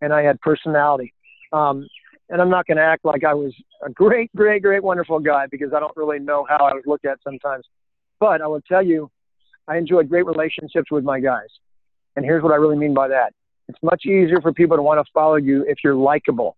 and 0.00 0.12
I 0.12 0.22
had 0.22 0.40
personality. 0.40 1.14
Um, 1.52 1.86
and 2.28 2.42
I'm 2.42 2.50
not 2.50 2.66
going 2.66 2.78
to 2.78 2.82
act 2.82 3.04
like 3.04 3.22
I 3.22 3.34
was 3.34 3.54
a 3.86 3.90
great, 3.90 4.34
great, 4.34 4.60
great, 4.60 4.82
wonderful 4.82 5.20
guy 5.20 5.46
because 5.48 5.72
I 5.72 5.78
don't 5.78 5.96
really 5.96 6.18
know 6.18 6.44
how 6.48 6.56
I 6.56 6.72
was 6.72 6.82
looked 6.86 7.06
at 7.06 7.18
sometimes. 7.22 7.64
But 8.18 8.42
I 8.42 8.48
will 8.48 8.62
tell 8.62 8.82
you, 8.82 9.12
I 9.68 9.76
enjoyed 9.76 10.08
great 10.08 10.26
relationships 10.26 10.90
with 10.90 11.04
my 11.04 11.20
guys. 11.20 11.50
And 12.16 12.24
here's 12.24 12.42
what 12.42 12.50
I 12.50 12.56
really 12.56 12.78
mean 12.78 12.94
by 12.94 13.06
that. 13.06 13.32
It's 13.68 13.78
much 13.80 14.06
easier 14.06 14.40
for 14.42 14.52
people 14.52 14.76
to 14.76 14.82
want 14.82 14.98
to 14.98 15.08
follow 15.14 15.36
you 15.36 15.64
if 15.68 15.78
you're 15.84 15.94
likable 15.94 16.56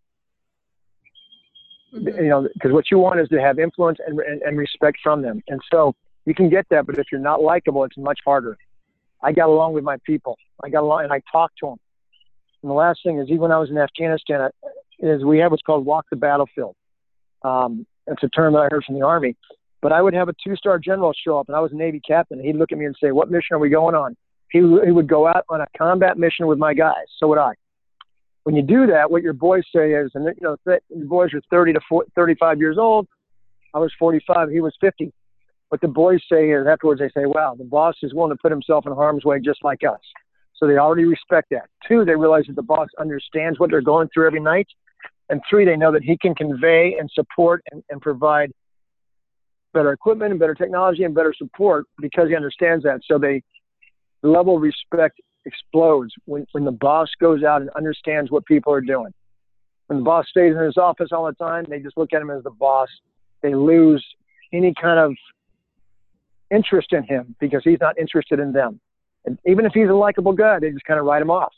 Mhm. 1.95 2.16
you 2.16 2.28
know, 2.28 2.49
because 2.55 2.72
what 2.72 2.91
you 2.91 2.99
want 2.99 3.20
is 3.20 3.28
to 3.28 3.41
have 3.41 3.59
influence 3.59 3.99
and, 4.07 4.18
and, 4.20 4.43
and 4.43 4.59
respect 4.59 4.99
from 5.03 5.22
them. 5.22 5.43
And 5.49 5.61
so 5.72 5.95
you 6.24 6.34
can 6.34 6.49
get 6.51 6.66
that, 6.70 6.87
but 6.87 6.99
if 6.99 7.07
you're 7.12 7.20
not 7.20 7.43
likable, 7.43 7.84
it's 7.84 7.97
much 7.97 8.18
harder. 8.24 8.57
I 9.22 9.32
got 9.32 9.49
along 9.49 9.72
with 9.72 9.84
my 9.84 9.97
people. 10.05 10.37
I 10.62 10.68
got 10.68 10.82
along 10.82 11.05
and 11.05 11.12
I 11.12 11.20
talked 11.30 11.59
to 11.61 11.66
them. 11.66 11.76
And 12.62 12.70
the 12.70 12.74
last 12.74 13.01
thing 13.05 13.18
is, 13.18 13.28
even 13.28 13.41
when 13.41 13.53
I 13.53 13.59
was 13.59 13.70
in 13.70 13.78
Afghanistan, 13.78 14.41
uh, 14.41 14.49
is 14.99 15.24
we 15.24 15.39
have 15.39 15.51
what's 15.51 15.62
called 15.62 15.84
walk 15.87 16.07
the 16.11 16.16
battlefield. 16.16 16.74
Um, 17.43 17.87
it's 18.07 18.22
a 18.22 18.28
term 18.28 18.55
that 18.55 18.61
I 18.61 18.68
heard 18.70 18.84
from 18.84 18.97
the 18.99 19.05
Army. 19.05 19.37
But 19.82 19.93
I 19.93 20.03
would 20.03 20.14
have 20.14 20.28
a 20.28 20.34
two-star 20.43 20.78
general 20.78 21.12
show 21.12 21.39
up, 21.39 21.49
and 21.49 21.57
I 21.57 21.61
was 21.61 21.70
a 21.72 21.76
Navy 21.76 22.01
captain. 22.01 22.41
He'd 22.43 22.57
look 22.57 22.72
at 22.72 22.78
me 22.78 22.87
and 22.87 22.97
say, 23.01 23.12
"What 23.12 23.30
mission 23.30 23.55
are 23.55 23.59
we 23.59 23.68
going 23.68 23.95
on?" 23.95 24.16
He, 24.51 24.59
he 24.59 24.91
would 24.91 25.07
go 25.07 25.26
out 25.26 25.45
on 25.49 25.61
a 25.61 25.66
combat 25.76 26.18
mission 26.18 26.47
with 26.47 26.59
my 26.59 26.72
guys. 26.72 27.07
So 27.18 27.28
would 27.28 27.39
I 27.39 27.53
when 28.47 28.55
you 28.55 28.63
do 28.63 28.87
that, 28.87 29.11
what 29.11 29.25
your 29.25 29.33
boys 29.33 29.65
say 29.75 29.91
is, 29.91 30.13
and 30.15 30.25
you 30.25 30.35
know, 30.41 30.57
th- 30.69 30.79
the 30.89 31.05
boys 31.05 31.35
are 31.35 31.41
30 31.51 31.73
to 31.73 31.81
40, 31.89 32.13
35 32.15 32.61
years 32.61 32.79
old. 32.79 33.09
I 33.75 33.81
was 33.81 33.93
45. 33.99 34.51
He 34.51 34.61
was 34.61 34.73
50. 34.81 35.13
What 35.71 35.81
the 35.81 35.89
boys 35.89 36.21
say 36.31 36.51
is 36.51 36.65
afterwards, 36.65 37.01
they 37.01 37.09
say, 37.09 37.27
wow, 37.27 37.57
the 37.59 37.65
boss 37.65 37.97
is 38.05 38.15
willing 38.15 38.31
to 38.31 38.39
put 38.41 38.53
himself 38.53 38.87
in 38.87 38.93
harm's 38.93 39.25
way 39.25 39.41
just 39.41 39.65
like 39.65 39.81
us. 39.83 39.99
So 40.55 40.69
they 40.69 40.77
already 40.79 41.07
respect 41.07 41.49
that. 41.51 41.69
Two, 41.89 42.05
they 42.05 42.15
realize 42.15 42.45
that 42.47 42.55
the 42.55 42.63
boss 42.63 42.87
understands 43.01 43.59
what 43.59 43.69
they're 43.69 43.81
going 43.81 44.11
through 44.15 44.29
every 44.29 44.39
night. 44.39 44.69
And 45.29 45.41
three, 45.51 45.65
they 45.65 45.77
know 45.77 45.91
that 45.91 46.05
he 46.05 46.17
can 46.17 46.33
convey 46.37 46.95
and 47.01 47.11
support 47.13 47.65
and, 47.73 47.83
and 47.91 48.01
provide 48.01 48.53
better 49.75 49.91
equipment 49.91 50.31
and 50.31 50.39
better 50.39 50.55
technology 50.55 51.03
and 51.03 51.17
better 51.17 51.35
support 51.37 51.87
because 52.01 52.29
he 52.29 52.37
understands 52.37 52.85
that. 52.85 53.01
So 53.09 53.19
they, 53.19 53.43
level 54.23 54.59
respect 54.59 55.21
explodes 55.47 56.13
when, 56.27 56.47
when 56.53 56.65
the 56.65 56.73
boss 56.73 57.09
goes 57.21 57.43
out 57.43 57.63
and 57.63 57.71
understands 57.71 58.31
what 58.31 58.45
people 58.45 58.73
are 58.73 58.81
doing. 58.81 59.13
When 59.87 60.01
the 60.01 60.05
boss 60.05 60.27
stays 60.29 60.55
in 60.55 60.63
his 60.63 60.77
office 60.77 61.11
all 61.13 61.27
the 61.27 61.33
time, 61.33 61.65
they 61.69 61.79
just 61.79 61.97
look 61.97 62.13
at 62.13 62.21
him 62.21 62.31
as 62.31 62.43
the 62.43 62.51
boss. 62.51 62.89
They 63.43 63.55
lose 63.55 64.05
any 64.53 64.75
kind 64.81 64.99
of 64.99 65.15
interest 66.51 66.93
in 66.93 67.05
him 67.05 67.37
because 67.41 67.63
he's 67.65 67.79
not 67.81 67.99
interested 67.99 68.41
in 68.41 68.53
them. 68.53 68.81
And 69.25 69.39
even 69.47 69.65
if 69.65 69.73
he's 69.73 69.89
a 69.89 69.95
likable 69.95 70.33
guy, 70.33 70.59
they 70.61 70.71
just 70.71 70.85
kind 70.85 71.01
of 71.01 71.07
write 71.07 71.23
him 71.23 71.31
off. 71.31 71.53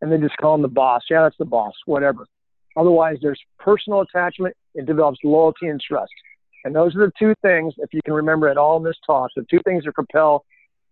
And 0.00 0.10
they 0.10 0.18
just 0.18 0.36
call 0.38 0.54
him 0.54 0.62
the 0.62 0.68
boss. 0.68 1.02
Yeah, 1.08 1.22
that's 1.22 1.36
the 1.38 1.44
boss, 1.44 1.72
whatever. 1.86 2.26
Otherwise, 2.76 3.18
there's 3.22 3.40
personal 3.58 4.00
attachment. 4.00 4.56
It 4.74 4.86
develops 4.86 5.18
loyalty 5.22 5.68
and 5.68 5.80
trust. 5.80 6.12
And 6.64 6.74
those 6.74 6.94
are 6.96 7.06
the 7.06 7.12
two 7.18 7.34
things, 7.42 7.74
if 7.78 7.92
you 7.92 8.00
can 8.04 8.14
remember 8.14 8.48
it 8.48 8.56
all 8.56 8.76
in 8.76 8.84
this 8.84 8.96
talk, 9.06 9.30
the 9.36 9.44
two 9.50 9.60
things 9.64 9.84
that 9.84 9.94
propel 9.94 10.44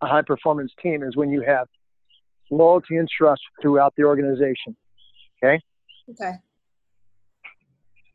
a 0.02 0.06
high 0.06 0.22
performance 0.22 0.72
team 0.82 1.02
is 1.02 1.16
when 1.16 1.30
you 1.30 1.42
have 1.42 1.66
loyalty 2.50 2.96
and 2.96 3.08
trust 3.08 3.42
throughout 3.60 3.92
the 3.96 4.04
organization. 4.04 4.76
Okay. 5.42 5.60
Okay. 6.10 6.32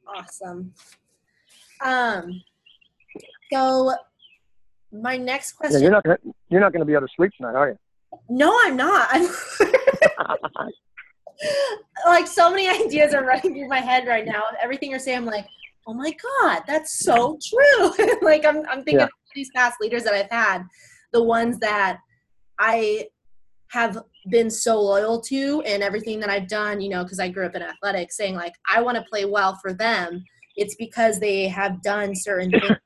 Awesome. 0.07 0.73
Um, 1.83 2.41
so 3.51 3.93
my 4.91 5.17
next 5.17 5.53
Yeah, 5.53 5.57
question. 5.69 5.81
you're 5.81 5.91
not 5.91 6.03
gonna 6.03 6.17
you're 6.49 6.61
not 6.61 6.73
gonna 6.73 6.86
be 6.86 6.93
able 6.93 7.07
to 7.07 7.13
sleep 7.15 7.31
tonight, 7.38 7.55
are 7.55 7.69
you? 7.69 7.77
no, 8.29 8.57
I'm 8.63 8.77
not. 8.77 9.07
I'm 9.11 9.27
like 12.05 12.27
so 12.27 12.49
many 12.49 12.69
ideas 12.69 13.13
are 13.13 13.23
running 13.25 13.53
through 13.53 13.67
my 13.67 13.79
head 13.79 14.07
right 14.07 14.25
now. 14.25 14.43
Everything 14.61 14.89
you're 14.89 14.99
saying, 14.99 15.17
I'm 15.19 15.25
like, 15.25 15.47
oh 15.88 15.93
my 15.93 16.11
god, 16.41 16.63
that's 16.67 17.03
so 17.03 17.38
true. 17.49 17.91
like 18.21 18.45
I'm, 18.45 18.59
I'm 18.67 18.83
thinking 18.83 18.99
Yeah. 18.99 19.03
of 19.05 19.09
these 19.33 19.49
past 19.55 19.77
leaders 19.81 20.03
that 20.03 20.13
I've 20.13 20.29
had, 20.31 20.63
the 21.13 21.23
ones 21.23 21.59
that 21.59 21.99
I 22.59 23.07
have 23.69 23.97
been 24.29 24.49
so 24.49 24.81
loyal 24.81 25.21
to, 25.21 25.61
and 25.65 25.83
everything 25.83 26.19
that 26.19 26.29
I've 26.29 26.47
done. 26.47 26.81
You 26.81 26.89
know, 26.89 27.03
because 27.03 27.19
I 27.19 27.29
grew 27.29 27.45
up 27.45 27.55
in 27.55 27.61
athletics, 27.61 28.17
saying 28.17 28.35
like 28.35 28.53
I 28.69 28.81
want 28.81 28.97
to 28.97 29.03
play 29.03 29.25
well 29.25 29.57
for 29.61 29.73
them. 29.73 30.23
It's 30.55 30.75
because 30.75 31.19
they 31.19 31.47
have 31.47 31.81
done 31.81 32.15
certain 32.15 32.51
things 32.59 32.77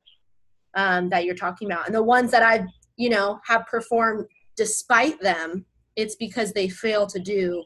um, 0.76 1.10
that 1.10 1.26
you're 1.26 1.36
talking 1.36 1.72
about, 1.72 1.86
and 1.86 1.96
the 1.96 2.04
ones 2.04 2.32
that 2.32 2.44
I've 2.44 2.66
you 2.98 3.10
know 3.10 3.40
have 3.46 3.66
performed 3.68 4.26
despite 4.56 5.22
them, 5.22 5.66
it's 5.96 6.16
because 6.16 6.52
they 6.52 6.68
fail 6.68 7.08
to 7.08 7.20
do 7.20 7.64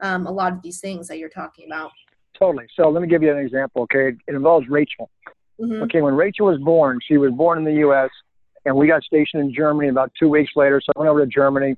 um, 0.00 0.26
a 0.26 0.30
lot 0.30 0.52
of 0.52 0.62
these 0.62 0.80
things 0.80 1.08
that 1.08 1.18
you're 1.18 1.28
talking 1.30 1.66
about. 1.66 1.90
totally. 2.38 2.66
So 2.76 2.90
let 2.90 3.00
me 3.00 3.08
give 3.08 3.22
you 3.22 3.32
an 3.32 3.38
example. 3.38 3.82
Okay, 3.82 4.08
it 4.26 4.34
involves 4.34 4.68
Rachel. 4.68 5.10
hmm 5.58 5.82
Okay, 5.82 6.02
when 6.02 6.14
Rachel 6.14 6.46
was 6.46 6.58
born, 6.60 6.98
she 7.06 7.16
was 7.16 7.32
born 7.32 7.58
in 7.58 7.64
the 7.64 7.80
U.S. 7.86 8.10
and 8.68 8.76
we 8.76 8.86
got 8.86 9.02
stationed 9.02 9.42
in 9.42 9.54
Germany 9.54 9.88
about 9.88 10.12
two 10.18 10.28
weeks 10.28 10.52
later. 10.54 10.78
So 10.84 10.92
I 10.94 10.98
went 10.98 11.08
over 11.08 11.24
to 11.24 11.26
Germany, 11.26 11.74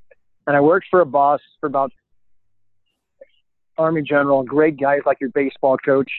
and 0.48 0.56
I 0.56 0.60
worked 0.60 0.86
for 0.90 1.00
a 1.00 1.06
boss 1.06 1.40
for 1.60 1.68
about 1.68 1.92
Army 3.78 4.02
general, 4.02 4.42
great 4.42 4.78
guy, 4.78 4.98
like 5.06 5.20
your 5.20 5.30
baseball 5.30 5.78
coach, 5.78 6.10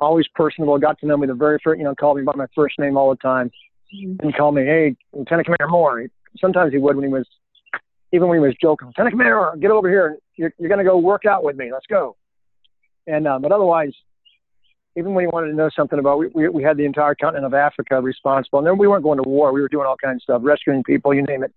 always 0.00 0.26
personable. 0.34 0.78
Got 0.78 0.98
to 1.00 1.06
know 1.06 1.18
me 1.18 1.26
the 1.26 1.34
very 1.34 1.58
first, 1.62 1.78
you 1.78 1.84
know, 1.84 1.94
called 1.94 2.16
me 2.16 2.22
by 2.22 2.32
my 2.34 2.46
first 2.54 2.78
name 2.78 2.96
all 2.96 3.10
the 3.10 3.16
time. 3.16 3.50
Mhm. 3.94 4.18
And 4.22 4.34
called 4.34 4.54
me, 4.54 4.64
hey, 4.64 4.96
Lieutenant 5.12 5.44
Commander 5.44 5.68
Moore. 5.68 6.06
Sometimes 6.38 6.72
he 6.72 6.78
would 6.78 6.96
when 6.96 7.04
he 7.04 7.12
was, 7.12 7.26
even 8.12 8.28
when 8.28 8.38
he 8.38 8.44
was 8.44 8.56
joking, 8.60 8.88
Lieutenant 8.88 9.12
Commander, 9.12 9.52
get 9.60 9.70
over 9.70 9.90
here. 9.90 10.16
You're, 10.36 10.54
you're 10.58 10.70
going 10.70 10.78
to 10.78 10.90
go 10.90 10.96
work 10.96 11.26
out 11.26 11.44
with 11.44 11.56
me. 11.56 11.70
Let's 11.70 11.86
go. 11.86 12.16
And, 13.06 13.28
uh, 13.28 13.38
but 13.38 13.52
otherwise, 13.52 13.92
even 14.96 15.14
when 15.14 15.24
he 15.24 15.28
wanted 15.28 15.48
to 15.48 15.54
know 15.54 15.70
something 15.74 15.98
about, 15.98 16.18
we, 16.18 16.28
we, 16.34 16.48
we 16.48 16.62
had 16.62 16.76
the 16.76 16.84
entire 16.84 17.14
continent 17.14 17.46
of 17.46 17.54
Africa 17.54 18.00
responsible. 18.00 18.58
And 18.58 18.68
then 18.68 18.78
we 18.78 18.86
weren't 18.86 19.02
going 19.02 19.22
to 19.22 19.28
war. 19.28 19.52
We 19.52 19.60
were 19.60 19.68
doing 19.68 19.86
all 19.86 19.96
kinds 20.02 20.16
of 20.16 20.22
stuff, 20.22 20.40
rescuing 20.44 20.82
people, 20.82 21.14
you 21.14 21.22
name 21.22 21.42
it. 21.42 21.52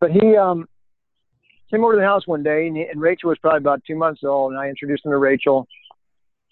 But 0.00 0.10
he 0.10 0.36
um, 0.36 0.68
came 1.70 1.82
over 1.82 1.94
to 1.94 1.98
the 1.98 2.06
house 2.06 2.26
one 2.26 2.42
day, 2.42 2.66
and, 2.66 2.76
he, 2.76 2.84
and 2.84 3.00
Rachel 3.00 3.28
was 3.28 3.38
probably 3.38 3.58
about 3.58 3.82
two 3.86 3.96
months 3.96 4.22
old, 4.24 4.52
and 4.52 4.60
I 4.60 4.68
introduced 4.68 5.04
him 5.04 5.12
to 5.12 5.18
Rachel. 5.18 5.66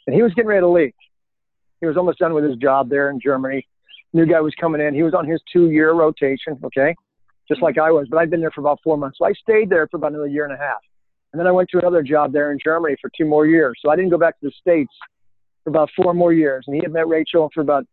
And 0.06 0.14
he 0.16 0.22
was 0.22 0.32
getting 0.34 0.48
ready 0.48 0.60
to 0.60 0.68
leave. 0.68 0.94
He 1.80 1.86
was 1.86 1.96
almost 1.96 2.18
done 2.18 2.34
with 2.34 2.44
his 2.44 2.56
job 2.56 2.88
there 2.88 3.10
in 3.10 3.20
Germany. 3.20 3.66
New 4.12 4.26
guy 4.26 4.40
was 4.40 4.54
coming 4.60 4.80
in. 4.80 4.94
He 4.94 5.02
was 5.02 5.14
on 5.14 5.26
his 5.26 5.40
two-year 5.52 5.92
rotation, 5.92 6.58
okay? 6.64 6.94
just 7.48 7.62
like 7.62 7.78
I 7.78 7.90
was, 7.90 8.06
but 8.10 8.18
I'd 8.18 8.30
been 8.30 8.40
there 8.40 8.50
for 8.50 8.60
about 8.60 8.80
four 8.82 8.96
months. 8.96 9.18
So 9.18 9.26
I 9.26 9.32
stayed 9.32 9.68
there 9.68 9.86
for 9.88 9.96
about 9.98 10.12
another 10.12 10.26
year 10.26 10.44
and 10.44 10.54
a 10.54 10.56
half. 10.56 10.78
And 11.32 11.40
then 11.40 11.46
I 11.46 11.50
went 11.50 11.68
to 11.70 11.78
another 11.78 12.02
job 12.02 12.32
there 12.32 12.52
in 12.52 12.58
Germany 12.62 12.96
for 13.00 13.10
two 13.16 13.24
more 13.24 13.46
years. 13.46 13.78
So 13.82 13.90
I 13.90 13.96
didn't 13.96 14.10
go 14.10 14.18
back 14.18 14.38
to 14.40 14.46
the 14.46 14.52
States 14.60 14.92
for 15.64 15.70
about 15.70 15.90
four 15.96 16.14
more 16.14 16.32
years. 16.32 16.64
And 16.66 16.76
he 16.76 16.82
had 16.82 16.92
met 16.92 17.08
Rachel 17.08 17.50
for 17.54 17.60
about 17.60 17.84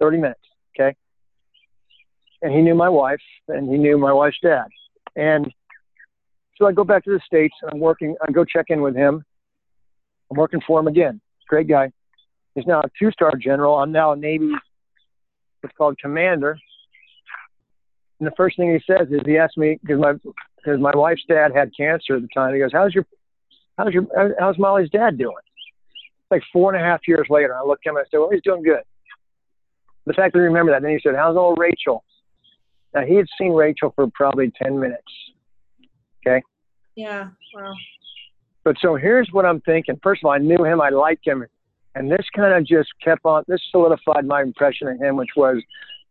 30 0.00 0.18
minutes. 0.18 0.40
Okay. 0.74 0.96
And 2.42 2.52
he 2.52 2.60
knew 2.60 2.74
my 2.74 2.88
wife 2.88 3.20
and 3.48 3.68
he 3.70 3.78
knew 3.78 3.98
my 3.98 4.12
wife's 4.12 4.38
dad. 4.42 4.66
And 5.14 5.52
so 6.56 6.66
I 6.66 6.72
go 6.72 6.84
back 6.84 7.04
to 7.04 7.10
the 7.10 7.20
States 7.24 7.54
and 7.62 7.70
I'm 7.72 7.80
working, 7.80 8.16
I 8.26 8.32
go 8.32 8.44
check 8.44 8.66
in 8.68 8.82
with 8.82 8.96
him. 8.96 9.24
I'm 10.30 10.36
working 10.36 10.60
for 10.66 10.80
him 10.80 10.88
again. 10.88 11.20
Great 11.48 11.68
guy. 11.68 11.92
He's 12.54 12.66
now 12.66 12.80
a 12.80 12.90
two 12.98 13.10
star 13.10 13.32
general. 13.36 13.76
I'm 13.76 13.92
now 13.92 14.12
a 14.12 14.16
Navy, 14.16 14.50
what's 15.60 15.76
called 15.76 15.98
commander. 15.98 16.58
And 18.18 18.26
the 18.26 18.34
first 18.36 18.56
thing 18.56 18.72
he 18.72 18.80
says 18.92 19.08
is 19.10 19.20
he 19.26 19.36
asked 19.36 19.58
me, 19.58 19.78
because 19.82 20.00
my, 20.00 20.12
because 20.12 20.80
my 20.80 20.92
wife's 20.94 21.24
dad 21.28 21.50
had 21.54 21.72
cancer 21.76 22.16
at 22.16 22.22
the 22.22 22.28
time. 22.32 22.54
He 22.54 22.60
goes, 22.60 22.70
How's 22.72 22.94
your, 22.94 23.04
how's 23.76 23.92
your, 23.92 24.06
how's 24.38 24.58
Molly's 24.58 24.90
dad 24.90 25.18
doing? 25.18 25.34
Like 26.32 26.42
four 26.50 26.74
and 26.74 26.82
a 26.82 26.84
half 26.84 27.06
years 27.06 27.26
later, 27.28 27.54
I 27.54 27.62
looked 27.62 27.86
at 27.86 27.90
him 27.90 27.96
and 27.96 28.06
I 28.06 28.08
said, 28.10 28.16
Well, 28.16 28.30
he's 28.30 28.42
doing 28.42 28.62
good. 28.62 28.80
The 30.06 30.14
fact 30.14 30.32
that 30.32 30.38
I 30.40 30.42
remember 30.42 30.72
that. 30.72 30.80
Then 30.80 30.92
he 30.92 31.00
said, 31.02 31.14
How's 31.14 31.36
old 31.36 31.58
Rachel? 31.58 32.02
Now 32.94 33.02
he 33.02 33.16
had 33.16 33.26
seen 33.38 33.52
Rachel 33.52 33.92
for 33.94 34.06
probably 34.14 34.50
10 34.62 34.80
minutes. 34.80 35.02
Okay. 36.26 36.42
Yeah. 36.94 37.28
Wow. 37.54 37.74
But 38.64 38.76
so 38.80 38.96
here's 38.96 39.28
what 39.32 39.44
I'm 39.44 39.60
thinking. 39.60 40.00
First 40.02 40.22
of 40.22 40.28
all, 40.28 40.32
I 40.32 40.38
knew 40.38 40.64
him, 40.64 40.80
I 40.80 40.88
liked 40.88 41.26
him. 41.26 41.44
And 41.94 42.10
this 42.10 42.24
kind 42.34 42.54
of 42.54 42.66
just 42.66 42.88
kept 43.04 43.26
on, 43.26 43.44
this 43.46 43.60
solidified 43.70 44.24
my 44.24 44.40
impression 44.40 44.88
of 44.88 44.98
him, 44.98 45.16
which 45.16 45.30
was 45.36 45.62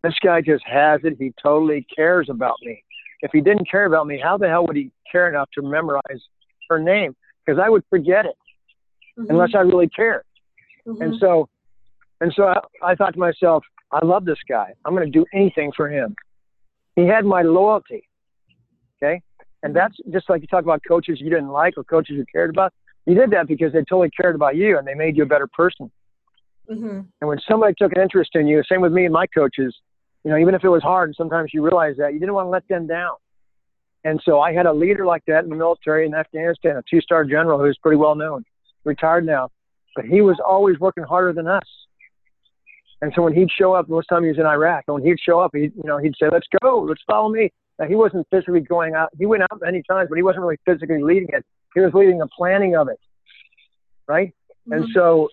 this 0.03 0.13
guy 0.23 0.41
just 0.41 0.63
has 0.67 1.01
it. 1.03 1.15
He 1.17 1.33
totally 1.41 1.87
cares 1.95 2.27
about 2.29 2.57
me. 2.61 2.83
If 3.21 3.31
he 3.33 3.41
didn't 3.41 3.69
care 3.69 3.85
about 3.85 4.05
me, 4.05 4.19
how 4.21 4.37
the 4.37 4.47
hell 4.47 4.67
would 4.67 4.75
he 4.75 4.91
care 5.11 5.29
enough 5.29 5.49
to 5.55 5.63
memorize 5.63 6.21
her 6.69 6.79
name? 6.79 7.15
Because 7.43 7.59
I 7.63 7.69
would 7.69 7.83
forget 7.89 8.25
it 8.25 8.35
mm-hmm. 9.21 9.31
unless 9.31 9.51
I 9.55 9.59
really 9.59 9.89
cared. 9.89 10.23
Mm-hmm. 10.87 11.01
And 11.01 11.15
so, 11.19 11.49
and 12.19 12.33
so 12.35 12.43
I, 12.43 12.59
I 12.83 12.95
thought 12.95 13.13
to 13.13 13.19
myself, 13.19 13.63
I 13.91 14.05
love 14.05 14.25
this 14.25 14.39
guy. 14.47 14.73
I'm 14.85 14.95
going 14.95 15.11
to 15.11 15.11
do 15.11 15.25
anything 15.33 15.71
for 15.75 15.89
him. 15.89 16.15
He 16.95 17.07
had 17.07 17.25
my 17.25 17.41
loyalty. 17.41 18.07
Okay. 19.01 19.21
And 19.63 19.75
that's 19.75 19.95
just 20.11 20.29
like 20.29 20.41
you 20.41 20.47
talk 20.47 20.63
about 20.63 20.81
coaches 20.87 21.19
you 21.21 21.29
didn't 21.29 21.49
like 21.49 21.77
or 21.77 21.83
coaches 21.83 22.15
you 22.17 22.25
cared 22.31 22.49
about. 22.49 22.73
You 23.05 23.15
did 23.15 23.31
that 23.31 23.47
because 23.47 23.73
they 23.73 23.79
totally 23.79 24.09
cared 24.09 24.35
about 24.35 24.55
you 24.55 24.77
and 24.77 24.87
they 24.87 24.93
made 24.93 25.17
you 25.17 25.23
a 25.23 25.27
better 25.27 25.47
person. 25.47 25.91
Mm-hmm. 26.69 26.99
And 27.19 27.27
when 27.27 27.39
somebody 27.47 27.73
took 27.77 27.91
an 27.95 28.01
interest 28.01 28.31
in 28.35 28.47
you, 28.47 28.61
same 28.69 28.81
with 28.81 28.91
me 28.91 29.05
and 29.05 29.13
my 29.13 29.27
coaches, 29.27 29.75
you 30.23 30.31
know, 30.31 30.37
even 30.37 30.53
if 30.53 30.63
it 30.63 30.69
was 30.69 30.83
hard, 30.83 31.09
and 31.09 31.15
sometimes 31.15 31.51
you 31.53 31.63
realize 31.63 31.95
that 31.97 32.13
you 32.13 32.19
didn't 32.19 32.35
want 32.35 32.45
to 32.45 32.49
let 32.49 32.67
them 32.67 32.87
down. 32.87 33.15
And 34.03 34.21
so 34.23 34.39
I 34.39 34.53
had 34.53 34.65
a 34.65 34.73
leader 34.73 35.05
like 35.05 35.23
that 35.27 35.43
in 35.43 35.49
the 35.49 35.55
military 35.55 36.05
in 36.05 36.13
Afghanistan, 36.13 36.77
a 36.77 36.83
two-star 36.89 37.25
general 37.25 37.59
who's 37.59 37.77
pretty 37.81 37.97
well 37.97 38.15
known, 38.15 38.43
retired 38.83 39.25
now, 39.25 39.49
but 39.95 40.05
he 40.05 40.21
was 40.21 40.37
always 40.45 40.79
working 40.79 41.03
harder 41.03 41.33
than 41.33 41.47
us. 41.47 41.67
And 43.01 43.11
so 43.15 43.23
when 43.23 43.33
he'd 43.33 43.49
show 43.49 43.73
up, 43.73 43.89
most 43.89 44.07
time 44.07 44.23
he 44.23 44.29
was 44.29 44.37
in 44.37 44.45
Iraq, 44.45 44.83
and 44.87 44.95
when 44.95 45.03
he'd 45.03 45.19
show 45.19 45.39
up, 45.39 45.51
he, 45.53 45.61
you 45.61 45.83
know, 45.85 45.97
he'd 45.97 46.13
say, 46.19 46.27
"Let's 46.31 46.47
go, 46.61 46.81
let's 46.81 47.01
follow 47.07 47.29
me." 47.29 47.51
Now 47.79 47.87
he 47.87 47.95
wasn't 47.95 48.27
physically 48.29 48.59
going 48.59 48.93
out. 48.93 49.09
He 49.17 49.25
went 49.25 49.43
out 49.43 49.59
many 49.61 49.81
times, 49.89 50.09
but 50.09 50.17
he 50.17 50.23
wasn't 50.23 50.43
really 50.43 50.59
physically 50.65 51.01
leading 51.01 51.29
it. 51.29 51.43
He 51.73 51.81
was 51.81 51.93
leading 51.93 52.19
the 52.19 52.27
planning 52.27 52.75
of 52.75 52.89
it, 52.89 52.99
right? 54.07 54.33
Mm-hmm. 54.67 54.73
And 54.73 54.85
so 54.93 55.29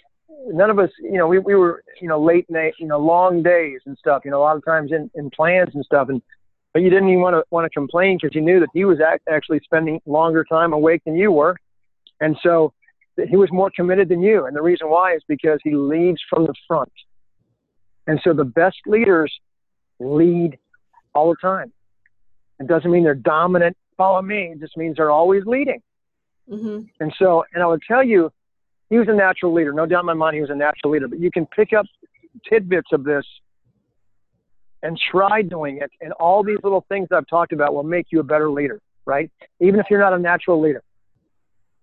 none 0.46 0.70
of 0.70 0.78
us, 0.78 0.90
you 0.98 1.18
know, 1.18 1.26
we, 1.26 1.38
we 1.38 1.54
were, 1.54 1.82
you 2.00 2.08
know, 2.08 2.20
late 2.20 2.48
night, 2.48 2.74
you 2.78 2.86
know, 2.86 2.98
long 2.98 3.42
days 3.42 3.80
and 3.86 3.96
stuff, 3.98 4.22
you 4.24 4.30
know, 4.30 4.38
a 4.38 4.42
lot 4.42 4.56
of 4.56 4.64
times 4.64 4.92
in, 4.92 5.10
in 5.14 5.30
plans 5.30 5.70
and 5.74 5.84
stuff. 5.84 6.08
And, 6.08 6.22
but 6.72 6.82
you 6.82 6.90
didn't 6.90 7.08
even 7.08 7.20
want 7.20 7.34
to 7.34 7.44
want 7.50 7.64
to 7.64 7.70
complain 7.70 8.18
because 8.20 8.34
you 8.34 8.40
knew 8.40 8.60
that 8.60 8.68
he 8.72 8.84
was 8.84 8.98
act, 9.00 9.24
actually 9.30 9.60
spending 9.64 10.00
longer 10.06 10.44
time 10.44 10.72
awake 10.72 11.02
than 11.04 11.16
you 11.16 11.32
were. 11.32 11.56
And 12.20 12.36
so 12.42 12.72
he 13.26 13.36
was 13.36 13.50
more 13.50 13.70
committed 13.74 14.08
than 14.08 14.22
you. 14.22 14.46
And 14.46 14.54
the 14.54 14.62
reason 14.62 14.88
why 14.88 15.14
is 15.14 15.22
because 15.26 15.58
he 15.64 15.74
leads 15.74 16.20
from 16.30 16.44
the 16.44 16.54
front. 16.66 16.92
And 18.06 18.20
so 18.22 18.32
the 18.32 18.44
best 18.44 18.76
leaders 18.86 19.32
lead 19.98 20.58
all 21.14 21.30
the 21.30 21.36
time. 21.40 21.72
It 22.60 22.66
doesn't 22.66 22.90
mean 22.90 23.04
they're 23.04 23.14
dominant, 23.14 23.76
follow 23.96 24.22
me. 24.22 24.52
It 24.52 24.60
just 24.60 24.76
means 24.76 24.96
they're 24.96 25.10
always 25.10 25.44
leading. 25.46 25.80
Mm-hmm. 26.50 26.84
And 27.00 27.14
so, 27.18 27.44
and 27.52 27.62
I 27.62 27.66
would 27.66 27.82
tell 27.86 28.02
you, 28.02 28.30
he 28.90 28.98
was 28.98 29.08
a 29.08 29.14
natural 29.14 29.52
leader. 29.52 29.72
No 29.72 29.84
doubt 29.84 30.00
in 30.00 30.06
my 30.06 30.14
mind, 30.14 30.34
he 30.34 30.40
was 30.40 30.50
a 30.50 30.54
natural 30.54 30.92
leader. 30.92 31.08
But 31.08 31.20
you 31.20 31.30
can 31.30 31.46
pick 31.46 31.72
up 31.72 31.84
tidbits 32.48 32.88
of 32.92 33.04
this 33.04 33.24
and 34.82 34.98
try 35.10 35.42
doing 35.42 35.78
it. 35.82 35.90
And 36.00 36.12
all 36.14 36.42
these 36.42 36.58
little 36.62 36.84
things 36.88 37.08
that 37.10 37.16
I've 37.16 37.26
talked 37.26 37.52
about 37.52 37.74
will 37.74 37.82
make 37.82 38.06
you 38.10 38.20
a 38.20 38.24
better 38.24 38.50
leader, 38.50 38.80
right? 39.04 39.30
Even 39.60 39.78
if 39.78 39.86
you're 39.90 40.00
not 40.00 40.14
a 40.14 40.18
natural 40.18 40.60
leader. 40.60 40.82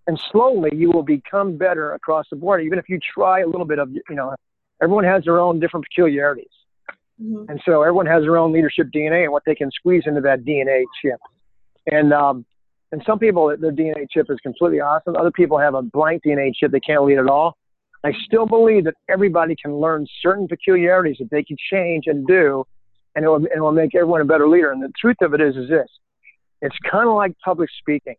And 0.07 0.19
slowly 0.31 0.69
you 0.73 0.91
will 0.91 1.03
become 1.03 1.57
better 1.57 1.93
across 1.93 2.25
the 2.29 2.35
board, 2.35 2.63
even 2.63 2.77
if 2.77 2.87
you 2.87 2.99
try 3.13 3.41
a 3.41 3.47
little 3.47 3.65
bit 3.65 3.79
of, 3.79 3.91
you 3.91 4.15
know, 4.15 4.35
everyone 4.81 5.03
has 5.03 5.23
their 5.23 5.39
own 5.39 5.59
different 5.59 5.85
peculiarities. 5.89 6.51
Mm-hmm. 7.21 7.49
And 7.49 7.61
so 7.65 7.81
everyone 7.81 8.05
has 8.05 8.23
their 8.23 8.37
own 8.37 8.51
leadership 8.53 8.87
DNA 8.93 9.23
and 9.23 9.31
what 9.31 9.43
they 9.45 9.55
can 9.55 9.71
squeeze 9.71 10.03
into 10.05 10.21
that 10.21 10.43
DNA 10.43 10.83
chip. 11.01 11.19
And 11.87 12.13
um, 12.13 12.45
and 12.91 13.01
some 13.05 13.19
people, 13.19 13.55
their 13.59 13.71
DNA 13.71 14.07
chip 14.09 14.27
is 14.29 14.37
completely 14.41 14.79
awesome. 14.79 15.15
Other 15.15 15.31
people 15.31 15.57
have 15.57 15.73
a 15.73 15.81
blank 15.81 16.23
DNA 16.25 16.51
chip. 16.55 16.71
They 16.71 16.79
can't 16.79 17.03
lead 17.03 17.17
at 17.17 17.27
all. 17.27 17.57
I 18.03 18.11
still 18.25 18.45
believe 18.45 18.83
that 18.85 18.93
everybody 19.09 19.55
can 19.61 19.75
learn 19.75 20.05
certain 20.21 20.47
peculiarities 20.47 21.17
that 21.19 21.31
they 21.31 21.43
can 21.43 21.57
change 21.71 22.05
and 22.05 22.27
do, 22.27 22.63
and 23.15 23.25
it 23.25 23.27
will, 23.27 23.37
and 23.37 23.47
it 23.47 23.59
will 23.59 23.71
make 23.71 23.95
everyone 23.95 24.21
a 24.21 24.25
better 24.25 24.47
leader. 24.47 24.71
And 24.71 24.81
the 24.81 24.93
truth 24.99 25.17
of 25.21 25.33
it 25.33 25.41
is, 25.41 25.55
is 25.55 25.67
this: 25.69 25.87
it's 26.61 26.75
kind 26.89 27.09
of 27.09 27.15
like 27.15 27.33
public 27.43 27.69
speaking. 27.79 28.15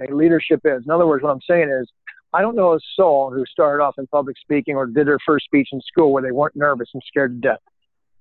Okay, 0.00 0.12
leadership 0.12 0.60
is. 0.64 0.82
In 0.84 0.90
other 0.90 1.06
words, 1.06 1.22
what 1.22 1.30
I'm 1.30 1.40
saying 1.48 1.68
is, 1.68 1.88
I 2.32 2.42
don't 2.42 2.54
know 2.54 2.74
a 2.74 2.78
soul 2.94 3.30
who 3.32 3.44
started 3.46 3.82
off 3.82 3.96
in 3.98 4.06
public 4.06 4.36
speaking 4.38 4.76
or 4.76 4.86
did 4.86 5.06
their 5.06 5.18
first 5.26 5.44
speech 5.46 5.68
in 5.72 5.80
school 5.80 6.12
where 6.12 6.22
they 6.22 6.30
weren't 6.30 6.54
nervous 6.54 6.88
and 6.94 7.02
scared 7.06 7.42
to 7.42 7.48
death. 7.48 7.58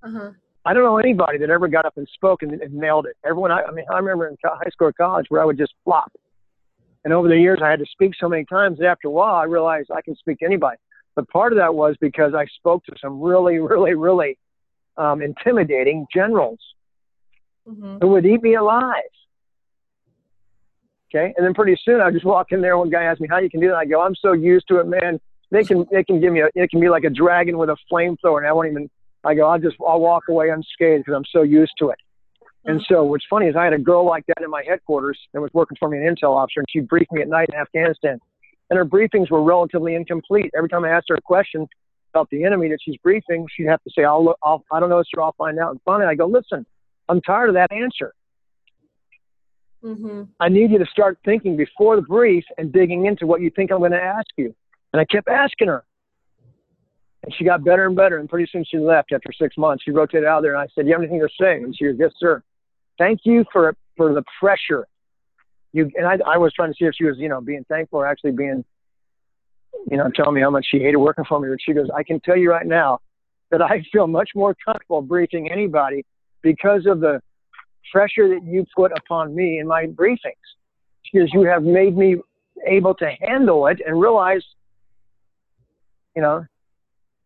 Uh-huh. 0.01 0.31
I 0.65 0.73
don't 0.73 0.83
know 0.83 0.97
anybody 0.97 1.37
that 1.37 1.49
ever 1.49 1.67
got 1.67 1.85
up 1.85 1.97
and 1.97 2.07
spoke 2.13 2.41
and, 2.41 2.53
and 2.53 2.73
nailed 2.73 3.05
it. 3.05 3.15
Everyone, 3.23 3.51
I, 3.51 3.61
I 3.63 3.71
mean, 3.71 3.85
I 3.91 3.97
remember 3.97 4.27
in 4.27 4.35
high 4.43 4.69
school 4.71 4.87
or 4.87 4.93
college 4.93 5.27
where 5.29 5.41
I 5.41 5.45
would 5.45 5.57
just 5.57 5.73
flop. 5.83 6.11
And 7.05 7.13
over 7.13 7.27
the 7.27 7.37
years, 7.37 7.59
I 7.63 7.69
had 7.69 7.79
to 7.79 7.85
speak 7.91 8.11
so 8.19 8.27
many 8.27 8.45
times 8.45 8.79
that 8.79 8.87
after 8.87 9.07
a 9.07 9.11
while, 9.11 9.35
I 9.35 9.45
realized 9.45 9.89
I 9.91 10.01
can 10.01 10.15
speak 10.15 10.39
to 10.39 10.45
anybody. 10.45 10.77
But 11.15 11.29
part 11.29 11.53
of 11.53 11.57
that 11.57 11.73
was 11.73 11.95
because 12.01 12.33
I 12.33 12.45
spoke 12.57 12.83
to 12.85 12.95
some 13.01 13.21
really, 13.21 13.59
really, 13.59 13.93
really 13.93 14.37
um, 14.97 15.21
intimidating 15.21 16.07
generals 16.13 16.59
mm-hmm. 17.67 17.97
who 18.01 18.07
would 18.09 18.25
eat 18.25 18.41
me 18.41 18.55
alive. 18.55 19.03
Okay, 21.11 21.33
and 21.35 21.45
then 21.45 21.53
pretty 21.53 21.79
soon 21.83 22.01
I 22.01 22.11
just 22.11 22.25
walk 22.25 22.51
in 22.51 22.61
there. 22.61 22.77
One 22.77 22.89
guy 22.89 23.03
asked 23.03 23.19
me 23.19 23.27
how 23.27 23.39
you 23.39 23.49
can 23.49 23.59
do 23.59 23.69
that. 23.69 23.75
I 23.75 23.85
go, 23.85 24.01
I'm 24.01 24.15
so 24.15 24.33
used 24.33 24.67
to 24.67 24.77
it, 24.77 24.85
man. 24.85 25.19
They 25.49 25.63
can, 25.63 25.87
they 25.91 26.03
can 26.03 26.21
give 26.21 26.31
me 26.31 26.41
a, 26.41 26.49
it 26.53 26.69
can 26.69 26.79
be 26.79 26.89
like 26.89 27.03
a 27.03 27.09
dragon 27.09 27.57
with 27.57 27.69
a 27.69 27.77
flamethrower, 27.91 28.37
and 28.37 28.45
I 28.47 28.53
won't 28.53 28.67
even 28.67 28.89
I 29.23 29.33
go, 29.33 29.47
I'll 29.47 29.59
just, 29.59 29.75
I'll 29.85 29.99
walk 29.99 30.23
away 30.29 30.49
unscathed 30.49 31.05
because 31.05 31.17
I'm 31.17 31.25
so 31.31 31.41
used 31.41 31.73
to 31.79 31.89
it. 31.89 31.99
And 32.65 32.81
so 32.87 33.03
what's 33.03 33.25
funny 33.29 33.47
is 33.47 33.55
I 33.55 33.63
had 33.63 33.73
a 33.73 33.79
girl 33.79 34.05
like 34.05 34.25
that 34.27 34.43
in 34.43 34.49
my 34.49 34.63
headquarters 34.67 35.17
that 35.33 35.41
was 35.41 35.49
working 35.53 35.77
for 35.79 35.89
me, 35.89 35.97
an 35.97 36.15
intel 36.15 36.35
officer, 36.35 36.59
and 36.59 36.67
she 36.69 36.81
briefed 36.81 37.11
me 37.11 37.21
at 37.21 37.27
night 37.27 37.49
in 37.51 37.59
Afghanistan. 37.59 38.19
And 38.69 38.77
her 38.77 38.85
briefings 38.85 39.31
were 39.31 39.41
relatively 39.41 39.95
incomplete. 39.95 40.51
Every 40.55 40.69
time 40.69 40.85
I 40.85 40.89
asked 40.89 41.07
her 41.09 41.15
a 41.15 41.21
question 41.21 41.67
about 42.13 42.29
the 42.29 42.43
enemy 42.43 42.69
that 42.69 42.79
she's 42.83 42.97
briefing, 42.97 43.47
she'd 43.55 43.67
have 43.67 43.81
to 43.83 43.89
say, 43.95 44.03
I'll, 44.03 44.23
look, 44.23 44.37
I'll 44.43 44.63
I 44.71 44.79
don't 44.79 44.89
know, 44.89 45.01
sir, 45.03 45.21
I'll 45.21 45.35
find 45.37 45.57
out. 45.57 45.71
And 45.71 45.81
finally, 45.83 46.07
I 46.07 46.15
go, 46.15 46.27
listen, 46.27 46.65
I'm 47.07 47.21
tired 47.21 47.49
of 47.49 47.55
that 47.55 47.71
answer. 47.71 48.13
Mm-hmm. 49.83 50.23
I 50.39 50.49
need 50.49 50.71
you 50.71 50.79
to 50.79 50.85
start 50.85 51.19
thinking 51.23 51.55
before 51.55 51.95
the 51.95 52.01
brief 52.01 52.43
and 52.57 52.71
digging 52.71 53.05
into 53.05 53.25
what 53.25 53.41
you 53.41 53.49
think 53.49 53.71
I'm 53.71 53.79
going 53.79 53.91
to 53.91 54.01
ask 54.01 54.27
you. 54.35 54.53
And 54.93 54.99
I 54.99 55.05
kept 55.05 55.27
asking 55.27 55.67
her. 55.67 55.85
And 57.23 57.33
she 57.37 57.43
got 57.43 57.63
better 57.63 57.85
and 57.85 57.95
better. 57.95 58.17
And 58.17 58.29
pretty 58.29 58.49
soon 58.51 58.65
she 58.69 58.77
left 58.77 59.11
after 59.11 59.29
six 59.37 59.57
months. 59.57 59.83
She 59.83 59.91
rotated 59.91 60.25
out 60.25 60.41
there 60.41 60.53
and 60.53 60.61
I 60.61 60.67
said, 60.73 60.85
You 60.85 60.93
have 60.93 61.01
anything 61.01 61.19
to 61.19 61.29
say? 61.39 61.57
And 61.57 61.75
she 61.75 61.85
goes, 61.85 61.95
Yes, 61.99 62.11
sir. 62.17 62.41
Thank 62.97 63.21
you 63.23 63.45
for 63.51 63.75
for 63.95 64.13
the 64.13 64.23
pressure. 64.39 64.87
You 65.73 65.91
and 65.95 66.07
I, 66.07 66.17
I 66.25 66.37
was 66.37 66.53
trying 66.53 66.71
to 66.71 66.75
see 66.77 66.85
if 66.85 66.93
she 66.95 67.05
was, 67.05 67.17
you 67.17 67.29
know, 67.29 67.41
being 67.41 67.65
thankful 67.69 67.99
or 67.99 68.07
actually 68.07 68.31
being, 68.31 68.63
you 69.89 69.97
know, 69.97 70.09
telling 70.15 70.33
me 70.33 70.41
how 70.41 70.49
much 70.49 70.65
she 70.69 70.79
hated 70.79 70.97
working 70.97 71.25
for 71.25 71.39
me. 71.39 71.49
But 71.49 71.59
she 71.63 71.73
goes, 71.73 71.89
I 71.95 72.03
can 72.03 72.19
tell 72.21 72.37
you 72.37 72.49
right 72.49 72.65
now 72.65 72.99
that 73.51 73.61
I 73.61 73.83
feel 73.91 74.07
much 74.07 74.31
more 74.35 74.55
comfortable 74.65 75.01
briefing 75.01 75.51
anybody 75.51 76.05
because 76.41 76.85
of 76.85 76.99
the 77.01 77.21
pressure 77.91 78.27
that 78.29 78.43
you 78.43 78.65
put 78.75 78.91
upon 78.97 79.35
me 79.35 79.59
in 79.59 79.67
my 79.67 79.85
briefings. 79.85 80.33
Because 81.11 81.33
you 81.33 81.41
have 81.41 81.63
made 81.63 81.97
me 81.97 82.17
able 82.67 82.93
to 82.95 83.09
handle 83.21 83.65
it 83.67 83.79
and 83.85 83.99
realize, 83.99 84.43
you 86.15 86.21
know, 86.21 86.45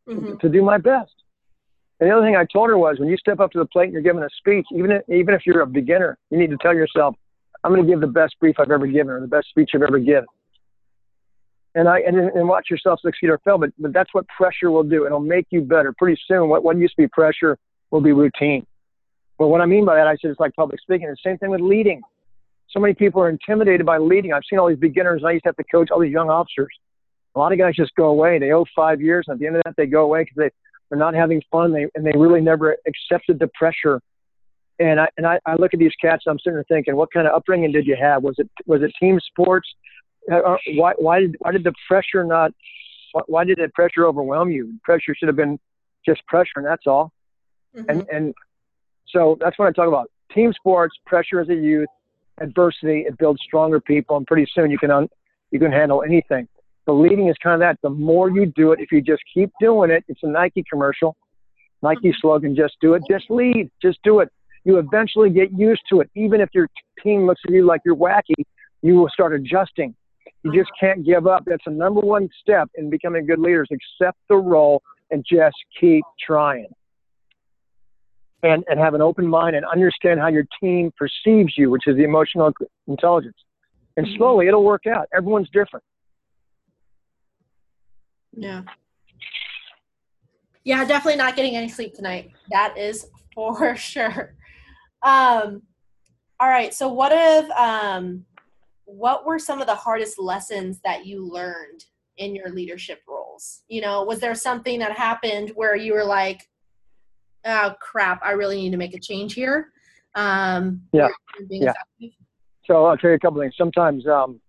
mm-hmm. 0.08 0.38
to 0.38 0.50
do 0.50 0.62
my 0.62 0.78
best. 0.78 1.12
And 2.00 2.10
the 2.10 2.16
other 2.16 2.26
thing 2.26 2.36
I 2.36 2.46
told 2.46 2.70
her 2.70 2.78
was, 2.78 3.00
when 3.00 3.10
you 3.10 3.18
step 3.18 3.40
up 3.40 3.52
to 3.52 3.60
the 3.60 3.66
plate 3.66 3.86
and 3.86 3.94
you're 3.94 4.02
giving 4.02 4.24
a 4.24 4.30
speech, 4.38 4.66
even 4.74 4.92
if, 4.92 5.02
even 5.10 5.34
if 5.34 5.46
you're 5.46 5.62
a 5.62 5.68
beginner, 5.68 6.18
you 6.30 6.38
need 6.38 6.50
to 6.50 6.58
tell 6.58 6.74
yourself, 6.74 7.16
"I'm 7.64 7.72
going 7.72 7.86
to 7.86 7.90
give 7.90 8.02
the 8.02 8.08
best 8.08 8.36
brief 8.40 8.56
I've 8.60 8.72
ever 8.72 8.88
given, 8.88 9.10
or 9.10 9.22
the 9.22 9.28
best 9.28 9.50
speech 9.50 9.72
I've 9.74 9.84
ever 9.84 10.00
given." 10.00 10.26
And 11.76 11.88
I 11.88 12.00
and, 12.00 12.18
and 12.18 12.48
watch 12.48 12.70
yourself 12.70 13.00
succeed 13.02 13.30
or 13.30 13.40
fail. 13.40 13.58
But 13.58 13.72
but 13.80 13.94
that's 13.94 14.14
what 14.14 14.26
pressure 14.28 14.72
will 14.72 14.84
do. 14.84 15.06
It'll 15.06 15.20
make 15.20 15.48
you 15.50 15.62
better. 15.62 15.94
Pretty 15.98 16.22
soon, 16.28 16.50
what 16.50 16.64
what 16.64 16.78
used 16.78 16.96
to 16.96 17.04
be 17.04 17.08
pressure 17.08 17.58
will 17.92 18.02
be 18.02 18.12
routine. 18.12 18.66
But 19.38 19.48
what 19.48 19.62
I 19.62 19.66
mean 19.66 19.86
by 19.86 19.96
that, 19.96 20.08
I 20.08 20.16
said 20.18 20.32
it's 20.32 20.40
like 20.40 20.54
public 20.56 20.80
speaking. 20.82 21.08
The 21.08 21.18
same 21.24 21.38
thing 21.38 21.50
with 21.50 21.62
leading. 21.62 22.02
So 22.70 22.80
many 22.80 22.94
people 22.94 23.22
are 23.22 23.30
intimidated 23.30 23.86
by 23.86 23.98
leading. 23.98 24.34
I've 24.34 24.44
seen 24.50 24.60
all 24.60 24.68
these 24.68 24.78
beginners, 24.78 25.22
and 25.22 25.30
I 25.30 25.34
used 25.34 25.44
to 25.44 25.50
have 25.50 25.56
to 25.58 25.64
coach 25.66 25.90
all 25.92 26.00
these 26.00 26.12
young 26.12 26.30
officers. 26.30 26.70
A 27.36 27.40
lot 27.40 27.52
of 27.52 27.58
guys 27.58 27.76
just 27.76 27.96
go 27.96 28.06
away. 28.06 28.40
They 28.40 28.52
owe 28.52 28.66
five 28.76 29.02
years, 29.02 29.26
and 29.28 29.36
at 29.36 29.40
the 29.40 29.48
end 29.48 29.56
of 29.58 29.62
that, 29.66 29.76
they 29.78 29.86
go 29.86 30.04
away 30.04 30.22
because 30.22 30.36
they, 30.38 30.50
they're 30.90 31.00
not 31.00 31.14
having 31.14 31.42
fun. 31.52 31.72
They, 31.72 31.88
and 31.96 32.06
they 32.06 32.14
really 32.16 32.42
never 32.42 32.78
accepted 32.88 33.40
the 33.40 33.50
pressure. 33.56 34.00
And 34.80 35.00
I 35.00 35.08
and 35.18 35.26
I, 35.28 35.40
I 35.46 35.56
look 35.56 35.74
at 35.74 35.80
these 35.80 35.94
cats. 36.02 36.24
I'm 36.28 36.40
sitting 36.40 36.56
there 36.56 36.66
thinking, 36.68 36.96
what 36.96 37.12
kind 37.14 37.28
of 37.28 37.34
upbringing 37.34 37.72
did 37.72 37.86
you 37.86 37.96
have? 38.00 38.24
Was 38.24 38.36
it 38.38 38.50
was 38.66 38.82
it 38.82 38.92
team 39.00 39.20
sports? 39.20 39.68
Uh, 40.32 40.38
uh 40.38 40.58
why 40.76 40.94
why 40.98 41.20
did 41.20 41.36
why 41.40 41.52
did 41.52 41.64
the 41.64 41.74
pressure 41.88 42.24
not? 42.24 42.52
Why, 43.12 43.22
why 43.28 43.44
did 43.44 43.60
that 43.60 43.74
pressure 43.74 44.06
overwhelm 44.06 44.50
you? 44.50 44.80
Pressure 44.84 45.14
should 45.16 45.28
have 45.28 45.36
been 45.36 45.60
just 46.06 46.26
pressure, 46.26 46.58
and 46.58 46.66
that's 46.66 46.88
all. 46.88 47.12
Mm-hmm. 47.76 47.90
And 47.90 48.10
and 48.10 48.34
so 49.14 49.38
that's 49.40 49.58
what 49.60 49.68
I 49.68 49.72
talk 49.72 49.88
about. 49.88 50.10
Team 50.34 50.52
sports, 50.54 50.96
pressure 51.06 51.40
as 51.40 51.50
a 51.50 51.56
youth, 51.56 51.88
adversity, 52.42 53.02
it 53.08 53.18
builds 53.18 53.40
stronger 53.46 53.80
people, 53.80 54.18
and 54.18 54.26
pretty 54.26 54.48
soon 54.54 54.72
you 54.72 54.78
can 54.78 54.92
un, 54.92 55.08
you 55.52 55.60
can 55.60 55.72
handle 55.72 56.04
anything. 56.04 56.48
The 56.86 56.92
leading 56.92 57.30
is 57.30 57.36
kind 57.42 57.54
of 57.54 57.60
that. 57.62 57.78
The 57.82 57.90
more 57.90 58.30
you 58.30 58.48
do 58.48 58.72
it, 58.72 58.80
if 58.80 58.92
you 58.92 59.02
just 59.02 59.22
keep 59.34 59.52
doing 59.60 59.92
it, 59.92 60.04
it's 60.08 60.20
a 60.24 60.28
Nike 60.28 60.64
commercial. 60.70 61.16
Nike 61.82 62.10
mm-hmm. 62.10 62.18
slogan, 62.20 62.56
just 62.56 62.76
do 62.82 62.96
it, 62.96 63.04
just 63.10 63.26
lead, 63.30 63.70
just 63.82 64.00
do 64.04 64.20
it. 64.20 64.30
You 64.66 64.78
eventually 64.78 65.30
get 65.30 65.52
used 65.52 65.82
to 65.90 66.02
it. 66.02 66.10
Even 66.16 66.42
if 66.42 66.50
your 66.54 66.68
team 67.02 67.26
looks 67.26 67.42
at 67.46 67.54
you 67.54 67.66
like 67.66 67.82
you're 67.86 67.96
wacky, 67.96 68.44
you 68.82 68.96
will 68.96 69.10
start 69.10 69.34
adjusting. 69.34 69.94
You 70.44 70.54
just 70.54 70.72
can't 70.80 71.06
give 71.06 71.28
up. 71.28 71.44
That's 71.46 71.64
the 71.66 71.72
number 71.72 72.02
one 72.02 72.30
step 72.42 72.70
in 72.76 72.90
becoming 72.90 73.26
good 73.26 73.40
leaders. 73.40 73.70
Accept 73.72 74.18
the 74.30 74.36
role 74.36 74.82
and 75.12 75.24
just 75.30 75.56
keep 75.80 76.04
trying 76.26 76.68
and, 78.44 78.64
and 78.70 78.80
have 78.80 78.94
an 78.94 79.02
open 79.02 79.28
mind 79.28 79.56
and 79.56 79.66
understand 79.66 80.20
how 80.20 80.28
your 80.28 80.46
team 80.62 80.92
perceives 80.98 81.58
you, 81.58 81.70
which 81.70 81.88
is 81.88 81.96
the 81.96 82.04
emotional 82.04 82.52
intelligence. 82.88 83.38
And 83.98 84.06
mm-hmm. 84.06 84.18
slowly 84.18 84.48
it'll 84.48 84.64
work 84.64 84.86
out. 84.86 85.08
Everyone's 85.16 85.50
different. 85.52 85.84
Yeah. 88.36 88.64
Yeah, 90.64 90.86
definitely 90.86 91.18
not 91.18 91.36
getting 91.36 91.56
any 91.56 91.70
sleep 91.70 91.94
tonight. 91.94 92.32
That 92.52 92.78
is 92.78 93.08
for 93.34 93.76
sure. 93.78 94.36
Um, 95.02 95.62
all 96.40 96.50
right. 96.50 96.74
So 96.74 96.88
what 96.88 97.12
if 97.14 97.50
um, 97.52 98.26
what 98.86 99.26
were 99.26 99.40
some 99.40 99.62
of 99.62 99.68
the 99.68 99.76
hardest 99.76 100.20
lessons 100.20 100.80
that 100.84 101.06
you 101.06 101.30
learned 101.30 101.86
in 102.18 102.36
your 102.36 102.50
leadership 102.50 103.02
roles? 103.08 103.62
You 103.68 103.82
know, 103.82 104.04
was 104.04 104.20
there 104.20 104.36
something 104.36 104.80
that 104.80 104.98
happened 104.98 105.52
where 105.56 105.76
you 105.76 105.94
were 105.94 106.04
like, 106.06 106.42
oh 107.46 107.76
crap, 107.80 108.22
I 108.24 108.32
really 108.32 108.58
need 108.58 108.72
to 108.72 108.78
make 108.78 108.94
a 108.94 109.00
change 109.00 109.34
here. 109.34 109.72
Um, 110.16 110.82
yeah. 110.92 111.08
yeah. 111.50 111.74
So 112.66 112.86
I'll 112.86 112.98
tell 112.98 113.10
you 113.10 113.16
a 113.16 113.20
couple 113.20 113.42
things. 113.42 113.56
Sometimes, 113.58 114.08
um, 114.08 114.40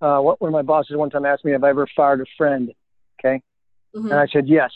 uh, 0.00 0.18
one 0.20 0.36
of 0.42 0.52
my 0.52 0.62
bosses 0.62 0.96
one 0.96 1.10
time 1.10 1.24
asked 1.24 1.44
me 1.44 1.54
if 1.54 1.62
I 1.62 1.70
ever 1.70 1.86
fired 1.96 2.20
a 2.20 2.24
friend. 2.36 2.72
Okay. 3.18 3.40
Mm-hmm. 3.94 4.10
And 4.10 4.20
I 4.20 4.26
said 4.26 4.48
yes. 4.48 4.70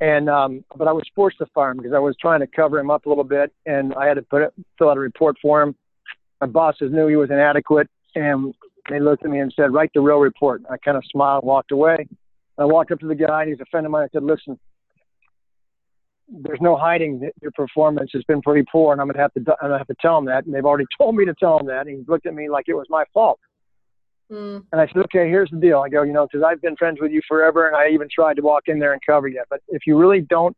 And 0.00 0.28
um, 0.28 0.64
but 0.76 0.88
I 0.88 0.92
was 0.92 1.04
forced 1.14 1.38
to 1.38 1.46
fire 1.54 1.70
him 1.70 1.78
because 1.78 1.92
I 1.92 1.98
was 1.98 2.16
trying 2.20 2.40
to 2.40 2.46
cover 2.46 2.78
him 2.78 2.90
up 2.90 3.06
a 3.06 3.08
little 3.08 3.24
bit, 3.24 3.52
and 3.64 3.94
I 3.94 4.06
had 4.06 4.14
to 4.14 4.22
put 4.22 4.42
it, 4.42 4.52
fill 4.76 4.90
out 4.90 4.96
a 4.96 5.00
report 5.00 5.36
for 5.40 5.62
him. 5.62 5.74
My 6.40 6.48
bosses 6.48 6.92
knew 6.92 7.06
he 7.06 7.16
was 7.16 7.30
inadequate, 7.30 7.88
and 8.14 8.52
they 8.90 9.00
looked 9.00 9.24
at 9.24 9.30
me 9.30 9.38
and 9.38 9.52
said, 9.54 9.72
"Write 9.72 9.92
the 9.94 10.00
real 10.00 10.18
report." 10.18 10.62
I 10.68 10.76
kind 10.78 10.96
of 10.96 11.04
smiled, 11.10 11.44
and 11.44 11.48
walked 11.48 11.70
away. 11.70 12.08
I 12.58 12.64
walked 12.64 12.90
up 12.90 13.00
to 13.00 13.06
the 13.06 13.14
guy, 13.14 13.42
and 13.42 13.50
he's 13.50 13.60
a 13.60 13.66
friend 13.70 13.86
of 13.86 13.92
mine. 13.92 14.04
I 14.04 14.08
said, 14.12 14.24
"Listen, 14.24 14.58
there's 16.28 16.60
no 16.60 16.76
hiding 16.76 17.20
that 17.20 17.32
your 17.42 17.50
performance 17.52 18.10
has 18.14 18.24
been 18.24 18.40
pretty 18.42 18.64
poor, 18.70 18.92
and 18.92 19.00
I'm 19.00 19.08
gonna 19.08 19.20
have 19.20 19.32
to 19.34 19.40
I'm 19.62 19.68
gonna 19.68 19.78
have 19.78 19.86
to 19.88 19.96
tell 20.00 20.18
him 20.18 20.24
that. 20.26 20.46
And 20.46 20.54
they've 20.54 20.64
already 20.64 20.86
told 20.98 21.16
me 21.16 21.24
to 21.24 21.34
tell 21.38 21.58
him 21.58 21.66
that. 21.66 21.86
And 21.86 21.90
he 21.90 22.04
looked 22.08 22.26
at 22.26 22.34
me 22.34 22.48
like 22.48 22.64
it 22.68 22.74
was 22.74 22.86
my 22.88 23.04
fault. 23.12 23.38
Mm. 24.32 24.64
And 24.72 24.80
I 24.80 24.86
said, 24.86 24.96
okay, 25.04 25.28
here's 25.28 25.50
the 25.50 25.58
deal. 25.58 25.80
I 25.80 25.88
go, 25.88 26.02
you 26.02 26.12
know, 26.12 26.26
because 26.26 26.44
I've 26.46 26.62
been 26.62 26.76
friends 26.76 26.98
with 27.00 27.12
you 27.12 27.20
forever, 27.28 27.68
and 27.68 27.76
I 27.76 27.90
even 27.90 28.08
tried 28.12 28.36
to 28.36 28.42
walk 28.42 28.64
in 28.66 28.78
there 28.78 28.92
and 28.92 29.00
cover 29.06 29.28
you. 29.28 29.42
But 29.50 29.60
if 29.68 29.82
you 29.86 29.98
really 29.98 30.22
don't 30.22 30.56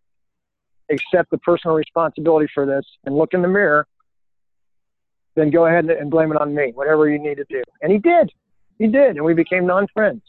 accept 0.90 1.30
the 1.30 1.38
personal 1.38 1.76
responsibility 1.76 2.46
for 2.54 2.64
this 2.64 2.84
and 3.04 3.16
look 3.16 3.34
in 3.34 3.42
the 3.42 3.48
mirror, 3.48 3.86
then 5.34 5.50
go 5.50 5.66
ahead 5.66 5.86
and 5.86 6.10
blame 6.10 6.30
it 6.30 6.40
on 6.40 6.54
me, 6.54 6.70
whatever 6.74 7.08
you 7.10 7.18
need 7.18 7.36
to 7.36 7.44
do. 7.50 7.62
And 7.82 7.92
he 7.92 7.98
did. 7.98 8.30
He 8.78 8.86
did, 8.86 9.16
and 9.16 9.24
we 9.24 9.34
became 9.34 9.66
non-friends. 9.66 10.22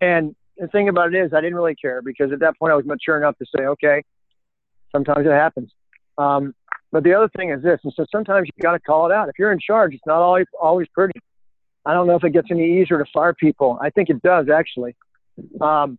And 0.00 0.36
the 0.58 0.68
thing 0.68 0.88
about 0.88 1.14
it 1.14 1.18
is, 1.18 1.32
I 1.32 1.40
didn't 1.40 1.56
really 1.56 1.74
care 1.74 2.02
because 2.02 2.32
at 2.32 2.40
that 2.40 2.58
point 2.58 2.72
I 2.72 2.76
was 2.76 2.84
mature 2.84 3.16
enough 3.16 3.36
to 3.38 3.46
say, 3.56 3.64
okay, 3.64 4.02
Sometimes 4.92 5.26
it 5.26 5.30
happens. 5.30 5.70
Um, 6.16 6.54
but 6.90 7.04
the 7.04 7.12
other 7.14 7.28
thing 7.36 7.50
is 7.50 7.62
this, 7.62 7.80
and 7.84 7.92
so 7.94 8.06
sometimes 8.10 8.48
you 8.48 8.62
got 8.62 8.72
to 8.72 8.80
call 8.80 9.06
it 9.06 9.12
out. 9.12 9.28
If 9.28 9.34
you're 9.38 9.52
in 9.52 9.60
charge, 9.60 9.94
it's 9.94 10.06
not 10.06 10.20
always 10.20 10.46
always 10.60 10.88
pretty. 10.88 11.18
I 11.84 11.92
don't 11.94 12.06
know 12.06 12.16
if 12.16 12.24
it 12.24 12.32
gets 12.32 12.48
any 12.50 12.80
easier 12.80 12.98
to 12.98 13.04
fire 13.12 13.34
people. 13.34 13.78
I 13.80 13.90
think 13.90 14.08
it 14.10 14.22
does 14.22 14.48
actually. 14.48 14.96
Um, 15.60 15.98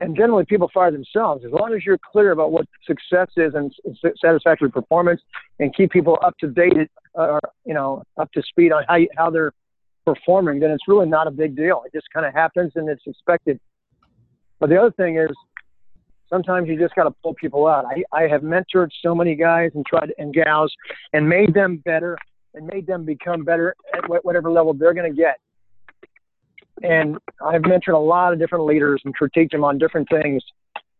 and 0.00 0.16
generally, 0.16 0.44
people 0.44 0.68
fire 0.74 0.90
themselves 0.90 1.44
as 1.44 1.52
long 1.52 1.72
as 1.72 1.86
you're 1.86 1.98
clear 2.12 2.32
about 2.32 2.50
what 2.50 2.66
success 2.84 3.28
is 3.36 3.54
and 3.54 3.72
satisfactory 4.20 4.70
performance, 4.70 5.20
and 5.60 5.74
keep 5.74 5.92
people 5.92 6.18
up 6.22 6.36
to 6.38 6.48
date, 6.48 6.90
or 7.14 7.40
you 7.64 7.74
know, 7.74 8.02
up 8.18 8.30
to 8.32 8.42
speed 8.42 8.72
on 8.72 8.84
how 8.88 8.96
you, 8.96 9.08
how 9.16 9.30
they're 9.30 9.52
performing. 10.04 10.58
Then 10.60 10.70
it's 10.70 10.88
really 10.88 11.06
not 11.06 11.28
a 11.28 11.30
big 11.30 11.56
deal. 11.56 11.82
It 11.86 11.96
just 11.96 12.08
kind 12.12 12.26
of 12.26 12.34
happens 12.34 12.72
and 12.74 12.88
it's 12.88 13.02
expected. 13.06 13.60
But 14.58 14.68
the 14.68 14.76
other 14.76 14.90
thing 14.92 15.16
is, 15.16 15.30
Sometimes 16.28 16.68
you 16.68 16.78
just 16.78 16.94
got 16.94 17.04
to 17.04 17.10
pull 17.22 17.34
people 17.34 17.66
out. 17.66 17.84
I, 17.84 18.02
I 18.16 18.28
have 18.28 18.42
mentored 18.42 18.88
so 19.02 19.14
many 19.14 19.34
guys 19.34 19.70
and 19.74 19.84
tried 19.86 20.12
and 20.18 20.32
gals 20.32 20.72
and 21.12 21.28
made 21.28 21.54
them 21.54 21.82
better 21.84 22.16
and 22.54 22.66
made 22.66 22.86
them 22.86 23.04
become 23.04 23.44
better 23.44 23.74
at 23.94 24.08
whatever 24.24 24.50
level 24.50 24.74
they're 24.74 24.94
going 24.94 25.10
to 25.10 25.16
get. 25.16 25.38
And 26.82 27.18
I've 27.44 27.62
mentored 27.62 27.94
a 27.94 27.98
lot 27.98 28.32
of 28.32 28.38
different 28.38 28.64
leaders 28.64 29.00
and 29.04 29.14
critiqued 29.16 29.50
them 29.50 29.64
on 29.64 29.78
different 29.78 30.08
things 30.08 30.42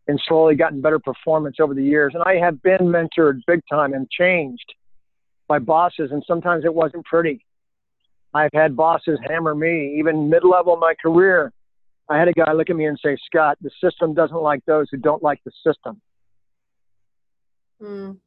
and 0.07 0.21
slowly 0.27 0.55
gotten 0.55 0.81
better 0.81 0.99
performance 0.99 1.57
over 1.59 1.73
the 1.73 1.83
years. 1.83 2.13
And 2.13 2.23
I 2.23 2.35
have 2.35 2.61
been 2.61 2.79
mentored 2.79 3.41
big 3.47 3.61
time 3.69 3.93
and 3.93 4.09
changed 4.09 4.73
by 5.47 5.59
bosses, 5.59 6.11
and 6.11 6.23
sometimes 6.25 6.65
it 6.65 6.73
wasn't 6.73 7.05
pretty. 7.05 7.45
I've 8.33 8.51
had 8.53 8.75
bosses 8.75 9.19
hammer 9.27 9.55
me, 9.55 9.95
even 9.99 10.29
mid 10.29 10.43
level 10.43 10.73
in 10.73 10.79
my 10.79 10.93
career, 11.01 11.51
I 12.09 12.17
had 12.17 12.27
a 12.27 12.33
guy 12.33 12.51
look 12.53 12.69
at 12.69 12.75
me 12.75 12.85
and 12.85 12.99
say, 13.03 13.17
Scott, 13.25 13.57
the 13.61 13.71
system 13.83 14.13
doesn't 14.13 14.41
like 14.41 14.63
those 14.65 14.87
who 14.91 14.97
don't 14.97 15.23
like 15.23 15.41
the 15.43 15.51
system. 15.65 16.01
Mm. 17.81 18.17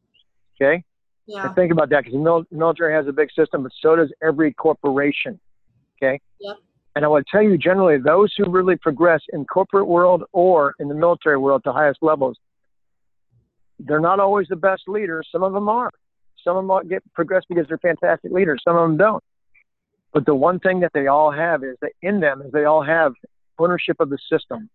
Okay? 0.60 0.82
Yeah. 1.26 1.52
Think 1.55 1.72
about 1.72 1.90
that 1.90 2.05
because 2.05 2.14
the 2.14 2.56
military 2.56 2.94
has 2.94 3.06
a 3.06 3.12
big 3.12 3.28
system, 3.36 3.62
but 3.62 3.72
so 3.80 3.96
does 3.96 4.12
every 4.22 4.52
corporation. 4.52 5.38
Okay? 5.96 6.20
Yep. 6.40 6.56
And 6.96 7.05
I 7.05 7.09
will 7.09 7.22
tell 7.30 7.42
you 7.42 7.56
generally, 7.56 7.98
those 7.98 8.34
who 8.36 8.50
really 8.50 8.76
progress 8.76 9.20
in 9.32 9.44
corporate 9.44 9.86
world 9.86 10.24
or 10.32 10.74
in 10.80 10.88
the 10.88 10.94
military 10.94 11.36
world 11.36 11.62
to 11.64 11.72
highest 11.72 11.98
levels, 12.02 12.36
they're 13.78 14.00
not 14.00 14.18
always 14.18 14.48
the 14.48 14.56
best 14.56 14.82
leaders. 14.88 15.28
Some 15.30 15.44
of 15.44 15.52
them 15.52 15.68
are. 15.68 15.90
Some 16.42 16.56
of 16.56 16.66
them 16.66 16.88
get 16.88 17.02
progress 17.14 17.44
because 17.48 17.66
they're 17.68 17.78
fantastic 17.78 18.32
leaders. 18.32 18.60
Some 18.66 18.76
of 18.76 18.88
them 18.88 18.96
don't. 18.96 19.22
But 20.12 20.26
the 20.26 20.34
one 20.34 20.59
thing 20.59 20.80
that 20.80 20.92
they 20.94 21.06
all 21.06 21.30
have 21.30 21.62
is 21.62 21.76
that 21.82 21.92
in 22.02 22.18
them 22.18 22.42
is 22.42 22.50
they 22.50 22.64
all 22.64 22.82
have 22.82 23.12
ownership 23.59 23.97
of 24.01 24.10
the 24.10 24.18
system. 24.30 24.68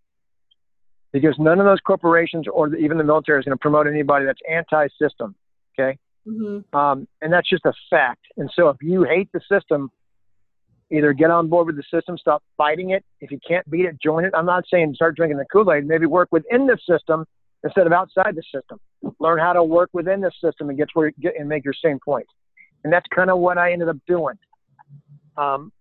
Because 1.11 1.35
none 1.37 1.59
of 1.59 1.65
those 1.65 1.79
corporations 1.79 2.47
or 2.51 2.75
even 2.75 2.97
the 2.97 3.03
military 3.03 3.39
is 3.39 3.45
going 3.45 3.55
to 3.55 3.61
promote 3.61 3.87
anybody 3.87 4.25
that's 4.25 4.39
anti-system. 4.49 5.35
Okay, 5.77 5.97
mm-hmm. 6.27 6.75
um, 6.77 7.07
and 7.21 7.31
that's 7.31 7.49
just 7.49 7.65
a 7.65 7.73
fact. 7.89 8.21
And 8.37 8.49
so, 8.55 8.69
if 8.69 8.77
you 8.81 9.03
hate 9.03 9.29
the 9.31 9.41
system, 9.51 9.91
either 10.91 11.13
get 11.13 11.31
on 11.31 11.49
board 11.49 11.67
with 11.67 11.75
the 11.75 11.83
system, 11.91 12.17
stop 12.17 12.43
fighting 12.57 12.91
it. 12.91 13.03
If 13.21 13.31
you 13.31 13.39
can't 13.47 13.67
beat 13.69 13.85
it, 13.85 13.97
join 14.01 14.25
it. 14.25 14.33
I'm 14.35 14.45
not 14.45 14.63
saying 14.71 14.93
start 14.95 15.15
drinking 15.15 15.37
the 15.37 15.45
Kool-Aid. 15.51 15.85
Maybe 15.85 16.05
work 16.05 16.29
within 16.31 16.67
the 16.67 16.77
system 16.89 17.25
instead 17.63 17.87
of 17.87 17.93
outside 17.93 18.35
the 18.35 18.43
system. 18.53 18.79
Learn 19.19 19.39
how 19.39 19.53
to 19.53 19.63
work 19.63 19.89
within 19.93 20.21
the 20.21 20.31
system 20.43 20.69
and 20.69 20.77
get 20.77 20.85
to 20.85 20.91
where 20.93 21.11
get 21.19 21.33
and 21.39 21.47
make 21.47 21.63
your 21.63 21.73
same 21.73 21.99
point. 22.03 22.27
And 22.83 22.91
that's 22.91 23.05
kind 23.15 23.29
of 23.29 23.39
what 23.39 23.57
I 23.57 23.71
ended 23.71 23.89
up 23.89 23.97
doing. 24.07 24.35
Um, 25.37 25.71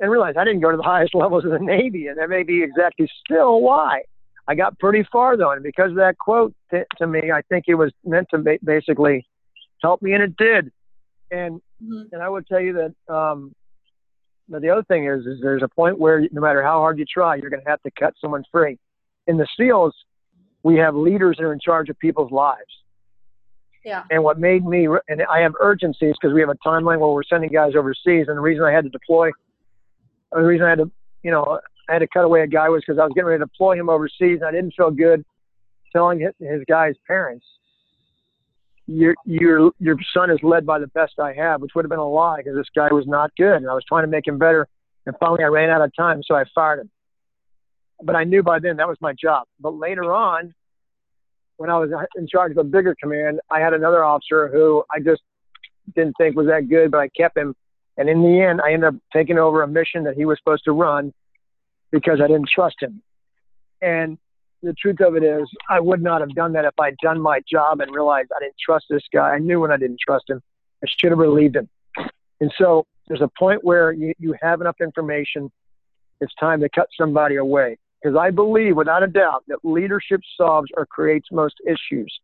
and 0.00 0.10
realize 0.10 0.34
I 0.36 0.44
didn't 0.44 0.60
go 0.60 0.70
to 0.70 0.76
the 0.76 0.82
highest 0.94 1.14
levels 1.14 1.44
of 1.44 1.50
the 1.50 1.58
Navy, 1.58 2.08
and 2.08 2.18
that 2.18 2.28
may 2.28 2.42
be 2.42 2.62
exactly 2.62 3.08
still 3.24 3.60
why. 3.60 4.02
I 4.48 4.54
got 4.54 4.78
pretty 4.78 5.06
far 5.12 5.36
though, 5.36 5.52
and 5.52 5.62
because 5.62 5.90
of 5.90 5.96
that 5.96 6.18
quote 6.18 6.54
t- 6.70 6.82
to 6.98 7.06
me, 7.06 7.30
I 7.32 7.42
think 7.42 7.66
it 7.68 7.74
was 7.74 7.92
meant 8.04 8.28
to 8.30 8.38
ba- 8.38 8.58
basically 8.64 9.26
help 9.82 10.02
me, 10.02 10.12
and 10.12 10.22
it 10.22 10.36
did. 10.36 10.72
And 11.30 11.60
mm-hmm. 11.82 12.12
and 12.12 12.22
I 12.22 12.28
would 12.28 12.46
tell 12.46 12.60
you 12.60 12.72
that. 12.72 13.14
Um, 13.14 13.54
but 14.48 14.62
the 14.62 14.70
other 14.70 14.82
thing 14.82 15.06
is, 15.06 15.24
is 15.26 15.38
there's 15.40 15.62
a 15.62 15.68
point 15.68 16.00
where 16.00 16.26
no 16.32 16.40
matter 16.40 16.60
how 16.60 16.80
hard 16.80 16.98
you 16.98 17.04
try, 17.04 17.36
you're 17.36 17.50
going 17.50 17.62
to 17.62 17.70
have 17.70 17.80
to 17.82 17.90
cut 17.96 18.14
someone 18.20 18.42
free. 18.50 18.76
In 19.28 19.36
the 19.36 19.46
SEALs, 19.56 19.94
we 20.64 20.74
have 20.76 20.96
leaders 20.96 21.36
that 21.38 21.44
are 21.44 21.52
in 21.52 21.60
charge 21.60 21.88
of 21.88 21.96
people's 22.00 22.32
lives. 22.32 22.58
Yeah. 23.84 24.02
And 24.10 24.24
what 24.24 24.38
made 24.40 24.64
me, 24.64 24.88
and 25.08 25.22
I 25.30 25.40
have 25.40 25.52
urgencies 25.60 26.14
because 26.20 26.34
we 26.34 26.40
have 26.40 26.50
a 26.50 26.56
timeline 26.66 26.98
where 26.98 27.10
we're 27.10 27.22
sending 27.22 27.50
guys 27.50 27.72
overseas, 27.76 28.26
and 28.26 28.36
the 28.36 28.40
reason 28.40 28.64
I 28.64 28.72
had 28.72 28.84
to 28.84 28.90
deploy 28.90 29.30
the 30.32 30.42
reason 30.42 30.66
I 30.66 30.70
had 30.70 30.78
to, 30.78 30.90
you 31.22 31.30
know, 31.30 31.60
I 31.88 31.92
had 31.92 31.98
to 32.00 32.08
cut 32.08 32.24
away 32.24 32.42
a 32.42 32.46
guy 32.46 32.68
was 32.68 32.82
because 32.86 32.98
I 32.98 33.04
was 33.04 33.12
getting 33.14 33.26
ready 33.26 33.40
to 33.40 33.46
deploy 33.46 33.74
him 33.76 33.88
overseas, 33.88 34.38
and 34.40 34.44
I 34.44 34.52
didn't 34.52 34.74
feel 34.76 34.90
good 34.90 35.24
telling 35.92 36.20
his, 36.20 36.32
his 36.38 36.62
guy's 36.68 36.94
parents 37.06 37.44
your 38.90 39.14
your 39.24 39.70
your 39.78 39.96
son 40.12 40.30
is 40.30 40.38
led 40.42 40.66
by 40.66 40.78
the 40.78 40.88
best 40.88 41.14
I 41.20 41.32
have, 41.34 41.60
which 41.62 41.72
would 41.74 41.84
have 41.84 41.90
been 41.90 42.00
a 42.00 42.08
lie 42.08 42.38
because 42.38 42.56
this 42.56 42.66
guy 42.74 42.88
was 42.90 43.06
not 43.06 43.30
good, 43.36 43.56
and 43.56 43.70
I 43.70 43.74
was 43.74 43.84
trying 43.86 44.02
to 44.02 44.10
make 44.10 44.26
him 44.26 44.36
better. 44.36 44.66
And 45.06 45.14
finally, 45.20 45.44
I 45.44 45.46
ran 45.46 45.70
out 45.70 45.80
of 45.80 45.94
time, 45.94 46.22
so 46.24 46.34
I 46.34 46.44
fired 46.54 46.80
him. 46.80 46.90
But 48.02 48.16
I 48.16 48.24
knew 48.24 48.42
by 48.42 48.58
then 48.58 48.76
that 48.78 48.88
was 48.88 48.98
my 49.00 49.12
job. 49.12 49.46
But 49.60 49.76
later 49.76 50.12
on, 50.12 50.52
when 51.56 51.70
I 51.70 51.78
was 51.78 51.90
in 52.16 52.26
charge 52.26 52.50
of 52.50 52.58
a 52.58 52.64
bigger 52.64 52.96
command, 53.00 53.40
I 53.50 53.60
had 53.60 53.74
another 53.74 54.02
officer 54.02 54.48
who 54.48 54.82
I 54.94 54.98
just 54.98 55.22
didn't 55.94 56.14
think 56.18 56.34
was 56.34 56.48
that 56.48 56.68
good, 56.68 56.90
but 56.90 56.98
I 56.98 57.08
kept 57.08 57.36
him. 57.36 57.54
And 58.00 58.08
in 58.08 58.22
the 58.22 58.40
end, 58.40 58.62
I 58.62 58.72
ended 58.72 58.88
up 58.88 58.94
taking 59.12 59.36
over 59.36 59.60
a 59.60 59.68
mission 59.68 60.04
that 60.04 60.14
he 60.14 60.24
was 60.24 60.38
supposed 60.38 60.64
to 60.64 60.72
run 60.72 61.12
because 61.90 62.18
I 62.18 62.28
didn't 62.28 62.48
trust 62.48 62.76
him. 62.80 63.02
And 63.82 64.16
the 64.62 64.72
truth 64.72 65.02
of 65.02 65.16
it 65.16 65.22
is, 65.22 65.46
I 65.68 65.80
would 65.80 66.02
not 66.02 66.22
have 66.22 66.34
done 66.34 66.54
that 66.54 66.64
if 66.64 66.72
I'd 66.80 66.96
done 67.02 67.20
my 67.20 67.42
job 67.46 67.82
and 67.82 67.94
realized 67.94 68.30
I 68.34 68.40
didn't 68.42 68.56
trust 68.58 68.86
this 68.88 69.02
guy. 69.12 69.32
I 69.32 69.38
knew 69.38 69.60
when 69.60 69.70
I 69.70 69.76
didn't 69.76 69.98
trust 70.00 70.30
him. 70.30 70.40
I 70.82 70.86
should 70.88 71.10
have 71.10 71.18
relieved 71.18 71.56
him. 71.56 71.68
And 72.40 72.50
so 72.56 72.86
there's 73.06 73.20
a 73.20 73.30
point 73.38 73.62
where 73.64 73.92
you, 73.92 74.14
you 74.18 74.34
have 74.40 74.62
enough 74.62 74.76
information. 74.80 75.52
It's 76.22 76.34
time 76.40 76.60
to 76.60 76.70
cut 76.70 76.88
somebody 76.98 77.36
away. 77.36 77.76
Because 78.02 78.16
I 78.16 78.30
believe, 78.30 78.76
without 78.76 79.02
a 79.02 79.08
doubt, 79.08 79.44
that 79.48 79.58
leadership 79.62 80.22
solves 80.38 80.70
or 80.74 80.86
creates 80.86 81.28
most 81.30 81.56
issues. 81.66 82.18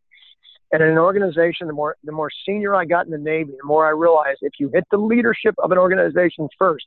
And 0.73 0.83
in 0.83 0.89
an 0.89 0.99
organization, 0.99 1.69
the 1.69 1.73
more 1.73 1.97
the 2.03 2.13
more 2.13 2.31
senior 2.45 2.75
I 2.75 2.85
got 2.85 3.07
in 3.07 3.13
the 3.13 3.19
Navy, 3.19 3.53
the 3.53 3.67
more 3.67 3.87
I 3.87 3.91
realized 3.91 4.39
if 4.43 4.55
you 4.59 4.71
hit 4.75 4.85
the 4.91 4.97
leadership 4.97 5.55
of 5.59 5.71
an 5.71 5.79
organization 5.79 6.49
first 6.59 6.87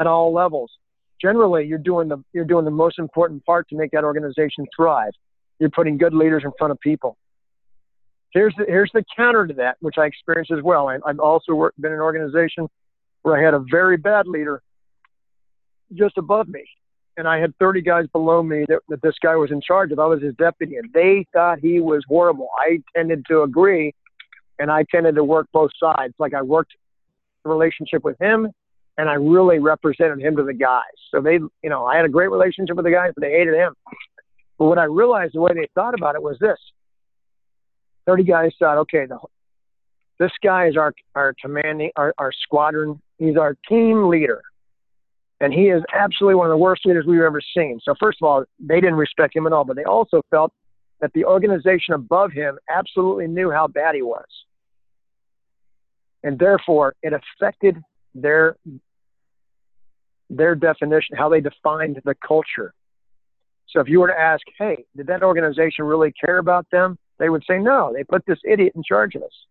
at 0.00 0.06
all 0.06 0.32
levels, 0.32 0.70
generally 1.22 1.64
you're 1.64 1.78
doing 1.78 2.08
the 2.08 2.22
you're 2.32 2.44
doing 2.44 2.64
the 2.64 2.70
most 2.70 2.98
important 2.98 3.44
part 3.44 3.68
to 3.68 3.76
make 3.76 3.92
that 3.92 4.04
organization 4.04 4.66
thrive. 4.76 5.12
You're 5.60 5.70
putting 5.70 5.96
good 5.96 6.12
leaders 6.12 6.42
in 6.44 6.50
front 6.58 6.72
of 6.72 6.80
people. 6.80 7.16
Here's 8.32 8.54
the 8.58 8.64
here's 8.66 8.90
the 8.92 9.04
counter 9.16 9.46
to 9.46 9.54
that, 9.54 9.76
which 9.80 9.94
I 9.96 10.06
experienced 10.06 10.50
as 10.50 10.62
well. 10.62 10.88
I, 10.88 10.98
I've 11.06 11.20
also 11.20 11.54
worked, 11.54 11.80
been 11.80 11.92
in 11.92 11.98
an 11.98 12.02
organization 12.02 12.68
where 13.22 13.38
I 13.38 13.44
had 13.44 13.54
a 13.54 13.64
very 13.70 13.96
bad 13.96 14.26
leader 14.26 14.60
just 15.94 16.18
above 16.18 16.48
me, 16.48 16.64
and 17.16 17.28
I 17.28 17.38
had 17.38 17.54
30 17.58 17.82
guys 17.82 18.06
below 18.12 18.42
me 18.42 18.64
that, 18.68 18.80
that 18.88 19.02
this 19.02 19.14
guy 19.22 19.36
was 19.36 19.50
in 19.50 19.60
charge 19.60 19.92
of. 19.92 19.98
I 19.98 20.06
was 20.06 20.22
his 20.22 20.34
deputy, 20.34 20.76
and 20.76 20.92
they 20.92 21.26
thought 21.32 21.58
he 21.60 21.80
was 21.80 22.02
horrible. 22.08 22.48
I 22.58 22.82
tended 22.96 23.24
to 23.28 23.42
agree, 23.42 23.94
and 24.58 24.70
I 24.70 24.84
tended 24.90 25.14
to 25.16 25.24
work 25.24 25.46
both 25.52 25.70
sides. 25.78 26.14
Like 26.18 26.34
I 26.34 26.42
worked 26.42 26.72
the 27.44 27.50
relationship 27.50 28.04
with 28.04 28.18
him, 28.20 28.48
and 28.98 29.08
I 29.08 29.14
really 29.14 29.58
represented 29.58 30.20
him 30.20 30.36
to 30.36 30.44
the 30.44 30.54
guys. 30.54 30.82
So 31.10 31.20
they, 31.20 31.34
you 31.62 31.70
know, 31.70 31.84
I 31.84 31.96
had 31.96 32.04
a 32.04 32.08
great 32.08 32.30
relationship 32.30 32.76
with 32.76 32.84
the 32.84 32.90
guys, 32.90 33.12
but 33.14 33.22
they 33.22 33.32
hated 33.32 33.54
him. 33.54 33.74
But 34.58 34.66
what 34.66 34.78
I 34.78 34.84
realized 34.84 35.34
the 35.34 35.40
way 35.40 35.52
they 35.54 35.68
thought 35.74 35.94
about 35.94 36.14
it 36.14 36.22
was 36.22 36.36
this: 36.40 36.58
30 38.06 38.24
guys 38.24 38.52
thought, 38.58 38.78
okay, 38.78 39.06
the, 39.06 39.18
this 40.18 40.32
guy 40.42 40.68
is 40.68 40.76
our 40.76 40.92
our 41.14 41.34
commanding 41.40 41.90
our, 41.96 42.14
our 42.18 42.32
squadron. 42.32 43.00
He's 43.18 43.36
our 43.36 43.56
team 43.68 44.08
leader, 44.08 44.42
and 45.40 45.52
he 45.52 45.64
is 45.64 45.82
absolutely 45.92 46.36
one 46.36 46.46
of 46.46 46.50
the 46.50 46.56
worst 46.56 46.86
leaders 46.86 47.04
we've 47.06 47.20
ever 47.20 47.40
seen. 47.56 47.80
So 47.82 47.94
first 48.00 48.18
of 48.22 48.26
all, 48.26 48.44
they 48.58 48.80
didn't 48.80 48.94
respect 48.94 49.34
him 49.34 49.46
at 49.46 49.52
all, 49.52 49.64
but 49.64 49.76
they 49.76 49.84
also 49.84 50.22
felt 50.30 50.52
that 51.00 51.12
the 51.12 51.24
organization 51.24 51.94
above 51.94 52.32
him 52.32 52.58
absolutely 52.70 53.26
knew 53.26 53.50
how 53.50 53.66
bad 53.66 53.94
he 53.94 54.02
was, 54.02 54.26
and 56.22 56.38
therefore 56.38 56.94
it 57.02 57.12
affected 57.12 57.76
their 58.14 58.56
their 60.30 60.54
definition, 60.54 61.16
how 61.16 61.28
they 61.28 61.40
defined 61.40 62.00
the 62.04 62.14
culture. 62.26 62.72
So 63.68 63.80
if 63.80 63.88
you 63.88 64.00
were 64.00 64.08
to 64.08 64.18
ask, 64.18 64.42
hey, 64.58 64.84
did 64.96 65.06
that 65.08 65.22
organization 65.22 65.84
really 65.84 66.12
care 66.12 66.38
about 66.38 66.66
them? 66.70 66.96
They 67.18 67.28
would 67.28 67.44
say, 67.48 67.58
no, 67.58 67.92
they 67.94 68.04
put 68.04 68.24
this 68.26 68.38
idiot 68.48 68.72
in 68.74 68.82
charge 68.82 69.14
of 69.14 69.22
us. 69.22 69.46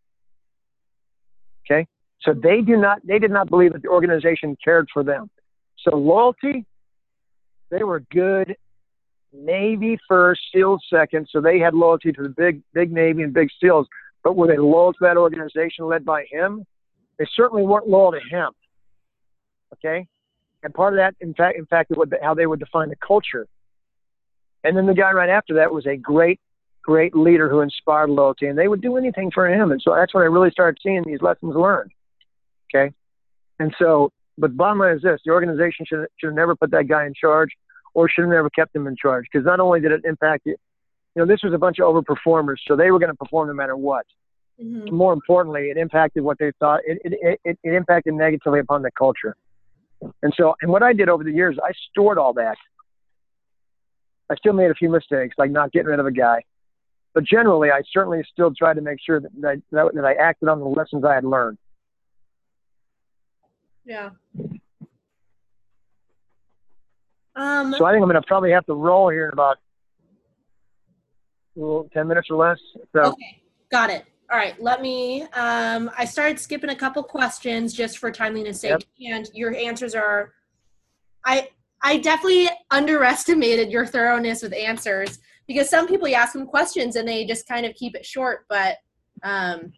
Okay? 1.65 1.87
So 2.21 2.33
they 2.33 2.61
do 2.61 2.77
not 2.77 3.05
they 3.05 3.19
did 3.19 3.31
not 3.31 3.49
believe 3.49 3.73
that 3.73 3.81
the 3.81 3.89
organization 3.89 4.57
cared 4.63 4.87
for 4.93 5.03
them. 5.03 5.29
So 5.83 5.95
loyalty, 5.95 6.65
they 7.69 7.83
were 7.83 8.01
good 8.11 8.55
Navy 9.33 9.97
first, 10.07 10.41
SEALs 10.53 10.83
second. 10.89 11.27
So 11.31 11.41
they 11.41 11.59
had 11.59 11.73
loyalty 11.73 12.11
to 12.11 12.23
the 12.23 12.29
big 12.29 12.61
big 12.73 12.91
Navy 12.91 13.23
and 13.23 13.33
big 13.33 13.49
SEALs. 13.61 13.87
But 14.23 14.35
were 14.35 14.47
they 14.47 14.57
loyal 14.57 14.93
to 14.93 14.99
that 15.01 15.17
organization 15.17 15.85
led 15.85 16.05
by 16.05 16.25
him? 16.31 16.65
They 17.19 17.25
certainly 17.35 17.63
weren't 17.63 17.87
loyal 17.87 18.11
to 18.13 18.19
him. 18.19 18.51
Okay? 19.73 20.07
And 20.63 20.73
part 20.73 20.93
of 20.93 20.97
that, 20.97 21.15
in 21.19 21.33
fact, 21.33 21.57
in 21.57 21.65
fact, 21.65 21.91
is 21.91 21.97
how 22.21 22.33
they 22.33 22.45
would 22.45 22.59
define 22.59 22.89
the 22.89 22.95
culture. 23.05 23.47
And 24.63 24.77
then 24.77 24.85
the 24.85 24.93
guy 24.93 25.11
right 25.11 25.29
after 25.29 25.55
that 25.55 25.73
was 25.73 25.85
a 25.85 25.97
great, 25.97 26.39
great 26.81 27.13
leader 27.13 27.49
who 27.49 27.59
inspired 27.59 28.09
loyalty, 28.09 28.47
and 28.47 28.57
they 28.57 28.69
would 28.69 28.81
do 28.81 28.95
anything 28.95 29.29
for 29.29 29.47
him. 29.47 29.71
And 29.71 29.81
so 29.81 29.93
that's 29.93 30.13
when 30.13 30.23
I 30.23 30.27
really 30.27 30.51
started 30.51 30.79
seeing 30.81 31.03
these 31.05 31.21
lessons 31.21 31.53
learned. 31.55 31.91
Okay, 32.73 32.93
and 33.59 33.75
so, 33.77 34.09
but 34.37 34.55
bottom 34.57 34.79
line 34.79 34.95
is 34.95 35.01
this: 35.01 35.19
the 35.25 35.31
organization 35.31 35.85
should 35.85 36.05
should 36.17 36.27
have 36.27 36.35
never 36.35 36.55
put 36.55 36.71
that 36.71 36.87
guy 36.87 37.05
in 37.05 37.13
charge, 37.13 37.49
or 37.93 38.09
should 38.09 38.23
have 38.23 38.31
never 38.31 38.49
kept 38.49 38.75
him 38.75 38.87
in 38.87 38.95
charge, 38.95 39.25
because 39.31 39.45
not 39.45 39.59
only 39.59 39.79
did 39.79 39.91
it 39.91 40.01
impact 40.05 40.43
it, 40.45 40.59
you 41.15 41.21
know, 41.21 41.25
this 41.25 41.43
was 41.43 41.53
a 41.53 41.57
bunch 41.57 41.79
of 41.79 41.85
overperformers, 41.93 42.57
so 42.67 42.75
they 42.75 42.91
were 42.91 42.99
going 42.99 43.11
to 43.11 43.17
perform 43.17 43.47
no 43.47 43.53
matter 43.53 43.77
what. 43.77 44.05
Mm-hmm. 44.61 44.95
More 44.95 45.13
importantly, 45.13 45.69
it 45.69 45.77
impacted 45.77 46.23
what 46.23 46.37
they 46.39 46.51
thought. 46.59 46.81
It, 46.85 46.99
it, 47.03 47.39
it, 47.43 47.59
it 47.63 47.73
impacted 47.73 48.13
negatively 48.13 48.59
upon 48.59 48.81
the 48.81 48.91
culture. 48.91 49.35
And 50.21 50.33
so, 50.37 50.55
and 50.61 50.71
what 50.71 50.83
I 50.83 50.93
did 50.93 51.09
over 51.09 51.23
the 51.23 51.31
years, 51.31 51.57
I 51.63 51.71
stored 51.89 52.17
all 52.17 52.33
that. 52.33 52.57
I 54.29 54.35
still 54.35 54.53
made 54.53 54.71
a 54.71 54.75
few 54.75 54.89
mistakes, 54.89 55.35
like 55.37 55.51
not 55.51 55.71
getting 55.71 55.87
rid 55.87 55.99
of 55.99 56.05
a 56.05 56.11
guy. 56.11 56.43
But 57.13 57.23
generally, 57.25 57.69
I 57.69 57.81
certainly 57.91 58.23
still 58.31 58.53
tried 58.53 58.75
to 58.75 58.81
make 58.81 58.97
sure 59.03 59.19
that, 59.19 59.29
that, 59.41 59.61
that, 59.71 59.93
that 59.93 60.05
I 60.05 60.13
acted 60.13 60.49
on 60.49 60.59
the 60.59 60.65
lessons 60.65 61.03
I 61.05 61.13
had 61.13 61.23
learned. 61.23 61.57
Yeah. 63.85 64.11
Um, 67.35 67.73
so 67.77 67.85
I 67.85 67.91
think 67.91 68.03
I'm 68.03 68.09
going 68.09 68.13
to 68.13 68.21
probably 68.27 68.51
have 68.51 68.65
to 68.67 68.73
roll 68.73 69.09
here 69.09 69.25
in 69.25 69.33
about 69.33 69.57
well, 71.55 71.87
10 71.93 72.07
minutes 72.07 72.29
or 72.29 72.37
less. 72.37 72.59
So. 72.93 73.01
Okay, 73.01 73.41
got 73.71 73.89
it. 73.89 74.05
All 74.31 74.37
right, 74.37 74.59
let 74.61 74.81
me. 74.81 75.23
Um, 75.33 75.91
I 75.97 76.05
started 76.05 76.39
skipping 76.39 76.71
a 76.71 76.75
couple 76.75 77.03
questions 77.03 77.73
just 77.73 77.99
for 77.99 78.11
timeliness 78.11 78.61
sake, 78.61 78.85
yep. 78.97 79.15
and 79.15 79.29
your 79.33 79.55
answers 79.55 79.93
are. 79.93 80.33
I 81.25 81.49
I 81.83 81.97
definitely 81.97 82.49
underestimated 82.71 83.69
your 83.69 83.85
thoroughness 83.85 84.41
with 84.41 84.53
answers 84.53 85.19
because 85.47 85.69
some 85.69 85.87
people 85.87 86.07
you 86.07 86.15
ask 86.15 86.33
them 86.33 86.47
questions 86.47 86.95
and 86.95 87.07
they 87.07 87.25
just 87.25 87.47
kind 87.47 87.65
of 87.65 87.75
keep 87.75 87.95
it 87.95 88.05
short. 88.05 88.45
But 88.49 88.77
um, 89.21 89.73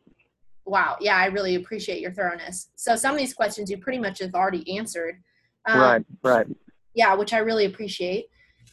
wow, 0.66 0.98
yeah, 1.00 1.16
I 1.16 1.26
really 1.28 1.56
appreciate 1.56 2.02
your 2.02 2.12
thoroughness. 2.12 2.70
So 2.76 2.96
some 2.96 3.14
of 3.14 3.20
these 3.20 3.34
questions 3.34 3.70
you 3.70 3.78
pretty 3.78 4.00
much 4.00 4.20
have 4.20 4.34
already 4.34 4.78
answered. 4.78 5.22
Um, 5.68 5.80
right, 5.80 6.06
right. 6.24 6.48
Yeah, 6.94 7.14
which 7.16 7.34
I 7.34 7.40
really 7.40 7.66
appreciate. 7.66 8.26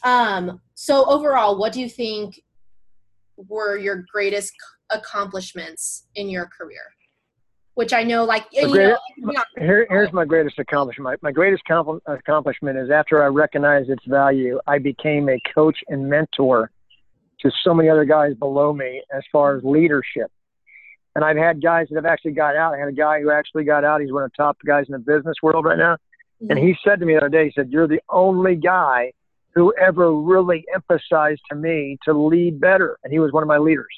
Um, 0.03 0.61
so 0.75 1.05
overall, 1.05 1.59
what 1.59 1.73
do 1.73 1.81
you 1.81 1.89
think 1.89 2.41
were 3.37 3.77
your 3.77 4.05
greatest 4.13 4.53
accomplishments 4.91 6.07
in 6.15 6.29
your 6.29 6.47
career? 6.47 6.83
Which 7.75 7.95
I 7.95 8.03
know, 8.03 8.25
like, 8.25 8.47
you 8.53 8.69
greatest, 8.69 9.01
know, 9.17 9.33
here, 9.57 9.87
here's 9.89 10.13
my 10.13 10.27
greatest 10.27 10.59
accomplishment. 10.59 11.19
My, 11.23 11.29
my 11.29 11.33
greatest 11.33 11.63
accomplishment 12.07 12.77
is 12.77 12.91
after 12.91 13.23
I 13.23 13.29
recognized 13.29 13.89
its 13.89 14.05
value, 14.07 14.61
I 14.67 14.79
became 14.79 15.31
a 15.31 15.41
coach 15.55 15.79
and 15.89 16.09
mentor 16.09 16.71
to 17.41 17.51
so 17.65 17.73
many 17.73 17.89
other 17.89 18.05
guys 18.05 18.35
below 18.35 18.75
me 18.75 19.03
as 19.15 19.23
far 19.33 19.57
as 19.57 19.65
leadership. 19.65 20.31
And 21.15 21.25
I've 21.25 21.37
had 21.37 21.63
guys 21.63 21.89
that 21.91 21.97
have 21.97 22.07
actually 22.07 22.33
got 22.33 22.57
out. 22.57 22.75
I 22.75 22.79
had 22.79 22.89
a 22.89 22.93
guy 22.93 23.21
who 23.21 23.31
actually 23.31 23.65
got 23.65 23.85
out. 23.85 24.01
He's 24.01 24.13
one 24.13 24.23
of 24.23 24.31
the 24.31 24.43
top 24.43 24.57
guys 24.65 24.87
in 24.89 24.93
the 24.93 24.99
business 24.99 25.37
world 25.43 25.65
right 25.65 25.79
now. 25.79 25.99
And 26.49 26.59
he 26.59 26.75
said 26.85 26.99
to 27.01 27.07
me 27.07 27.15
the 27.15 27.19
other 27.19 27.29
day, 27.29 27.45
he 27.47 27.53
said, 27.55 27.71
You're 27.71 27.87
the 27.87 28.01
only 28.09 28.57
guy 28.57 29.13
who 29.55 29.73
ever 29.75 30.13
really 30.13 30.65
emphasized 30.75 31.43
to 31.51 31.57
me 31.57 31.99
to 32.05 32.13
lead 32.13 32.61
better. 32.61 32.99
And 33.05 33.13
he 33.13 33.19
was 33.19 33.33
one 33.33 33.43
of 33.43 33.49
my 33.49 33.59
leaders. 33.59 33.95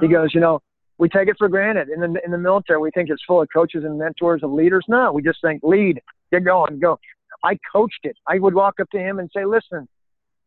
He 0.00 0.08
goes, 0.08 0.34
you 0.34 0.40
know, 0.40 0.60
we 0.98 1.08
take 1.08 1.28
it 1.28 1.36
for 1.38 1.48
granted 1.48 1.88
in 1.88 2.00
the 2.00 2.20
in 2.24 2.30
the 2.30 2.38
military. 2.38 2.78
We 2.78 2.90
think 2.90 3.10
it's 3.10 3.22
full 3.26 3.40
of 3.42 3.48
coaches 3.52 3.84
and 3.84 3.98
mentors 3.98 4.42
and 4.42 4.54
leaders. 4.54 4.84
No, 4.88 5.12
we 5.12 5.22
just 5.22 5.40
think 5.42 5.62
lead, 5.62 6.00
get 6.32 6.44
going, 6.44 6.78
go. 6.80 6.98
I 7.44 7.58
coached 7.70 8.00
it. 8.04 8.16
I 8.26 8.38
would 8.38 8.54
walk 8.54 8.80
up 8.80 8.90
to 8.90 8.98
him 8.98 9.18
and 9.18 9.30
say, 9.34 9.44
listen, 9.44 9.86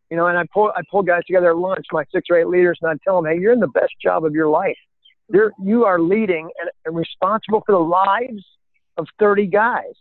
you 0.09 0.17
know, 0.17 0.27
and 0.27 0.37
I 0.37 0.45
pull 0.51 0.71
I 0.75 0.81
pull 0.89 1.03
guys 1.03 1.23
together 1.25 1.51
at 1.51 1.57
lunch, 1.57 1.85
my 1.91 2.03
six 2.11 2.27
or 2.29 2.37
eight 2.37 2.47
leaders, 2.47 2.79
and 2.81 2.91
I 2.91 2.95
tell 3.03 3.21
them, 3.21 3.31
hey, 3.31 3.39
you're 3.39 3.53
in 3.53 3.59
the 3.59 3.67
best 3.67 3.93
job 4.01 4.25
of 4.25 4.33
your 4.33 4.49
life. 4.49 4.77
You're 5.31 5.51
you 5.64 5.85
are 5.85 5.99
leading 5.99 6.49
and, 6.60 6.69
and 6.85 6.95
responsible 6.95 7.64
for 7.65 7.73
the 7.73 7.80
lives 7.80 8.43
of 8.97 9.07
30 9.19 9.47
guys. 9.47 9.93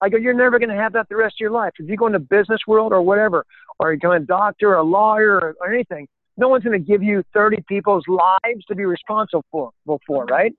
I 0.00 0.08
go, 0.08 0.18
you're 0.18 0.34
never 0.34 0.58
going 0.58 0.70
to 0.70 0.74
have 0.74 0.92
that 0.94 1.08
the 1.08 1.16
rest 1.16 1.36
of 1.36 1.40
your 1.40 1.50
life. 1.50 1.72
If 1.78 1.88
you 1.88 1.96
go 1.96 2.06
into 2.06 2.18
business 2.18 2.60
world 2.66 2.92
or 2.92 3.00
whatever, 3.00 3.46
or 3.78 3.92
you 3.92 3.98
become 3.98 4.12
a 4.12 4.20
doctor, 4.20 4.70
or 4.70 4.76
a 4.76 4.82
lawyer, 4.82 5.36
or, 5.36 5.54
or 5.60 5.72
anything, 5.72 6.06
no 6.36 6.48
one's 6.48 6.64
going 6.64 6.78
to 6.78 6.84
give 6.84 7.02
you 7.02 7.22
30 7.32 7.64
people's 7.68 8.04
lives 8.08 8.64
to 8.68 8.74
be 8.74 8.84
responsible 8.84 9.44
for, 9.50 9.70
for, 10.06 10.24
right? 10.26 10.52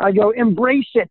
I 0.00 0.12
go, 0.12 0.30
embrace 0.30 0.90
it. 0.94 1.10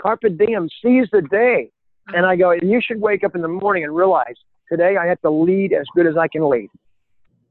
Carpe 0.00 0.22
diem, 0.38 0.68
seize 0.82 1.08
the 1.10 1.22
day. 1.22 1.70
And 2.08 2.26
I 2.26 2.36
go, 2.36 2.50
and 2.50 2.70
you 2.70 2.80
should 2.84 3.00
wake 3.00 3.24
up 3.24 3.34
in 3.34 3.40
the 3.40 3.48
morning 3.48 3.84
and 3.84 3.96
realize 3.96 4.34
today 4.70 4.96
I 4.96 5.06
have 5.06 5.20
to 5.22 5.30
lead 5.30 5.72
as 5.72 5.86
good 5.96 6.06
as 6.06 6.16
I 6.16 6.28
can 6.28 6.48
lead. 6.48 6.68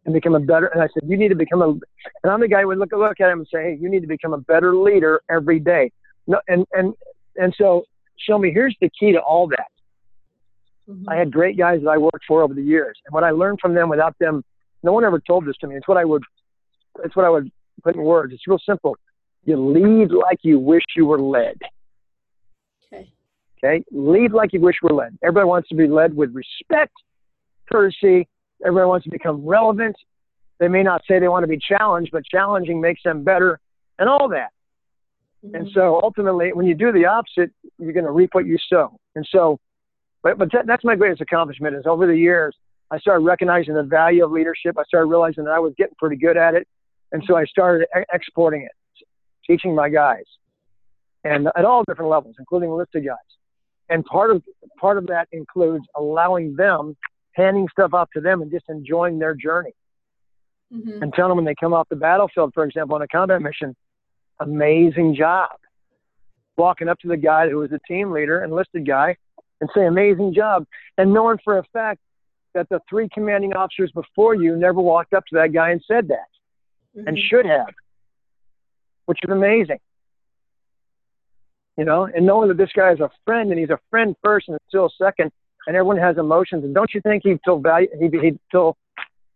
And 0.05 0.13
become 0.13 0.35
a 0.35 0.39
better. 0.39 0.67
And 0.67 0.81
I 0.81 0.87
said, 0.93 1.03
you 1.07 1.17
need 1.17 1.29
to 1.29 1.35
become 1.35 1.61
a. 1.61 1.69
And 1.69 2.31
I'm 2.31 2.41
the 2.41 2.47
guy 2.47 2.61
who 2.61 2.67
would 2.67 2.77
look 2.77 2.91
look 2.91 3.19
at 3.19 3.29
him 3.29 3.39
and 3.39 3.47
say, 3.51 3.63
hey, 3.63 3.77
you 3.79 3.89
need 3.89 4.01
to 4.01 4.07
become 4.07 4.33
a 4.33 4.37
better 4.37 4.75
leader 4.75 5.21
every 5.29 5.59
day. 5.59 5.91
No, 6.27 6.39
and 6.47 6.65
and 6.73 6.93
and 7.35 7.53
so 7.57 7.83
show 8.17 8.37
me. 8.37 8.51
Here's 8.51 8.75
the 8.81 8.89
key 8.99 9.11
to 9.13 9.19
all 9.19 9.47
that. 9.47 9.67
Mm-hmm. 10.89 11.07
I 11.09 11.15
had 11.15 11.31
great 11.31 11.57
guys 11.57 11.81
that 11.83 11.89
I 11.89 11.97
worked 11.97 12.25
for 12.27 12.41
over 12.41 12.53
the 12.53 12.63
years, 12.63 12.97
and 13.05 13.13
what 13.13 13.23
I 13.23 13.31
learned 13.31 13.59
from 13.61 13.73
them, 13.73 13.89
without 13.89 14.17
them, 14.19 14.43
no 14.83 14.91
one 14.91 15.05
ever 15.05 15.19
told 15.19 15.45
this 15.45 15.55
to 15.61 15.67
me. 15.67 15.75
It's 15.75 15.87
what 15.87 15.97
I 15.97 16.05
would. 16.05 16.23
It's 17.03 17.15
what 17.15 17.25
I 17.25 17.29
would 17.29 17.49
put 17.83 17.95
in 17.95 18.03
words. 18.03 18.33
It's 18.33 18.47
real 18.47 18.59
simple. 18.65 18.97
You 19.45 19.57
lead 19.57 20.11
like 20.11 20.39
you 20.43 20.59
wish 20.59 20.83
you 20.95 21.05
were 21.05 21.19
led. 21.19 21.57
Okay. 22.93 23.11
Okay. 23.57 23.83
Lead 23.91 24.31
like 24.31 24.53
you 24.53 24.61
wish 24.61 24.75
you 24.81 24.89
were 24.89 24.95
led. 24.95 25.17
Everybody 25.23 25.45
wants 25.45 25.69
to 25.69 25.75
be 25.75 25.87
led 25.87 26.15
with 26.15 26.33
respect, 26.33 26.93
courtesy. 27.71 28.27
Everybody 28.65 28.87
wants 28.87 29.03
to 29.05 29.11
become 29.11 29.45
relevant. 29.45 29.95
They 30.59 30.67
may 30.67 30.83
not 30.83 31.01
say 31.07 31.19
they 31.19 31.27
want 31.27 31.43
to 31.43 31.47
be 31.47 31.59
challenged, 31.59 32.11
but 32.11 32.23
challenging 32.25 32.79
makes 32.79 33.01
them 33.03 33.23
better 33.23 33.59
and 33.99 34.07
all 34.07 34.29
that. 34.29 34.49
Mm-hmm. 35.45 35.55
And 35.55 35.69
so 35.73 35.99
ultimately, 36.01 36.53
when 36.53 36.65
you 36.65 36.75
do 36.75 36.91
the 36.91 37.05
opposite, 37.05 37.51
you're 37.77 37.93
going 37.93 38.05
to 38.05 38.11
reap 38.11 38.29
what 38.33 38.45
you 38.45 38.57
sow. 38.69 38.97
And 39.15 39.27
so, 39.29 39.59
but, 40.21 40.37
but 40.37 40.51
that, 40.53 40.65
that's 40.65 40.83
my 40.83 40.95
greatest 40.95 41.21
accomplishment 41.21 41.75
is 41.75 41.83
over 41.85 42.07
the 42.07 42.15
years, 42.15 42.55
I 42.91 42.99
started 42.99 43.25
recognizing 43.25 43.73
the 43.73 43.83
value 43.83 44.23
of 44.23 44.31
leadership. 44.31 44.77
I 44.77 44.83
started 44.83 45.07
realizing 45.07 45.43
that 45.45 45.51
I 45.51 45.59
was 45.59 45.73
getting 45.77 45.95
pretty 45.97 46.15
good 46.15 46.37
at 46.37 46.53
it. 46.53 46.67
And 47.11 47.23
so 47.27 47.35
I 47.35 47.45
started 47.45 47.87
exporting 48.13 48.61
it 48.61 48.71
teaching 49.45 49.75
my 49.75 49.89
guys, 49.89 50.23
and 51.23 51.47
at 51.55 51.65
all 51.65 51.83
different 51.87 52.09
levels, 52.09 52.35
including 52.39 52.69
enlisted 52.69 53.05
guys. 53.05 53.17
And 53.89 54.05
part 54.05 54.31
of 54.31 54.41
part 54.79 54.97
of 54.97 55.07
that 55.07 55.27
includes 55.31 55.85
allowing 55.95 56.55
them, 56.55 56.95
handing 57.33 57.67
stuff 57.71 57.93
off 57.93 58.09
to 58.13 58.21
them, 58.21 58.41
and 58.41 58.51
just 58.51 58.65
enjoying 58.69 59.19
their 59.19 59.35
journey. 59.35 59.73
Mm-hmm. 60.73 61.03
And 61.03 61.13
telling 61.13 61.29
them 61.29 61.37
when 61.37 61.45
they 61.45 61.55
come 61.59 61.73
off 61.73 61.87
the 61.89 61.95
battlefield, 61.95 62.53
for 62.53 62.63
example, 62.63 62.95
on 62.95 63.01
a 63.01 63.07
combat 63.07 63.41
mission, 63.41 63.75
amazing 64.39 65.15
job. 65.15 65.51
Walking 66.57 66.89
up 66.89 66.99
to 66.99 67.07
the 67.07 67.17
guy 67.17 67.49
who 67.49 67.57
was 67.57 67.69
the 67.69 67.79
team 67.87 68.11
leader, 68.11 68.43
enlisted 68.43 68.87
guy, 68.87 69.17
and 69.61 69.69
say, 69.75 69.85
amazing 69.85 70.33
job. 70.33 70.65
And 70.97 71.13
knowing 71.13 71.37
for 71.43 71.57
a 71.59 71.63
fact 71.73 71.99
that 72.53 72.69
the 72.69 72.79
three 72.89 73.09
commanding 73.11 73.53
officers 73.53 73.91
before 73.91 74.35
you 74.35 74.55
never 74.55 74.79
walked 74.79 75.13
up 75.13 75.25
to 75.27 75.35
that 75.35 75.53
guy 75.53 75.71
and 75.71 75.83
said 75.87 76.07
that, 76.09 76.27
mm-hmm. 76.95 77.07
and 77.07 77.17
should 77.17 77.45
have 77.45 77.67
which 79.05 79.19
is 79.23 79.29
amazing. 79.29 79.79
You 81.77 81.85
know, 81.85 82.05
and 82.05 82.25
knowing 82.25 82.49
that 82.49 82.57
this 82.57 82.69
guy 82.75 82.91
is 82.91 82.99
a 82.99 83.09
friend 83.25 83.49
and 83.49 83.59
he's 83.59 83.71
a 83.71 83.79
friend 83.89 84.15
first 84.23 84.47
and 84.47 84.57
still 84.67 84.91
second, 85.01 85.31
and 85.67 85.75
everyone 85.75 85.97
has 85.97 86.17
emotions. 86.17 86.63
And 86.63 86.73
don't 86.73 86.93
you 86.93 87.01
think 87.01 87.23
he'd 87.23 87.39
feel 87.45 87.59
value? 87.59 87.87
He'd, 87.99 88.13
he'd 88.13 88.39
feel. 88.51 88.77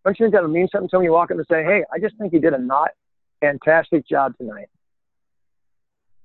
Don't 0.04 0.18
you 0.20 0.26
think 0.26 0.34
that 0.34 0.44
would 0.44 0.52
mean 0.52 0.68
something 0.72 0.90
to 0.90 0.98
him? 0.98 1.04
You 1.04 1.12
walk 1.12 1.32
up 1.32 1.38
and 1.38 1.46
say, 1.50 1.64
"Hey, 1.64 1.84
I 1.94 2.00
just 2.00 2.18
think 2.18 2.34
he 2.34 2.40
did 2.40 2.54
a 2.54 2.58
not 2.58 2.92
fantastic 3.42 4.08
job 4.08 4.38
tonight," 4.38 4.70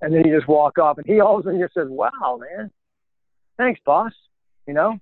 and 0.01 0.15
then 0.15 0.25
you 0.25 0.35
just 0.35 0.49
walk 0.49 0.79
off, 0.79 0.99
and 0.99 1.07
he 1.07 1.21
all 1.21 1.39
of 1.39 1.41
a 1.41 1.45
sudden 1.45 1.61
just 1.61 1.75
says, 1.75 1.89
"Wow, 1.89 2.41
man, 2.41 2.71
thanks, 3.59 3.81
boss." 3.85 4.13
You 4.67 4.75
know, 4.75 4.99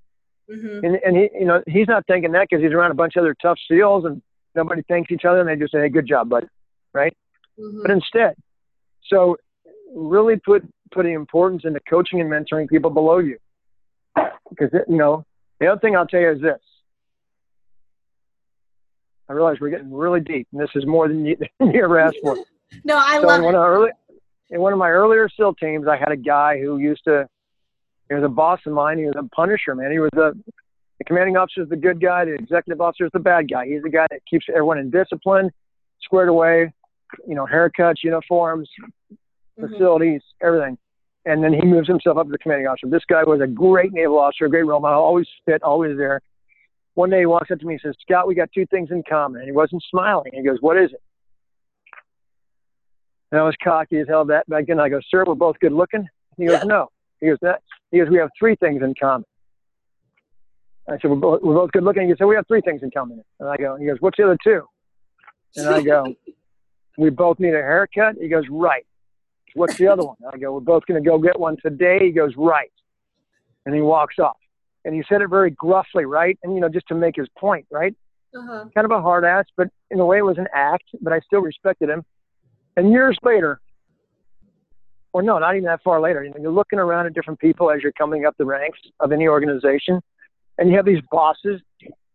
mm-hmm. 0.50 0.84
and 0.84 0.96
and 1.04 1.16
he, 1.16 1.28
you 1.34 1.46
know, 1.46 1.62
he's 1.66 1.88
not 1.88 2.06
thinking 2.06 2.32
that 2.32 2.48
because 2.48 2.62
he's 2.62 2.72
around 2.72 2.90
a 2.90 2.94
bunch 2.94 3.16
of 3.16 3.20
other 3.20 3.36
tough 3.42 3.58
seals 3.68 4.04
and 4.04 4.22
nobody 4.54 4.82
thanks 4.88 5.10
each 5.10 5.24
other, 5.24 5.40
and 5.40 5.48
they 5.48 5.56
just 5.56 5.72
say, 5.72 5.80
"Hey, 5.80 5.88
good 5.88 6.06
job, 6.06 6.28
bud," 6.28 6.48
right? 6.94 7.14
mm-hmm. 7.60 7.82
but 7.82 7.90
instead. 7.90 8.34
So 9.06 9.36
really 9.94 10.36
put 10.36 10.62
putting 10.92 11.14
importance 11.14 11.62
into 11.64 11.80
coaching 11.88 12.20
and 12.20 12.30
mentoring 12.30 12.68
people 12.68 12.90
below 12.90 13.18
you. 13.18 13.38
Because 14.14 14.70
you 14.88 14.96
know, 14.96 15.24
the 15.58 15.66
other 15.66 15.80
thing 15.80 15.96
I'll 15.96 16.06
tell 16.06 16.20
you 16.20 16.32
is 16.32 16.40
this. 16.40 16.60
I 19.28 19.32
realize 19.32 19.58
we're 19.60 19.70
getting 19.70 19.92
really 19.92 20.20
deep, 20.20 20.48
and 20.52 20.60
this 20.60 20.70
is 20.74 20.86
more 20.86 21.06
than 21.06 21.24
you, 21.24 21.36
than 21.60 21.70
you 21.70 21.84
ever 21.84 21.98
asked 21.98 22.18
for. 22.22 22.36
no, 22.84 22.96
I 22.96 23.20
so 23.20 23.26
love 23.26 23.38
in 23.38 23.44
one, 23.44 23.54
it. 23.54 23.58
Early, 23.58 23.90
in 24.50 24.60
one 24.60 24.72
of 24.72 24.78
my 24.78 24.90
earlier 24.90 25.28
SEAL 25.28 25.54
teams, 25.54 25.86
I 25.86 25.96
had 25.96 26.10
a 26.10 26.16
guy 26.16 26.58
who 26.58 26.78
used 26.78 27.04
to. 27.04 27.28
He 28.08 28.14
was 28.14 28.24
a 28.24 28.28
boss 28.28 28.58
of 28.66 28.72
mine. 28.72 28.98
He 28.98 29.04
was 29.04 29.14
a 29.16 29.22
punisher, 29.34 29.76
man. 29.76 29.92
He 29.92 30.00
was 30.00 30.10
a 30.16 30.32
the 31.00 31.04
commanding 31.04 31.36
officer 31.38 31.62
is 31.62 31.68
the 31.70 31.76
good 31.76 32.00
guy. 32.00 32.26
The 32.26 32.34
executive 32.34 32.80
officer 32.80 33.06
is 33.06 33.10
the 33.14 33.20
bad 33.20 33.50
guy. 33.50 33.66
He's 33.66 33.82
the 33.82 33.88
guy 33.88 34.06
that 34.10 34.20
keeps 34.30 34.44
everyone 34.50 34.76
in 34.76 34.90
discipline, 34.90 35.50
squared 36.02 36.28
away, 36.28 36.74
you 37.26 37.34
know, 37.34 37.46
haircuts, 37.46 38.04
uniforms, 38.04 38.68
mm-hmm. 39.10 39.66
facilities, 39.66 40.20
everything. 40.42 40.76
And 41.30 41.44
then 41.44 41.52
he 41.52 41.64
moves 41.64 41.86
himself 41.86 42.16
up 42.18 42.26
to 42.26 42.32
the 42.32 42.38
commanding 42.38 42.66
officer. 42.66 42.88
This 42.88 43.04
guy 43.08 43.22
was 43.22 43.40
a 43.40 43.46
great 43.46 43.92
naval 43.92 44.18
officer, 44.18 44.46
a 44.46 44.50
great 44.50 44.66
role 44.66 44.80
model, 44.80 45.00
always 45.00 45.28
fit, 45.46 45.62
always 45.62 45.96
there. 45.96 46.20
One 46.94 47.08
day 47.08 47.20
he 47.20 47.26
walks 47.26 47.52
up 47.52 47.60
to 47.60 47.66
me 47.66 47.74
and 47.74 47.80
says, 47.84 47.94
Scott, 48.02 48.26
we 48.26 48.34
got 48.34 48.50
two 48.52 48.66
things 48.66 48.90
in 48.90 49.04
common. 49.08 49.40
And 49.42 49.48
he 49.48 49.52
wasn't 49.52 49.84
smiling. 49.88 50.32
He 50.34 50.42
goes, 50.42 50.58
What 50.60 50.76
is 50.76 50.90
it? 50.92 51.00
And 53.30 53.40
I 53.40 53.44
was 53.44 53.54
cocky 53.62 53.98
as 54.00 54.08
hell 54.08 54.24
that 54.24 54.48
back 54.48 54.66
then. 54.66 54.80
I 54.80 54.88
go, 54.88 55.00
Sir, 55.08 55.24
we're 55.24 55.36
both 55.36 55.56
good 55.60 55.72
looking. 55.72 56.08
He 56.36 56.46
goes, 56.46 56.64
No. 56.64 56.90
He 57.20 57.28
goes, 57.28 57.38
that 57.42 57.62
he 57.92 57.98
goes, 57.98 58.08
We 58.08 58.18
have 58.18 58.30
three 58.36 58.56
things 58.56 58.82
in 58.82 58.92
common. 59.00 59.24
I 60.88 60.98
said, 61.00 61.10
We're 61.12 61.16
both, 61.16 61.42
we're 61.42 61.54
both 61.54 61.70
good 61.70 61.84
looking. 61.84 62.08
He 62.08 62.14
said, 62.18 62.24
We 62.24 62.34
have 62.34 62.48
three 62.48 62.60
things 62.60 62.82
in 62.82 62.90
common. 62.90 63.22
And 63.38 63.48
I 63.48 63.56
go, 63.56 63.76
He 63.76 63.86
goes, 63.86 63.98
What's 64.00 64.16
the 64.16 64.24
other 64.24 64.38
two? 64.42 64.62
And 65.56 65.68
I 65.68 65.80
go, 65.82 66.06
we 67.00 67.10
both 67.10 67.40
need 67.40 67.54
a 67.54 67.62
haircut. 67.62 68.16
He 68.20 68.28
goes, 68.28 68.44
right. 68.50 68.86
What's 69.54 69.76
the 69.76 69.88
other 69.88 70.04
one? 70.04 70.16
I 70.32 70.36
go, 70.36 70.52
we're 70.52 70.60
both 70.60 70.86
going 70.86 71.02
to 71.02 71.08
go 71.08 71.18
get 71.18 71.38
one 71.38 71.56
today. 71.62 71.98
He 72.00 72.10
goes, 72.10 72.32
right. 72.36 72.72
And 73.66 73.74
he 73.74 73.80
walks 73.80 74.18
off. 74.18 74.36
And 74.84 74.94
he 74.94 75.02
said 75.08 75.20
it 75.20 75.28
very 75.28 75.50
gruffly, 75.50 76.04
right? 76.04 76.38
And, 76.42 76.54
you 76.54 76.60
know, 76.60 76.68
just 76.68 76.88
to 76.88 76.94
make 76.94 77.16
his 77.16 77.28
point, 77.38 77.66
right? 77.70 77.94
Uh-huh. 78.34 78.66
Kind 78.74 78.84
of 78.84 78.90
a 78.90 79.00
hard 79.00 79.24
ass, 79.24 79.44
but 79.56 79.68
in 79.90 80.00
a 80.00 80.06
way 80.06 80.18
it 80.18 80.24
was 80.24 80.38
an 80.38 80.46
act, 80.54 80.84
but 81.00 81.12
I 81.12 81.20
still 81.20 81.40
respected 81.40 81.90
him. 81.90 82.04
And 82.76 82.90
years 82.90 83.18
later, 83.22 83.60
or 85.12 85.22
no, 85.22 85.38
not 85.38 85.56
even 85.56 85.66
that 85.66 85.82
far 85.82 86.00
later, 86.00 86.22
you 86.24 86.30
know, 86.30 86.36
you're 86.40 86.52
looking 86.52 86.78
around 86.78 87.06
at 87.06 87.14
different 87.14 87.40
people 87.40 87.70
as 87.70 87.82
you're 87.82 87.92
coming 87.92 88.24
up 88.24 88.36
the 88.38 88.44
ranks 88.44 88.78
of 89.00 89.10
any 89.12 89.26
organization, 89.26 90.00
and 90.58 90.70
you 90.70 90.76
have 90.76 90.86
these 90.86 91.02
bosses 91.10 91.60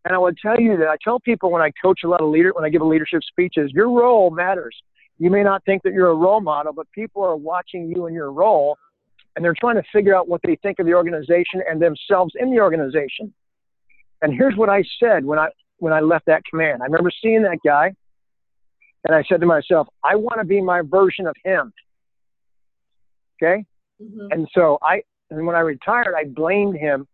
and 0.05 0.13
I 0.13 0.19
would 0.19 0.37
tell 0.37 0.59
you 0.59 0.77
that 0.77 0.87
I 0.87 0.97
tell 1.03 1.19
people 1.19 1.51
when 1.51 1.63
I 1.63 1.71
coach 1.83 2.01
a 2.05 2.07
lot 2.07 2.21
of 2.21 2.29
leader, 2.29 2.51
when 2.53 2.63
I 2.63 2.69
give 2.69 2.81
a 2.81 2.85
leadership 2.85 3.21
speeches, 3.23 3.71
your 3.73 3.89
role 3.89 4.29
matters. 4.29 4.75
You 5.17 5.29
may 5.29 5.43
not 5.43 5.63
think 5.65 5.83
that 5.83 5.93
you're 5.93 6.09
a 6.09 6.15
role 6.15 6.41
model, 6.41 6.73
but 6.73 6.91
people 6.91 7.23
are 7.23 7.35
watching 7.35 7.91
you 7.93 8.07
in 8.07 8.13
your 8.13 8.31
role 8.31 8.77
and 9.35 9.43
they're 9.43 9.55
trying 9.59 9.75
to 9.75 9.83
figure 9.91 10.15
out 10.15 10.27
what 10.27 10.41
they 10.43 10.55
think 10.61 10.79
of 10.79 10.85
the 10.85 10.93
organization 10.93 11.61
and 11.69 11.81
themselves 11.81 12.33
in 12.39 12.51
the 12.51 12.59
organization. 12.59 13.33
And 14.21 14.33
here's 14.33 14.55
what 14.55 14.69
I 14.69 14.83
said 14.99 15.25
when 15.25 15.39
I 15.39 15.49
when 15.77 15.93
I 15.93 15.99
left 15.99 16.25
that 16.27 16.43
command. 16.49 16.81
I 16.81 16.85
remember 16.85 17.11
seeing 17.21 17.43
that 17.43 17.57
guy 17.65 17.93
and 19.05 19.15
I 19.15 19.23
said 19.27 19.41
to 19.41 19.45
myself, 19.45 19.87
I 20.03 20.15
want 20.15 20.39
to 20.39 20.45
be 20.45 20.61
my 20.61 20.81
version 20.81 21.27
of 21.27 21.35
him. 21.43 21.73
Okay? 23.35 23.65
Mm-hmm. 24.01 24.27
And 24.31 24.47
so 24.53 24.79
I 24.81 25.01
and 25.29 25.45
when 25.45 25.55
I 25.55 25.59
retired, 25.59 26.15
I 26.17 26.25
blamed 26.25 26.77
him 26.77 27.07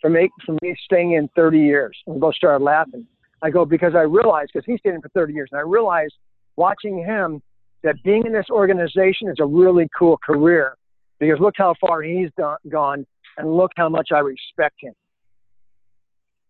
for 0.00 0.10
me, 0.10 0.28
for 0.44 0.56
me 0.62 0.74
staying 0.84 1.12
in 1.12 1.28
30 1.34 1.58
years. 1.58 1.96
And 2.06 2.16
we 2.16 2.20
both 2.20 2.34
started 2.34 2.62
laughing. 2.62 3.06
I 3.40 3.50
go, 3.50 3.64
because 3.64 3.94
I 3.94 4.02
realized, 4.02 4.50
because 4.52 4.66
he 4.66 4.76
stayed 4.78 4.94
in 4.94 5.00
for 5.00 5.08
30 5.10 5.32
years, 5.32 5.48
and 5.52 5.58
I 5.58 5.62
realized 5.62 6.14
watching 6.56 6.98
him 6.98 7.42
that 7.82 7.96
being 8.04 8.24
in 8.26 8.32
this 8.32 8.46
organization 8.50 9.28
is 9.28 9.36
a 9.40 9.46
really 9.46 9.88
cool 9.96 10.18
career 10.18 10.76
because 11.18 11.40
look 11.40 11.54
how 11.56 11.74
far 11.80 12.02
he's 12.02 12.30
done, 12.36 12.58
gone 12.68 13.06
and 13.38 13.56
look 13.56 13.72
how 13.76 13.88
much 13.88 14.08
I 14.12 14.18
respect 14.18 14.76
him. 14.80 14.92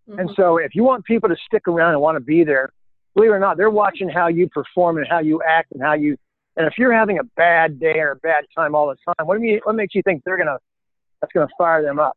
Mm-hmm. 0.09 0.21
And 0.21 0.31
so 0.37 0.59
if 0.59 0.75
you 0.75 0.83
want 0.83 1.05
people 1.05 1.29
to 1.29 1.37
stick 1.47 1.69
around 1.69 1.93
and 1.93 2.01
want 2.01 2.17
to 2.17 2.21
be 2.21 2.45
there, 2.45 2.71
believe 3.15 3.31
it 3.31 3.35
or 3.35 3.39
not, 3.39 3.57
they're 3.57 3.71
watching 3.71 4.09
how 4.09 4.29
you 4.29 4.49
perform 4.49 4.99
and 4.99 5.07
how 5.09 5.21
you 5.21 5.43
act 5.47 5.73
and 5.73 5.83
how 5.83 5.95
you, 5.95 6.17
and 6.57 6.67
if 6.67 6.75
you're 6.77 6.93
having 6.93 7.19
a 7.19 7.25
bad 7.37 7.81
day 7.81 7.99
or 7.99 8.13
a 8.13 8.17
bad 8.17 8.45
time 8.55 8.75
all 8.75 8.89
the 8.89 8.97
time, 9.07 9.27
what 9.27 9.39
do 9.39 9.45
you, 9.45 9.61
what 9.65 9.75
makes 9.75 9.95
you 9.95 10.03
think 10.03 10.23
they're 10.25 10.37
to, 10.37 10.59
that's 11.21 11.33
going 11.33 11.47
to 11.47 11.55
fire 11.57 11.83
them 11.83 11.99
up? 11.99 12.17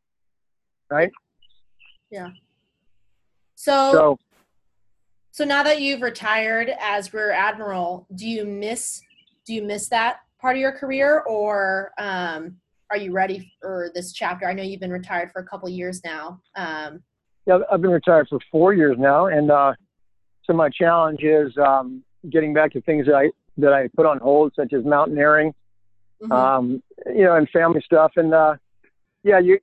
Right? 0.89 1.11
Yeah. 2.09 2.29
So, 3.55 3.91
so 3.91 4.19
so 5.35 5.43
now 5.43 5.63
that 5.63 5.81
you've 5.81 6.01
retired 6.01 6.71
as 6.79 7.13
rear 7.13 7.33
admiral, 7.33 8.07
do 8.15 8.25
you 8.25 8.45
miss 8.45 9.01
do 9.45 9.53
you 9.53 9.63
miss 9.63 9.89
that 9.89 10.19
part 10.39 10.55
of 10.55 10.61
your 10.61 10.71
career, 10.71 11.23
or 11.27 11.91
um, 11.97 12.55
are 12.89 12.95
you 12.95 13.11
ready 13.11 13.51
for 13.61 13.91
this 13.93 14.13
chapter? 14.13 14.47
I 14.47 14.53
know 14.53 14.63
you've 14.63 14.79
been 14.79 14.93
retired 14.93 15.31
for 15.33 15.41
a 15.41 15.45
couple 15.45 15.67
years 15.67 16.01
now. 16.05 16.39
Um, 16.55 17.03
yeah, 17.45 17.57
I've 17.69 17.81
been 17.81 17.91
retired 17.91 18.27
for 18.29 18.39
four 18.49 18.73
years 18.73 18.95
now, 18.97 19.25
and 19.25 19.51
uh, 19.51 19.73
so 20.45 20.53
my 20.53 20.69
challenge 20.69 21.21
is 21.21 21.51
um, 21.57 22.01
getting 22.29 22.53
back 22.53 22.71
to 22.71 22.81
things 22.83 23.05
that 23.07 23.15
I 23.15 23.29
that 23.57 23.73
I 23.73 23.89
put 23.93 24.05
on 24.05 24.19
hold, 24.19 24.53
such 24.55 24.71
as 24.71 24.85
mountaineering, 24.85 25.53
mm-hmm. 26.23 26.31
um, 26.31 26.81
you 27.07 27.25
know, 27.25 27.35
and 27.35 27.49
family 27.49 27.81
stuff. 27.85 28.13
And 28.15 28.33
uh, 28.33 28.55
yeah, 29.25 29.39
you 29.39 29.59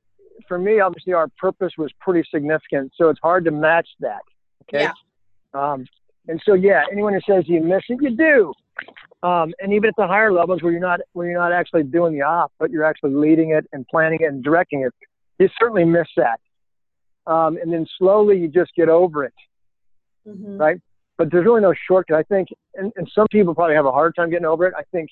for 0.47 0.59
me, 0.59 0.81
obviously, 0.81 1.15
our 1.15 1.29
purpose 1.39 1.73
was 1.79 1.91
pretty 1.99 2.29
significant, 2.31 2.93
so 2.95 3.09
it's 3.09 3.21
hard 3.23 3.47
to 3.47 3.51
match 3.51 3.89
that. 4.01 4.21
Okay. 4.65 4.83
Yeah. 4.83 4.93
Um, 5.55 5.87
and 6.29 6.41
so, 6.45 6.55
yeah, 6.55 6.85
anyone 6.91 7.13
who 7.13 7.21
says 7.29 7.45
you 7.47 7.61
miss 7.63 7.83
it, 7.89 7.99
you 8.01 8.17
do. 8.17 8.53
Um, 9.27 9.53
and 9.61 9.73
even 9.73 9.89
at 9.89 9.95
the 9.97 10.07
higher 10.07 10.33
levels 10.33 10.63
where 10.63 10.73
you're 10.73 10.81
not 10.81 11.01
where 11.13 11.29
you're 11.29 11.39
not 11.39 11.53
actually 11.53 11.85
doing 11.85 12.15
the 12.15 12.23
op, 12.23 12.53
but 12.59 12.71
you're 12.71 12.85
actually 12.85 13.15
leading 13.15 13.51
it 13.51 13.67
and 13.73 13.87
planning 13.89 14.19
it 14.21 14.27
and 14.27 14.43
directing 14.43 14.83
it, 14.83 14.93
you 15.39 15.49
certainly 15.59 15.85
miss 15.85 16.09
that. 16.17 16.41
Um, 17.27 17.57
and 17.57 17.73
then 17.73 17.87
slowly 17.99 18.39
you 18.39 18.49
just 18.49 18.73
get 18.75 18.89
over 18.89 19.25
it, 19.25 19.35
mm-hmm. 20.27 20.57
right? 20.59 20.81
but 21.23 21.31
there's 21.31 21.45
really 21.45 21.61
no 21.61 21.73
shortcut. 21.87 22.17
I 22.17 22.23
think, 22.25 22.49
and, 22.75 22.93
and 22.97 23.11
some 23.15 23.27
people 23.31 23.55
probably 23.55 23.77
have 23.77 23.87
a 23.87 23.93
hard 23.93 24.15
time 24.17 24.31
getting 24.31 24.45
over 24.45 24.67
it. 24.67 24.75
I 24.77 24.83
think, 24.91 25.09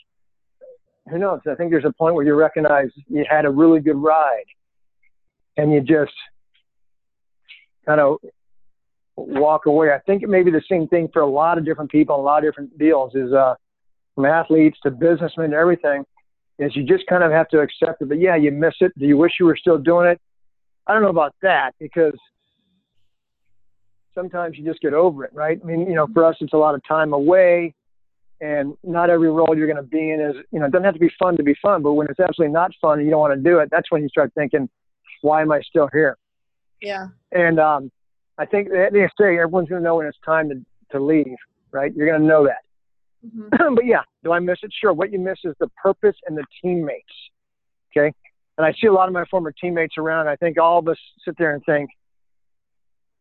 who 1.09 1.19
knows? 1.19 1.41
I 1.49 1.55
think 1.55 1.71
there's 1.71 1.85
a 1.85 1.93
point 1.93 2.15
where 2.15 2.25
you 2.25 2.35
recognize 2.35 2.89
you 3.09 3.25
had 3.31 3.45
a 3.45 3.51
really 3.51 3.81
good 3.81 3.97
ride, 3.97 4.45
and 5.57 5.73
you 5.73 5.81
just 5.81 6.13
kind 7.87 8.01
of 8.01 8.19
walk 9.27 9.67
away. 9.67 9.93
I 9.93 9.99
think 10.01 10.23
it 10.23 10.29
may 10.29 10.43
be 10.43 10.51
the 10.51 10.63
same 10.71 10.89
thing 10.89 11.09
for 11.13 11.23
a 11.23 11.29
lot 11.29 11.59
of 11.59 11.65
different 11.65 11.91
people, 11.91 12.17
a 12.17 12.21
lot 12.21 12.39
of 12.39 12.51
different 12.51 12.79
deals. 12.79 13.15
Is 13.15 13.33
uh, 13.33 13.55
from 14.15 14.25
athletes 14.25 14.79
to 14.83 14.91
businessmen 14.91 15.51
to 15.51 15.57
everything, 15.57 16.05
is 16.59 16.75
you 16.77 16.85
just 16.85 17.07
kind 17.07 17.23
of 17.23 17.31
have 17.31 17.49
to 17.49 17.61
accept 17.61 18.03
it. 18.03 18.09
But 18.09 18.21
yeah, 18.21 18.37
you 18.37 18.51
miss 18.51 18.75
it. 18.81 18.93
Do 18.99 19.07
you 19.07 19.17
wish 19.17 19.33
you 19.41 19.47
were 19.47 19.57
still 19.57 19.79
doing 19.79 20.09
it? 20.09 20.21
I 20.87 20.93
don't 20.93 21.03
know 21.03 21.09
about 21.09 21.35
that 21.43 21.73
because 21.79 22.19
sometimes 24.15 24.59
you 24.59 24.65
just 24.65 24.81
get 24.81 24.93
over 24.93 25.25
it, 25.25 25.33
right? 25.33 25.59
I 25.63 25.67
mean, 25.67 25.81
you 25.81 25.95
know, 25.95 26.07
for 26.13 26.25
us, 26.25 26.37
it's 26.41 26.53
a 26.53 26.57
lot 26.57 26.75
of 26.75 26.83
time 26.87 27.13
away, 27.13 27.75
and 28.41 28.75
not 28.83 29.11
every 29.11 29.31
role 29.31 29.57
you're 29.57 29.67
going 29.67 29.77
to 29.77 29.83
be 29.83 30.11
in 30.11 30.21
is, 30.21 30.35
you 30.51 30.59
know, 30.59 30.67
it 30.67 30.73
doesn't 30.73 30.85
have 30.85 30.95
to 30.95 31.01
be 31.01 31.11
fun 31.19 31.37
to 31.37 31.43
be 31.43 31.55
fun, 31.63 31.83
but 31.83 31.93
when 31.93 32.09
it's 32.09 32.21
absolutely 32.21 32.53
not 32.53 32.73
fun 32.81 32.99
and 32.99 33.07
you 33.07 33.11
don't 33.11 33.21
want 33.21 33.35
to 33.35 33.41
do 33.41 33.59
it, 33.59 33.69
that's 33.71 33.91
when 33.91 34.03
you 34.03 34.09
start 34.09 34.33
thinking, 34.35 34.69
why 35.23 35.43
am 35.43 35.53
I 35.53 35.61
still 35.61 35.89
here? 35.93 36.17
Yeah. 36.81 37.09
And 37.33 37.61
um, 37.61 37.91
I 38.41 38.47
think 38.47 38.69
at 38.69 38.73
the 38.73 38.79
end 38.79 38.87
of 38.87 38.93
the 38.95 39.11
say 39.19 39.39
everyone's 39.39 39.69
going 39.69 39.83
to 39.83 39.85
know 39.85 39.97
when 39.97 40.07
it's 40.07 40.19
time 40.25 40.49
to, 40.49 40.55
to 40.93 41.05
leave, 41.05 41.37
right? 41.73 41.95
You're 41.95 42.09
going 42.09 42.23
to 42.23 42.27
know 42.27 42.47
that. 42.47 42.63
Mm-hmm. 43.27 43.75
but 43.75 43.85
yeah, 43.85 44.01
do 44.25 44.33
I 44.33 44.39
miss 44.39 44.59
it? 44.63 44.73
Sure. 44.81 44.95
What 44.95 45.13
you 45.13 45.19
miss 45.19 45.39
is 45.45 45.55
the 45.61 45.69
purpose 45.83 46.17
and 46.27 46.37
the 46.37 46.45
teammates. 46.63 47.05
Okay. 47.93 48.15
And 48.57 48.67
I 48.67 48.73
see 48.81 48.87
a 48.87 48.93
lot 48.93 49.09
of 49.09 49.13
my 49.13 49.25
former 49.31 49.53
teammates 49.53 49.97
around. 49.99 50.27
I 50.27 50.37
think 50.37 50.59
all 50.59 50.79
of 50.79 50.89
us 50.89 50.97
sit 51.23 51.35
there 51.39 51.55
and 51.55 51.63
think, 51.67 51.91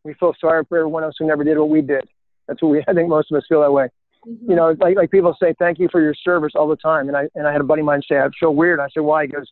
we 0.02 0.14
feel 0.14 0.32
sorry 0.40 0.64
for 0.66 0.78
everyone 0.78 1.04
else 1.04 1.16
who 1.18 1.26
never 1.26 1.44
did 1.44 1.58
what 1.58 1.68
we 1.68 1.82
did. 1.82 2.08
That's 2.48 2.62
what 2.62 2.70
we, 2.70 2.84
I 2.88 2.94
think 2.94 3.10
most 3.10 3.30
of 3.30 3.36
us 3.36 3.44
feel 3.46 3.60
that 3.60 3.72
way. 3.72 3.88
Mm-hmm. 4.26 4.50
You 4.50 4.56
know, 4.56 4.74
like, 4.80 4.96
like 4.96 5.10
people 5.10 5.36
say, 5.38 5.54
thank 5.58 5.78
you 5.78 5.88
for 5.92 6.00
your 6.00 6.14
service 6.14 6.52
all 6.54 6.68
the 6.68 6.76
time. 6.76 7.08
And 7.08 7.16
I, 7.16 7.28
and 7.34 7.46
I 7.46 7.52
had 7.52 7.60
a 7.60 7.64
buddy 7.64 7.80
of 7.80 7.86
mine 7.86 8.00
say, 8.08 8.16
I 8.16 8.28
feel 8.38 8.54
weird. 8.54 8.80
I 8.80 8.88
said, 8.94 9.00
why? 9.00 9.24
He 9.24 9.28
goes, 9.28 9.46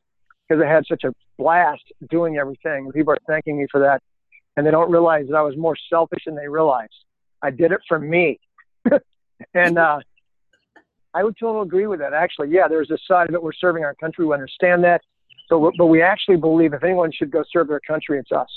because 0.49 0.65
I 0.65 0.69
had 0.69 0.85
such 0.87 1.05
a 1.05 1.13
blast 1.37 1.83
doing 2.11 2.39
everything. 2.39 2.87
And 2.87 2.95
people 2.95 3.13
are 3.13 3.19
thanking 3.27 3.59
me 3.59 3.67
for 3.71 3.81
that. 3.81 4.03
And 4.59 4.67
they 4.67 4.71
don't 4.71 4.91
realize 4.91 5.27
that 5.29 5.37
I 5.37 5.43
was 5.43 5.57
more 5.57 5.77
selfish 5.89 6.25
than 6.27 6.35
they 6.35 6.49
realized. 6.49 6.93
I 7.43 7.51
did 7.51 7.71
it 7.71 7.81
for 7.87 7.99
me. 7.99 8.41
and, 9.55 9.79
uh, 9.79 10.01
I 11.15 11.25
would 11.25 11.37
totally 11.39 11.67
agree 11.67 11.87
with 11.87 12.01
that. 12.01 12.13
Actually, 12.13 12.51
yeah, 12.51 12.69
there's 12.69 12.91
a 12.91 12.99
side 13.07 13.29
of 13.29 13.35
it. 13.35 13.43
We're 13.43 13.53
serving 13.53 13.85
our 13.85 13.95
country. 13.95 14.27
We 14.27 14.35
understand 14.35 14.85
that. 14.85 15.01
So, 15.49 15.73
but 15.79 15.87
we 15.87 16.03
actually 16.03 16.37
believe 16.37 16.75
if 16.75 16.85
anyone 16.85 17.11
should 17.11 17.31
go 17.31 17.43
serve 17.51 17.69
their 17.69 17.81
country, 17.81 18.19
it's 18.19 18.31
us 18.31 18.49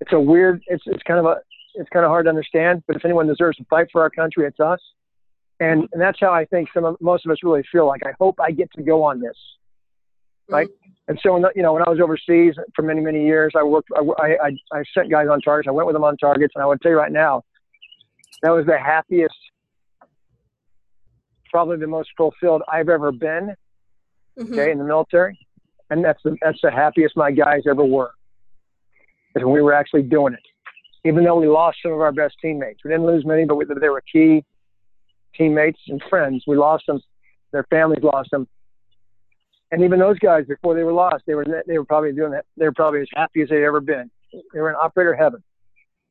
it's 0.00 0.12
a 0.12 0.20
weird. 0.20 0.62
It's 0.66 0.82
it's 0.86 1.02
kind 1.04 1.18
of 1.18 1.26
a 1.26 1.36
it's 1.74 1.88
kind 1.90 2.04
of 2.04 2.10
hard 2.10 2.26
to 2.26 2.30
understand. 2.30 2.82
But 2.86 2.96
if 2.96 3.04
anyone 3.04 3.26
deserves 3.26 3.56
to 3.58 3.64
fight 3.64 3.88
for 3.90 4.02
our 4.02 4.10
country, 4.10 4.46
it's 4.46 4.60
us. 4.60 4.80
And 5.60 5.88
and 5.92 6.00
that's 6.00 6.18
how 6.20 6.32
I 6.32 6.44
think 6.44 6.68
some 6.74 6.84
of 6.84 6.96
most 7.00 7.24
of 7.24 7.32
us 7.32 7.38
really 7.42 7.62
feel. 7.70 7.86
Like 7.86 8.02
I 8.06 8.12
hope 8.18 8.38
I 8.40 8.50
get 8.50 8.70
to 8.72 8.82
go 8.82 9.02
on 9.02 9.20
this, 9.20 9.36
right? 10.48 10.68
Mm-hmm. 10.68 10.90
And 11.06 11.20
so, 11.22 11.34
when, 11.34 11.44
you 11.54 11.62
know, 11.62 11.74
when 11.74 11.82
I 11.82 11.90
was 11.90 12.00
overseas 12.00 12.54
for 12.74 12.82
many, 12.82 13.00
many 13.00 13.24
years, 13.24 13.52
I 13.56 13.62
worked, 13.62 13.88
I, 13.94 14.36
I, 14.42 14.50
I 14.72 14.84
sent 14.94 15.10
guys 15.10 15.26
on 15.30 15.40
targets. 15.40 15.68
I 15.68 15.72
went 15.72 15.86
with 15.86 15.94
them 15.94 16.04
on 16.04 16.16
targets. 16.16 16.52
And 16.54 16.62
I 16.62 16.66
would 16.66 16.80
tell 16.80 16.92
you 16.92 16.98
right 16.98 17.12
now, 17.12 17.42
that 18.42 18.50
was 18.50 18.64
the 18.66 18.78
happiest, 18.78 19.34
probably 21.50 21.76
the 21.76 21.86
most 21.86 22.10
fulfilled 22.16 22.62
I've 22.72 22.88
ever 22.88 23.12
been, 23.12 23.54
mm-hmm. 24.38 24.52
okay, 24.52 24.70
in 24.70 24.78
the 24.78 24.84
military. 24.84 25.38
And 25.90 26.02
that's 26.04 26.22
the, 26.24 26.36
that's 26.40 26.58
the 26.62 26.70
happiest 26.70 27.16
my 27.16 27.30
guys 27.30 27.62
ever 27.68 27.84
were 27.84 28.12
is 29.36 29.44
when 29.44 29.52
we 29.52 29.60
were 29.60 29.74
actually 29.74 30.02
doing 30.02 30.32
it. 30.32 30.40
Even 31.06 31.24
though 31.24 31.38
we 31.38 31.46
lost 31.46 31.78
some 31.82 31.92
of 31.92 32.00
our 32.00 32.12
best 32.12 32.36
teammates, 32.40 32.80
we 32.82 32.90
didn't 32.90 33.06
lose 33.06 33.26
many, 33.26 33.44
but 33.44 33.56
we, 33.56 33.66
they 33.66 33.88
were 33.90 34.02
key 34.10 34.42
teammates 35.36 35.78
and 35.88 36.02
friends. 36.08 36.44
We 36.46 36.56
lost 36.56 36.84
them. 36.86 37.00
Their 37.52 37.64
families 37.64 38.02
lost 38.02 38.30
them. 38.30 38.48
And 39.70 39.82
even 39.82 39.98
those 39.98 40.18
guys, 40.18 40.44
before 40.46 40.74
they 40.74 40.82
were 40.82 40.92
lost, 40.92 41.24
they 41.26 41.34
were 41.34 41.44
they 41.66 41.78
were 41.78 41.84
probably 41.84 42.12
doing 42.12 42.32
that. 42.32 42.44
They 42.56 42.64
were 42.64 42.72
probably 42.72 43.00
as 43.00 43.08
happy 43.14 43.42
as 43.42 43.48
they'd 43.48 43.64
ever 43.64 43.80
been. 43.80 44.10
They 44.32 44.60
were 44.60 44.70
in 44.70 44.76
operator 44.76 45.14
heaven. 45.14 45.42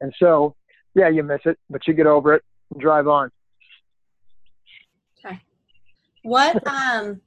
And 0.02 0.14
so, 0.20 0.56
yeah, 0.96 1.10
you 1.10 1.24
miss 1.24 1.42
it, 1.46 1.58
but 1.70 1.88
you 1.88 1.94
get 1.94 2.08
over 2.08 2.34
it 2.34 2.44
and 2.72 2.82
drive 2.82 3.08
on. 3.08 3.32
Okay. 5.26 5.40
What 6.24 6.66
um, 6.68 7.22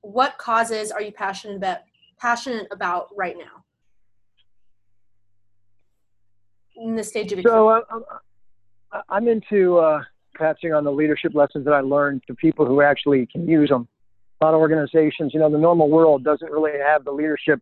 what 0.00 0.38
causes 0.38 0.90
are 0.90 1.02
you 1.02 1.12
passionate 1.12 1.56
about 1.56 1.78
passionate 2.18 2.66
about 2.72 3.08
right 3.16 3.36
now? 3.36 3.64
in 6.78 6.96
the 6.96 7.04
stage 7.04 7.32
of 7.32 7.40
so 7.44 7.68
uh, 7.68 7.80
I'm, 7.90 9.02
I'm 9.08 9.28
into 9.28 9.78
uh, 9.78 10.02
passing 10.36 10.72
on 10.72 10.84
the 10.84 10.92
leadership 10.92 11.34
lessons 11.34 11.64
that 11.64 11.74
I 11.74 11.80
learned 11.80 12.22
to 12.28 12.34
people 12.34 12.66
who 12.66 12.80
actually 12.80 13.26
can 13.26 13.46
use 13.48 13.68
them. 13.68 13.88
A 14.40 14.44
lot 14.44 14.54
of 14.54 14.60
organizations, 14.60 15.32
you 15.34 15.40
know, 15.40 15.50
the 15.50 15.58
normal 15.58 15.88
world 15.88 16.22
doesn't 16.24 16.50
really 16.50 16.78
have 16.78 17.04
the 17.04 17.10
leadership 17.10 17.60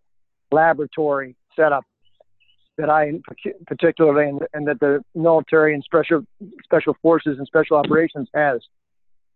laboratory 0.50 1.34
set 1.54 1.72
up 1.72 1.84
that 2.78 2.90
I 2.90 3.12
particularly 3.66 4.28
and, 4.28 4.42
and 4.52 4.68
that 4.68 4.80
the 4.80 5.02
military 5.14 5.74
and 5.74 5.82
special 5.82 6.24
special 6.62 6.94
forces 7.02 7.38
and 7.38 7.46
special 7.46 7.76
operations 7.76 8.28
has, 8.34 8.60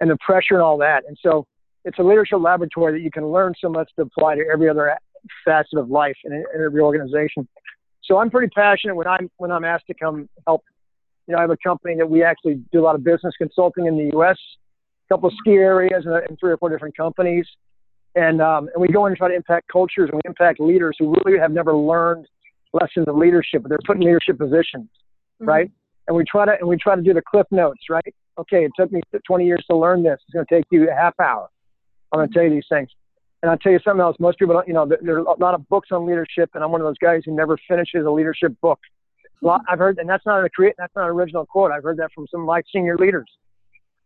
and 0.00 0.10
the 0.10 0.18
pressure 0.24 0.54
and 0.54 0.62
all 0.62 0.78
that. 0.78 1.04
And 1.08 1.16
so 1.22 1.46
it's 1.84 1.98
a 1.98 2.02
leadership 2.02 2.38
laboratory 2.40 2.92
that 2.92 3.00
you 3.00 3.10
can 3.10 3.26
learn 3.26 3.54
so 3.58 3.68
much 3.68 3.90
to 3.96 4.02
apply 4.02 4.36
to 4.36 4.44
every 4.52 4.68
other 4.68 4.96
facet 5.44 5.78
of 5.78 5.90
life 5.90 6.16
in, 6.24 6.44
every 6.54 6.80
organization. 6.80 7.48
So 8.04 8.18
I'm 8.18 8.30
pretty 8.30 8.48
passionate 8.48 8.94
when 8.94 9.06
I'm 9.06 9.30
when 9.38 9.50
I'm 9.50 9.64
asked 9.64 9.86
to 9.86 9.94
come 9.94 10.28
help. 10.46 10.62
You 11.26 11.34
know, 11.34 11.38
I 11.38 11.42
have 11.42 11.50
a 11.50 11.56
company 11.56 11.96
that 11.96 12.10
we 12.10 12.22
actually 12.24 12.62
do 12.72 12.80
a 12.80 12.84
lot 12.84 12.94
of 12.94 13.04
business 13.04 13.34
consulting 13.38 13.86
in 13.86 13.96
the 13.96 14.10
U.S., 14.14 14.36
couple 15.10 15.28
of 15.28 15.34
ski 15.38 15.52
areas, 15.52 16.04
and, 16.06 16.14
and 16.14 16.38
three 16.38 16.52
or 16.52 16.56
four 16.56 16.70
different 16.70 16.96
companies, 16.96 17.46
and 18.14 18.40
um, 18.40 18.68
and 18.74 18.80
we 18.80 18.88
go 18.88 19.06
in 19.06 19.12
and 19.12 19.16
try 19.16 19.28
to 19.28 19.34
impact 19.34 19.68
cultures 19.70 20.08
and 20.10 20.14
we 20.14 20.28
impact 20.28 20.60
leaders 20.60 20.96
who 20.98 21.14
really 21.24 21.38
have 21.38 21.52
never 21.52 21.74
learned 21.74 22.26
lessons 22.72 23.06
of 23.08 23.16
leadership, 23.16 23.62
but 23.62 23.68
they're 23.68 23.78
put 23.86 23.96
in 23.96 24.02
leadership 24.02 24.38
positions, 24.38 24.88
mm-hmm. 25.40 25.48
right? 25.48 25.70
And 26.08 26.16
we 26.16 26.24
try 26.24 26.44
to 26.44 26.52
and 26.58 26.68
we 26.68 26.76
try 26.76 26.96
to 26.96 27.02
do 27.02 27.14
the 27.14 27.22
cliff 27.22 27.46
notes, 27.50 27.82
right? 27.88 28.14
Okay, 28.38 28.64
it 28.64 28.72
took 28.78 28.90
me 28.90 29.00
20 29.26 29.44
years 29.44 29.64
to 29.70 29.76
learn 29.76 30.02
this. 30.02 30.18
It's 30.26 30.32
going 30.32 30.46
to 30.46 30.54
take 30.54 30.64
you 30.70 30.90
a 30.90 30.94
half 30.94 31.14
hour. 31.20 31.48
I'm 32.12 32.18
going 32.18 32.28
to 32.28 32.34
tell 32.34 32.44
you 32.44 32.50
these 32.50 32.64
things. 32.68 32.88
And 33.42 33.50
I'll 33.50 33.58
tell 33.58 33.72
you 33.72 33.78
something 33.84 34.00
else. 34.00 34.16
Most 34.18 34.38
people 34.38 34.54
don't, 34.54 34.68
you 34.68 34.74
know, 34.74 34.86
there 34.86 35.16
are 35.16 35.18
a 35.18 35.38
lot 35.38 35.54
of 35.54 35.66
books 35.68 35.88
on 35.92 36.06
leadership, 36.06 36.50
and 36.54 36.62
I'm 36.62 36.70
one 36.70 36.80
of 36.80 36.86
those 36.86 36.98
guys 36.98 37.22
who 37.24 37.34
never 37.34 37.56
finishes 37.68 38.04
a 38.04 38.10
leadership 38.10 38.52
book. 38.60 38.78
I've 39.68 39.78
heard, 39.78 39.98
and 39.98 40.08
that's 40.08 40.26
not 40.26 40.44
a 40.44 40.50
create, 40.50 40.74
that's 40.76 40.94
not 40.94 41.04
an 41.04 41.10
original 41.10 41.46
quote. 41.46 41.70
I've 41.70 41.82
heard 41.82 41.96
that 41.98 42.10
from 42.14 42.26
some 42.30 42.42
of 42.42 42.46
my 42.46 42.60
senior 42.70 42.98
leaders, 42.98 43.30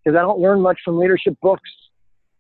because 0.05 0.17
I 0.17 0.21
don't 0.21 0.41
learn 0.41 0.61
much 0.61 0.79
from 0.85 0.99
leadership 0.99 1.37
books. 1.41 1.71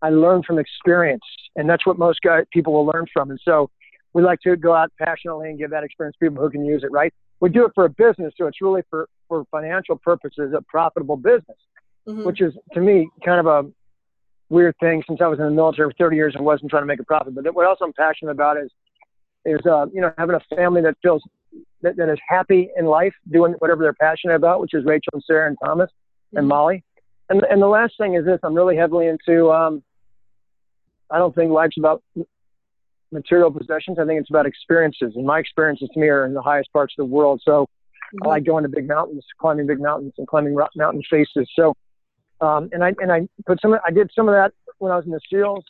I 0.03 0.11
learn 0.11 0.43
from 0.43 0.59
experience, 0.59 1.25
and 1.57 1.69
that's 1.69 1.87
what 1.87 1.99
most 1.99 2.21
guys 2.23 2.45
people 2.53 2.73
will 2.73 2.87
learn 2.87 3.07
from. 3.13 3.31
And 3.31 3.41
so, 3.43 3.71
we 4.13 4.23
like 4.23 4.41
to 4.41 4.57
go 4.57 4.75
out 4.75 4.93
passionately 4.99 5.51
and 5.51 5.59
give 5.59 5.71
that 5.71 5.83
experience 5.83 6.17
to 6.21 6.27
people 6.27 6.43
who 6.43 6.51
can 6.51 6.65
use 6.65 6.83
it. 6.85 6.93
Right? 6.93 7.13
We 7.41 7.49
do 7.49 7.65
it 7.65 7.73
for 7.75 7.85
a 7.85 7.91
business, 7.91 8.35
so 8.37 8.47
it's 8.47 8.61
really 8.61 8.83
for 8.91 9.09
for 9.29 9.45
financial 9.51 9.97
purposes, 9.97 10.53
a 10.57 10.63
profitable 10.63 11.17
business, 11.17 11.59
mm-hmm. 12.07 12.25
which 12.25 12.41
is 12.41 12.53
to 12.73 12.81
me 12.81 13.09
kind 13.25 13.41
of 13.41 13.47
a 13.47 13.71
weird 14.51 14.75
thing 14.81 15.03
since 15.07 15.21
I 15.21 15.27
was 15.27 15.39
in 15.39 15.45
the 15.47 15.51
military 15.51 15.91
for 15.91 15.95
30 15.99 16.17
years 16.17 16.35
and 16.35 16.45
wasn't 16.45 16.71
trying 16.71 16.83
to 16.83 16.87
make 16.87 17.01
a 17.01 17.05
profit. 17.05 17.35
But 17.35 17.55
what 17.55 17.67
else 17.67 17.79
I'm 17.83 17.93
passionate 17.93 18.33
about 18.33 18.57
is, 18.57 18.71
is 19.45 19.61
uh, 19.67 19.87
you 19.93 20.01
know, 20.01 20.13
having 20.19 20.37
a 20.37 20.57
family 20.57 20.83
that 20.83 20.97
feels 21.03 21.23
that, 21.83 21.97
that 21.97 22.11
is 22.11 22.19
happy 22.29 22.71
in 22.77 22.87
life, 22.87 23.13
doing 23.31 23.55
whatever 23.59 23.83
they're 23.83 23.95
passionate 23.95 24.35
about, 24.35 24.61
which 24.61 24.75
is 24.75 24.85
Rachel 24.85 25.11
and 25.15 25.23
Sarah 25.27 25.49
and 25.49 25.57
Thomas 25.63 25.91
mm-hmm. 25.91 26.39
and 26.39 26.49
Molly. 26.49 26.85
And 27.29 27.43
and 27.51 27.61
the 27.63 27.67
last 27.67 27.95
thing 27.99 28.15
is 28.15 28.25
this: 28.25 28.41
I'm 28.43 28.55
really 28.55 28.77
heavily 28.77 29.07
into. 29.07 29.51
Um, 29.51 29.83
I 31.11 31.19
don't 31.19 31.35
think 31.35 31.51
life's 31.51 31.79
about 31.79 32.03
material 33.13 33.51
possessions. 33.51 33.99
I 33.99 34.05
think 34.05 34.21
it's 34.21 34.31
about 34.31 34.47
experiences, 34.47 35.13
and 35.17 35.27
my 35.27 35.39
experiences 35.39 35.89
to 35.95 36.01
me 36.01 36.09
are 36.09 36.27
in 36.27 36.35
the 36.35 36.43
highest 36.43 36.73
parts 36.73 36.95
of 36.99 37.07
the 37.07 37.13
world. 37.13 37.41
So 37.45 37.65
mm-hmm. 37.65 38.27
I 38.27 38.31
like 38.31 38.45
going 38.45 38.65
to 38.65 38.69
big 38.69 38.89
mountains, 38.89 39.25
climbing 39.41 39.67
big 39.67 39.81
mountains, 39.81 40.13
and 40.19 40.27
climbing 40.27 40.57
mountain 40.77 41.03
faces. 41.11 41.49
So 41.57 41.75
um, 42.41 42.69
and 42.73 42.85
I 42.85 42.93
and 42.99 43.13
I 43.13 43.29
put 43.47 43.61
some. 43.61 43.75
I 43.85 43.91
did 43.91 44.11
some 44.15 44.29
of 44.29 44.35
that 44.35 44.53
when 44.79 44.93
I 44.93 44.97
was 44.97 45.07
in 45.07 45.13
the 45.13 45.21
SEALs. 45.31 45.65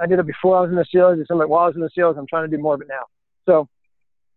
I 0.00 0.06
did 0.06 0.18
it 0.18 0.26
before 0.26 0.58
I 0.58 0.60
was 0.62 0.70
in 0.70 0.76
the 0.76 0.86
SEALs. 0.90 1.14
I 1.14 1.16
did 1.16 1.26
some 1.26 1.40
of 1.40 1.44
it 1.44 1.48
while 1.48 1.64
I 1.64 1.66
was 1.66 1.76
in 1.76 1.82
the 1.82 1.90
SEALs. 1.94 2.16
I'm 2.18 2.26
trying 2.26 2.48
to 2.48 2.56
do 2.56 2.62
more 2.62 2.74
of 2.74 2.80
it 2.80 2.88
now. 2.88 3.04
So, 3.46 3.68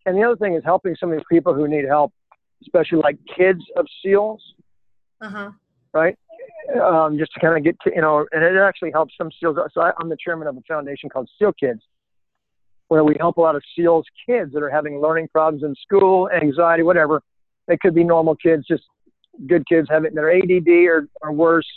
and 0.05 0.17
the 0.17 0.23
other 0.23 0.35
thing 0.35 0.55
is 0.55 0.63
helping 0.63 0.95
some 0.99 1.11
of 1.11 1.17
these 1.17 1.25
people 1.29 1.53
who 1.53 1.67
need 1.67 1.85
help, 1.85 2.13
especially 2.61 2.99
like 2.99 3.17
kids 3.37 3.61
of 3.75 3.85
SEALs. 4.03 4.41
Uh-huh. 5.25 5.51
Right. 5.93 6.17
Um, 6.81 7.17
just 7.17 7.31
to 7.33 7.39
kind 7.39 7.57
of 7.57 7.63
get 7.63 7.79
to, 7.81 7.91
you 7.93 8.01
know, 8.01 8.25
and 8.31 8.43
it 8.43 8.57
actually 8.57 8.91
helps 8.91 9.13
some 9.17 9.29
SEALs. 9.39 9.57
So 9.73 9.81
I, 9.81 9.91
I'm 9.99 10.09
the 10.09 10.17
chairman 10.23 10.47
of 10.47 10.57
a 10.57 10.61
foundation 10.67 11.09
called 11.09 11.29
SEAL 11.39 11.53
Kids, 11.53 11.81
where 12.89 13.03
we 13.03 13.15
help 13.19 13.37
a 13.37 13.41
lot 13.41 13.55
of 13.55 13.63
SEALs 13.75 14.05
kids 14.27 14.53
that 14.53 14.61
are 14.61 14.69
having 14.69 14.99
learning 14.99 15.29
problems 15.29 15.63
in 15.63 15.73
school, 15.75 16.29
anxiety, 16.29 16.83
whatever. 16.83 17.21
They 17.67 17.77
could 17.77 17.95
be 17.95 18.03
normal 18.03 18.35
kids, 18.35 18.65
just 18.67 18.83
good 19.47 19.67
kids 19.67 19.87
having 19.89 20.13
their 20.13 20.31
ADD 20.31 20.67
or, 20.67 21.07
or 21.21 21.31
worse, 21.31 21.67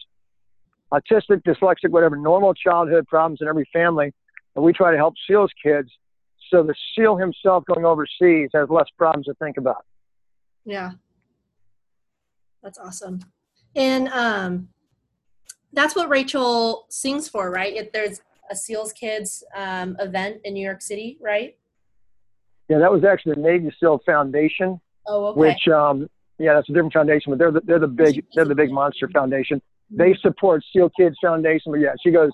autistic, 0.93 1.43
dyslexic, 1.47 1.91
whatever, 1.91 2.17
normal 2.17 2.55
childhood 2.55 3.07
problems 3.07 3.39
in 3.41 3.49
every 3.49 3.69
family. 3.73 4.13
And 4.57 4.65
we 4.65 4.73
try 4.73 4.91
to 4.91 4.97
help 4.97 5.15
SEALs 5.27 5.53
kids 5.63 5.91
so 6.51 6.63
the 6.63 6.75
SEAL 6.95 7.17
himself 7.17 7.65
going 7.67 7.85
overseas 7.85 8.51
has 8.55 8.69
less 8.71 8.87
problems 8.97 9.27
to 9.27 9.35
think 9.35 9.57
about. 9.59 9.85
Yeah. 10.65 10.93
That's 12.63 12.79
awesome. 12.79 13.21
And 13.79 14.09
um, 14.09 14.69
that's 15.73 15.95
what 15.95 16.09
Rachel 16.09 16.87
sings 16.91 17.29
for, 17.29 17.51
right? 17.51 17.75
If 17.75 17.93
there's 17.93 18.21
a 18.51 18.57
SEALs 18.57 18.93
Kids 18.93 19.45
um, 19.55 19.97
event 20.01 20.41
in 20.45 20.55
New 20.55 20.65
York 20.65 20.83
City, 20.83 21.17
right? 21.23 21.57
Yeah, 22.69 22.79
that 22.79 22.91
was 22.91 23.05
actually 23.05 23.37
the 23.37 23.41
Navy 23.41 23.73
SEAL 23.81 24.01
Foundation. 24.05 24.81
Oh, 25.07 25.27
okay. 25.27 25.41
Which, 25.41 25.69
um, 25.69 26.09
yeah, 26.39 26.55
that's 26.55 26.69
a 26.69 26.73
different 26.73 26.93
foundation, 26.93 27.33
but 27.33 27.39
they're 27.39 27.53
the, 27.53 27.61
they're 27.65 27.79
the 27.79 27.87
big 27.89 28.25
they're 28.35 28.45
the 28.45 28.55
big 28.55 28.71
monster 28.71 29.09
foundation. 29.09 29.63
They 29.91 30.11
Mm-hmm. 30.11 30.21
support 30.21 30.63
SEAL 30.73 30.91
Kids 30.99 31.17
Foundation, 31.23 31.73
but 31.73 31.81
yeah, 31.81 31.95
she 32.05 32.11
goes. 32.11 32.31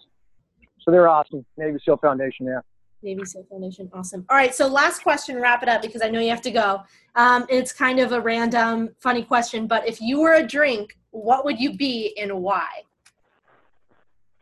So 0.81 0.91
they're 0.91 1.09
awesome, 1.09 1.47
Navy 1.57 1.79
SEAL 1.85 1.99
Foundation. 1.99 2.47
Yeah. 2.47 2.61
Navy 3.03 3.25
SEAL 3.25 3.47
Foundation. 3.51 3.91
Awesome. 3.93 4.25
All 4.29 4.37
right. 4.37 4.55
So 4.55 4.67
last 4.67 5.03
question, 5.03 5.41
wrap 5.41 5.63
it 5.63 5.69
up 5.69 5.83
because 5.83 6.03
I 6.03 6.09
know 6.09 6.21
you 6.21 6.31
have 6.31 6.43
to 6.43 6.51
go. 6.51 6.83
Um, 7.15 7.47
it's 7.49 7.73
kind 7.73 8.01
of 8.01 8.13
a 8.13 8.21
random, 8.21 8.91
funny 8.99 9.23
question, 9.23 9.67
but 9.67 9.87
if 9.87 10.01
you 10.01 10.21
were 10.21 10.35
a 10.35 10.43
drink, 10.43 10.97
what 11.15 11.45
would 11.45 11.61
you 11.61 11.77
be 11.77 12.13
and 12.21 12.43
why? 12.43 12.67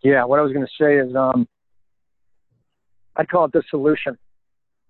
Yeah, 0.02 0.24
what 0.24 0.38
I 0.38 0.42
was 0.42 0.52
going 0.52 0.66
to 0.66 0.72
say 0.80 0.96
is, 0.96 1.14
um, 1.14 1.46
I'd 3.14 3.28
call 3.28 3.44
it 3.44 3.52
the 3.52 3.62
solution. 3.68 4.16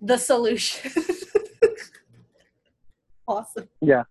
The 0.00 0.16
solution. 0.16 0.92
awesome. 3.26 3.68
Yeah, 3.80 4.04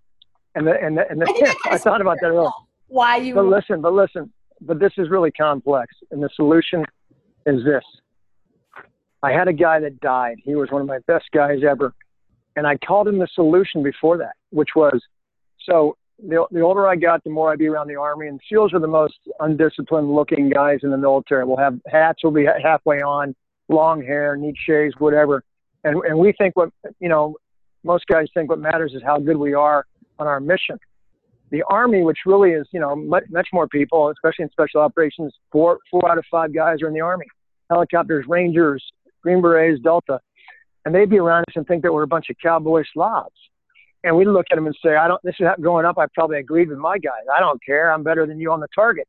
and 0.53 0.67
the, 0.67 0.73
and 0.81 0.97
the, 0.97 1.09
and 1.09 1.21
the, 1.21 1.55
I 1.65 1.71
I 1.71 1.73
I, 1.75 1.77
thought 1.77 2.01
about 2.01 2.17
that 2.21 2.27
earlier. 2.27 2.49
Why 2.87 3.17
you? 3.17 3.33
But 3.33 3.45
listen, 3.45 3.81
but 3.81 3.93
listen, 3.93 4.31
but 4.59 4.79
this 4.79 4.91
is 4.97 5.09
really 5.09 5.31
complex, 5.31 5.95
and 6.11 6.21
the 6.21 6.29
solution 6.35 6.83
is 7.45 7.63
this. 7.63 7.83
I 9.23 9.31
had 9.31 9.47
a 9.47 9.53
guy 9.53 9.79
that 9.79 10.01
died. 10.01 10.37
He 10.43 10.55
was 10.55 10.69
one 10.71 10.81
of 10.81 10.87
my 10.87 10.99
best 11.07 11.25
guys 11.33 11.59
ever, 11.67 11.93
and 12.57 12.67
I 12.67 12.75
called 12.77 13.07
him 13.07 13.17
the 13.17 13.29
solution 13.33 13.81
before 13.81 14.17
that, 14.17 14.33
which 14.49 14.69
was, 14.75 15.01
so 15.65 15.95
the, 16.27 16.45
the 16.51 16.61
older 16.61 16.87
I 16.87 16.95
got, 16.95 17.23
the 17.23 17.29
more 17.29 17.51
I'd 17.51 17.59
be 17.59 17.67
around 17.67 17.87
the 17.87 17.95
army, 17.95 18.27
and 18.27 18.39
SEALs 18.49 18.73
are 18.73 18.79
the 18.79 18.87
most 18.87 19.15
undisciplined 19.39 20.13
looking 20.13 20.49
guys 20.49 20.79
in 20.83 20.91
the 20.91 20.97
military. 20.97 21.45
We'll 21.45 21.57
have 21.57 21.79
hats, 21.87 22.23
will 22.23 22.31
be 22.31 22.45
halfway 22.61 23.01
on, 23.01 23.35
long 23.69 24.01
hair, 24.01 24.35
neat 24.35 24.55
shaves, 24.65 24.93
whatever, 24.99 25.43
and 25.83 26.01
and 26.03 26.17
we 26.17 26.33
think 26.37 26.55
what 26.55 26.69
you 26.99 27.09
know, 27.09 27.35
most 27.83 28.05
guys 28.07 28.27
think 28.33 28.49
what 28.49 28.59
matters 28.59 28.93
is 28.93 29.01
how 29.03 29.19
good 29.19 29.37
we 29.37 29.53
are 29.53 29.85
on 30.19 30.27
our 30.27 30.39
mission 30.39 30.77
the 31.51 31.63
army, 31.69 32.01
which 32.01 32.19
really 32.25 32.51
is, 32.51 32.65
you 32.71 32.79
know, 32.79 32.95
much, 32.95 33.25
much 33.29 33.49
more 33.53 33.67
people, 33.67 34.09
especially 34.09 34.43
in 34.43 34.49
special 34.49 34.81
operations, 34.81 35.33
four, 35.51 35.79
four 35.91 36.09
out 36.09 36.17
of 36.17 36.25
five 36.31 36.53
guys 36.53 36.81
are 36.81 36.87
in 36.87 36.93
the 36.93 37.01
army. 37.01 37.25
Helicopters, 37.69 38.25
Rangers, 38.27 38.83
Green 39.21 39.41
Berets, 39.41 39.81
Delta. 39.83 40.19
And 40.85 40.95
they'd 40.95 41.09
be 41.09 41.19
around 41.19 41.43
us 41.49 41.55
and 41.55 41.67
think 41.67 41.83
that 41.83 41.93
we're 41.93 42.03
a 42.03 42.07
bunch 42.07 42.29
of 42.29 42.37
cowboy 42.41 42.83
slobs. 42.93 43.35
And 44.03 44.17
we'd 44.17 44.27
look 44.27 44.47
at 44.51 44.55
them 44.55 44.65
and 44.65 44.75
say, 44.83 44.95
I 44.95 45.07
don't, 45.07 45.21
this 45.23 45.35
is 45.39 45.47
growing 45.59 45.85
up, 45.85 45.97
I 45.97 46.05
probably 46.13 46.39
agreed 46.39 46.69
with 46.69 46.79
my 46.79 46.97
guys. 46.97 47.23
I 47.33 47.39
don't 47.39 47.63
care. 47.63 47.91
I'm 47.91 48.03
better 48.03 48.25
than 48.25 48.39
you 48.39 48.51
on 48.51 48.59
the 48.59 48.67
target. 48.73 49.07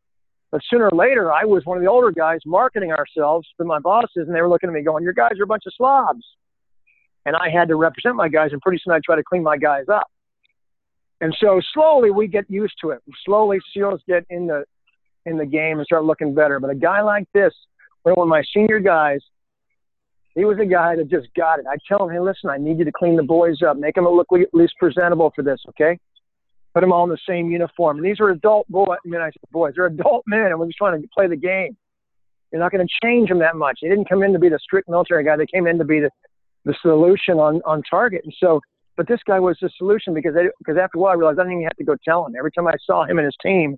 But 0.51 0.61
sooner 0.69 0.91
or 0.91 0.97
later, 0.97 1.33
I 1.33 1.47
was 1.47 1.65
one 1.65 1.79
of 1.79 1.83
the 1.83 1.89
older 1.89 2.11
guys 2.11 2.41
marketing 2.45 2.93
ourselves 2.93 3.49
to 3.57 3.65
my 3.65 3.79
bosses, 3.79 4.27
and 4.27 4.35
they 4.35 4.43
were 4.43 4.51
looking 4.51 4.69
at 4.69 4.75
me 4.75 4.83
going, 4.83 5.03
Your 5.03 5.15
guys 5.15 5.41
are 5.41 5.45
a 5.45 5.47
bunch 5.47 5.63
of 5.67 5.73
slobs. 5.75 6.25
And 7.25 7.35
I 7.35 7.49
had 7.49 7.69
to 7.69 7.77
represent 7.77 8.17
my 8.17 8.29
guys, 8.29 8.53
and 8.53 8.61
pretty 8.61 8.81
soon 8.85 8.93
I 8.93 9.01
try 9.03 9.17
to 9.17 9.23
clean 9.23 9.43
my 9.43 9.57
guys 9.57 9.87
up. 9.91 10.09
And 11.23 11.35
so 11.41 11.61
slowly 11.73 12.11
we 12.11 12.27
get 12.27 12.51
used 12.51 12.75
to 12.83 12.91
it. 12.91 13.01
Slowly 13.25 13.61
SEALs 13.73 14.03
get 14.07 14.27
in 14.29 14.47
the 14.47 14.65
in 15.25 15.39
the 15.39 15.47
game 15.47 15.79
and 15.79 15.87
start 15.87 16.05
looking 16.05 16.35
better. 16.35 16.59
But 16.59 16.71
a 16.71 16.75
guy 16.75 17.01
like 17.01 17.29
this, 17.33 17.55
one 18.03 18.19
of 18.19 18.29
my 18.29 18.43
senior 18.53 18.81
guys, 18.81 19.21
he 20.35 20.45
was 20.45 20.59
a 20.61 20.65
guy 20.65 20.97
that 20.97 21.11
just 21.11 21.29
got 21.37 21.59
it. 21.59 21.67
I 21.69 21.77
tell 21.87 22.07
him, 22.07 22.15
hey, 22.15 22.21
listen, 22.21 22.51
I 22.51 22.57
need 22.57 22.79
you 22.79 22.85
to 22.85 22.93
clean 22.93 23.17
the 23.17 23.23
boys 23.23 23.63
up, 23.63 23.77
make 23.77 23.95
them 23.97 24.09
look 24.09 24.29
at 24.33 24.55
least 24.55 24.75
presentable 24.79 25.33
for 25.35 25.43
this, 25.43 25.61
okay? 25.71 25.99
Put 26.75 26.81
them 26.81 26.93
all 26.93 27.05
in 27.05 27.11
the 27.11 27.19
same 27.29 27.51
uniform. 27.51 27.99
And 27.99 28.07
these 28.07 28.19
are 28.21 28.31
adult 28.31 28.67
boys. 28.69 28.99
I 29.05 29.09
mean, 29.09 29.21
I 29.21 29.27
said 29.27 29.51
boys, 29.51 29.75
they're 29.77 29.87
adult 29.87 30.25
men, 30.27 30.47
and 30.47 30.59
we're 30.59 30.67
just 30.67 30.79
trying 30.79 31.01
to 31.01 31.09
play 31.15 31.29
the 31.29 31.37
game. 31.37 31.77
You're 32.51 32.61
not 32.61 32.73
going 32.73 32.87
to 32.87 32.93
change 33.03 33.29
them 33.29 33.39
that 33.41 33.57
much. 33.57 33.79
They 33.83 33.89
didn't 33.89 34.09
come 34.09 34.23
in 34.23 34.33
to 34.33 34.39
be 34.39 34.49
the 34.49 34.59
strict 34.59 34.89
military 34.89 35.25
guy. 35.25 35.37
They 35.37 35.47
came 35.47 35.67
in 35.67 35.79
to 35.79 35.85
be 35.85 36.01
the, 36.01 36.11
the 36.65 36.75
solution 36.83 37.39
on, 37.39 37.61
on 37.65 37.83
target. 37.91 38.23
And 38.25 38.35
so 38.39 38.61
but 38.97 39.09
this 39.09 39.21
guy 39.27 39.41
was 39.41 39.57
the 39.61 39.71
solution 39.79 40.15
because 40.15 40.35
they, 40.35 40.49
because 40.59 40.77
after 40.77 40.99
a 40.99 41.01
while 41.01 41.13
I 41.13 41.17
realized 41.17 41.39
I 41.39 41.45
didn't 41.45 41.59
even 41.59 41.65
have 41.65 41.77
to 41.77 41.85
go 41.85 41.97
tell 42.05 42.27
him. 42.27 42.35
Every 42.37 42.53
time 42.53 42.67
I 42.67 42.75
saw 42.85 43.05
him 43.05 43.19
and 43.19 43.25
his 43.25 43.37
team, 43.43 43.77